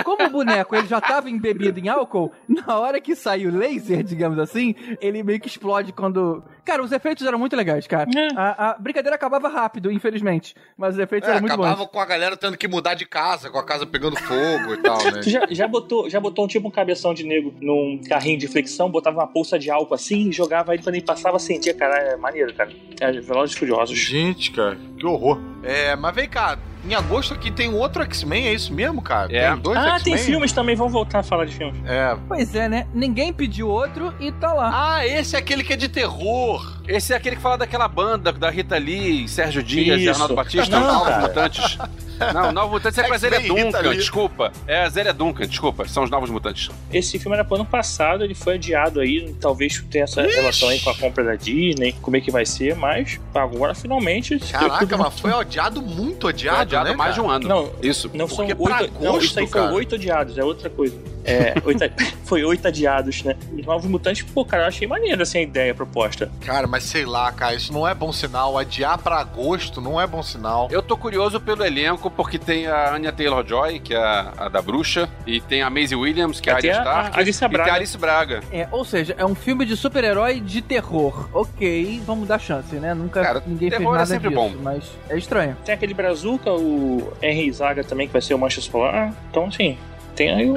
Como 0.04 0.24
o 0.24 0.30
boneco 0.30 0.74
ele 0.76 0.86
já 0.86 1.00
tava 1.00 1.28
embebido 1.30 1.78
em 1.80 1.88
álcool, 1.88 2.32
na 2.48 2.78
hora 2.78 3.00
que 3.00 3.14
sai 3.14 3.46
o 3.46 3.56
laser, 3.56 4.02
digamos 4.02 4.38
assim, 4.38 4.74
ele 5.00 5.22
meio 5.22 5.40
que 5.40 5.48
explode 5.48 5.92
quando. 5.92 6.42
Cara, 6.64 6.82
os 6.82 6.92
efeitos 6.92 7.26
eram 7.26 7.38
muito 7.38 7.54
legais, 7.56 7.86
cara. 7.86 8.08
É. 8.16 8.28
A, 8.36 8.70
a 8.70 8.78
brincadeira 8.78 9.14
acabava 9.16 9.48
rápido, 9.48 9.90
infelizmente. 9.90 10.54
Mas 10.76 10.94
os 10.94 11.00
efeitos 11.00 11.28
É, 11.28 11.32
eram 11.32 11.40
muito 11.42 11.52
acabava 11.52 11.84
bons. 11.84 11.90
com 11.90 12.00
a 12.00 12.06
galera 12.06 12.36
tendo 12.36 12.56
que 12.56 12.66
mudar 12.66 12.94
de 12.94 13.04
casa, 13.06 13.50
com 13.50 13.58
a 13.58 13.64
casa 13.64 13.86
pegando 13.86 14.16
fogo 14.16 14.74
e 14.74 14.76
tal, 14.78 14.96
né? 15.04 15.20
Tu 15.22 15.28
já, 15.30 15.46
já 15.50 15.68
botou, 15.68 16.08
já 16.08 16.18
botou 16.20 16.44
um 16.44 16.48
tipo 16.48 16.68
um 16.68 16.70
cabeção 16.70 17.12
de 17.12 17.24
nego 17.24 17.52
num 17.60 18.00
carrinho 18.08 18.38
de 18.38 18.48
flexão, 18.48 18.90
botava 18.90 19.18
uma 19.18 19.26
bolsa 19.26 19.58
de 19.58 19.70
álcool 19.70 19.94
assim, 19.94 20.32
jogava 20.32 20.72
ele 20.74 20.82
quando 20.82 20.94
ele 20.96 21.04
passava, 21.04 21.36
acendia, 21.36 21.74
cara. 21.74 21.94
É 21.98 22.16
maneiro, 22.16 22.54
cara. 22.54 22.70
É 23.00 23.12
Velozes 23.12 23.54
e 23.54 23.58
Furiosos. 23.58 23.98
Gente, 23.98 24.50
cara, 24.50 24.78
que 24.98 25.04
horror. 25.06 25.38
É, 25.62 25.94
mas 25.96 26.14
vem 26.14 26.28
cá, 26.28 26.58
em 26.88 26.94
agosto 26.94 27.34
aqui 27.34 27.50
tem 27.50 27.72
outro 27.72 28.02
X-Men, 28.02 28.48
é 28.48 28.52
isso 28.52 28.72
mesmo, 28.72 29.00
cara? 29.00 29.34
É. 29.34 29.50
Tem 29.50 29.58
dois 29.60 29.78
Ah, 29.78 29.98
tem 29.98 30.16
filmes 30.18 30.52
também, 30.52 30.74
vamos 30.76 30.92
voltar 30.92 31.20
a 31.20 31.22
falar 31.22 31.44
de 31.44 31.54
filmes. 31.54 31.80
É. 31.86 32.16
Pois 32.28 32.54
é, 32.54 32.68
né? 32.68 32.86
Ninguém 32.92 33.32
pediu 33.32 33.68
outro 33.68 34.14
e 34.20 34.30
tá 34.32 34.52
lá. 34.52 34.96
Ah, 34.96 35.06
esse 35.06 35.36
é 35.36 35.38
aquele 35.38 35.64
que 35.64 35.72
é 35.72 35.76
de 35.76 35.88
terror. 35.88 36.78
Esse 36.86 37.12
é 37.12 37.16
aquele 37.16 37.36
que 37.36 37.42
fala 37.42 37.58
daquela 37.58 37.88
banda 37.88 38.32
da 38.32 38.50
Rita 38.50 38.76
Lee, 38.76 39.26
Sérgio 39.28 39.62
Dias 39.62 39.98
e 39.98 40.02
Isso. 40.02 40.10
Arnaldo 40.10 40.34
Batista, 40.34 40.78
Não, 40.78 41.04
cara. 41.04 41.20
Mutantes. 41.22 41.78
Não, 42.32 42.52
Novos 42.52 42.72
Mutantes 42.72 42.98
é 42.98 43.02
com 43.04 43.14
a 43.14 43.18
Zélia 43.18 43.38
Rita 43.38 43.54
Duncan, 43.54 43.96
desculpa. 43.96 44.52
É 44.66 44.82
a 44.82 44.88
Zélia 44.88 45.12
Duncan, 45.12 45.46
desculpa. 45.46 45.86
São 45.88 46.04
os 46.04 46.10
Novos 46.10 46.30
Mutantes. 46.30 46.70
Esse 46.92 47.18
filme 47.18 47.34
era 47.36 47.44
pro 47.44 47.56
ano 47.56 47.64
passado, 47.64 48.24
ele 48.24 48.34
foi 48.34 48.54
adiado 48.54 49.00
aí, 49.00 49.34
talvez 49.40 49.82
tenha 49.90 50.04
essa 50.04 50.22
relação 50.22 50.68
aí 50.68 50.80
com 50.80 50.90
a 50.90 50.94
compra 50.94 51.24
da 51.24 51.34
Disney, 51.34 51.92
como 52.00 52.16
é 52.16 52.20
que 52.20 52.30
vai 52.30 52.46
ser, 52.46 52.74
mas 52.76 53.20
agora 53.34 53.74
finalmente. 53.74 54.38
Caraca, 54.38 54.96
mas 54.96 55.18
foi 55.20 55.32
odiado, 55.32 55.82
muito 55.82 56.22
Foi 56.22 56.30
odiado, 56.30 56.60
adiado 56.62 56.90
né, 56.90 56.96
mais 56.96 57.14
de 57.14 57.20
cara? 57.20 57.32
um 57.32 57.34
ano. 57.34 57.48
Não, 57.48 57.72
Isso. 57.82 58.10
Não 58.14 58.28
são 58.28 58.46
oito. 58.46 58.58
não, 59.00 59.18
isso 59.18 59.38
aí 59.38 59.44
agosto, 59.44 59.52
foi 59.52 59.60
cara. 59.62 59.72
oito 59.72 59.94
odiados, 59.94 60.38
é 60.38 60.44
outra 60.44 60.70
coisa. 60.70 60.96
É, 61.24 61.54
oito, 61.64 61.80
foi 62.24 62.44
oito 62.44 62.66
adiados, 62.68 63.22
né? 63.22 63.36
Os 63.58 63.64
Novos 63.66 63.86
Mutantes, 63.90 64.22
pô, 64.22 64.44
cara, 64.44 64.64
eu 64.64 64.68
achei 64.68 64.86
maneiro 64.86 65.22
assim 65.22 65.38
a 65.38 65.42
ideia, 65.42 65.72
a 65.72 65.74
proposta. 65.74 66.30
Cara, 66.44 66.66
mas 66.66 66.84
sei 66.84 67.04
lá, 67.04 67.30
cara, 67.32 67.54
isso 67.54 67.72
não 67.72 67.86
é 67.88 67.94
bom 67.94 68.12
sinal. 68.12 68.58
Adiar 68.58 68.98
pra 68.98 69.16
agosto 69.20 69.80
não 69.80 70.00
é 70.00 70.06
bom 70.06 70.22
sinal. 70.22 70.68
Eu 70.70 70.82
tô 70.82 70.96
curioso 70.96 71.40
pelo 71.40 71.64
elenco, 71.64 72.10
porque 72.10 72.38
tem 72.38 72.66
a 72.66 72.94
Anya 72.94 73.12
Taylor-Joy, 73.12 73.80
que 73.80 73.94
é 73.94 73.98
a, 73.98 74.32
a 74.36 74.48
da 74.48 74.60
bruxa, 74.60 75.08
e 75.26 75.40
tem 75.40 75.62
a 75.62 75.70
Maisie 75.70 75.96
Williams, 75.96 76.40
que 76.40 76.50
é 76.50 76.52
a 76.52 76.56
Arya 76.56 76.72
a- 76.72 76.78
Stark, 76.78 77.16
a 77.16 77.20
Alicia 77.20 77.44
e 77.46 77.48
tem 77.48 77.56
Braga. 77.56 77.72
a 77.72 77.74
Alice 77.74 77.98
Braga. 77.98 78.40
É, 78.52 78.68
ou 78.70 78.84
seja, 78.84 79.14
é 79.18 79.24
um 79.24 79.34
filme 79.34 79.64
de 79.64 79.76
super-herói 79.76 80.40
de 80.40 80.60
terror. 80.62 81.28
Ok, 81.32 82.02
vamos 82.06 82.28
dar 82.28 82.38
chance, 82.38 82.74
né? 82.76 82.94
Nunca 82.94 83.22
Cara, 83.22 83.42
ninguém 83.46 83.70
fez 83.70 83.78
terror 83.80 83.94
é 83.94 83.98
nada 83.98 84.06
sempre 84.06 84.28
disso, 84.28 84.40
bom. 84.40 84.52
mas 84.62 84.84
é 85.08 85.16
estranho. 85.16 85.56
Tem 85.64 85.74
aquele 85.74 85.94
Brazuca, 85.94 86.52
o 86.52 87.12
Henry 87.22 87.50
Zaga 87.52 87.82
também, 87.84 88.06
que 88.06 88.12
vai 88.12 88.22
ser 88.22 88.34
o 88.34 88.38
Mancha 88.38 88.60
Solar. 88.60 89.12
Então, 89.30 89.46
assim, 89.46 89.78
tem 90.14 90.30
aí 90.32 90.50
um, 90.50 90.54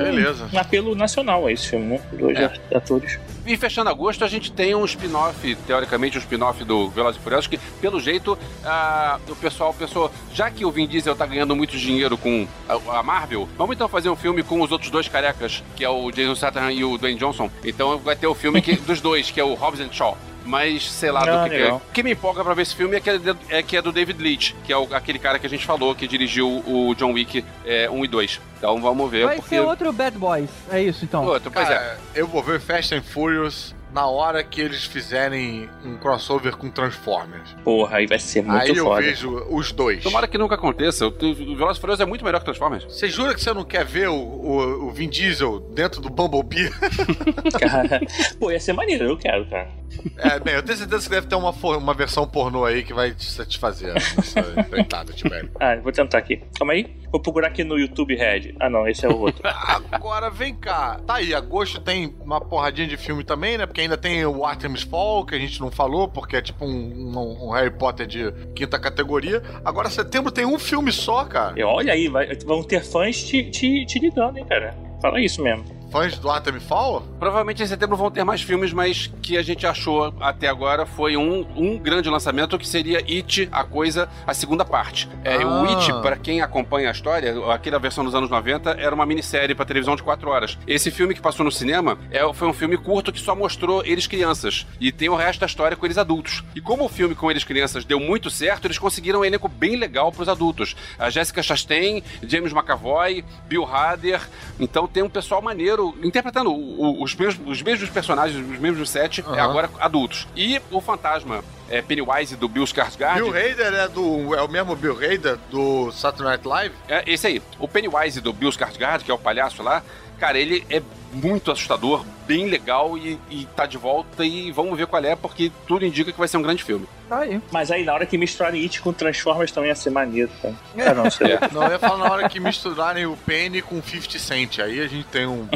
um 0.53 0.59
apelo 0.59 0.95
nacional 0.95 1.45
a 1.45 1.51
esse 1.51 1.67
filme, 1.67 1.85
né? 1.85 2.01
Dois 2.13 2.37
É. 2.37 2.51
atores. 2.75 3.19
E 3.45 3.55
fechando 3.55 3.89
agosto, 3.89 4.25
a 4.25 4.27
gente 4.27 4.51
tem 4.51 4.75
um 4.75 4.83
spin-off, 4.83 5.55
teoricamente 5.65 6.17
um 6.17 6.19
spin-off 6.19 6.63
do 6.65 6.89
Velozes 6.89 7.19
e 7.19 7.23
Furiosos, 7.23 7.47
que, 7.47 7.57
pelo 7.79 7.97
jeito, 7.99 8.37
ah, 8.65 9.19
o 9.29 9.35
pessoal 9.37 9.73
pensou, 9.73 10.11
já 10.33 10.51
que 10.51 10.65
o 10.65 10.71
Vin 10.71 10.85
Diesel 10.85 11.15
tá 11.15 11.25
ganhando 11.25 11.55
muito 11.55 11.77
dinheiro 11.77 12.17
com 12.17 12.45
a, 12.67 12.99
a 12.99 13.03
Marvel, 13.03 13.47
vamos 13.57 13.75
então 13.75 13.87
fazer 13.87 14.09
um 14.09 14.17
filme 14.17 14.43
com 14.43 14.59
os 14.61 14.69
outros 14.71 14.91
dois 14.91 15.07
carecas, 15.07 15.63
que 15.77 15.85
é 15.85 15.89
o 15.89 16.11
Jason 16.11 16.35
Statham 16.35 16.71
e 16.71 16.83
o 16.83 16.97
Dwayne 16.97 17.17
Johnson. 17.17 17.49
Então 17.63 17.97
vai 17.99 18.17
ter 18.17 18.27
o 18.27 18.35
filme 18.35 18.61
que- 18.61 18.75
dos 18.85 18.99
dois, 18.99 19.31
que 19.31 19.39
é 19.39 19.43
o 19.45 19.53
Hobbs 19.53 19.79
and 19.79 19.93
Shaw. 19.93 20.17
Mas 20.47 20.89
sei 20.89 21.11
lá 21.11 21.21
Ah, 21.21 21.43
do 21.43 21.49
que, 21.49 21.55
que 21.57 21.61
é. 21.63 21.73
O 21.73 21.81
que 21.93 22.01
me 22.03 22.11
empolga 22.13 22.43
pra 22.43 22.53
ver 22.53 22.61
esse 22.61 22.73
filme 22.75 22.95
é 22.95 22.99
que 23.01 23.09
é, 23.09 23.17
de- 23.17 23.35
é 23.49 23.61
que 23.61 23.75
é 23.77 23.81
do 23.81 23.91
David 23.91 24.21
Leitch, 24.23 24.53
que 24.63 24.71
é 24.71 24.77
o- 24.77 24.87
aquele 24.95 25.19
cara 25.19 25.37
que 25.37 25.45
a 25.45 25.49
gente 25.49 25.65
falou, 25.65 25.93
que 25.93 26.07
dirigiu 26.07 26.47
o 26.65 26.95
John 26.95 27.11
Wick 27.11 27.43
é, 27.65 27.89
1 27.89 28.05
e 28.05 28.07
2. 28.07 28.39
Então 28.57 28.81
vamos 28.81 29.11
ver, 29.11 29.25
Vai 29.25 29.35
porque... 29.35 29.49
ser 29.55 29.61
outro 29.61 29.91
Bad 29.91 30.17
Boys. 30.17 30.49
É 30.71 30.81
isso, 30.81 31.03
então. 31.05 31.23
Outro, 31.25 31.51
pois 31.51 31.69
é. 31.69 31.97
Eu 32.15 32.25
vou 32.27 32.41
ver 32.41 32.59
Fast 32.61 32.95
and 32.95 33.01
Furious 33.03 33.75
na 33.93 34.07
hora 34.07 34.43
que 34.43 34.61
eles 34.61 34.85
fizerem 34.85 35.69
um 35.83 35.97
crossover 35.97 36.55
com 36.55 36.69
Transformers. 36.69 37.55
Porra, 37.63 37.97
aí 37.97 38.07
vai 38.07 38.19
ser 38.19 38.43
muito 38.43 38.61
Aí 38.61 38.75
eu 38.75 38.85
foda. 38.85 39.01
vejo 39.01 39.45
os 39.49 39.71
dois. 39.71 40.03
Tomara 40.03 40.27
que 40.27 40.37
nunca 40.37 40.55
aconteça. 40.55 41.05
O 41.07 41.09
o 41.09 41.55
Velozes 41.55 41.79
Furiosos 41.79 42.01
é 42.01 42.05
muito 42.05 42.23
melhor 42.23 42.39
que 42.39 42.45
Transformers. 42.45 42.83
Você 42.85 43.09
jura 43.09 43.33
que 43.33 43.41
você 43.41 43.53
não 43.53 43.63
quer 43.63 43.85
ver 43.85 44.09
o, 44.09 44.15
o, 44.15 44.87
o 44.87 44.91
Vin 44.91 45.09
Diesel 45.09 45.59
dentro 45.73 46.01
do 46.01 46.09
Bumblebee? 46.09 46.69
Cara, 47.59 47.99
pô, 48.39 48.51
ia 48.51 48.59
ser 48.59 48.73
maneiro, 48.73 49.05
eu 49.05 49.17
quero, 49.17 49.45
cara. 49.47 49.69
É, 50.17 50.39
bem, 50.39 50.53
eu 50.53 50.63
tenho 50.63 50.77
certeza 50.77 51.03
que 51.03 51.09
deve 51.09 51.27
ter 51.27 51.35
uma, 51.35 51.51
uma 51.51 51.93
versão 51.93 52.27
pornô 52.27 52.65
aí 52.65 52.83
que 52.83 52.93
vai 52.93 53.11
te 53.11 53.25
satisfazer 53.25 53.93
Tibério. 55.15 55.49
Ah, 55.59 55.75
eu 55.75 55.81
vou 55.81 55.91
tentar 55.91 56.17
aqui. 56.19 56.41
Calma 56.57 56.73
aí. 56.73 56.95
Vou 57.11 57.21
procurar 57.21 57.47
aqui 57.47 57.63
no 57.63 57.77
YouTube 57.79 58.15
Red. 58.15 58.53
Ah, 58.59 58.69
não, 58.69 58.87
esse 58.87 59.05
é 59.05 59.09
o 59.09 59.17
outro. 59.19 59.41
Agora 59.91 60.29
vem 60.29 60.53
cá. 60.53 60.99
Tá 61.05 61.15
aí, 61.15 61.33
agosto 61.33 61.79
tem 61.79 62.13
uma 62.23 62.39
porradinha 62.41 62.87
de 62.87 62.97
filme 62.97 63.23
também, 63.23 63.57
né? 63.57 63.65
Porque 63.65 63.81
ainda 63.81 63.97
tem 63.97 64.25
o 64.25 64.45
Artemis 64.45 64.81
Fall, 64.83 65.25
que 65.25 65.33
a 65.35 65.39
gente 65.39 65.59
não 65.61 65.71
falou, 65.71 66.07
porque 66.07 66.35
é 66.35 66.41
tipo 66.41 66.65
um, 66.65 66.69
um- 66.69 67.47
um 67.47 67.49
Harry 67.51 67.71
Potter 67.71 68.05
de 68.05 68.31
quinta 68.55 68.77
categoria. 68.77 69.41
Agora 69.63 69.89
setembro 69.89 70.31
tem 70.31 70.45
um 70.45 70.59
filme 70.59 70.91
só, 70.91 71.23
cara. 71.25 71.57
E 71.57 71.63
olha 71.63 71.93
aí, 71.93 72.07
vai- 72.07 72.35
vão 72.45 72.61
ter 72.63 72.83
fãs 72.83 73.23
te, 73.23 73.43
te, 73.49 73.85
te 73.85 73.99
ligando, 73.99 74.37
hein, 74.37 74.45
cara. 74.45 74.75
Fala 75.01 75.21
isso 75.21 75.41
mesmo. 75.43 75.63
Fãs 75.89 76.17
do 76.19 76.29
Artemis 76.29 76.63
Fall? 76.63 77.01
Provavelmente 77.17 77.63
em 77.63 77.67
setembro 77.67 77.95
vão 77.95 78.11
ter 78.11 78.23
mais 78.23 78.41
filmes, 78.41 78.73
mas 78.73 79.09
que 79.21 79.37
a 79.37 79.41
gente 79.41 79.65
achou 79.65 80.13
até 80.19 80.47
agora 80.49 80.85
foi 80.85 81.15
um, 81.15 81.47
um 81.55 81.77
grande 81.77 82.09
lançamento 82.09 82.57
que 82.59 82.67
seria 82.67 82.97
It, 82.99 83.47
a 83.51 83.63
coisa, 83.63 84.09
a 84.25 84.33
segunda 84.33 84.65
parte. 84.65 85.07
É, 85.23 85.37
Ah. 85.41 85.47
O 85.47 85.65
It, 85.65 85.91
para 86.01 86.17
quem 86.17 86.41
acompanha 86.41 86.89
a 86.89 86.91
história, 86.91 87.33
aquela 87.53 87.79
versão 87.79 88.03
dos 88.03 88.13
anos 88.13 88.29
90 88.29 88.71
era 88.71 88.93
uma 88.93 89.05
minissérie 89.05 89.55
para 89.55 89.65
televisão 89.65 89.95
de 89.95 90.03
4 90.03 90.29
horas. 90.29 90.57
Esse 90.67 90.91
filme 90.91 91.13
que 91.13 91.21
passou 91.21 91.45
no 91.45 91.51
cinema 91.51 91.97
é, 92.11 92.21
foi 92.33 92.47
um 92.49 92.53
filme 92.53 92.77
curto 92.77 93.11
que 93.13 93.19
só 93.19 93.33
mostrou 93.33 93.81
eles 93.85 94.07
crianças. 94.07 94.67
E 94.81 94.91
tem 94.91 95.07
o 95.07 95.15
resto 95.15 95.39
da 95.39 95.45
história 95.45 95.77
com 95.77 95.85
eles 95.85 95.97
adultos. 95.97 96.43
E 96.53 96.59
como 96.59 96.83
o 96.83 96.89
filme 96.89 97.15
com 97.15 97.31
eles 97.31 97.45
crianças 97.45 97.85
deu 97.85 97.99
muito 97.99 98.29
certo, 98.29 98.65
eles 98.65 98.77
conseguiram 98.77 99.21
um 99.21 99.25
elenco 99.25 99.47
bem 99.47 99.77
legal 99.77 100.11
para 100.11 100.23
os 100.23 100.29
adultos. 100.29 100.75
A 100.99 101.09
Jessica 101.09 101.41
Chastain, 101.41 102.03
James 102.27 102.51
McAvoy, 102.51 103.23
Bill 103.47 103.65
Hader. 103.65 104.21
Então 104.59 104.85
tem 104.85 105.01
um 105.01 105.09
pessoal 105.09 105.41
maneiro 105.41 105.76
interpretando 106.03 106.51
o- 106.51 106.81
o- 106.99 107.03
os, 107.03 107.13
mesmos, 107.15 107.47
os 107.49 107.61
mesmos 107.61 107.89
personagens, 107.89 108.37
os 108.49 108.59
mesmos 108.59 108.89
sete, 108.89 109.21
é 109.21 109.23
Aham. 109.29 109.41
agora 109.43 109.69
adultos. 109.79 110.27
E 110.35 110.61
o 110.71 110.79
fantasma 110.81 111.43
é, 111.69 111.81
Pennywise 111.81 112.35
do 112.35 112.47
Bill 112.47 112.63
Skarsgård. 112.63 113.15
Bill 113.15 113.29
Hader 113.29 113.73
é 113.73 113.87
do. 113.87 114.33
É 114.35 114.41
o 114.41 114.47
mesmo 114.47 114.75
Bill 114.75 114.95
Hader 114.95 115.37
do 115.51 115.91
Saturday 115.91 116.27
Night 116.35 116.47
Live? 116.47 116.75
É 116.87 117.03
esse 117.05 117.27
aí. 117.27 117.41
O 117.59 117.67
Pennywise 117.67 118.21
do 118.21 118.31
Bill 118.33 118.49
Skarsgård, 118.49 119.03
que 119.03 119.11
é 119.11 119.13
o 119.13 119.17
palhaço 119.19 119.61
lá, 119.61 119.83
cara, 120.19 120.37
ele 120.39 120.65
é 120.69 120.81
muito 121.13 121.51
assustador, 121.51 122.03
bem 122.27 122.47
legal 122.47 122.97
e, 122.97 123.19
e 123.29 123.45
tá 123.55 123.65
de 123.65 123.77
volta 123.77 124.25
e 124.25 124.51
vamos 124.51 124.77
ver 124.77 124.87
qual 124.87 125.03
é, 125.03 125.15
porque 125.15 125.51
tudo 125.67 125.85
indica 125.85 126.11
que 126.11 126.17
vai 126.19 126.27
ser 126.27 126.37
um 126.37 126.41
grande 126.41 126.63
filme. 126.63 126.85
Tá 127.07 127.19
aí. 127.19 127.41
Mas 127.51 127.71
aí 127.71 127.83
na 127.85 127.93
hora 127.93 128.05
que 128.05 128.17
misturarem 128.17 128.61
It 128.61 128.81
com 128.81 128.91
Transformers 128.91 129.51
também 129.51 129.69
ia 129.69 129.75
ser 129.75 129.89
maneiro, 129.89 130.29
cara. 130.41 130.55
Ah, 130.77 130.93
não, 130.93 131.09
sei 131.09 131.33
lá. 131.35 131.47
Não, 131.51 131.63
eu 131.63 131.71
ia 131.71 131.79
falar 131.79 131.97
na 131.97 132.11
hora 132.11 132.27
que 132.29 132.39
misturarem 132.39 133.05
o 133.05 133.15
Penny 133.15 133.61
com 133.61 133.81
50 133.81 134.19
Cent. 134.19 134.59
Aí 134.59 134.79
a 134.81 134.87
gente 134.87 135.05
tem 135.07 135.25
um- 135.25 135.47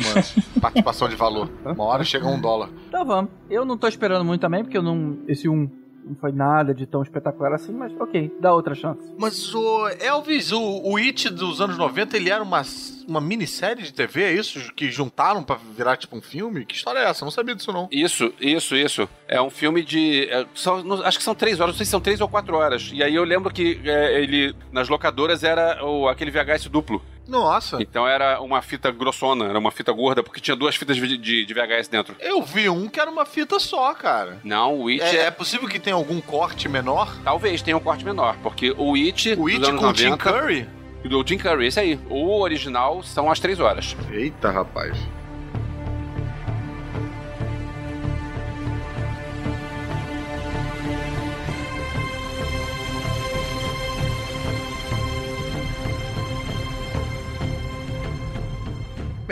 uma 0.55 0.61
participação 0.61 1.09
de 1.09 1.15
valor. 1.15 1.49
Uma 1.65 1.83
hora 1.83 2.03
chega 2.03 2.25
um 2.27 2.39
dólar. 2.39 2.69
Então 2.87 3.05
vamos. 3.05 3.31
Eu 3.49 3.65
não 3.65 3.77
tô 3.77 3.87
esperando 3.87 4.23
muito 4.23 4.39
também, 4.41 4.63
porque 4.63 4.77
eu 4.77 4.81
não. 4.83 5.17
Esse 5.27 5.49
um 5.49 5.69
não 6.11 6.17
foi 6.17 6.31
nada 6.31 6.73
de 6.73 6.85
tão 6.85 7.01
espetacular 7.01 7.53
assim, 7.53 7.71
mas 7.71 7.91
ok, 7.99 8.31
dá 8.39 8.53
outra 8.53 8.75
chance. 8.75 9.01
Mas 9.17 9.53
o 9.55 9.87
Elvis, 9.99 10.51
o, 10.51 10.61
o 10.61 10.97
It 10.97 11.29
dos 11.29 11.61
anos 11.61 11.77
90, 11.77 12.17
ele 12.17 12.29
era 12.29 12.43
uma, 12.43 12.61
uma 13.07 13.21
minissérie 13.21 13.83
de 13.83 13.93
TV, 13.93 14.23
é 14.23 14.31
isso? 14.33 14.73
Que 14.75 14.91
juntaram 14.91 15.41
pra 15.43 15.55
virar 15.75 15.95
tipo 15.97 16.15
um 16.17 16.21
filme? 16.21 16.65
Que 16.65 16.75
história 16.75 16.99
é 16.99 17.05
essa? 17.09 17.23
Eu 17.23 17.25
não 17.27 17.31
sabia 17.31 17.55
disso 17.55 17.71
não. 17.71 17.87
Isso, 17.91 18.33
isso, 18.39 18.75
isso. 18.75 19.07
É 19.27 19.41
um 19.41 19.49
filme 19.49 19.81
de. 19.83 20.27
é, 20.29 20.45
são- 20.53 20.83
não- 20.83 21.01
acho 21.03 21.17
que 21.17 21.23
são 21.23 21.33
três 21.35 21.59
horas, 21.59 21.73
não 21.73 21.77
sei 21.77 21.85
se 21.85 21.91
são 21.91 22.01
três 22.01 22.19
ou 22.21 22.27
quatro 22.27 22.55
horas. 22.55 22.91
E 22.93 23.01
aí 23.01 23.15
eu 23.15 23.23
lembro 23.23 23.51
que 23.53 23.79
é, 23.85 24.21
ele, 24.21 24.53
nas 24.71 24.89
locadoras, 24.89 25.43
era 25.43 25.83
o, 25.85 26.07
aquele 26.09 26.29
VHS 26.31 26.67
duplo. 26.69 27.01
Nossa. 27.27 27.77
Então 27.81 28.07
era 28.07 28.41
uma 28.41 28.61
fita 28.61 28.91
grossona, 28.91 29.45
era 29.45 29.57
uma 29.59 29.71
fita 29.71 29.91
gorda, 29.91 30.21
porque 30.23 30.39
tinha 30.41 30.55
duas 30.55 30.75
fitas 30.75 30.97
de, 30.97 31.17
de- 31.17 31.45
de 31.45 31.53
VHS 31.53 31.87
dentro. 31.87 32.15
Eu 32.19 32.41
vi 32.43 32.67
um 32.69 32.87
que 32.89 32.99
era 32.99 33.09
uma 33.09 33.25
fita 33.25 33.59
só, 33.59 33.93
cara. 33.93 34.39
Não, 34.43 34.79
o 34.81 34.87
It 34.89 35.01
É, 35.03 35.15
é. 35.15 35.25
é 35.27 35.31
possível 35.31 35.67
que 35.67 35.79
tenha 35.79 35.95
algum 35.95 36.19
corte 36.19 36.67
menor? 36.67 37.15
Talvez 37.23 37.61
tenha 37.61 37.77
um 37.77 37.81
corte 37.81 38.03
menor, 38.03 38.35
porque 38.43 38.73
o 38.77 38.95
It. 38.95 39.33
O 39.37 39.47
It 39.47 39.59
com 39.73 39.87
o 39.87 39.93
Tim 39.93 40.09
90, 40.09 40.17
Curry? 40.17 40.69
Do 41.05 41.23
Tim 41.23 41.37
Curry, 41.37 41.67
esse 41.67 41.79
aí. 41.79 41.99
O 42.09 42.39
original 42.41 43.01
são 43.01 43.31
as 43.31 43.39
três 43.39 43.59
horas. 43.59 43.95
Eita, 44.11 44.51
rapaz. 44.51 44.95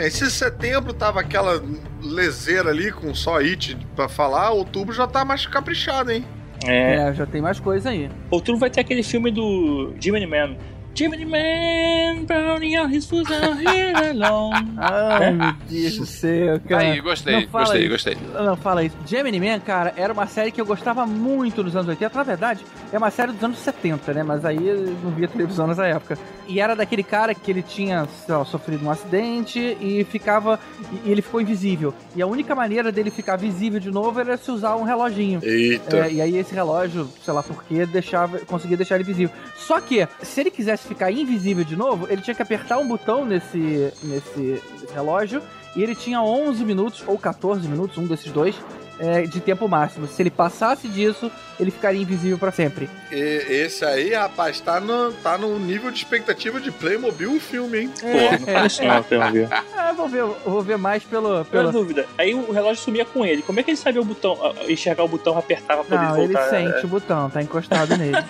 Se 0.08 0.30
setembro 0.30 0.94
tava 0.94 1.20
aquela 1.20 1.62
leseira 2.00 2.70
ali 2.70 2.92
com 2.92 3.12
só 3.14 3.38
It 3.38 3.76
pra 3.96 4.08
falar, 4.08 4.50
outubro 4.50 4.94
já 4.94 5.06
tá 5.06 5.24
mais 5.24 5.44
caprichado, 5.44 6.12
hein? 6.12 6.24
É. 6.64 7.08
É, 7.08 7.14
já 7.14 7.26
tem 7.26 7.40
mais 7.42 7.58
coisa 7.58 7.90
aí. 7.90 8.10
Outubro 8.30 8.60
vai 8.60 8.70
ter 8.70 8.80
aquele 8.80 9.02
filme 9.02 9.30
do 9.30 9.92
Jimmy 9.98 10.26
Man. 10.26 10.56
Jimmy 11.00 11.24
Man, 11.24 12.26
browning 12.26 12.76
out 12.76 12.90
his 12.90 13.06
food 13.06 13.26
out 13.32 13.56
here 13.56 14.10
alone. 14.10 14.52
Ai, 14.76 15.32
meu 15.32 15.54
Deus 15.66 15.96
do 15.96 16.04
céu, 16.04 16.60
cara. 16.68 16.82
Aí, 16.82 17.00
gostei, 17.00 17.46
gostei, 17.46 17.80
isso. 17.80 17.90
gostei. 17.90 18.18
Não, 18.34 18.54
fala 18.54 18.84
isso. 18.84 18.94
Gemini 19.06 19.40
Man, 19.40 19.60
cara, 19.60 19.94
era 19.96 20.12
uma 20.12 20.26
série 20.26 20.52
que 20.52 20.60
eu 20.60 20.66
gostava 20.66 21.06
muito 21.06 21.64
nos 21.64 21.74
anos 21.74 21.88
80. 21.88 22.14
Na 22.14 22.22
verdade, 22.22 22.60
é 22.92 22.98
uma 22.98 23.10
série 23.10 23.32
dos 23.32 23.42
anos 23.42 23.58
70, 23.60 24.12
né? 24.12 24.22
Mas 24.22 24.44
aí 24.44 24.68
eu 24.68 24.94
não 25.02 25.10
via 25.12 25.26
televisão 25.26 25.66
nessa 25.66 25.86
época. 25.86 26.18
E 26.46 26.60
era 26.60 26.76
daquele 26.76 27.02
cara 27.02 27.34
que 27.34 27.50
ele 27.50 27.62
tinha 27.62 28.06
sei 28.26 28.34
lá, 28.34 28.44
sofrido 28.44 28.84
um 28.84 28.90
acidente 28.90 29.78
e 29.80 30.04
ficava. 30.04 30.60
E 31.02 31.10
ele 31.10 31.22
ficou 31.22 31.40
invisível. 31.40 31.94
E 32.14 32.20
a 32.20 32.26
única 32.26 32.54
maneira 32.54 32.92
dele 32.92 33.10
ficar 33.10 33.36
visível 33.36 33.80
de 33.80 33.90
novo 33.90 34.20
era 34.20 34.36
se 34.36 34.50
usar 34.50 34.76
um 34.76 34.82
reloginho. 34.82 35.40
Eita. 35.42 35.96
É, 35.96 36.12
e 36.12 36.20
aí 36.20 36.36
esse 36.36 36.54
relógio, 36.54 37.08
sei 37.24 37.32
lá 37.32 37.42
porquê, 37.42 37.86
deixava, 37.86 38.40
conseguia 38.40 38.76
deixar 38.76 38.96
ele 38.96 39.04
visível. 39.04 39.34
Só 39.56 39.80
que, 39.80 40.06
se 40.22 40.40
ele 40.40 40.50
quisesse 40.50 40.89
ficar 40.90 41.12
invisível 41.12 41.62
de 41.62 41.76
novo, 41.76 42.08
ele 42.10 42.20
tinha 42.20 42.34
que 42.34 42.42
apertar 42.42 42.78
um 42.78 42.88
botão 42.88 43.24
nesse, 43.24 43.92
nesse, 44.02 44.60
relógio 44.92 45.40
e 45.76 45.82
ele 45.84 45.94
tinha 45.94 46.20
11 46.20 46.64
minutos, 46.64 47.04
ou 47.06 47.16
14 47.16 47.68
minutos, 47.68 47.96
um 47.96 48.08
desses 48.08 48.32
dois, 48.32 48.56
é, 49.00 49.22
de 49.22 49.40
tempo 49.40 49.66
máximo. 49.68 50.06
Se 50.06 50.22
ele 50.22 50.30
passasse 50.30 50.86
disso, 50.86 51.30
ele 51.58 51.70
ficaria 51.70 52.00
invisível 52.00 52.38
pra 52.38 52.52
sempre. 52.52 52.88
E- 53.10 53.44
esse 53.48 53.84
aí, 53.84 54.12
rapaz, 54.14 54.60
tá 54.60 54.78
no, 54.78 55.12
tá 55.14 55.36
no 55.38 55.58
nível 55.58 55.90
de 55.90 55.96
expectativa 55.98 56.60
de 56.60 56.70
Playmobil 56.70 57.34
o 57.34 57.40
filme, 57.40 57.78
hein? 57.80 57.90
Pô, 58.00 58.06
não 58.52 58.66
isso 58.66 58.82
não. 58.84 59.00
Ah, 59.76 59.92
vou 59.92 60.08
ver, 60.08 60.22
vou 60.44 60.62
ver 60.62 60.76
mais 60.78 61.02
pelo... 61.02 61.44
Pela 61.44 61.44
pelo... 61.46 61.72
dúvida. 61.72 62.06
Aí 62.16 62.34
o 62.34 62.52
relógio 62.52 62.82
sumia 62.82 63.04
com 63.04 63.24
ele. 63.24 63.42
Como 63.42 63.58
é 63.58 63.62
que 63.62 63.70
ele 63.70 63.76
sabia 63.76 64.00
o 64.00 64.04
botão, 64.04 64.36
enxergar 64.68 65.02
o 65.02 65.08
botão, 65.08 65.36
apertar 65.36 65.74
pra 65.76 65.84
poder 65.84 65.96
Não, 65.96 66.16
ele 66.22 66.32
voltar? 66.34 66.50
sente 66.50 66.84
o 66.84 66.88
botão, 66.88 67.28
tá 67.30 67.42
encostado 67.42 67.96
nele. 67.96 68.16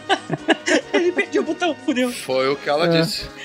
Ele 0.93 1.13
perdeu 1.13 1.43
o 1.43 1.45
botão, 1.45 1.75
fudeu. 1.75 2.13
Foi 2.13 2.49
o 2.49 2.57
que 2.57 2.69
ela 2.69 2.87
É. 2.87 3.01
disse. 3.01 3.29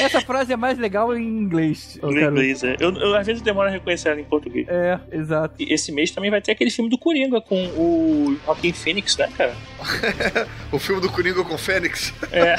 Essa 0.00 0.20
frase 0.20 0.52
é 0.52 0.56
mais 0.56 0.78
legal 0.78 1.16
em 1.16 1.22
inglês. 1.26 1.98
Em 2.02 2.08
inglês, 2.24 2.62
é. 2.64 2.76
Eu, 2.80 2.92
eu, 2.94 3.14
às 3.16 3.26
vezes 3.26 3.42
demoro 3.42 3.68
a 3.68 3.72
reconhecer 3.72 4.08
ela 4.10 4.20
em 4.20 4.24
português. 4.24 4.66
É, 4.68 4.98
exato. 5.12 5.54
E 5.58 5.72
esse 5.72 5.90
mês 5.92 6.10
também 6.10 6.30
vai 6.30 6.40
ter 6.40 6.52
aquele 6.52 6.70
filme 6.70 6.90
do 6.90 6.98
Coringa 6.98 7.40
com 7.40 7.56
o 7.68 8.36
Joaquin 8.44 8.72
Phoenix, 8.72 9.16
né, 9.16 9.28
cara? 9.36 9.54
O 10.70 10.78
filme 10.78 11.00
do 11.00 11.08
Coringa 11.10 11.42
com 11.44 11.54
o 11.54 11.58
Fênix 11.58 12.12
É. 12.30 12.56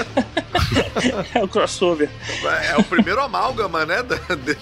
é 1.37 1.43
o 1.43 1.47
crossover. 1.47 2.09
é 2.71 2.77
o 2.77 2.83
primeiro 2.83 3.21
amálgama, 3.21 3.85
né? 3.85 4.01
Da 4.03 4.17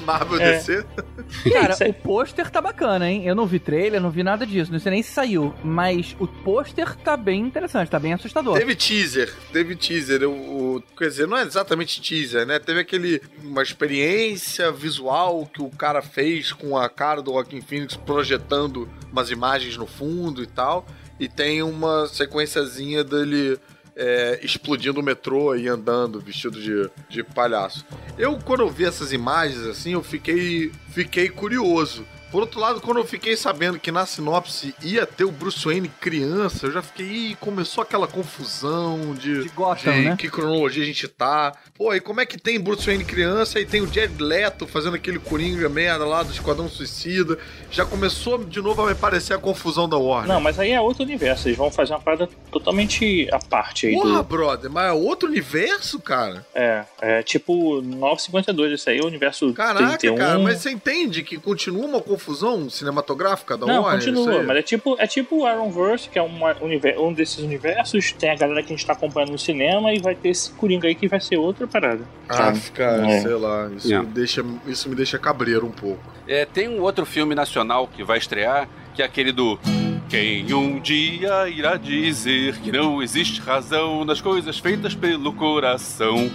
Marvel 0.05 0.39
É. 0.41 0.53
DC. 0.57 0.84
Cara, 1.51 1.76
o 1.89 1.93
pôster 1.93 2.49
tá 2.49 2.61
bacana, 2.61 3.09
hein? 3.09 3.26
Eu 3.26 3.36
não 3.36 3.45
vi 3.45 3.59
trailer, 3.59 4.01
não 4.01 4.09
vi 4.09 4.24
nada 4.24 4.45
disso, 4.45 4.72
não 4.72 4.80
sei 4.80 4.91
nem 4.91 5.03
se 5.03 5.11
saiu. 5.11 5.53
Mas 5.63 6.15
o 6.20 6.28
pôster 6.28 6.95
tá 6.97 7.15
bem 7.18 7.41
interessante, 7.41 7.89
tá 7.89 7.99
bem 7.99 8.13
assustador. 8.13 8.57
Teve 8.57 8.76
teaser, 8.76 9.34
teve 9.51 9.76
teaser. 9.76 10.24
O, 10.24 10.32
o- 10.78 10.84
quer 10.97 11.07
dizer, 11.09 11.28
não 11.28 11.38
é 11.38 11.43
exatamente 11.43 12.01
teaser, 12.01 12.45
né? 12.45 12.57
Teve 12.60 12.80
aquele. 12.82 13.22
Uma 13.43 13.64
experiência 13.64 14.72
visual 14.72 15.45
que 15.45 15.62
o 15.62 15.70
cara 15.70 16.01
fez 16.01 16.51
com 16.51 16.78
a 16.78 16.89
cara 16.89 17.22
do 17.22 17.32
Joaquin 17.32 17.62
Phoenix 17.62 17.95
projetando 17.95 18.89
umas 19.12 19.30
imagens 19.32 19.78
no 19.78 19.88
fundo 19.88 20.43
e 20.43 20.47
tal. 20.47 20.86
E 21.20 21.28
tem 21.28 21.64
uma 21.64 22.08
sequenciazinha 22.08 23.03
dele. 23.03 23.60
é, 23.99 24.39
explodindo 24.43 24.99
o 24.99 25.03
metrô 25.03 25.55
e 25.55 25.68
andando 25.68 26.20
vestido 26.20 26.62
de, 26.62 26.88
de 27.10 27.24
palhaço. 27.24 27.84
Eu, 28.16 28.38
quando 28.38 28.60
eu 28.60 28.70
vi 28.70 28.86
essas 28.86 29.12
imagens 29.12 29.66
assim, 29.66 29.93
eu 29.93 30.03
fiquei, 30.03 30.72
fiquei 30.91 31.30
curioso. 31.30 32.05
Por 32.32 32.41
outro 32.41 32.59
lado, 32.59 32.82
quando 32.82 32.97
eu 32.97 33.05
fiquei 33.05 33.38
sabendo 33.38 33.80
que 33.80 33.91
na 33.91 34.05
sinopse 34.05 34.75
ia 34.84 35.05
ter 35.05 35.23
o 35.23 35.32
Bruce 35.32 35.63
Wayne 35.63 35.88
criança, 35.88 36.67
eu 36.67 36.71
já 36.71 36.82
fiquei, 36.82 37.05
Ih, 37.05 37.38
começou 37.39 37.82
aquela 37.82 38.05
confusão 38.07 39.15
de, 39.15 39.43
De 39.43 39.49
Gotham, 39.49 39.93
de 39.93 40.01
né? 40.09 40.15
que 40.17 40.30
cronologia 40.30 40.84
a 40.84 40.86
gente 40.86 41.07
tá. 41.07 41.53
Pô, 41.73 41.93
e 41.95 42.01
como 42.01 42.19
é 42.19 42.25
que 42.25 42.38
tem 42.38 42.59
Bruce 42.59 42.86
Wayne 42.86 43.05
criança 43.05 43.59
e 43.59 43.65
tem 43.65 43.82
o 43.82 43.88
Jared 43.91 44.21
Leto 44.21 44.67
fazendo 44.67 44.95
aquele 44.95 45.19
Coringa 45.19 45.69
merda 45.69 46.05
lá 46.05 46.21
do 46.21 46.32
Esquadrão 46.32 46.67
Suicida? 46.67 47.38
Já 47.71 47.86
começou 47.86 48.43
de 48.43 48.61
novo 48.61 48.82
a 48.84 48.88
me 48.88 48.95
parecer 48.95 49.34
a 49.34 49.38
confusão 49.38 49.88
da 49.88 49.97
Warner. 49.97 50.28
Não, 50.28 50.41
mas 50.41 50.59
aí 50.59 50.71
é 50.71 50.82
outro 50.82 51.03
universo. 51.03 51.47
Eles 51.47 51.57
vão 51.57 51.71
fazer 51.71 51.93
uma 51.93 52.01
parada 52.01 52.28
totalmente 52.51 53.28
à 53.32 53.39
parte 53.39 53.88
aí 53.88 53.93
Porra, 53.93 54.17
do. 54.17 54.23
brother, 54.23 54.69
mas 54.69 54.89
é 54.89 54.91
outro 54.91 55.30
universo, 55.30 55.97
cara? 55.99 56.45
É, 56.53 56.84
é 57.01 57.23
tipo 57.23 57.82
952, 57.82 58.73
isso 58.73 58.89
aí 58.89 58.99
é 58.99 59.01
o 59.01 59.07
universo 59.07 59.53
Caraca, 59.53 59.97
31. 59.97 60.15
cara, 60.15 60.39
mas 60.39 60.59
você 60.59 60.71
entende 60.71 61.23
que 61.23 61.38
continua 61.38 61.86
uma 61.86 62.01
confusão 62.01 62.16
cinematográfica 62.70 63.57
da 63.57 63.65
Não, 63.65 63.84
Warner? 63.84 64.05
continua, 64.05 64.43
mas 64.43 64.57
é 64.57 64.61
tipo, 64.61 64.95
é 64.99 65.07
tipo 65.07 65.43
o 65.43 65.49
Ironverse, 65.49 66.09
que 66.09 66.18
é 66.18 66.22
uma, 66.22 66.55
um 66.99 67.13
desses 67.13 67.39
universos, 67.39 68.11
tem 68.11 68.30
a 68.32 68.36
galera 68.36 68.61
que 68.63 68.74
a 68.74 68.76
gente 68.76 68.86
tá 68.86 68.93
acompanhando 68.93 69.32
no 69.32 69.39
cinema 69.39 69.93
e 69.93 69.99
vai 69.99 70.15
ter 70.15 70.30
esse 70.30 70.51
Coringa 70.51 70.88
aí 70.88 70.95
que 70.95 71.07
vai 71.07 71.20
ser 71.20 71.38
outra 71.38 71.68
parada. 71.68 72.01
Ah, 72.30 72.53
cara, 72.74 73.07
É. 73.09 73.22
sei 73.22 73.34
lá, 73.36 73.70
isso, 73.76 73.88
Yeah. 73.88 74.07
me 74.07 74.13
deixa, 74.13 74.45
isso 74.68 74.89
me 74.89 74.95
deixa 74.95 75.18
cabreiro 75.18 75.65
um 75.65 75.72
pouco. 75.72 76.01
É, 76.28 76.45
tem 76.45 76.68
um 76.68 76.82
outro 76.82 77.05
filme 77.05 77.34
nacional 77.36 77.88
que 77.88 78.03
vai 78.03 78.18
estrear, 78.18 78.68
que 78.93 79.01
é 79.01 79.05
aquele 79.05 79.32
do. 79.32 79.59
Quem 80.09 80.53
um 80.53 80.80
dia 80.80 81.49
irá 81.49 81.76
dizer 81.76 82.57
que 82.59 82.72
não 82.72 83.03
existe 83.03 83.41
razão 83.41 84.05
nas 84.05 84.22
coisas 84.22 84.57
feitas 84.57 84.95
pelo 84.95 85.34
coração? 85.34 86.32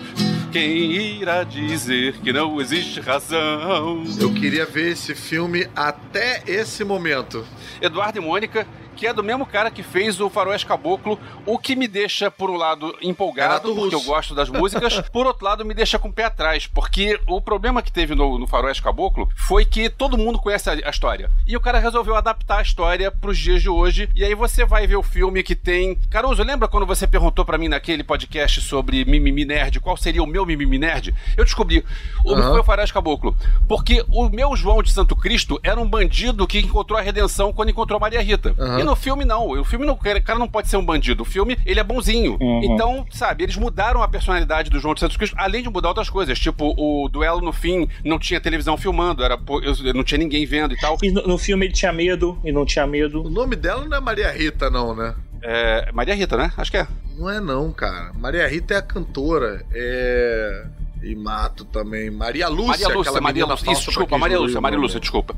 Quem 0.52 0.92
irá 1.22 1.44
dizer 1.44 2.18
que 2.18 2.30
não 2.30 2.60
existe 2.60 3.00
razão? 3.00 4.04
Eu 4.20 4.34
queria 4.34 4.66
ver 4.66 4.92
esse 4.92 5.14
filme 5.14 5.66
até 5.74 6.42
esse 6.46 6.84
momento. 6.84 7.42
Eduardo 7.80 8.18
e 8.18 8.20
Mônica, 8.20 8.66
que 8.96 9.06
é 9.06 9.12
do 9.12 9.22
mesmo 9.22 9.44
cara 9.46 9.70
que 9.70 9.82
fez 9.82 10.20
o 10.20 10.28
Faroeste 10.30 10.66
Caboclo, 10.66 11.18
o 11.46 11.58
que 11.58 11.74
me 11.74 11.88
deixa, 11.88 12.30
por 12.30 12.50
um 12.50 12.56
lado, 12.56 12.94
empolgado, 13.02 13.68
Renato 13.68 13.74
porque 13.74 13.94
eu 13.94 13.98
Russo. 13.98 14.10
gosto 14.10 14.34
das 14.34 14.48
músicas, 14.48 15.00
por 15.10 15.26
outro 15.26 15.44
lado, 15.44 15.64
me 15.64 15.74
deixa 15.74 15.98
com 15.98 16.08
o 16.08 16.12
pé 16.12 16.24
atrás, 16.24 16.66
porque 16.66 17.18
o 17.26 17.40
problema 17.40 17.82
que 17.82 17.90
teve 17.90 18.14
no, 18.14 18.38
no 18.38 18.46
Faroeste 18.46 18.82
Caboclo 18.82 19.28
foi 19.36 19.64
que 19.64 19.88
todo 19.88 20.18
mundo 20.18 20.38
conhece 20.38 20.70
a, 20.70 20.72
a 20.72 20.90
história. 20.90 21.30
E 21.46 21.56
o 21.56 21.60
cara 21.60 21.78
resolveu 21.78 22.14
adaptar 22.14 22.58
a 22.58 22.62
história 22.62 23.10
pros 23.10 23.38
dias 23.38 23.62
de 23.62 23.68
hoje, 23.68 24.08
e 24.14 24.24
aí 24.24 24.34
você 24.34 24.64
vai 24.64 24.86
ver 24.86 24.96
o 24.96 25.02
filme 25.02 25.42
que 25.42 25.54
tem... 25.54 25.96
Caruso, 26.10 26.42
lembra 26.42 26.68
quando 26.68 26.86
você 26.86 27.06
perguntou 27.06 27.44
pra 27.44 27.58
mim 27.58 27.68
naquele 27.68 28.04
podcast 28.04 28.60
sobre 28.60 29.04
Mimimi 29.04 29.44
Nerd, 29.44 29.80
qual 29.80 29.96
seria 29.96 30.22
o 30.22 30.26
meu 30.26 30.44
Mimimi 30.44 30.78
Nerd? 30.78 31.14
Eu 31.36 31.44
descobri, 31.44 31.84
o 32.24 32.36
foi 32.42 32.60
o 32.60 32.64
Faroeste 32.64 32.92
Caboclo, 32.92 33.36
porque 33.66 34.04
o 34.08 34.28
meu 34.28 34.54
João 34.56 34.82
de 34.82 34.90
Santo 34.90 35.16
Cristo 35.16 35.58
era 35.62 35.80
um 35.80 35.88
bandido 35.88 36.46
que 36.46 36.58
encontrou 36.58 36.98
a 36.98 37.02
redenção 37.02 37.52
quando 37.52 37.70
encontrou 37.70 37.98
Maria 37.98 38.20
Rita. 38.20 38.54
Aham. 38.58 38.81
E 38.82 38.84
no 38.84 38.96
filme 38.96 39.24
não, 39.24 39.48
o 39.48 39.64
filme 39.64 39.86
não, 39.86 39.94
o 39.94 39.98
cara 39.98 40.38
não 40.38 40.48
pode 40.48 40.68
ser 40.68 40.76
um 40.76 40.84
bandido, 40.84 41.22
o 41.22 41.26
filme 41.26 41.56
ele 41.64 41.80
é 41.80 41.84
bonzinho. 41.84 42.36
Uhum. 42.40 42.60
Então, 42.64 43.06
sabe, 43.10 43.44
eles 43.44 43.56
mudaram 43.56 44.02
a 44.02 44.08
personalidade 44.08 44.70
do 44.70 44.78
João 44.78 44.94
de 44.94 45.00
Santo 45.00 45.16
Cristo, 45.16 45.36
além 45.38 45.62
de 45.62 45.70
mudar 45.70 45.88
outras 45.88 46.10
coisas, 46.10 46.38
tipo 46.38 46.74
o 46.76 47.08
duelo 47.08 47.40
no 47.40 47.52
fim 47.52 47.88
não 48.04 48.18
tinha 48.18 48.40
televisão 48.40 48.76
filmando, 48.76 49.22
era 49.24 49.38
eu- 49.62 49.94
não 49.94 50.04
tinha 50.04 50.18
ninguém 50.18 50.44
vendo 50.46 50.74
e 50.74 50.78
tal. 50.78 50.98
E 51.02 51.10
no, 51.10 51.22
no 51.26 51.38
filme 51.38 51.66
ele 51.66 51.72
tinha 51.74 51.92
medo 51.92 52.38
e 52.44 52.52
não 52.52 52.64
tinha 52.64 52.84
O 52.84 52.88
medo. 52.88 53.30
nome 53.30 53.56
dela 53.56 53.84
não 53.86 53.96
é 53.96 54.00
Maria 54.00 54.30
Rita, 54.30 54.68
não, 54.70 54.94
né? 54.94 55.14
É, 55.42 55.90
Maria 55.92 56.14
Rita, 56.14 56.36
né? 56.36 56.52
Acho 56.56 56.70
que 56.70 56.76
é. 56.76 56.86
Não 57.18 57.28
é 57.28 57.40
não, 57.40 57.72
cara. 57.72 58.12
Maria 58.14 58.46
Rita 58.48 58.74
é 58.74 58.76
a 58.78 58.82
cantora. 58.82 59.64
É. 59.74 60.64
E 61.02 61.14
Mato 61.16 61.64
também. 61.64 62.10
Maria 62.10 62.48
Lúcia, 62.48 62.88
Maria 62.88 62.88
Lúcia, 62.96 63.20
Maria 63.20 63.46
Lúcia. 63.46 63.72
Isso, 63.72 63.86
desculpa, 63.86 64.16
Maria 64.18 64.38
Lúcia, 64.38 64.60
Maria. 64.60 64.78
Lúcia, 64.78 65.00
desculpa. 65.00 65.34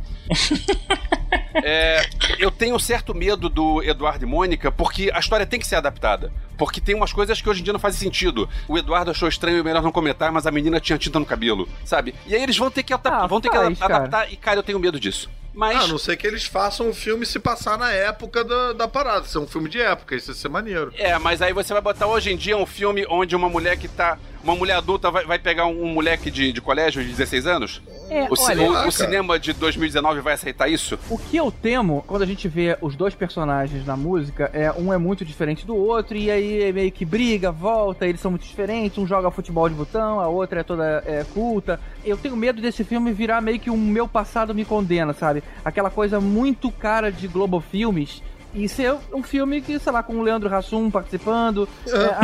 É, 1.62 2.04
eu 2.38 2.50
tenho 2.50 2.78
certo 2.78 3.14
medo 3.14 3.48
do 3.48 3.82
Eduardo 3.82 4.24
e 4.24 4.28
Mônica, 4.28 4.70
porque 4.72 5.10
a 5.14 5.18
história 5.20 5.46
tem 5.46 5.58
que 5.60 5.66
ser 5.66 5.76
adaptada. 5.76 6.32
Porque 6.58 6.80
tem 6.80 6.94
umas 6.94 7.12
coisas 7.12 7.40
que 7.40 7.48
hoje 7.48 7.60
em 7.60 7.64
dia 7.64 7.72
não 7.72 7.80
fazem 7.80 7.98
sentido. 8.00 8.48
O 8.68 8.76
Eduardo 8.76 9.10
achou 9.10 9.28
estranho, 9.28 9.62
melhor 9.64 9.82
não 9.82 9.92
comentar, 9.92 10.30
mas 10.32 10.46
a 10.46 10.50
menina 10.50 10.80
tinha 10.80 10.98
tinta 10.98 11.18
no 11.18 11.24
cabelo, 11.26 11.68
sabe? 11.84 12.14
E 12.26 12.34
aí 12.34 12.42
eles 12.42 12.56
vão 12.56 12.70
ter 12.70 12.82
que, 12.82 12.92
adap- 12.92 13.22
Ah, 13.22 13.26
vão 13.26 13.40
ter 13.40 13.48
que 13.50 13.56
faz, 13.56 13.78
cara. 13.78 13.96
adaptar, 13.96 14.32
e 14.32 14.36
cara, 14.36 14.58
eu 14.58 14.62
tenho 14.62 14.78
medo 14.78 14.98
disso. 15.00 15.30
Mas. 15.54 15.76
Ah, 15.76 15.84
a 15.84 15.86
não 15.88 15.98
ser 15.98 16.16
que 16.16 16.26
eles 16.26 16.44
façam 16.44 16.90
o 16.90 16.94
filme 16.94 17.24
se 17.24 17.38
passar 17.38 17.78
na 17.78 17.90
época 17.92 18.42
da, 18.44 18.72
da 18.72 18.88
parada. 18.88 19.24
Ser 19.26 19.38
um 19.38 19.46
filme 19.46 19.68
de 19.68 19.80
época, 19.80 20.16
isso 20.16 20.32
ia 20.32 20.34
ser 20.34 20.48
maneiro. 20.48 20.92
É, 20.96 21.16
mas 21.18 21.40
aí 21.40 21.52
você 21.52 21.72
vai 21.72 21.80
botar 21.80 22.06
hoje 22.08 22.32
em 22.32 22.36
dia 22.36 22.56
um 22.56 22.66
filme 22.66 23.06
onde 23.08 23.34
uma 23.36 23.48
mulher 23.48 23.76
que 23.78 23.86
tá. 23.86 24.18
Uma 24.44 24.54
mulher 24.54 24.76
adulta 24.76 25.10
vai, 25.10 25.24
vai 25.24 25.38
pegar 25.38 25.66
um, 25.66 25.84
um 25.84 25.88
moleque 25.94 26.30
de, 26.30 26.52
de 26.52 26.60
colégio 26.60 27.02
de 27.02 27.08
16 27.08 27.46
anos? 27.46 27.80
É, 28.10 28.24
O, 28.24 28.34
olha, 28.38 28.62
o- 28.84 28.88
o 28.88 28.92
cinema 28.92 29.38
de 29.38 29.54
2019 29.54 30.20
vai 30.20 30.34
aceitar 30.34 30.68
isso? 30.68 30.98
O 31.08 31.16
que 31.16 31.36
eu 31.38 31.50
temo 31.50 32.04
quando 32.06 32.22
a 32.22 32.26
gente 32.26 32.46
vê 32.46 32.76
os 32.82 32.94
dois 32.94 33.14
personagens 33.14 33.86
na 33.86 33.96
música 33.96 34.50
é 34.52 34.70
um 34.70 34.92
é 34.92 34.98
muito 34.98 35.24
diferente 35.24 35.64
do 35.66 35.74
outro 35.74 36.14
e 36.16 36.30
aí 36.30 36.62
é 36.64 36.72
meio 36.72 36.92
que 36.92 37.04
briga, 37.06 37.50
volta, 37.50 38.06
eles 38.06 38.20
são 38.20 38.30
muito 38.30 38.44
diferentes, 38.46 38.98
um 38.98 39.06
joga 39.06 39.30
futebol 39.30 39.66
de 39.68 39.74
botão, 39.74 40.20
a 40.20 40.28
outra 40.28 40.60
é 40.60 40.62
toda 40.62 41.02
é, 41.06 41.24
culta. 41.32 41.80
Eu 42.04 42.18
tenho 42.18 42.36
medo 42.36 42.60
desse 42.60 42.84
filme 42.84 43.12
virar 43.12 43.40
meio 43.40 43.58
que 43.58 43.70
um 43.70 43.76
meu 43.78 44.06
passado 44.06 44.54
me 44.54 44.64
condena, 44.66 45.14
sabe? 45.14 45.42
Aquela 45.64 45.88
coisa 45.88 46.20
muito 46.20 46.70
cara 46.70 47.10
de 47.10 47.26
Globo 47.26 47.60
Filmes. 47.60 48.22
E 48.54 48.68
ser 48.68 48.94
um 49.12 49.22
filme 49.22 49.60
que, 49.60 49.78
sei 49.78 49.92
lá, 49.92 50.02
com 50.02 50.14
o 50.16 50.22
Leandro 50.22 50.54
Hassum 50.54 50.90
participando, 50.90 51.68
é, 51.86 51.96
a- 51.96 52.20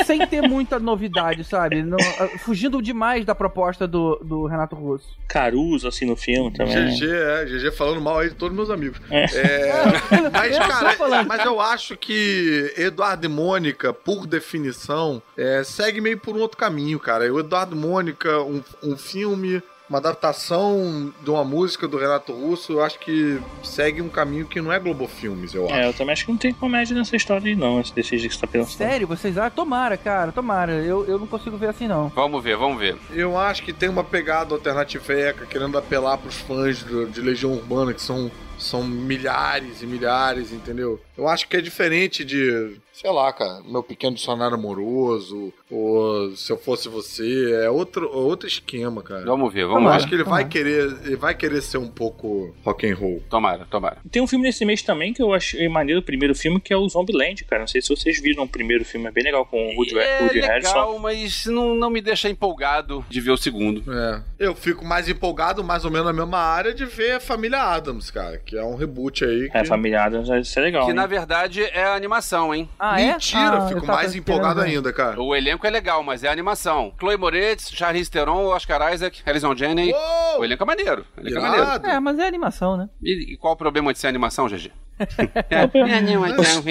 a- 0.00 0.04
sem 0.04 0.24
ter 0.26 0.40
muita 0.42 0.78
novidade, 0.78 1.42
sabe? 1.44 1.82
Não- 1.82 1.96
a- 1.98 2.38
fugindo 2.38 2.80
demais 2.80 3.24
da 3.24 3.34
proposta 3.34 3.86
do, 3.86 4.16
do 4.22 4.46
Renato 4.46 4.76
Russo. 4.76 5.06
Caruso, 5.28 5.88
assim, 5.88 6.04
no 6.06 6.14
filme 6.16 6.52
também. 6.52 6.74
GG, 6.94 7.06
é, 7.10 7.44
GG 7.46 7.70
falando 7.72 8.00
mal 8.00 8.20
aí 8.20 8.28
de 8.28 8.36
todos 8.36 8.56
meus 8.56 8.70
amigos. 8.70 9.00
É. 9.10 9.24
É, 9.24 9.82
mas, 10.32 10.58
cara, 10.58 11.24
mas 11.24 11.44
eu 11.44 11.60
acho 11.60 11.96
que 11.96 12.72
Eduardo 12.76 13.26
e 13.26 13.28
Mônica, 13.28 13.92
por 13.92 14.26
definição, 14.26 15.20
é, 15.36 15.62
segue 15.64 16.00
meio 16.00 16.18
por 16.18 16.36
um 16.36 16.40
outro 16.40 16.56
caminho, 16.56 16.98
cara. 17.00 17.32
O 17.32 17.40
Eduardo 17.40 17.74
e 17.74 17.78
Mônica, 17.78 18.40
um, 18.42 18.62
um 18.82 18.96
filme, 18.96 19.62
uma 19.88 19.98
adaptação 19.98 21.12
de 21.22 21.30
uma 21.30 21.44
música 21.44 21.86
do 21.86 21.96
Renato 21.96 22.32
Russo, 22.32 22.72
eu 22.72 22.82
acho 22.84 22.98
que 22.98 23.40
segue 23.62 24.02
um 24.02 24.08
caminho 24.08 24.46
que 24.46 24.60
não 24.60 24.72
é 24.72 24.78
Globo 24.78 25.06
Filmes, 25.06 25.54
eu 25.54 25.66
acho. 25.66 25.74
É, 25.74 25.88
eu 25.88 25.92
também 25.94 26.12
acho 26.12 26.24
que 26.26 26.32
não 26.32 26.38
tem 26.38 26.52
comédia 26.52 26.94
nessa 26.96 27.14
história 27.16 27.46
aí, 27.48 27.54
não, 27.56 27.80
esse 27.80 27.94
desse 27.94 28.18
jeito 28.18 28.32
que 28.32 28.34
você 28.34 28.40
tá 28.40 28.46
pensando. 28.46 28.76
Sério, 28.76 29.06
vocês 29.06 29.38
ah, 29.38 29.48
tomara, 29.50 29.96
cara, 29.96 30.32
tomara. 30.32 30.72
Eu, 30.72 31.04
eu 31.06 31.18
não 31.18 31.26
consigo 31.26 31.56
ver 31.56 31.68
assim, 31.68 31.86
não. 31.86 32.08
Vamos 32.08 32.42
ver, 32.42 32.56
vamos 32.56 32.78
ver. 32.78 32.96
Eu 33.12 33.38
acho 33.38 33.62
que 33.62 33.72
tem 33.72 33.88
uma 33.88 34.04
pegada 34.04 34.54
alternativeca, 34.54 35.46
querendo 35.46 35.78
apelar 35.78 36.18
pros 36.18 36.34
fãs 36.36 36.82
do- 36.82 37.06
de 37.06 37.20
Legião 37.20 37.52
Urbana, 37.52 37.94
que 37.94 38.02
são, 38.02 38.30
são 38.58 38.82
milhares 38.84 39.82
e 39.82 39.86
milhares, 39.86 40.52
entendeu? 40.52 41.00
Eu 41.16 41.28
acho 41.28 41.48
que 41.48 41.56
é 41.56 41.60
diferente 41.60 42.24
de, 42.24 42.76
sei 42.96 43.10
lá, 43.10 43.30
cara, 43.32 43.60
Meu 43.66 43.82
Pequeno 43.82 44.14
Dicionário 44.14 44.56
Amoroso, 44.56 45.52
ou 45.70 46.34
Se 46.34 46.50
Eu 46.50 46.56
Fosse 46.56 46.88
Você, 46.88 47.52
é 47.62 47.68
outro, 47.68 48.10
outro 48.10 48.48
esquema, 48.48 49.02
cara. 49.02 49.24
Vamos 49.24 49.52
ver, 49.52 49.62
Eu 49.62 49.68
vamos 49.68 49.90
ver. 49.90 49.96
acho 49.96 50.08
que 50.08 50.14
ele 50.14 50.24
vai 50.24 50.46
querer, 50.48 50.96
ele 51.04 51.16
vai 51.16 51.34
querer 51.34 51.60
ser 51.60 51.76
um 51.76 51.88
pouco 51.88 52.54
rock 52.64 52.90
and 52.90 52.96
roll. 52.96 53.22
Tomara, 53.28 53.66
tomara. 53.66 53.98
Tem 54.10 54.22
um 54.22 54.26
filme 54.26 54.46
nesse 54.46 54.64
mês 54.64 54.82
também 54.82 55.12
que 55.12 55.22
eu 55.22 55.34
achei 55.34 55.68
maneiro, 55.68 56.00
o 56.00 56.02
primeiro 56.02 56.34
filme, 56.34 56.58
que 56.58 56.72
é 56.72 56.76
o 56.76 56.88
Zombieland, 56.88 57.44
cara. 57.44 57.60
Não 57.60 57.66
sei 57.66 57.82
se 57.82 57.88
vocês 57.88 58.20
viram 58.20 58.44
o 58.44 58.48
primeiro 58.48 58.84
filme, 58.84 59.06
é 59.06 59.10
bem 59.10 59.24
legal 59.24 59.44
com 59.44 59.58
o 59.58 59.76
Woody, 59.76 59.98
é 59.98 60.22
Woody 60.22 60.40
legal, 60.40 60.98
mas 60.98 61.44
não, 61.46 61.74
não 61.74 61.90
me 61.90 62.00
deixa 62.00 62.30
empolgado 62.30 63.04
de 63.10 63.20
ver 63.20 63.32
o 63.32 63.36
segundo. 63.36 63.84
É. 63.92 64.22
Eu 64.38 64.54
fico 64.54 64.84
mais 64.84 65.08
empolgado, 65.08 65.62
mais 65.62 65.84
ou 65.84 65.90
menos 65.90 66.06
na 66.06 66.12
mesma 66.12 66.38
área, 66.38 66.72
de 66.72 66.86
ver 66.86 67.12
a 67.12 67.20
família 67.20 67.60
Adams, 67.60 68.10
cara. 68.10 68.38
que 68.38 68.56
é 68.56 68.64
um 68.64 68.74
reboot 68.74 69.22
aí. 69.24 69.50
Que... 69.50 69.58
É, 69.58 69.64
Família 69.64 70.04
Adams 70.04 70.28
vai 70.28 70.42
ser 70.44 70.60
legal. 70.60 70.84
Que 70.84 70.90
hein? 70.90 70.96
na 70.96 71.06
verdade 71.06 71.62
é 71.62 71.84
a 71.84 71.94
animação, 71.94 72.54
hein? 72.54 72.68
Ah, 72.78 72.85
é? 72.98 73.12
Mentira, 73.12 73.40
Ah, 73.52 73.56
eu 73.56 73.68
fico 73.68 73.86
mais 73.86 74.14
empolgado 74.14 74.60
ainda, 74.60 74.92
cara. 74.92 75.20
O 75.20 75.34
elenco 75.34 75.66
é 75.66 75.70
legal, 75.70 76.02
mas 76.02 76.22
é 76.24 76.28
a 76.28 76.32
animação. 76.32 76.92
Chloe 76.98 77.16
Moretz, 77.16 77.70
Charlize 77.72 78.10
Theron, 78.10 78.46
Oscar 78.46 78.92
Isaac, 78.92 79.22
Alison 79.26 79.56
Janney. 79.56 79.92
Uou! 79.92 80.40
O 80.40 80.44
elenco 80.44 80.62
é 80.62 80.66
maneiro. 80.66 81.04
O 81.16 81.20
elenco 81.20 81.38
é 81.38 81.40
maneiro. 81.42 81.86
É, 81.86 82.00
mas 82.00 82.18
é 82.18 82.26
animação, 82.26 82.76
né? 82.76 82.88
E, 83.02 83.34
e 83.34 83.36
qual 83.36 83.54
o 83.54 83.56
problema 83.56 83.92
de 83.92 83.98
ser 83.98 84.06
animação, 84.08 84.46
GG? 84.48 84.70
É 84.98 85.94
animação, 85.94 86.62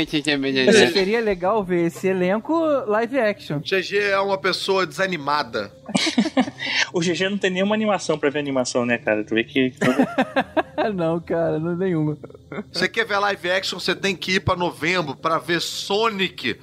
Seria 0.91 1.21
legal 1.21 1.63
ver 1.63 1.87
esse 1.87 2.07
elenco 2.07 2.53
live 2.87 3.19
action. 3.19 3.59
GG 3.59 3.97
é 3.97 4.19
uma 4.19 4.37
pessoa 4.37 4.85
desanimada. 4.85 5.71
O 6.93 6.99
GG 6.99 7.29
não 7.29 7.37
tem 7.37 7.51
nenhuma 7.51 7.75
animação 7.75 8.17
pra 8.17 8.29
ver 8.29 8.39
animação, 8.39 8.85
né, 8.85 8.97
cara? 8.97 9.23
Tu 9.23 9.35
vê 9.35 9.43
que. 9.43 9.73
Não, 10.95 11.19
cara, 11.19 11.59
não 11.59 11.71
é 11.71 11.75
nenhuma. 11.75 12.17
Você 12.71 12.87
quer 12.87 13.05
ver 13.05 13.17
live 13.17 13.51
action, 13.51 13.79
você 13.79 13.95
tem 13.95 14.15
que 14.15 14.33
ir 14.33 14.39
pra 14.39 14.55
novembro 14.55 15.15
pra 15.15 15.39
ver 15.39 15.59
Sonic, 15.59 16.59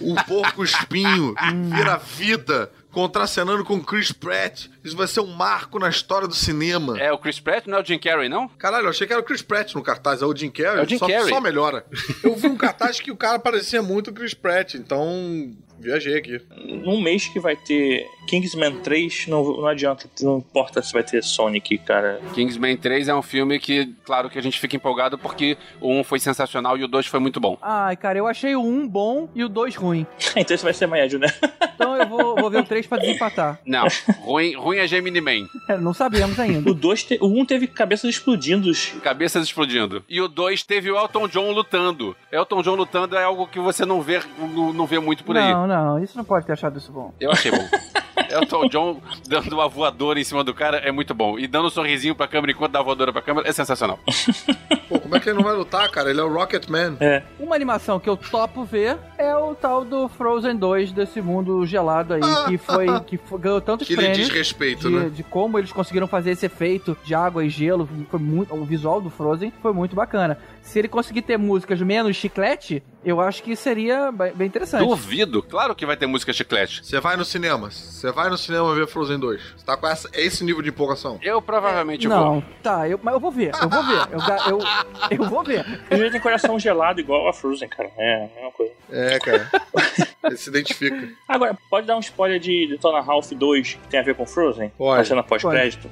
o 0.00 0.14
porco 0.24 0.64
espinho, 0.64 1.34
vira 1.74 1.96
vida, 1.96 2.70
contracenando 2.96 3.62
com 3.62 3.78
Chris 3.78 4.10
Pratt. 4.10 4.68
Isso 4.82 4.96
vai 4.96 5.06
ser 5.06 5.20
um 5.20 5.26
marco 5.26 5.78
na 5.78 5.90
história 5.90 6.26
do 6.26 6.34
cinema. 6.34 6.98
É 6.98 7.12
o 7.12 7.18
Chris 7.18 7.38
Pratt, 7.38 7.66
não 7.66 7.76
é 7.76 7.82
o 7.82 7.84
Jim 7.84 7.98
Carrey, 7.98 8.26
não? 8.26 8.48
Caralho, 8.48 8.86
eu 8.86 8.88
achei 8.88 9.06
que 9.06 9.12
era 9.12 9.20
o 9.20 9.24
Chris 9.24 9.42
Pratt 9.42 9.74
no 9.74 9.82
cartaz, 9.82 10.22
é 10.22 10.24
o 10.24 10.34
Jim 10.34 10.48
Carrey. 10.48 10.80
É 10.80 10.82
o 10.82 10.88
Jim 10.88 10.96
só, 10.96 11.06
Carrey. 11.06 11.28
só 11.28 11.38
melhora. 11.38 11.84
Eu 12.24 12.34
vi 12.34 12.46
um 12.46 12.56
cartaz 12.56 12.98
que 12.98 13.10
o 13.10 13.16
cara 13.16 13.38
parecia 13.38 13.82
muito 13.82 14.08
o 14.08 14.14
Chris 14.14 14.32
Pratt, 14.32 14.76
então 14.76 15.54
viajei 15.78 16.16
aqui. 16.16 16.40
Num 16.84 17.00
mês 17.00 17.26
que 17.28 17.38
vai 17.38 17.56
ter 17.56 18.06
Kingsman 18.26 18.80
3, 18.80 19.26
não, 19.28 19.42
não 19.42 19.66
adianta, 19.66 20.08
não 20.20 20.38
importa 20.38 20.82
se 20.82 20.92
vai 20.92 21.02
ter 21.02 21.22
Sonic, 21.22 21.78
cara. 21.78 22.20
Kingsman 22.34 22.76
3 22.76 23.08
é 23.08 23.14
um 23.14 23.22
filme 23.22 23.58
que, 23.58 23.94
claro 24.04 24.28
que 24.28 24.38
a 24.38 24.42
gente 24.42 24.58
fica 24.58 24.76
empolgado 24.76 25.18
porque 25.18 25.56
o 25.80 25.92
1 25.92 26.04
foi 26.04 26.18
sensacional 26.18 26.76
e 26.76 26.84
o 26.84 26.88
2 26.88 27.06
foi 27.06 27.20
muito 27.20 27.40
bom. 27.40 27.56
Ai, 27.62 27.96
cara, 27.96 28.18
eu 28.18 28.26
achei 28.26 28.54
o 28.56 28.62
1 28.62 28.88
bom 28.88 29.28
e 29.34 29.44
o 29.44 29.48
2 29.48 29.76
ruim. 29.76 30.06
então 30.36 30.54
esse 30.54 30.64
vai 30.64 30.74
ser 30.74 30.86
médio, 30.86 31.18
né? 31.18 31.28
Então 31.74 31.96
eu 31.96 32.06
vou, 32.06 32.36
vou 32.36 32.50
ver 32.50 32.60
o 32.60 32.64
3 32.64 32.86
pra 32.86 32.98
desempatar. 32.98 33.60
Não, 33.64 33.86
ruim, 34.20 34.54
ruim 34.54 34.78
é 34.78 34.86
Gemini 34.86 35.20
Man. 35.20 35.46
É, 35.68 35.76
não 35.76 35.94
sabemos 35.94 36.38
ainda. 36.38 36.70
O 36.70 36.74
2, 36.74 37.04
te... 37.04 37.18
o 37.20 37.26
1 37.26 37.46
teve 37.46 37.66
cabeças 37.66 38.10
explodindo. 38.10 38.70
Cabeças 39.02 39.44
explodindo. 39.44 40.04
E 40.08 40.20
o 40.20 40.28
2 40.28 40.62
teve 40.62 40.90
o 40.90 40.96
Elton 40.96 41.28
John 41.28 41.52
lutando. 41.52 42.16
Elton 42.32 42.62
John 42.62 42.74
lutando 42.74 43.16
é 43.16 43.22
algo 43.22 43.46
que 43.46 43.58
você 43.58 43.84
não 43.84 44.02
vê, 44.02 44.20
não, 44.38 44.72
não 44.72 44.86
vê 44.86 44.98
muito 44.98 45.22
por 45.22 45.36
aí. 45.36 45.52
Não, 45.66 45.84
não, 45.84 45.98
isso 46.02 46.16
não 46.16 46.24
pode 46.24 46.46
ter 46.46 46.52
achado 46.52 46.78
isso 46.78 46.92
bom. 46.92 47.12
Eu 47.20 47.30
achei 47.30 47.50
bom. 47.50 47.58
Elton 48.30 48.68
John 48.68 49.00
dando 49.28 49.52
uma 49.52 49.68
voadora 49.68 50.18
em 50.18 50.24
cima 50.24 50.42
do 50.42 50.52
cara 50.54 50.78
é 50.78 50.90
muito 50.90 51.14
bom. 51.14 51.38
E 51.38 51.46
dando 51.46 51.66
um 51.66 51.70
sorrisinho 51.70 52.14
pra 52.14 52.26
câmera 52.26 52.52
enquanto 52.52 52.72
dá 52.72 52.80
a 52.80 52.82
voadora 52.82 53.12
pra 53.12 53.22
câmera 53.22 53.48
é 53.48 53.52
sensacional. 53.52 53.98
Pô, 54.88 54.98
como 55.00 55.16
é 55.16 55.20
que 55.20 55.28
ele 55.28 55.36
não 55.36 55.44
vai 55.44 55.54
lutar, 55.54 55.90
cara? 55.90 56.10
Ele 56.10 56.20
é 56.20 56.22
o 56.24 56.32
Rocket 56.32 56.68
Man. 56.68 56.96
É. 57.00 57.22
Uma 57.38 57.54
animação 57.54 57.98
que 58.00 58.08
eu 58.08 58.16
topo 58.16 58.64
ver 58.64 58.96
é 59.18 59.34
o 59.36 59.54
tal 59.54 59.84
do 59.84 60.08
Frozen 60.08 60.56
2 60.56 60.92
desse 60.92 61.20
mundo 61.20 61.64
gelado 61.66 62.14
aí, 62.14 62.20
que 62.46 62.56
foi 62.58 63.00
que 63.00 63.16
foi- 63.18 63.38
ganhou 63.38 63.60
tantos 63.60 63.86
Que 63.86 63.94
ele 63.94 64.02
prêmios. 64.02 64.28
desrespeito, 64.28 64.88
de, 64.88 64.94
né? 64.96 65.08
de 65.08 65.22
como 65.22 65.58
eles 65.58 65.72
conseguiram 65.72 66.06
fazer 66.06 66.30
esse 66.30 66.46
efeito 66.46 66.96
de 67.04 67.14
água 67.14 67.44
e 67.44 67.48
gelo, 67.48 67.88
foi 68.10 68.20
muito, 68.20 68.54
o 68.54 68.64
visual 68.64 69.00
do 69.00 69.10
Frozen 69.10 69.52
foi 69.60 69.72
muito 69.72 69.94
bacana. 69.94 70.38
Se 70.62 70.78
ele 70.78 70.88
conseguir 70.88 71.22
ter 71.22 71.36
músicas 71.36 71.80
menos 71.80 72.16
chiclete, 72.16 72.82
eu 73.06 73.20
acho 73.20 73.40
que 73.40 73.54
seria 73.54 74.10
bem 74.10 74.48
interessante. 74.48 74.84
Duvido. 74.84 75.40
Claro 75.40 75.76
que 75.76 75.86
vai 75.86 75.96
ter 75.96 76.06
música 76.06 76.32
chiclete. 76.32 76.84
Você 76.84 76.98
vai 76.98 77.16
no 77.16 77.24
cinema. 77.24 77.70
Você 77.70 78.10
vai 78.10 78.28
no 78.28 78.36
cinema 78.36 78.74
ver 78.74 78.88
Frozen 78.88 79.20
2. 79.20 79.40
Você 79.56 79.64
tá 79.64 79.76
com 79.76 79.86
essa, 79.86 80.10
esse 80.12 80.42
nível 80.42 80.60
de 80.60 80.70
empolgação. 80.70 81.16
Eu 81.22 81.40
provavelmente 81.40 82.08
vou. 82.08 82.16
Não, 82.16 82.44
tá, 82.64 82.88
eu, 82.88 82.98
mas 83.00 83.14
eu 83.14 83.20
vou 83.20 83.30
ver, 83.30 83.52
eu 83.62 83.68
vou 83.68 83.82
ver, 83.84 84.08
eu, 84.10 84.58
eu, 84.58 85.18
eu 85.18 85.30
vou 85.30 85.44
ver. 85.44 85.64
O 85.86 85.96
GG 85.96 86.10
tem 86.10 86.20
coração 86.20 86.58
gelado 86.58 87.00
igual 87.00 87.28
a 87.28 87.32
Frozen, 87.32 87.68
cara. 87.68 87.90
É 87.96 88.24
a 88.24 88.34
mesma 88.34 88.50
coisa. 88.50 88.72
É, 88.90 89.18
cara. 89.20 89.50
Ele 90.24 90.36
se 90.36 90.50
identifica. 90.50 91.08
Agora, 91.28 91.56
pode 91.70 91.86
dar 91.86 91.96
um 91.96 92.00
spoiler 92.00 92.40
de 92.40 92.66
Detona 92.66 93.00
Ralph 93.00 93.30
2 93.30 93.74
que 93.74 93.88
tem 93.88 94.00
a 94.00 94.02
ver 94.02 94.16
com 94.16 94.26
Frozen? 94.26 94.72
Pode. 94.76 95.00
A 95.00 95.04
cena 95.04 95.22
pós-crédito? 95.22 95.88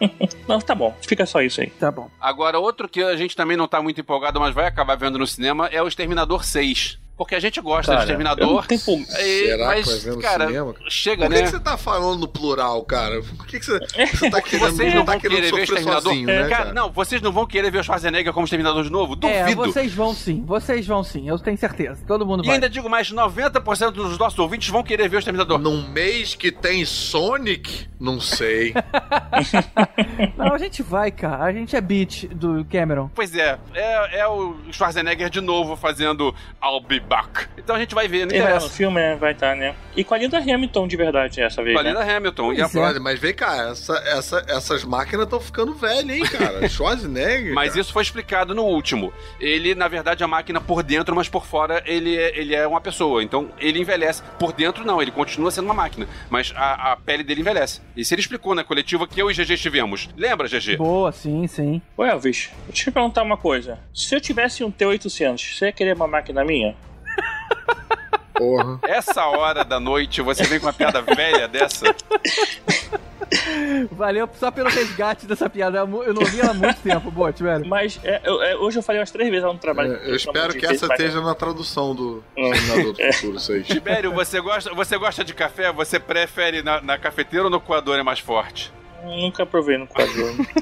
não, 0.48 0.60
tá 0.60 0.74
bom. 0.74 0.96
Fica 1.02 1.26
só 1.26 1.40
isso 1.42 1.60
aí. 1.60 1.70
Tá 1.70 1.90
bom. 1.90 2.10
Agora, 2.20 2.58
outro 2.58 2.88
que 2.88 3.02
a 3.02 3.16
gente 3.16 3.36
também 3.36 3.56
não 3.56 3.68
tá 3.68 3.82
muito 3.82 4.00
empolgado, 4.00 4.40
mas 4.40 4.54
vai 4.54 4.66
acabar 4.66 4.96
vendo 4.96 5.18
no 5.18 5.26
cinema, 5.26 5.66
é 5.68 5.82
o 5.82 5.88
Exterminador 5.88 6.44
6. 6.44 6.98
Porque 7.18 7.34
a 7.34 7.40
gente 7.40 7.60
gosta 7.60 7.90
Cara, 7.92 8.04
Exterminador. 8.04 8.46
eu 8.48 8.54
não 8.54 8.62
tenho 8.62 8.80
pul- 8.80 9.00
e- 9.00 9.46
Será 9.48 9.66
mas, 9.66 9.84
que 9.84 9.90
vai 9.90 9.98
ver 10.00 10.10
no 10.14 10.22
cara, 10.22 10.46
cinema? 10.46 10.74
chega, 10.88 11.22
Por 11.26 11.32
que, 11.34 11.38
né? 11.40 11.42
que 11.44 11.50
você 11.50 11.60
tá 11.60 11.76
falando 11.76 12.20
no 12.20 12.28
plural, 12.28 12.82
cara? 12.84 13.20
Por 13.22 13.44
que, 13.46 13.58
que 13.58 13.66
você, 13.66 13.78
você 13.80 14.30
tá 14.30 14.40
querendo, 14.42 14.70
vocês 14.70 14.94
não 14.94 15.04
tá 15.04 15.12
vão 15.12 15.20
querendo 15.20 15.36
querer 15.40 15.52
ver 15.56 15.62
Exterminador. 15.64 16.02
sozinho, 16.04 16.30
É, 16.30 16.42
né, 16.44 16.48
cara, 16.48 16.62
cara? 16.66 16.72
não, 16.74 16.92
vocês 16.92 17.20
não 17.20 17.32
vão 17.32 17.44
querer 17.44 17.70
ver 17.72 17.78
o 17.80 17.82
Schwarzenegger 17.84 18.32
como 18.32 18.44
Exterminador 18.44 18.84
de 18.84 18.90
novo? 18.90 19.14
É, 19.24 19.40
Duvido. 19.46 19.56
vocês 19.72 19.92
vão 19.92 20.14
sim, 20.14 20.44
vocês 20.46 20.86
vão 20.86 21.02
sim, 21.02 21.28
eu 21.28 21.36
tenho 21.40 21.58
certeza. 21.58 22.00
Todo 22.06 22.24
mundo 22.24 22.44
E 22.44 22.46
vai. 22.46 22.54
ainda 22.54 22.70
digo 22.70 22.88
mais, 22.88 23.10
90% 23.12 23.90
dos 23.90 24.16
nossos 24.16 24.38
ouvintes 24.38 24.68
vão 24.68 24.84
querer 24.84 25.08
ver 25.08 25.16
o 25.16 25.18
Exterminador. 25.18 25.58
Num 25.58 25.88
mês 25.88 26.36
que 26.36 26.52
tem 26.52 26.84
Sonic? 26.84 27.88
Não 27.98 28.20
sei. 28.20 28.72
Não, 30.36 30.54
a 30.54 30.58
gente 30.58 30.82
vai, 30.82 31.10
cara. 31.10 31.44
A 31.44 31.52
gente 31.52 31.74
é 31.74 31.80
beat 31.80 32.26
do 32.28 32.64
Cameron. 32.70 33.10
Pois 33.14 33.34
é, 33.34 33.58
é, 33.74 34.20
é 34.20 34.26
o 34.28 34.54
Schwarzenegger 34.70 35.28
de 35.30 35.40
novo 35.40 35.76
fazendo 35.76 36.34
I'll 36.62 36.80
be 36.80 37.00
back. 37.08 37.48
Então 37.56 37.74
a 37.74 37.78
gente 37.78 37.94
vai 37.94 38.06
ver, 38.06 38.20
não 38.20 38.28
Tem 38.28 38.38
no 38.38 38.44
interessa. 38.44 38.68
filme, 38.68 39.00
né? 39.00 39.16
Vai 39.16 39.32
estar, 39.32 39.56
né? 39.56 39.74
E 39.96 40.04
com 40.04 40.14
a 40.14 40.18
Linda 40.18 40.38
Hamilton 40.38 40.86
de 40.86 40.96
verdade 40.96 41.40
essa 41.40 41.62
vez. 41.62 41.74
Com 41.74 41.80
a 41.80 41.82
né? 41.82 41.90
Linda 41.90 42.16
Hamilton. 42.16 42.52
E 42.52 42.62
a 42.62 42.68
Pois 42.68 42.76
é. 42.76 42.78
Olha, 42.78 43.00
mas 43.00 43.18
vem 43.18 43.34
cá, 43.34 43.70
essa, 43.70 43.94
essa, 44.06 44.44
essas 44.46 44.84
máquinas 44.84 45.24
estão 45.24 45.40
ficando 45.40 45.74
velhas, 45.74 46.16
hein, 46.16 46.22
cara? 46.24 46.66
Schwarzenegger. 46.68 47.54
Mas 47.54 47.70
cara. 47.70 47.80
isso 47.80 47.92
foi 47.92 48.02
explicado 48.02 48.54
no 48.54 48.64
último. 48.64 49.12
Ele, 49.40 49.74
na 49.74 49.88
verdade, 49.88 50.22
é 50.22 50.24
a 50.24 50.28
máquina 50.28 50.60
por 50.60 50.82
dentro, 50.82 51.14
mas 51.16 51.28
por 51.28 51.46
fora 51.46 51.82
ele 51.86 52.16
é, 52.16 52.38
ele 52.38 52.54
é 52.54 52.66
uma 52.66 52.80
pessoa. 52.80 53.22
Então 53.22 53.50
ele 53.58 53.80
envelhece. 53.80 54.22
Por 54.38 54.52
dentro, 54.52 54.84
não, 54.84 55.00
ele 55.00 55.10
continua 55.10 55.50
sendo 55.50 55.64
uma 55.64 55.74
máquina. 55.74 56.06
Mas 56.30 56.52
a, 56.54 56.92
a 56.92 56.96
pele 56.96 57.22
dele 57.22 57.40
envelhece. 57.40 57.80
Isso 57.96 58.14
ele 58.14 58.20
explicou 58.20 58.54
na 58.54 58.64
coletiva 58.64 59.06
que 59.06 59.20
eu 59.20 59.30
e 59.30 59.34
GG 59.34 59.56
tivemos. 59.56 60.08
Lembra, 60.16 60.48
GG? 60.48 60.76
Boa, 60.76 61.10
sim, 61.12 61.46
sim. 61.46 61.80
Ô 61.96 62.04
Elvis, 62.04 62.50
deixa 62.66 62.82
eu 62.82 62.84
te 62.86 62.90
perguntar 62.90 63.22
uma 63.22 63.36
coisa. 63.36 63.78
Se 63.94 64.14
eu 64.14 64.20
tivesse 64.20 64.62
um 64.62 64.70
T800, 64.70 65.56
você 65.56 65.66
ia 65.66 65.72
querer 65.72 65.94
uma 65.94 66.06
máquina 66.06 66.44
minha? 66.44 66.76
Porra. 68.34 68.78
Essa 68.84 69.26
hora 69.26 69.64
da 69.64 69.80
noite 69.80 70.22
você 70.22 70.44
vem 70.44 70.60
com 70.60 70.66
uma 70.66 70.72
piada 70.72 71.02
velha 71.02 71.48
dessa. 71.48 71.86
Valeu 73.92 74.28
só 74.38 74.50
pelo 74.50 74.68
resgate 74.70 75.26
dessa 75.26 75.50
piada. 75.50 75.78
Eu 75.78 75.86
não 76.14 76.22
ouvi 76.22 76.40
ela 76.40 76.52
há 76.52 76.54
muito 76.54 76.80
tempo, 76.80 77.10
Bot, 77.10 77.42
velho. 77.42 77.66
Mas 77.66 77.98
é, 78.04 78.20
eu- 78.24 78.40
é, 78.42 78.56
hoje 78.56 78.78
eu 78.78 78.82
falei 78.82 79.00
umas 79.00 79.10
três 79.10 79.28
vezes 79.28 79.44
lá 79.44 79.52
no 79.52 79.58
trabalho. 79.58 79.94
É, 80.02 80.10
eu 80.10 80.14
espero 80.16 80.54
que 80.54 80.64
essa 80.64 80.86
esteja 80.86 81.20
na 81.20 81.34
tradução 81.34 81.94
do 81.94 82.22
Terminador 82.34 82.92
do 82.92 83.12
Futuro, 83.12 83.36
isso 83.36 83.52
aí. 83.52 83.62
Tibério, 83.64 84.12
você 84.12 84.40
gosta, 84.40 84.72
você 84.72 84.96
gosta 84.96 85.24
de 85.24 85.34
café? 85.34 85.72
Você 85.72 85.98
prefere 85.98 86.62
na, 86.62 86.80
na 86.80 86.96
cafeteira 86.96 87.44
ou 87.46 87.50
no 87.50 87.60
coador 87.60 87.98
é 87.98 88.02
mais 88.02 88.20
forte? 88.20 88.72
Nunca 89.04 89.44
provei 89.44 89.76
no 89.78 89.86
quadro. 89.86 90.14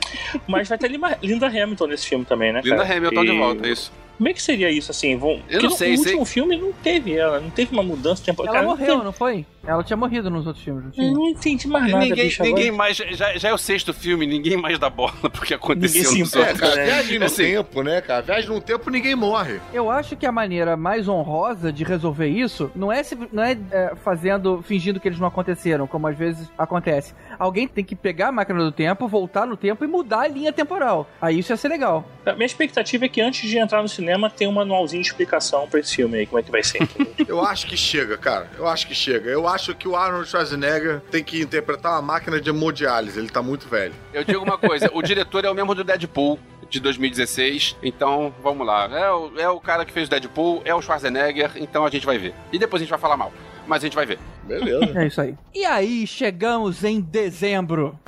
Mas 0.48 0.68
vai 0.68 0.76
ter 0.78 0.90
Linda 1.22 1.46
Hamilton 1.46 1.86
nesse 1.86 2.06
filme 2.06 2.24
também, 2.24 2.52
né? 2.52 2.60
Linda 2.64 2.82
cara? 2.84 2.96
Hamilton 2.96 3.24
de 3.24 3.30
E 3.32 3.38
volta, 3.38 3.66
é 3.66 3.70
isso. 3.70 3.92
Como 4.16 4.28
é 4.28 4.32
que 4.32 4.42
seria 4.42 4.70
isso 4.70 4.90
assim? 4.90 5.16
Vão... 5.16 5.32
Eu 5.32 5.38
Porque 5.42 5.56
não 5.64 5.70
no- 5.70 5.76
sei, 5.76 5.90
No 5.92 5.96
sei- 5.98 6.06
último 6.12 6.24
filme 6.24 6.56
não 6.56 6.72
teve 6.72 7.14
ela, 7.14 7.40
não 7.40 7.50
teve 7.50 7.72
uma 7.72 7.82
mudança 7.82 8.24
temporal. 8.24 8.54
Ela 8.54 8.64
Cara, 8.64 8.76
morreu, 8.78 8.96
Não, 8.98 9.04
não 9.04 9.12
foi? 9.12 9.44
Ela 9.66 9.82
tinha 9.82 9.96
morrido 9.96 10.30
nos 10.30 10.46
outros 10.46 10.64
filmes, 10.64 10.84
não 10.84 10.90
tinha? 10.92 11.08
eu 11.08 11.12
não 11.14 11.28
entendi 11.28 11.66
mais 11.66 11.90
nada, 11.90 12.04
ninguém 12.04 12.24
bicho. 12.26 12.42
ninguém 12.42 12.64
agora. 12.68 12.76
mais. 12.78 12.96
Já, 12.96 13.36
já 13.36 13.48
é 13.48 13.52
o 13.52 13.58
sexto 13.58 13.92
filme, 13.92 14.24
ninguém 14.24 14.56
mais 14.56 14.78
dá 14.78 14.88
bola 14.88 15.12
porque 15.32 15.54
aconteceu 15.54 16.02
Ninguém 16.04 16.20
nos 16.20 16.30
importa. 16.32 16.48
É, 16.48 16.52
outros. 16.52 16.70
cara, 16.70 16.76
né? 16.76 16.84
viagem 16.92 17.18
no 17.18 17.24
Assim. 17.26 17.42
tempo, 17.42 17.82
né, 17.82 18.00
cara? 18.00 18.22
Viagem 18.22 18.48
no 18.50 18.60
tempo 18.60 18.90
ninguém 18.90 19.16
morre. 19.16 19.60
Eu 19.72 19.90
acho 19.90 20.16
que 20.16 20.24
a 20.24 20.30
maneira 20.30 20.76
mais 20.76 21.08
honrosa 21.08 21.72
de 21.72 21.82
resolver 21.82 22.28
isso 22.28 22.70
não 22.76 22.92
é, 22.92 23.02
se- 23.02 23.18
não 23.32 23.42
é, 23.42 23.58
é, 23.72 23.92
fazendo, 24.04 24.62
fingindo 24.62 25.00
que 25.00 25.08
eles 25.08 25.18
não 25.18 25.26
aconteceram, 25.26 25.86
como 25.88 26.06
às 26.06 26.16
vezes 26.16 26.48
acontece. 26.56 27.12
Alguém 27.38 27.68
tem 27.68 27.84
que 27.84 27.94
pegar 27.94 28.28
a 28.28 28.32
máquina 28.32 28.62
do 28.62 28.72
tempo, 28.72 29.08
voltar 29.08 29.46
no 29.46 29.56
tempo 29.56 29.84
e 29.84 29.86
mudar 29.86 30.20
a 30.20 30.28
linha 30.28 30.52
temporal. 30.52 31.08
Aí 31.20 31.38
isso 31.38 31.52
ia 31.52 31.56
ser 31.56 31.68
legal. 31.68 32.04
A 32.24 32.32
minha 32.32 32.46
expectativa 32.46 33.04
é 33.04 33.08
que 33.08 33.20
antes 33.20 33.48
de 33.48 33.58
entrar 33.58 33.82
no 33.82 33.88
cinema 33.88 34.28
tem 34.30 34.48
um 34.48 34.52
manualzinho 34.52 35.02
de 35.02 35.08
explicação 35.08 35.68
pra 35.68 35.80
esse 35.80 35.96
filme 35.96 36.18
aí, 36.18 36.26
como 36.26 36.38
é 36.38 36.42
que 36.42 36.50
vai 36.50 36.62
ser. 36.62 36.80
Eu 37.26 37.44
acho 37.44 37.66
que 37.66 37.76
chega, 37.76 38.16
cara. 38.16 38.50
Eu 38.56 38.66
acho 38.66 38.86
que 38.86 38.94
chega. 38.94 39.30
Eu 39.30 39.46
acho 39.46 39.74
que 39.74 39.86
o 39.88 39.96
Arnold 39.96 40.28
Schwarzenegger 40.28 41.00
tem 41.10 41.22
que 41.22 41.40
interpretar 41.40 41.92
uma 41.92 42.02
máquina 42.02 42.40
de 42.40 42.50
hemodiálise. 42.50 43.18
Ele 43.18 43.28
tá 43.28 43.42
muito 43.42 43.68
velho. 43.68 43.94
Eu 44.12 44.24
digo 44.24 44.42
uma 44.42 44.58
coisa: 44.58 44.90
o 44.92 45.02
diretor 45.02 45.44
é 45.44 45.50
o 45.50 45.54
mesmo 45.54 45.74
do 45.74 45.84
Deadpool. 45.84 46.38
De 46.68 46.80
2016, 46.80 47.76
então 47.80 48.34
vamos 48.42 48.66
lá. 48.66 48.86
É 48.90 49.08
o, 49.12 49.38
é 49.38 49.48
o 49.48 49.60
cara 49.60 49.84
que 49.84 49.92
fez 49.92 50.08
o 50.08 50.10
Deadpool, 50.10 50.62
é 50.64 50.74
o 50.74 50.82
Schwarzenegger, 50.82 51.52
então 51.54 51.86
a 51.86 51.90
gente 51.90 52.04
vai 52.04 52.18
ver. 52.18 52.34
E 52.52 52.58
depois 52.58 52.80
a 52.80 52.84
gente 52.84 52.90
vai 52.90 52.98
falar 52.98 53.16
mal, 53.16 53.32
mas 53.68 53.84
a 53.84 53.86
gente 53.86 53.94
vai 53.94 54.04
ver. 54.04 54.18
Beleza. 54.46 54.98
É 54.98 55.06
isso 55.06 55.20
aí. 55.20 55.34
E 55.54 55.64
aí, 55.64 56.06
chegamos 56.06 56.84
em 56.84 57.00
dezembro. 57.00 57.98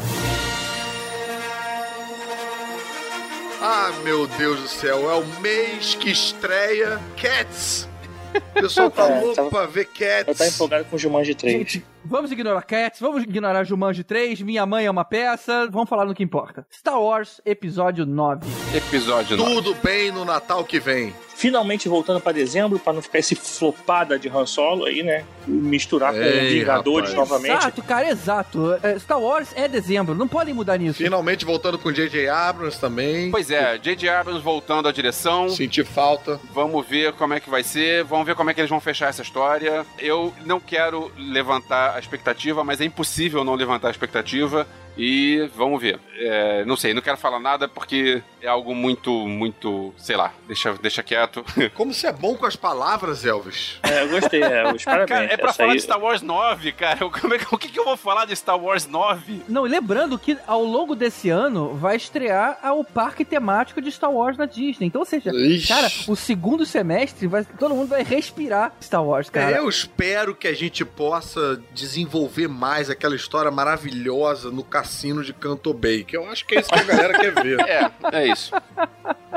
ah, 3.60 3.90
meu 4.04 4.26
Deus 4.26 4.60
do 4.60 4.68
céu. 4.68 5.10
É 5.10 5.14
o 5.14 5.26
mês 5.40 5.94
que 5.94 6.10
estreia 6.10 6.98
Cats. 7.20 7.88
O 8.34 8.60
pessoal 8.60 8.90
tá 8.90 9.08
É, 9.10 9.20
louco 9.20 9.34
tava- 9.36 9.50
pra 9.50 9.66
ver 9.66 9.88
Eu 10.00 10.24
tava 10.24 10.24
Cats. 10.38 10.54
empolgado 10.54 10.84
com 10.84 10.96
o 10.96 10.98
Jumanji 10.98 11.34
3. 11.34 11.52
Gente, 11.58 11.84
Vamos 12.04 12.30
ignorar 12.32 12.62
Cats, 12.62 13.00
vamos 13.00 13.22
ignorar 13.24 13.64
Jumanji 13.64 14.02
3, 14.04 14.40
Minha 14.40 14.64
Mãe 14.64 14.86
é 14.86 14.90
uma 14.90 15.04
peça, 15.04 15.68
vamos 15.70 15.88
falar 15.90 16.06
no 16.06 16.14
que 16.14 16.22
importa. 16.22 16.66
Star 16.72 16.98
Wars 17.00 17.38
Episódio 17.44 18.06
9. 18.06 18.46
Episódio 18.74 19.36
9. 19.36 19.54
Tudo 19.54 19.74
bem 19.82 20.10
no 20.10 20.24
Natal 20.24 20.64
que 20.64 20.78
vem. 20.80 21.12
Finalmente 21.38 21.88
voltando 21.88 22.20
pra 22.20 22.32
dezembro, 22.32 22.80
pra 22.80 22.92
não 22.92 23.00
ficar 23.00 23.20
esse 23.20 23.36
flopada 23.36 24.18
de 24.18 24.28
Han 24.28 24.44
Solo 24.44 24.86
aí, 24.86 25.04
né? 25.04 25.24
Misturar 25.46 26.12
com 26.12 26.18
Ei, 26.18 26.58
Vingadores 26.58 27.10
rapaz. 27.10 27.28
novamente. 27.30 27.56
Exato, 27.58 27.82
cara, 27.84 28.10
exato. 28.10 28.74
É, 28.82 28.98
Star 28.98 29.20
Wars 29.20 29.50
é 29.54 29.68
dezembro, 29.68 30.16
não 30.16 30.26
podem 30.26 30.52
mudar 30.52 30.76
nisso. 30.78 30.98
Finalmente 30.98 31.44
voltando 31.44 31.78
com 31.78 31.92
J.J. 31.92 32.28
Abrams 32.28 32.80
também. 32.80 33.30
Pois 33.30 33.52
é, 33.52 33.78
J.J. 33.78 34.08
Abrams 34.08 34.42
voltando 34.42 34.88
à 34.88 34.92
direção. 34.92 35.48
Senti 35.48 35.84
falta. 35.84 36.40
Vamos 36.52 36.84
ver 36.84 37.12
como 37.12 37.34
é 37.34 37.38
que 37.38 37.48
vai 37.48 37.62
ser, 37.62 38.02
vamos 38.02 38.26
ver 38.26 38.34
como 38.34 38.50
é 38.50 38.54
que 38.54 38.60
eles 38.60 38.70
vão 38.70 38.80
fechar 38.80 39.08
essa 39.08 39.22
história. 39.22 39.86
Eu 39.96 40.34
não 40.44 40.58
quero 40.58 41.12
levantar 41.16 41.94
a 41.94 42.00
expectativa, 42.00 42.64
mas 42.64 42.80
é 42.80 42.84
impossível 42.84 43.44
não 43.44 43.54
levantar 43.54 43.86
a 43.86 43.90
expectativa. 43.92 44.66
E 44.98 45.48
vamos 45.54 45.80
ver. 45.80 46.00
É, 46.20 46.64
não 46.64 46.76
sei, 46.76 46.92
não 46.92 47.00
quero 47.00 47.16
falar 47.16 47.38
nada 47.38 47.68
porque 47.68 48.20
é 48.42 48.48
algo 48.48 48.74
muito, 48.74 49.10
muito, 49.28 49.94
sei 49.96 50.16
lá, 50.16 50.32
deixa, 50.46 50.74
deixa 50.74 51.02
quieto. 51.02 51.44
Como 51.74 51.94
você 51.94 52.08
é 52.08 52.12
bom 52.12 52.36
com 52.36 52.44
as 52.46 52.56
palavras, 52.56 53.24
Elvis. 53.24 53.78
É, 53.84 54.02
eu 54.02 54.08
gostei, 54.08 54.42
é, 54.42 54.72
os 54.72 54.82
parabéns. 54.84 55.08
Cara, 55.08 55.24
é 55.32 55.36
pra 55.36 55.52
falar 55.52 55.70
aí- 55.72 55.76
de 55.76 55.82
Star 55.84 56.00
Wars 56.00 56.20
9, 56.22 56.72
cara. 56.72 56.98
Eu- 57.00 57.10
como 57.10 57.34
é 57.34 57.38
o 57.52 57.56
que, 57.56 57.68
que 57.68 57.78
eu 57.78 57.84
vou 57.84 57.96
falar 57.96 58.24
de 58.24 58.34
Star 58.34 58.58
Wars 58.58 58.86
9? 58.86 59.42
Não, 59.48 59.64
e 59.66 59.70
lembrando 59.70 60.18
que 60.18 60.36
ao 60.46 60.64
longo 60.64 60.96
desse 60.96 61.30
ano 61.30 61.74
vai 61.74 61.94
estrear 61.96 62.58
o 62.74 62.82
parque 62.84 63.24
temático 63.24 63.80
de 63.80 63.92
Star 63.92 64.10
Wars 64.12 64.36
na 64.36 64.46
Disney. 64.46 64.86
Então, 64.88 65.00
ou 65.02 65.06
seja, 65.06 65.30
Ixi. 65.32 65.68
cara, 65.68 65.88
o 66.08 66.16
segundo 66.16 66.66
semestre 66.66 67.26
vai, 67.28 67.44
todo 67.44 67.74
mundo 67.74 67.88
vai 67.88 68.02
respirar 68.02 68.72
Star 68.82 69.04
Wars, 69.04 69.30
cara. 69.30 69.52
É, 69.52 69.58
eu 69.58 69.68
espero 69.68 70.34
que 70.34 70.48
a 70.48 70.54
gente 70.54 70.84
possa 70.84 71.60
desenvolver 71.72 72.48
mais 72.48 72.90
aquela 72.90 73.14
história 73.14 73.50
maravilhosa 73.50 74.50
no 74.50 74.64
cassino 74.88 75.22
de 75.22 75.34
Canto 75.34 75.74
Bay, 75.74 76.02
que 76.02 76.16
eu 76.16 76.26
acho 76.26 76.46
que 76.46 76.56
é 76.56 76.60
isso 76.60 76.70
que 76.70 76.78
a 76.78 76.82
galera 76.82 77.18
quer 77.18 77.34
ver. 77.42 77.58
É, 77.68 77.90
é 78.12 78.28
isso. 78.28 78.54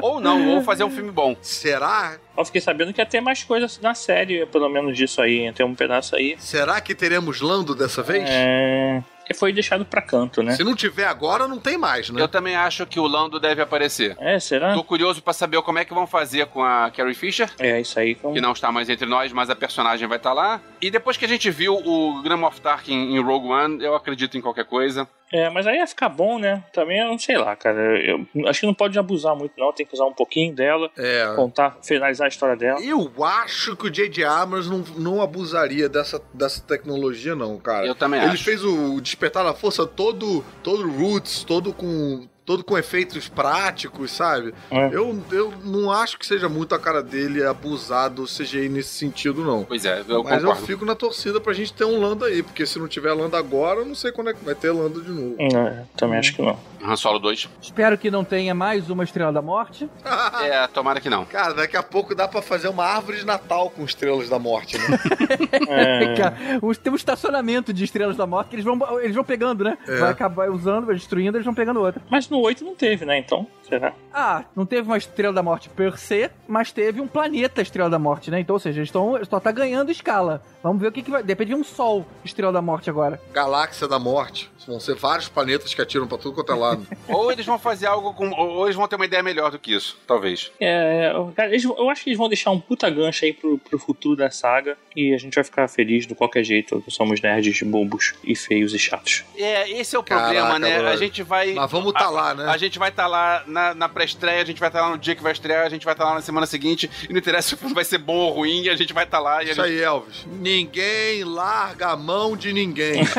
ou 0.02 0.22
não, 0.22 0.56
ou 0.56 0.64
fazer 0.64 0.84
um 0.84 0.90
filme 0.90 1.12
bom. 1.12 1.36
Será? 1.42 2.18
Eu 2.38 2.46
fiquei 2.46 2.62
sabendo 2.62 2.94
que 2.94 3.02
ia 3.02 3.06
ter 3.06 3.20
mais 3.20 3.44
coisas 3.44 3.80
na 3.82 3.94
série, 3.94 4.46
pelo 4.46 4.70
menos 4.70 4.96
disso 4.96 5.22
aí, 5.22 5.52
ter 5.52 5.64
um 5.64 5.76
pedaço 5.76 6.16
aí. 6.16 6.36
Será 6.40 6.80
que 6.80 6.96
teremos 6.96 7.42
Lando 7.42 7.76
dessa 7.76 8.02
vez? 8.02 8.24
É. 8.26 9.04
Que 9.26 9.34
foi 9.34 9.52
deixado 9.52 9.86
pra 9.86 10.02
canto, 10.02 10.42
né? 10.42 10.54
Se 10.54 10.64
não 10.64 10.76
tiver 10.76 11.06
agora, 11.06 11.48
não 11.48 11.60
tem 11.60 11.78
mais, 11.78 12.10
né? 12.10 12.22
Eu 12.22 12.28
também 12.28 12.56
acho 12.56 12.86
que 12.86 13.00
o 13.00 13.08
Lando 13.08 13.40
deve 13.40 13.62
aparecer. 13.62 14.16
É, 14.20 14.40
será? 14.40 14.74
Tô 14.74 14.84
curioso 14.84 15.22
pra 15.22 15.34
saber 15.34 15.62
como 15.62 15.80
é 15.80 15.86
que 15.86 15.94
vão 15.94 16.08
fazer 16.08 16.48
com 16.48 16.64
a 16.64 16.90
Carrie 16.92 17.14
Fisher. 17.14 17.50
É, 17.60 17.80
isso 17.80 18.00
aí. 18.00 18.16
Como... 18.16 18.34
que 18.34 18.42
não 18.42 18.52
está 18.52 18.72
mais 18.72 18.90
entre 18.90 19.06
nós, 19.06 19.32
mas 19.32 19.50
a 19.50 19.56
personagem 19.56 20.08
vai 20.08 20.18
estar 20.18 20.34
lá. 20.34 20.62
E 20.82 20.90
depois 20.90 21.18
que 21.18 21.26
a 21.26 21.28
gente 21.28 21.50
viu 21.52 21.76
o 21.76 22.22
Gram 22.22 22.44
of 22.44 22.60
Tarkin 22.62 23.16
em 23.16 23.20
Rogue 23.22 23.48
One, 23.48 23.84
eu 23.84 23.96
acredito 23.96 24.38
em 24.38 24.42
qualquer 24.42 24.66
coisa. 24.66 25.08
É, 25.34 25.50
mas 25.50 25.66
aí 25.66 25.78
ia 25.78 25.88
ficar 25.88 26.10
bom, 26.10 26.38
né? 26.38 26.64
Também 26.74 27.00
eu 27.00 27.08
não 27.08 27.18
sei 27.18 27.38
lá, 27.38 27.56
cara. 27.56 27.80
Eu 28.06 28.26
acho 28.48 28.60
que 28.60 28.66
não 28.66 28.74
pode 28.74 28.98
abusar 29.00 29.36
muito, 29.36 29.54
não. 29.58 29.72
Tem 29.72 29.86
que 29.86 29.94
usar 29.94 30.06
um 30.06 30.14
pouquinho 30.14 30.54
dela, 30.54 30.90
É. 30.98 31.34
contar, 31.36 31.78
finalizar 31.84 32.26
a 32.26 32.28
história 32.30 32.56
dela. 32.56 32.80
Eu 32.82 33.12
acho 33.24 33.76
que 33.76 33.88
o 33.88 33.90
J.J. 33.90 34.24
Abrams 34.26 34.70
não, 34.70 34.80
não 34.98 35.22
abusaria 35.22 35.88
dessa, 35.88 36.22
dessa 36.34 36.62
tecnologia, 36.62 37.36
não, 37.36 37.58
cara. 37.58 37.86
Eu 37.88 37.96
também 37.96 38.20
Ele 38.22 38.32
acho. 38.32 38.44
fez 38.44 38.64
o 38.64 39.00
Despertar 39.00 39.44
da 39.44 39.54
Força 39.54 39.86
todo, 39.86 40.44
todo 40.64 40.90
roots, 40.90 41.44
todo 41.44 41.72
com. 41.74 42.28
Todo 42.46 42.64
com 42.64 42.78
efeitos 42.78 43.30
práticos, 43.30 44.12
sabe? 44.12 44.54
É. 44.70 44.88
Eu, 44.92 45.18
eu 45.32 45.54
não 45.64 45.92
acho 45.92 46.18
que 46.18 46.26
seja 46.26 46.50
muito 46.50 46.74
a 46.74 46.80
cara 46.80 47.02
dele 47.04 47.44
abusado 47.46 48.24
o 48.24 48.26
CGI 48.26 48.68
nesse 48.68 48.90
sentido, 48.90 49.44
não. 49.44 49.64
Pois 49.64 49.86
é, 49.86 50.02
eu 50.08 50.24
Mas 50.24 50.42
concordo. 50.42 50.48
eu 50.50 50.56
fico 50.68 50.86
na 50.86 50.96
torcida 50.96 51.40
pra 51.40 51.54
gente 51.54 51.74
ter 51.74 51.86
um 51.86 52.00
Lando 52.02 52.26
aí, 52.26 52.42
porque 52.42 52.66
se 52.66 52.80
não 52.80 52.88
tiver 52.88 53.14
Lando 53.14 53.38
agora, 53.38 53.82
eu 53.82 53.86
não 53.86 53.96
sei 53.96 54.12
quando 54.12 54.30
é 54.32 54.34
que 54.34 54.44
vai 54.44 54.56
ter 54.56 54.72
Lando 54.72 55.02
de 55.02 55.12
novo. 55.12 55.36
É, 55.40 55.84
também 55.96 56.18
acho 56.20 56.36
que 56.36 56.42
não. 56.42 56.58
Han 56.84 56.96
Solo 56.96 57.20
2. 57.20 57.48
Espero 57.62 57.96
que 57.96 58.10
não 58.10 58.24
tenha 58.24 58.56
mais 58.56 58.90
uma 58.90 59.04
Estrela 59.04 59.32
da 59.32 59.42
Morte. 59.42 59.88
é, 60.44 60.68
tomara 60.68 61.00
que 61.00 61.10
não. 61.10 61.26
Cara, 61.26 61.54
daqui 61.54 61.78
a 61.78 61.84
pouco 61.84 62.16
dá 62.16 62.28
pra 62.28 62.42
fazer 62.42 62.70
uma 62.70 62.84
árvore 62.84 63.20
de 63.20 63.26
Natal 63.26 63.70
com 63.70 63.84
estrelas 63.86 64.28
da 64.30 64.40
morte, 64.40 64.78
né? 64.78 64.86
É, 65.70 66.16
Cara, 66.18 66.36
tem 66.82 66.92
um 66.92 66.96
estacionamento 66.96 67.72
de 67.74 67.84
Estrelas 67.84 68.18
da 68.18 68.26
Morte 68.26 68.50
que 68.50 68.56
eles 68.56 68.66
vão, 68.66 69.00
eles 69.00 69.16
vão 69.16 69.24
pegando, 69.24 69.64
né? 69.64 69.78
É. 69.88 70.00
Vai 70.00 70.10
acabar 70.12 70.50
usando, 70.50 70.86
vai 70.86 70.96
destruindo, 70.96 71.38
eles 71.38 71.46
vão 71.46 71.54
pegando 71.54 71.80
outra. 71.80 72.02
mas 72.10 72.30
no 72.32 72.40
8 72.40 72.64
não 72.64 72.76
teve, 72.76 73.06
né? 73.06 73.18
Então, 73.18 73.46
será? 73.68 73.94
Ah, 74.14 74.44
não 74.56 74.66
teve 74.66 74.88
uma 74.88 74.98
Estrela 74.98 75.34
da 75.34 75.44
Morte 75.44 75.70
per 75.70 75.98
se, 75.98 76.30
mas 76.48 76.72
teve 76.72 77.00
um 77.00 77.08
planeta 77.08 77.62
Estrela 77.62 77.90
da 77.90 78.00
Morte, 78.00 78.32
né? 78.32 78.40
Então, 78.40 78.56
ou 78.56 78.60
seja, 78.60 78.80
eles 78.80 78.88
estão 78.90 79.20
só 79.30 79.40
tá 79.40 79.52
ganhando 79.52 79.92
escala. 79.92 80.42
Vamos 80.64 80.82
ver 80.82 80.88
o 80.88 80.92
que, 80.92 81.02
que 81.02 81.12
vai. 81.12 81.22
De 81.24 81.30
repente 81.30 81.50
vem 81.50 81.58
um 81.58 81.64
Sol 81.64 82.06
Estrela 82.24 82.52
da 82.52 82.62
Morte 82.62 82.90
agora. 82.90 83.20
Galáxia 83.34 83.88
da 83.88 84.00
Morte. 84.00 84.50
Vão 84.68 84.80
ser 84.80 84.96
vários 84.96 85.28
planetas 85.28 85.74
que 85.74 85.82
atiram 85.82 86.08
pra 86.08 86.18
tudo 86.20 86.36
quanto 86.36 86.52
é 86.52 86.56
lado. 86.56 86.86
Ou 87.10 87.32
eles 87.32 87.46
vão 87.46 87.58
fazer 87.58 87.88
algo 87.88 88.14
com. 88.14 88.30
Ou 88.32 88.66
eles 88.66 88.76
vão 88.76 88.88
ter 88.88 88.96
uma 88.96 89.06
ideia 89.06 89.24
melhor 89.24 89.50
do 89.52 89.58
que 89.58 89.74
isso, 89.74 89.98
talvez. 90.06 90.52
É, 90.60 91.12
eu- 91.16 91.34
cara, 91.36 91.50
eles- 91.50 91.64
eu 91.64 91.90
acho 91.90 92.04
que 92.04 92.10
eles 92.12 92.18
vão 92.18 92.30
deixar 92.30 92.52
um 92.52 92.60
puta 92.60 92.90
gancho 92.90 93.26
aí 93.26 93.34
pro, 93.34 93.58
pro 93.58 93.80
futuro 93.80 94.16
da 94.18 94.30
saga 94.30 94.78
e 94.96 95.14
a 95.14 95.18
gente 95.18 95.34
vai 95.34 95.44
ficar 95.44 95.68
feliz 95.68 96.06
de 96.06 96.14
qualquer 96.14 96.44
jeito. 96.44 96.84
Somos 96.90 97.20
nerds 97.22 97.62
bobos 97.64 98.14
e 98.24 98.36
feios 98.36 98.74
e 98.76 98.80
chatos. 98.80 99.24
É, 99.36 99.68
esse 99.80 99.96
é 99.96 100.00
o 100.00 100.04
Caraca, 100.04 100.26
problema, 100.28 100.60
né? 100.60 100.78
A 100.90 100.96
gente 100.96 101.24
vai. 101.24 101.54
Mas 101.54 101.72
vamos 101.72 101.92
tá 101.94 102.06
a- 102.06 102.10
lá, 102.22 102.34
né? 102.34 102.46
A 102.52 102.58
gente 102.58 102.78
vai 102.80 102.90
estar 102.90 103.08
lá 103.08 103.44
na, 103.48 103.74
na 103.74 103.90
pré-estreia, 103.90 104.42
a 104.42 104.46
gente 104.46 104.60
vai 104.60 104.70
estar 104.70 104.82
lá 104.82 104.90
no 104.90 104.98
dia 104.98 105.16
que 105.16 105.24
vai 105.24 105.32
estrear, 105.32 105.66
a 105.66 105.70
gente 105.70 105.86
vai 105.86 105.94
estar 105.94 106.06
lá 106.06 106.14
na 106.16 106.22
semana 106.22 106.46
seguinte, 106.46 106.90
e 107.10 107.14
não 107.14 107.20
interessa 107.20 107.50
se 107.50 107.54
o 107.56 107.58
filme 107.58 107.74
vai 107.74 107.84
ser 107.84 107.98
bom 107.98 108.16
ou 108.16 108.32
ruim, 108.32 108.70
a 108.70 108.76
gente 108.76 108.94
vai 108.94 109.04
estar 109.04 109.20
lá 109.20 109.44
e 109.44 109.50
a 109.50 109.52
Isso 109.52 109.62
gente. 109.62 109.74
aí, 109.74 109.82
Elvis. 109.82 110.26
Ninguém 110.28 111.24
larga 111.24 111.90
a 111.90 111.96
mão 111.96 112.36
de 112.36 112.54
ninguém. 112.54 113.02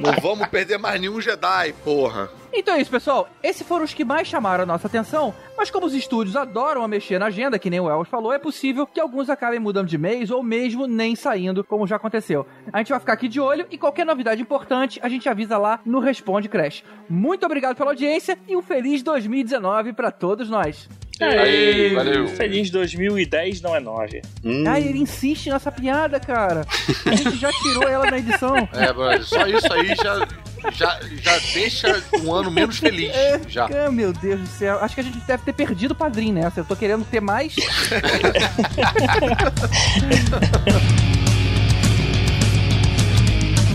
Não 0.00 0.12
vamos 0.20 0.48
perder 0.48 0.78
mais 0.78 1.00
nenhum 1.00 1.20
Jedi, 1.20 1.74
porra. 1.84 2.30
Então 2.52 2.74
é 2.74 2.80
isso, 2.80 2.90
pessoal. 2.90 3.28
Esses 3.42 3.66
foram 3.66 3.84
os 3.84 3.94
que 3.94 4.04
mais 4.04 4.26
chamaram 4.26 4.64
a 4.64 4.66
nossa 4.66 4.88
atenção, 4.88 5.32
mas 5.56 5.70
como 5.70 5.86
os 5.86 5.94
estúdios 5.94 6.36
adoram 6.36 6.82
a 6.82 6.88
mexer 6.88 7.18
na 7.18 7.26
agenda, 7.26 7.58
que 7.58 7.70
nem 7.70 7.78
o 7.78 7.88
Elvis 7.88 8.08
falou, 8.08 8.32
é 8.32 8.38
possível 8.38 8.86
que 8.86 9.00
alguns 9.00 9.30
acabem 9.30 9.60
mudando 9.60 9.86
de 9.86 9.96
mês 9.96 10.30
ou 10.30 10.42
mesmo 10.42 10.86
nem 10.86 11.14
saindo, 11.14 11.62
como 11.62 11.86
já 11.86 11.96
aconteceu. 11.96 12.46
A 12.72 12.78
gente 12.78 12.90
vai 12.90 12.98
ficar 12.98 13.12
aqui 13.12 13.28
de 13.28 13.40
olho 13.40 13.66
e 13.70 13.78
qualquer 13.78 14.04
novidade 14.04 14.42
importante 14.42 14.98
a 15.02 15.08
gente 15.08 15.28
avisa 15.28 15.58
lá 15.58 15.80
no 15.84 16.00
Responde 16.00 16.48
Crash. 16.48 16.82
Muito 17.08 17.46
obrigado 17.46 17.76
pela 17.76 17.90
audiência 17.90 18.38
e 18.48 18.56
um 18.56 18.62
feliz 18.62 19.02
2019 19.02 19.92
pra 19.92 20.10
todos 20.10 20.50
nós. 20.50 20.88
Aí, 21.20 21.94
valeu. 21.94 22.28
Feliz 22.28 22.70
2010 22.70 23.60
não 23.60 23.76
é 23.76 23.80
9. 23.80 24.22
Ah, 24.66 24.80
ele 24.80 24.98
insiste 24.98 25.50
nessa 25.50 25.70
piada, 25.70 26.18
cara. 26.18 26.66
A 27.06 27.14
gente 27.14 27.36
já 27.36 27.52
tirou 27.52 27.82
ela 27.88 28.10
na 28.10 28.18
edição. 28.18 28.50
É, 28.72 28.92
brother, 28.92 29.22
só 29.24 29.46
isso 29.46 29.72
aí 29.72 29.88
já, 29.88 30.26
já, 30.72 31.00
já 31.22 31.38
deixa 31.52 32.02
um 32.22 32.32
ano 32.32 32.50
menos 32.50 32.78
feliz. 32.78 33.12
Já. 33.48 33.66
Ah, 33.66 33.90
meu 33.90 34.12
Deus 34.12 34.40
do 34.40 34.46
céu. 34.46 34.78
Acho 34.80 34.94
que 34.94 35.00
a 35.00 35.04
gente 35.04 35.18
deve 35.18 35.44
ter 35.44 35.52
perdido 35.52 35.90
o 35.92 35.94
padrinho 35.94 36.34
nessa. 36.34 36.60
Eu 36.60 36.64
tô 36.64 36.74
querendo 36.74 37.04
ter 37.04 37.20
mais. 37.20 37.54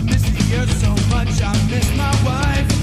Miss 0.02 0.24
you 0.50 0.66
so 0.80 0.90
much, 1.08 1.40
I 1.40 1.52
miss 1.70 1.88
my 1.96 2.10
wife. 2.24 2.75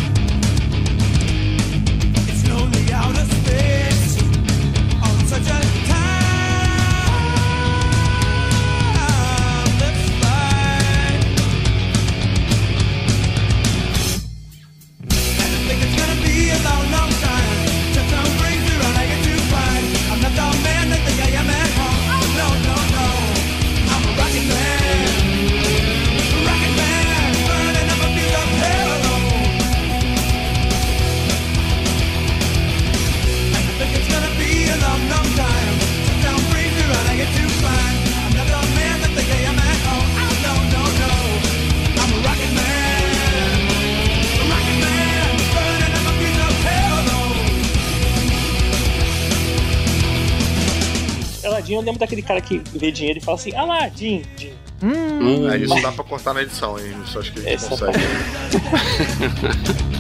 Lembro 51.94 52.00
daquele 52.00 52.22
cara 52.22 52.42
que 52.42 52.62
vê 52.74 52.92
dinheiro 52.92 53.20
e 53.20 53.22
fala 53.22 53.38
assim: 53.38 53.56
Aladdin, 53.56 54.24
Din. 54.36 54.54
Hum, 54.82 55.50
É, 55.50 55.58
isso 55.58 55.82
dá 55.82 55.92
pra 55.94 56.04
cortar 56.04 56.34
na 56.34 56.42
edição, 56.42 56.78
hein? 56.78 56.94
Isso 57.06 57.18
acho 57.18 57.32
que 57.32 57.40
a 57.40 57.44
gente 57.44 57.54
Essa 57.54 57.70
consegue. 57.70 57.98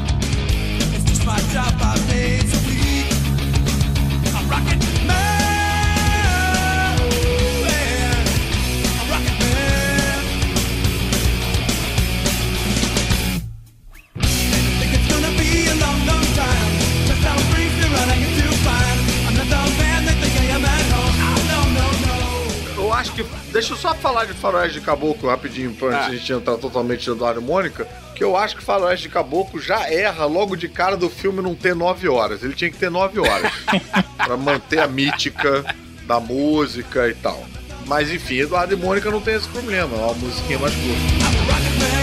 falar 24.13 24.25
de 24.25 24.33
Faroeste 24.33 24.79
de 24.79 24.85
Caboclo 24.85 25.27
rapidinho, 25.29 25.73
pra 25.73 25.87
antes 25.87 25.99
Ah. 26.01 26.05
a 26.07 26.15
gente 26.15 26.31
entrar 26.33 26.57
totalmente 26.57 27.07
no 27.09 27.15
Eduardo 27.15 27.41
e 27.41 27.43
Mônica, 27.43 27.87
que 28.15 28.23
eu 28.23 28.37
acho 28.37 28.55
que 28.55 28.63
Faroeste 28.63 29.07
de 29.07 29.13
Caboclo 29.13 29.59
já 29.59 29.91
erra 29.91 30.25
logo 30.25 30.55
de 30.55 30.69
cara 30.69 30.95
do 30.95 31.09
filme 31.09 31.41
não 31.41 31.55
ter 31.55 31.73
nove 31.75 32.07
horas. 32.07 32.43
Ele 32.43 32.53
tinha 32.53 32.69
que 32.69 32.77
ter 32.77 32.91
nove 32.91 33.19
horas. 33.19 33.51
pra 34.17 34.37
manter 34.37 34.79
a 34.79 34.87
mítica 34.87 35.65
da 36.05 36.19
música 36.19 37.07
e 37.09 37.15
tal. 37.15 37.43
Mas 37.87 38.11
enfim, 38.11 38.35
Eduardo 38.37 38.73
e 38.73 38.77
Mônica 38.77 39.09
não 39.09 39.19
tem 39.19 39.33
esse 39.33 39.47
problema, 39.47 39.95
é 39.97 39.99
uma 39.99 40.13
musiquinha 40.13 40.59
mais 40.59 40.73
curta. 40.75 42.02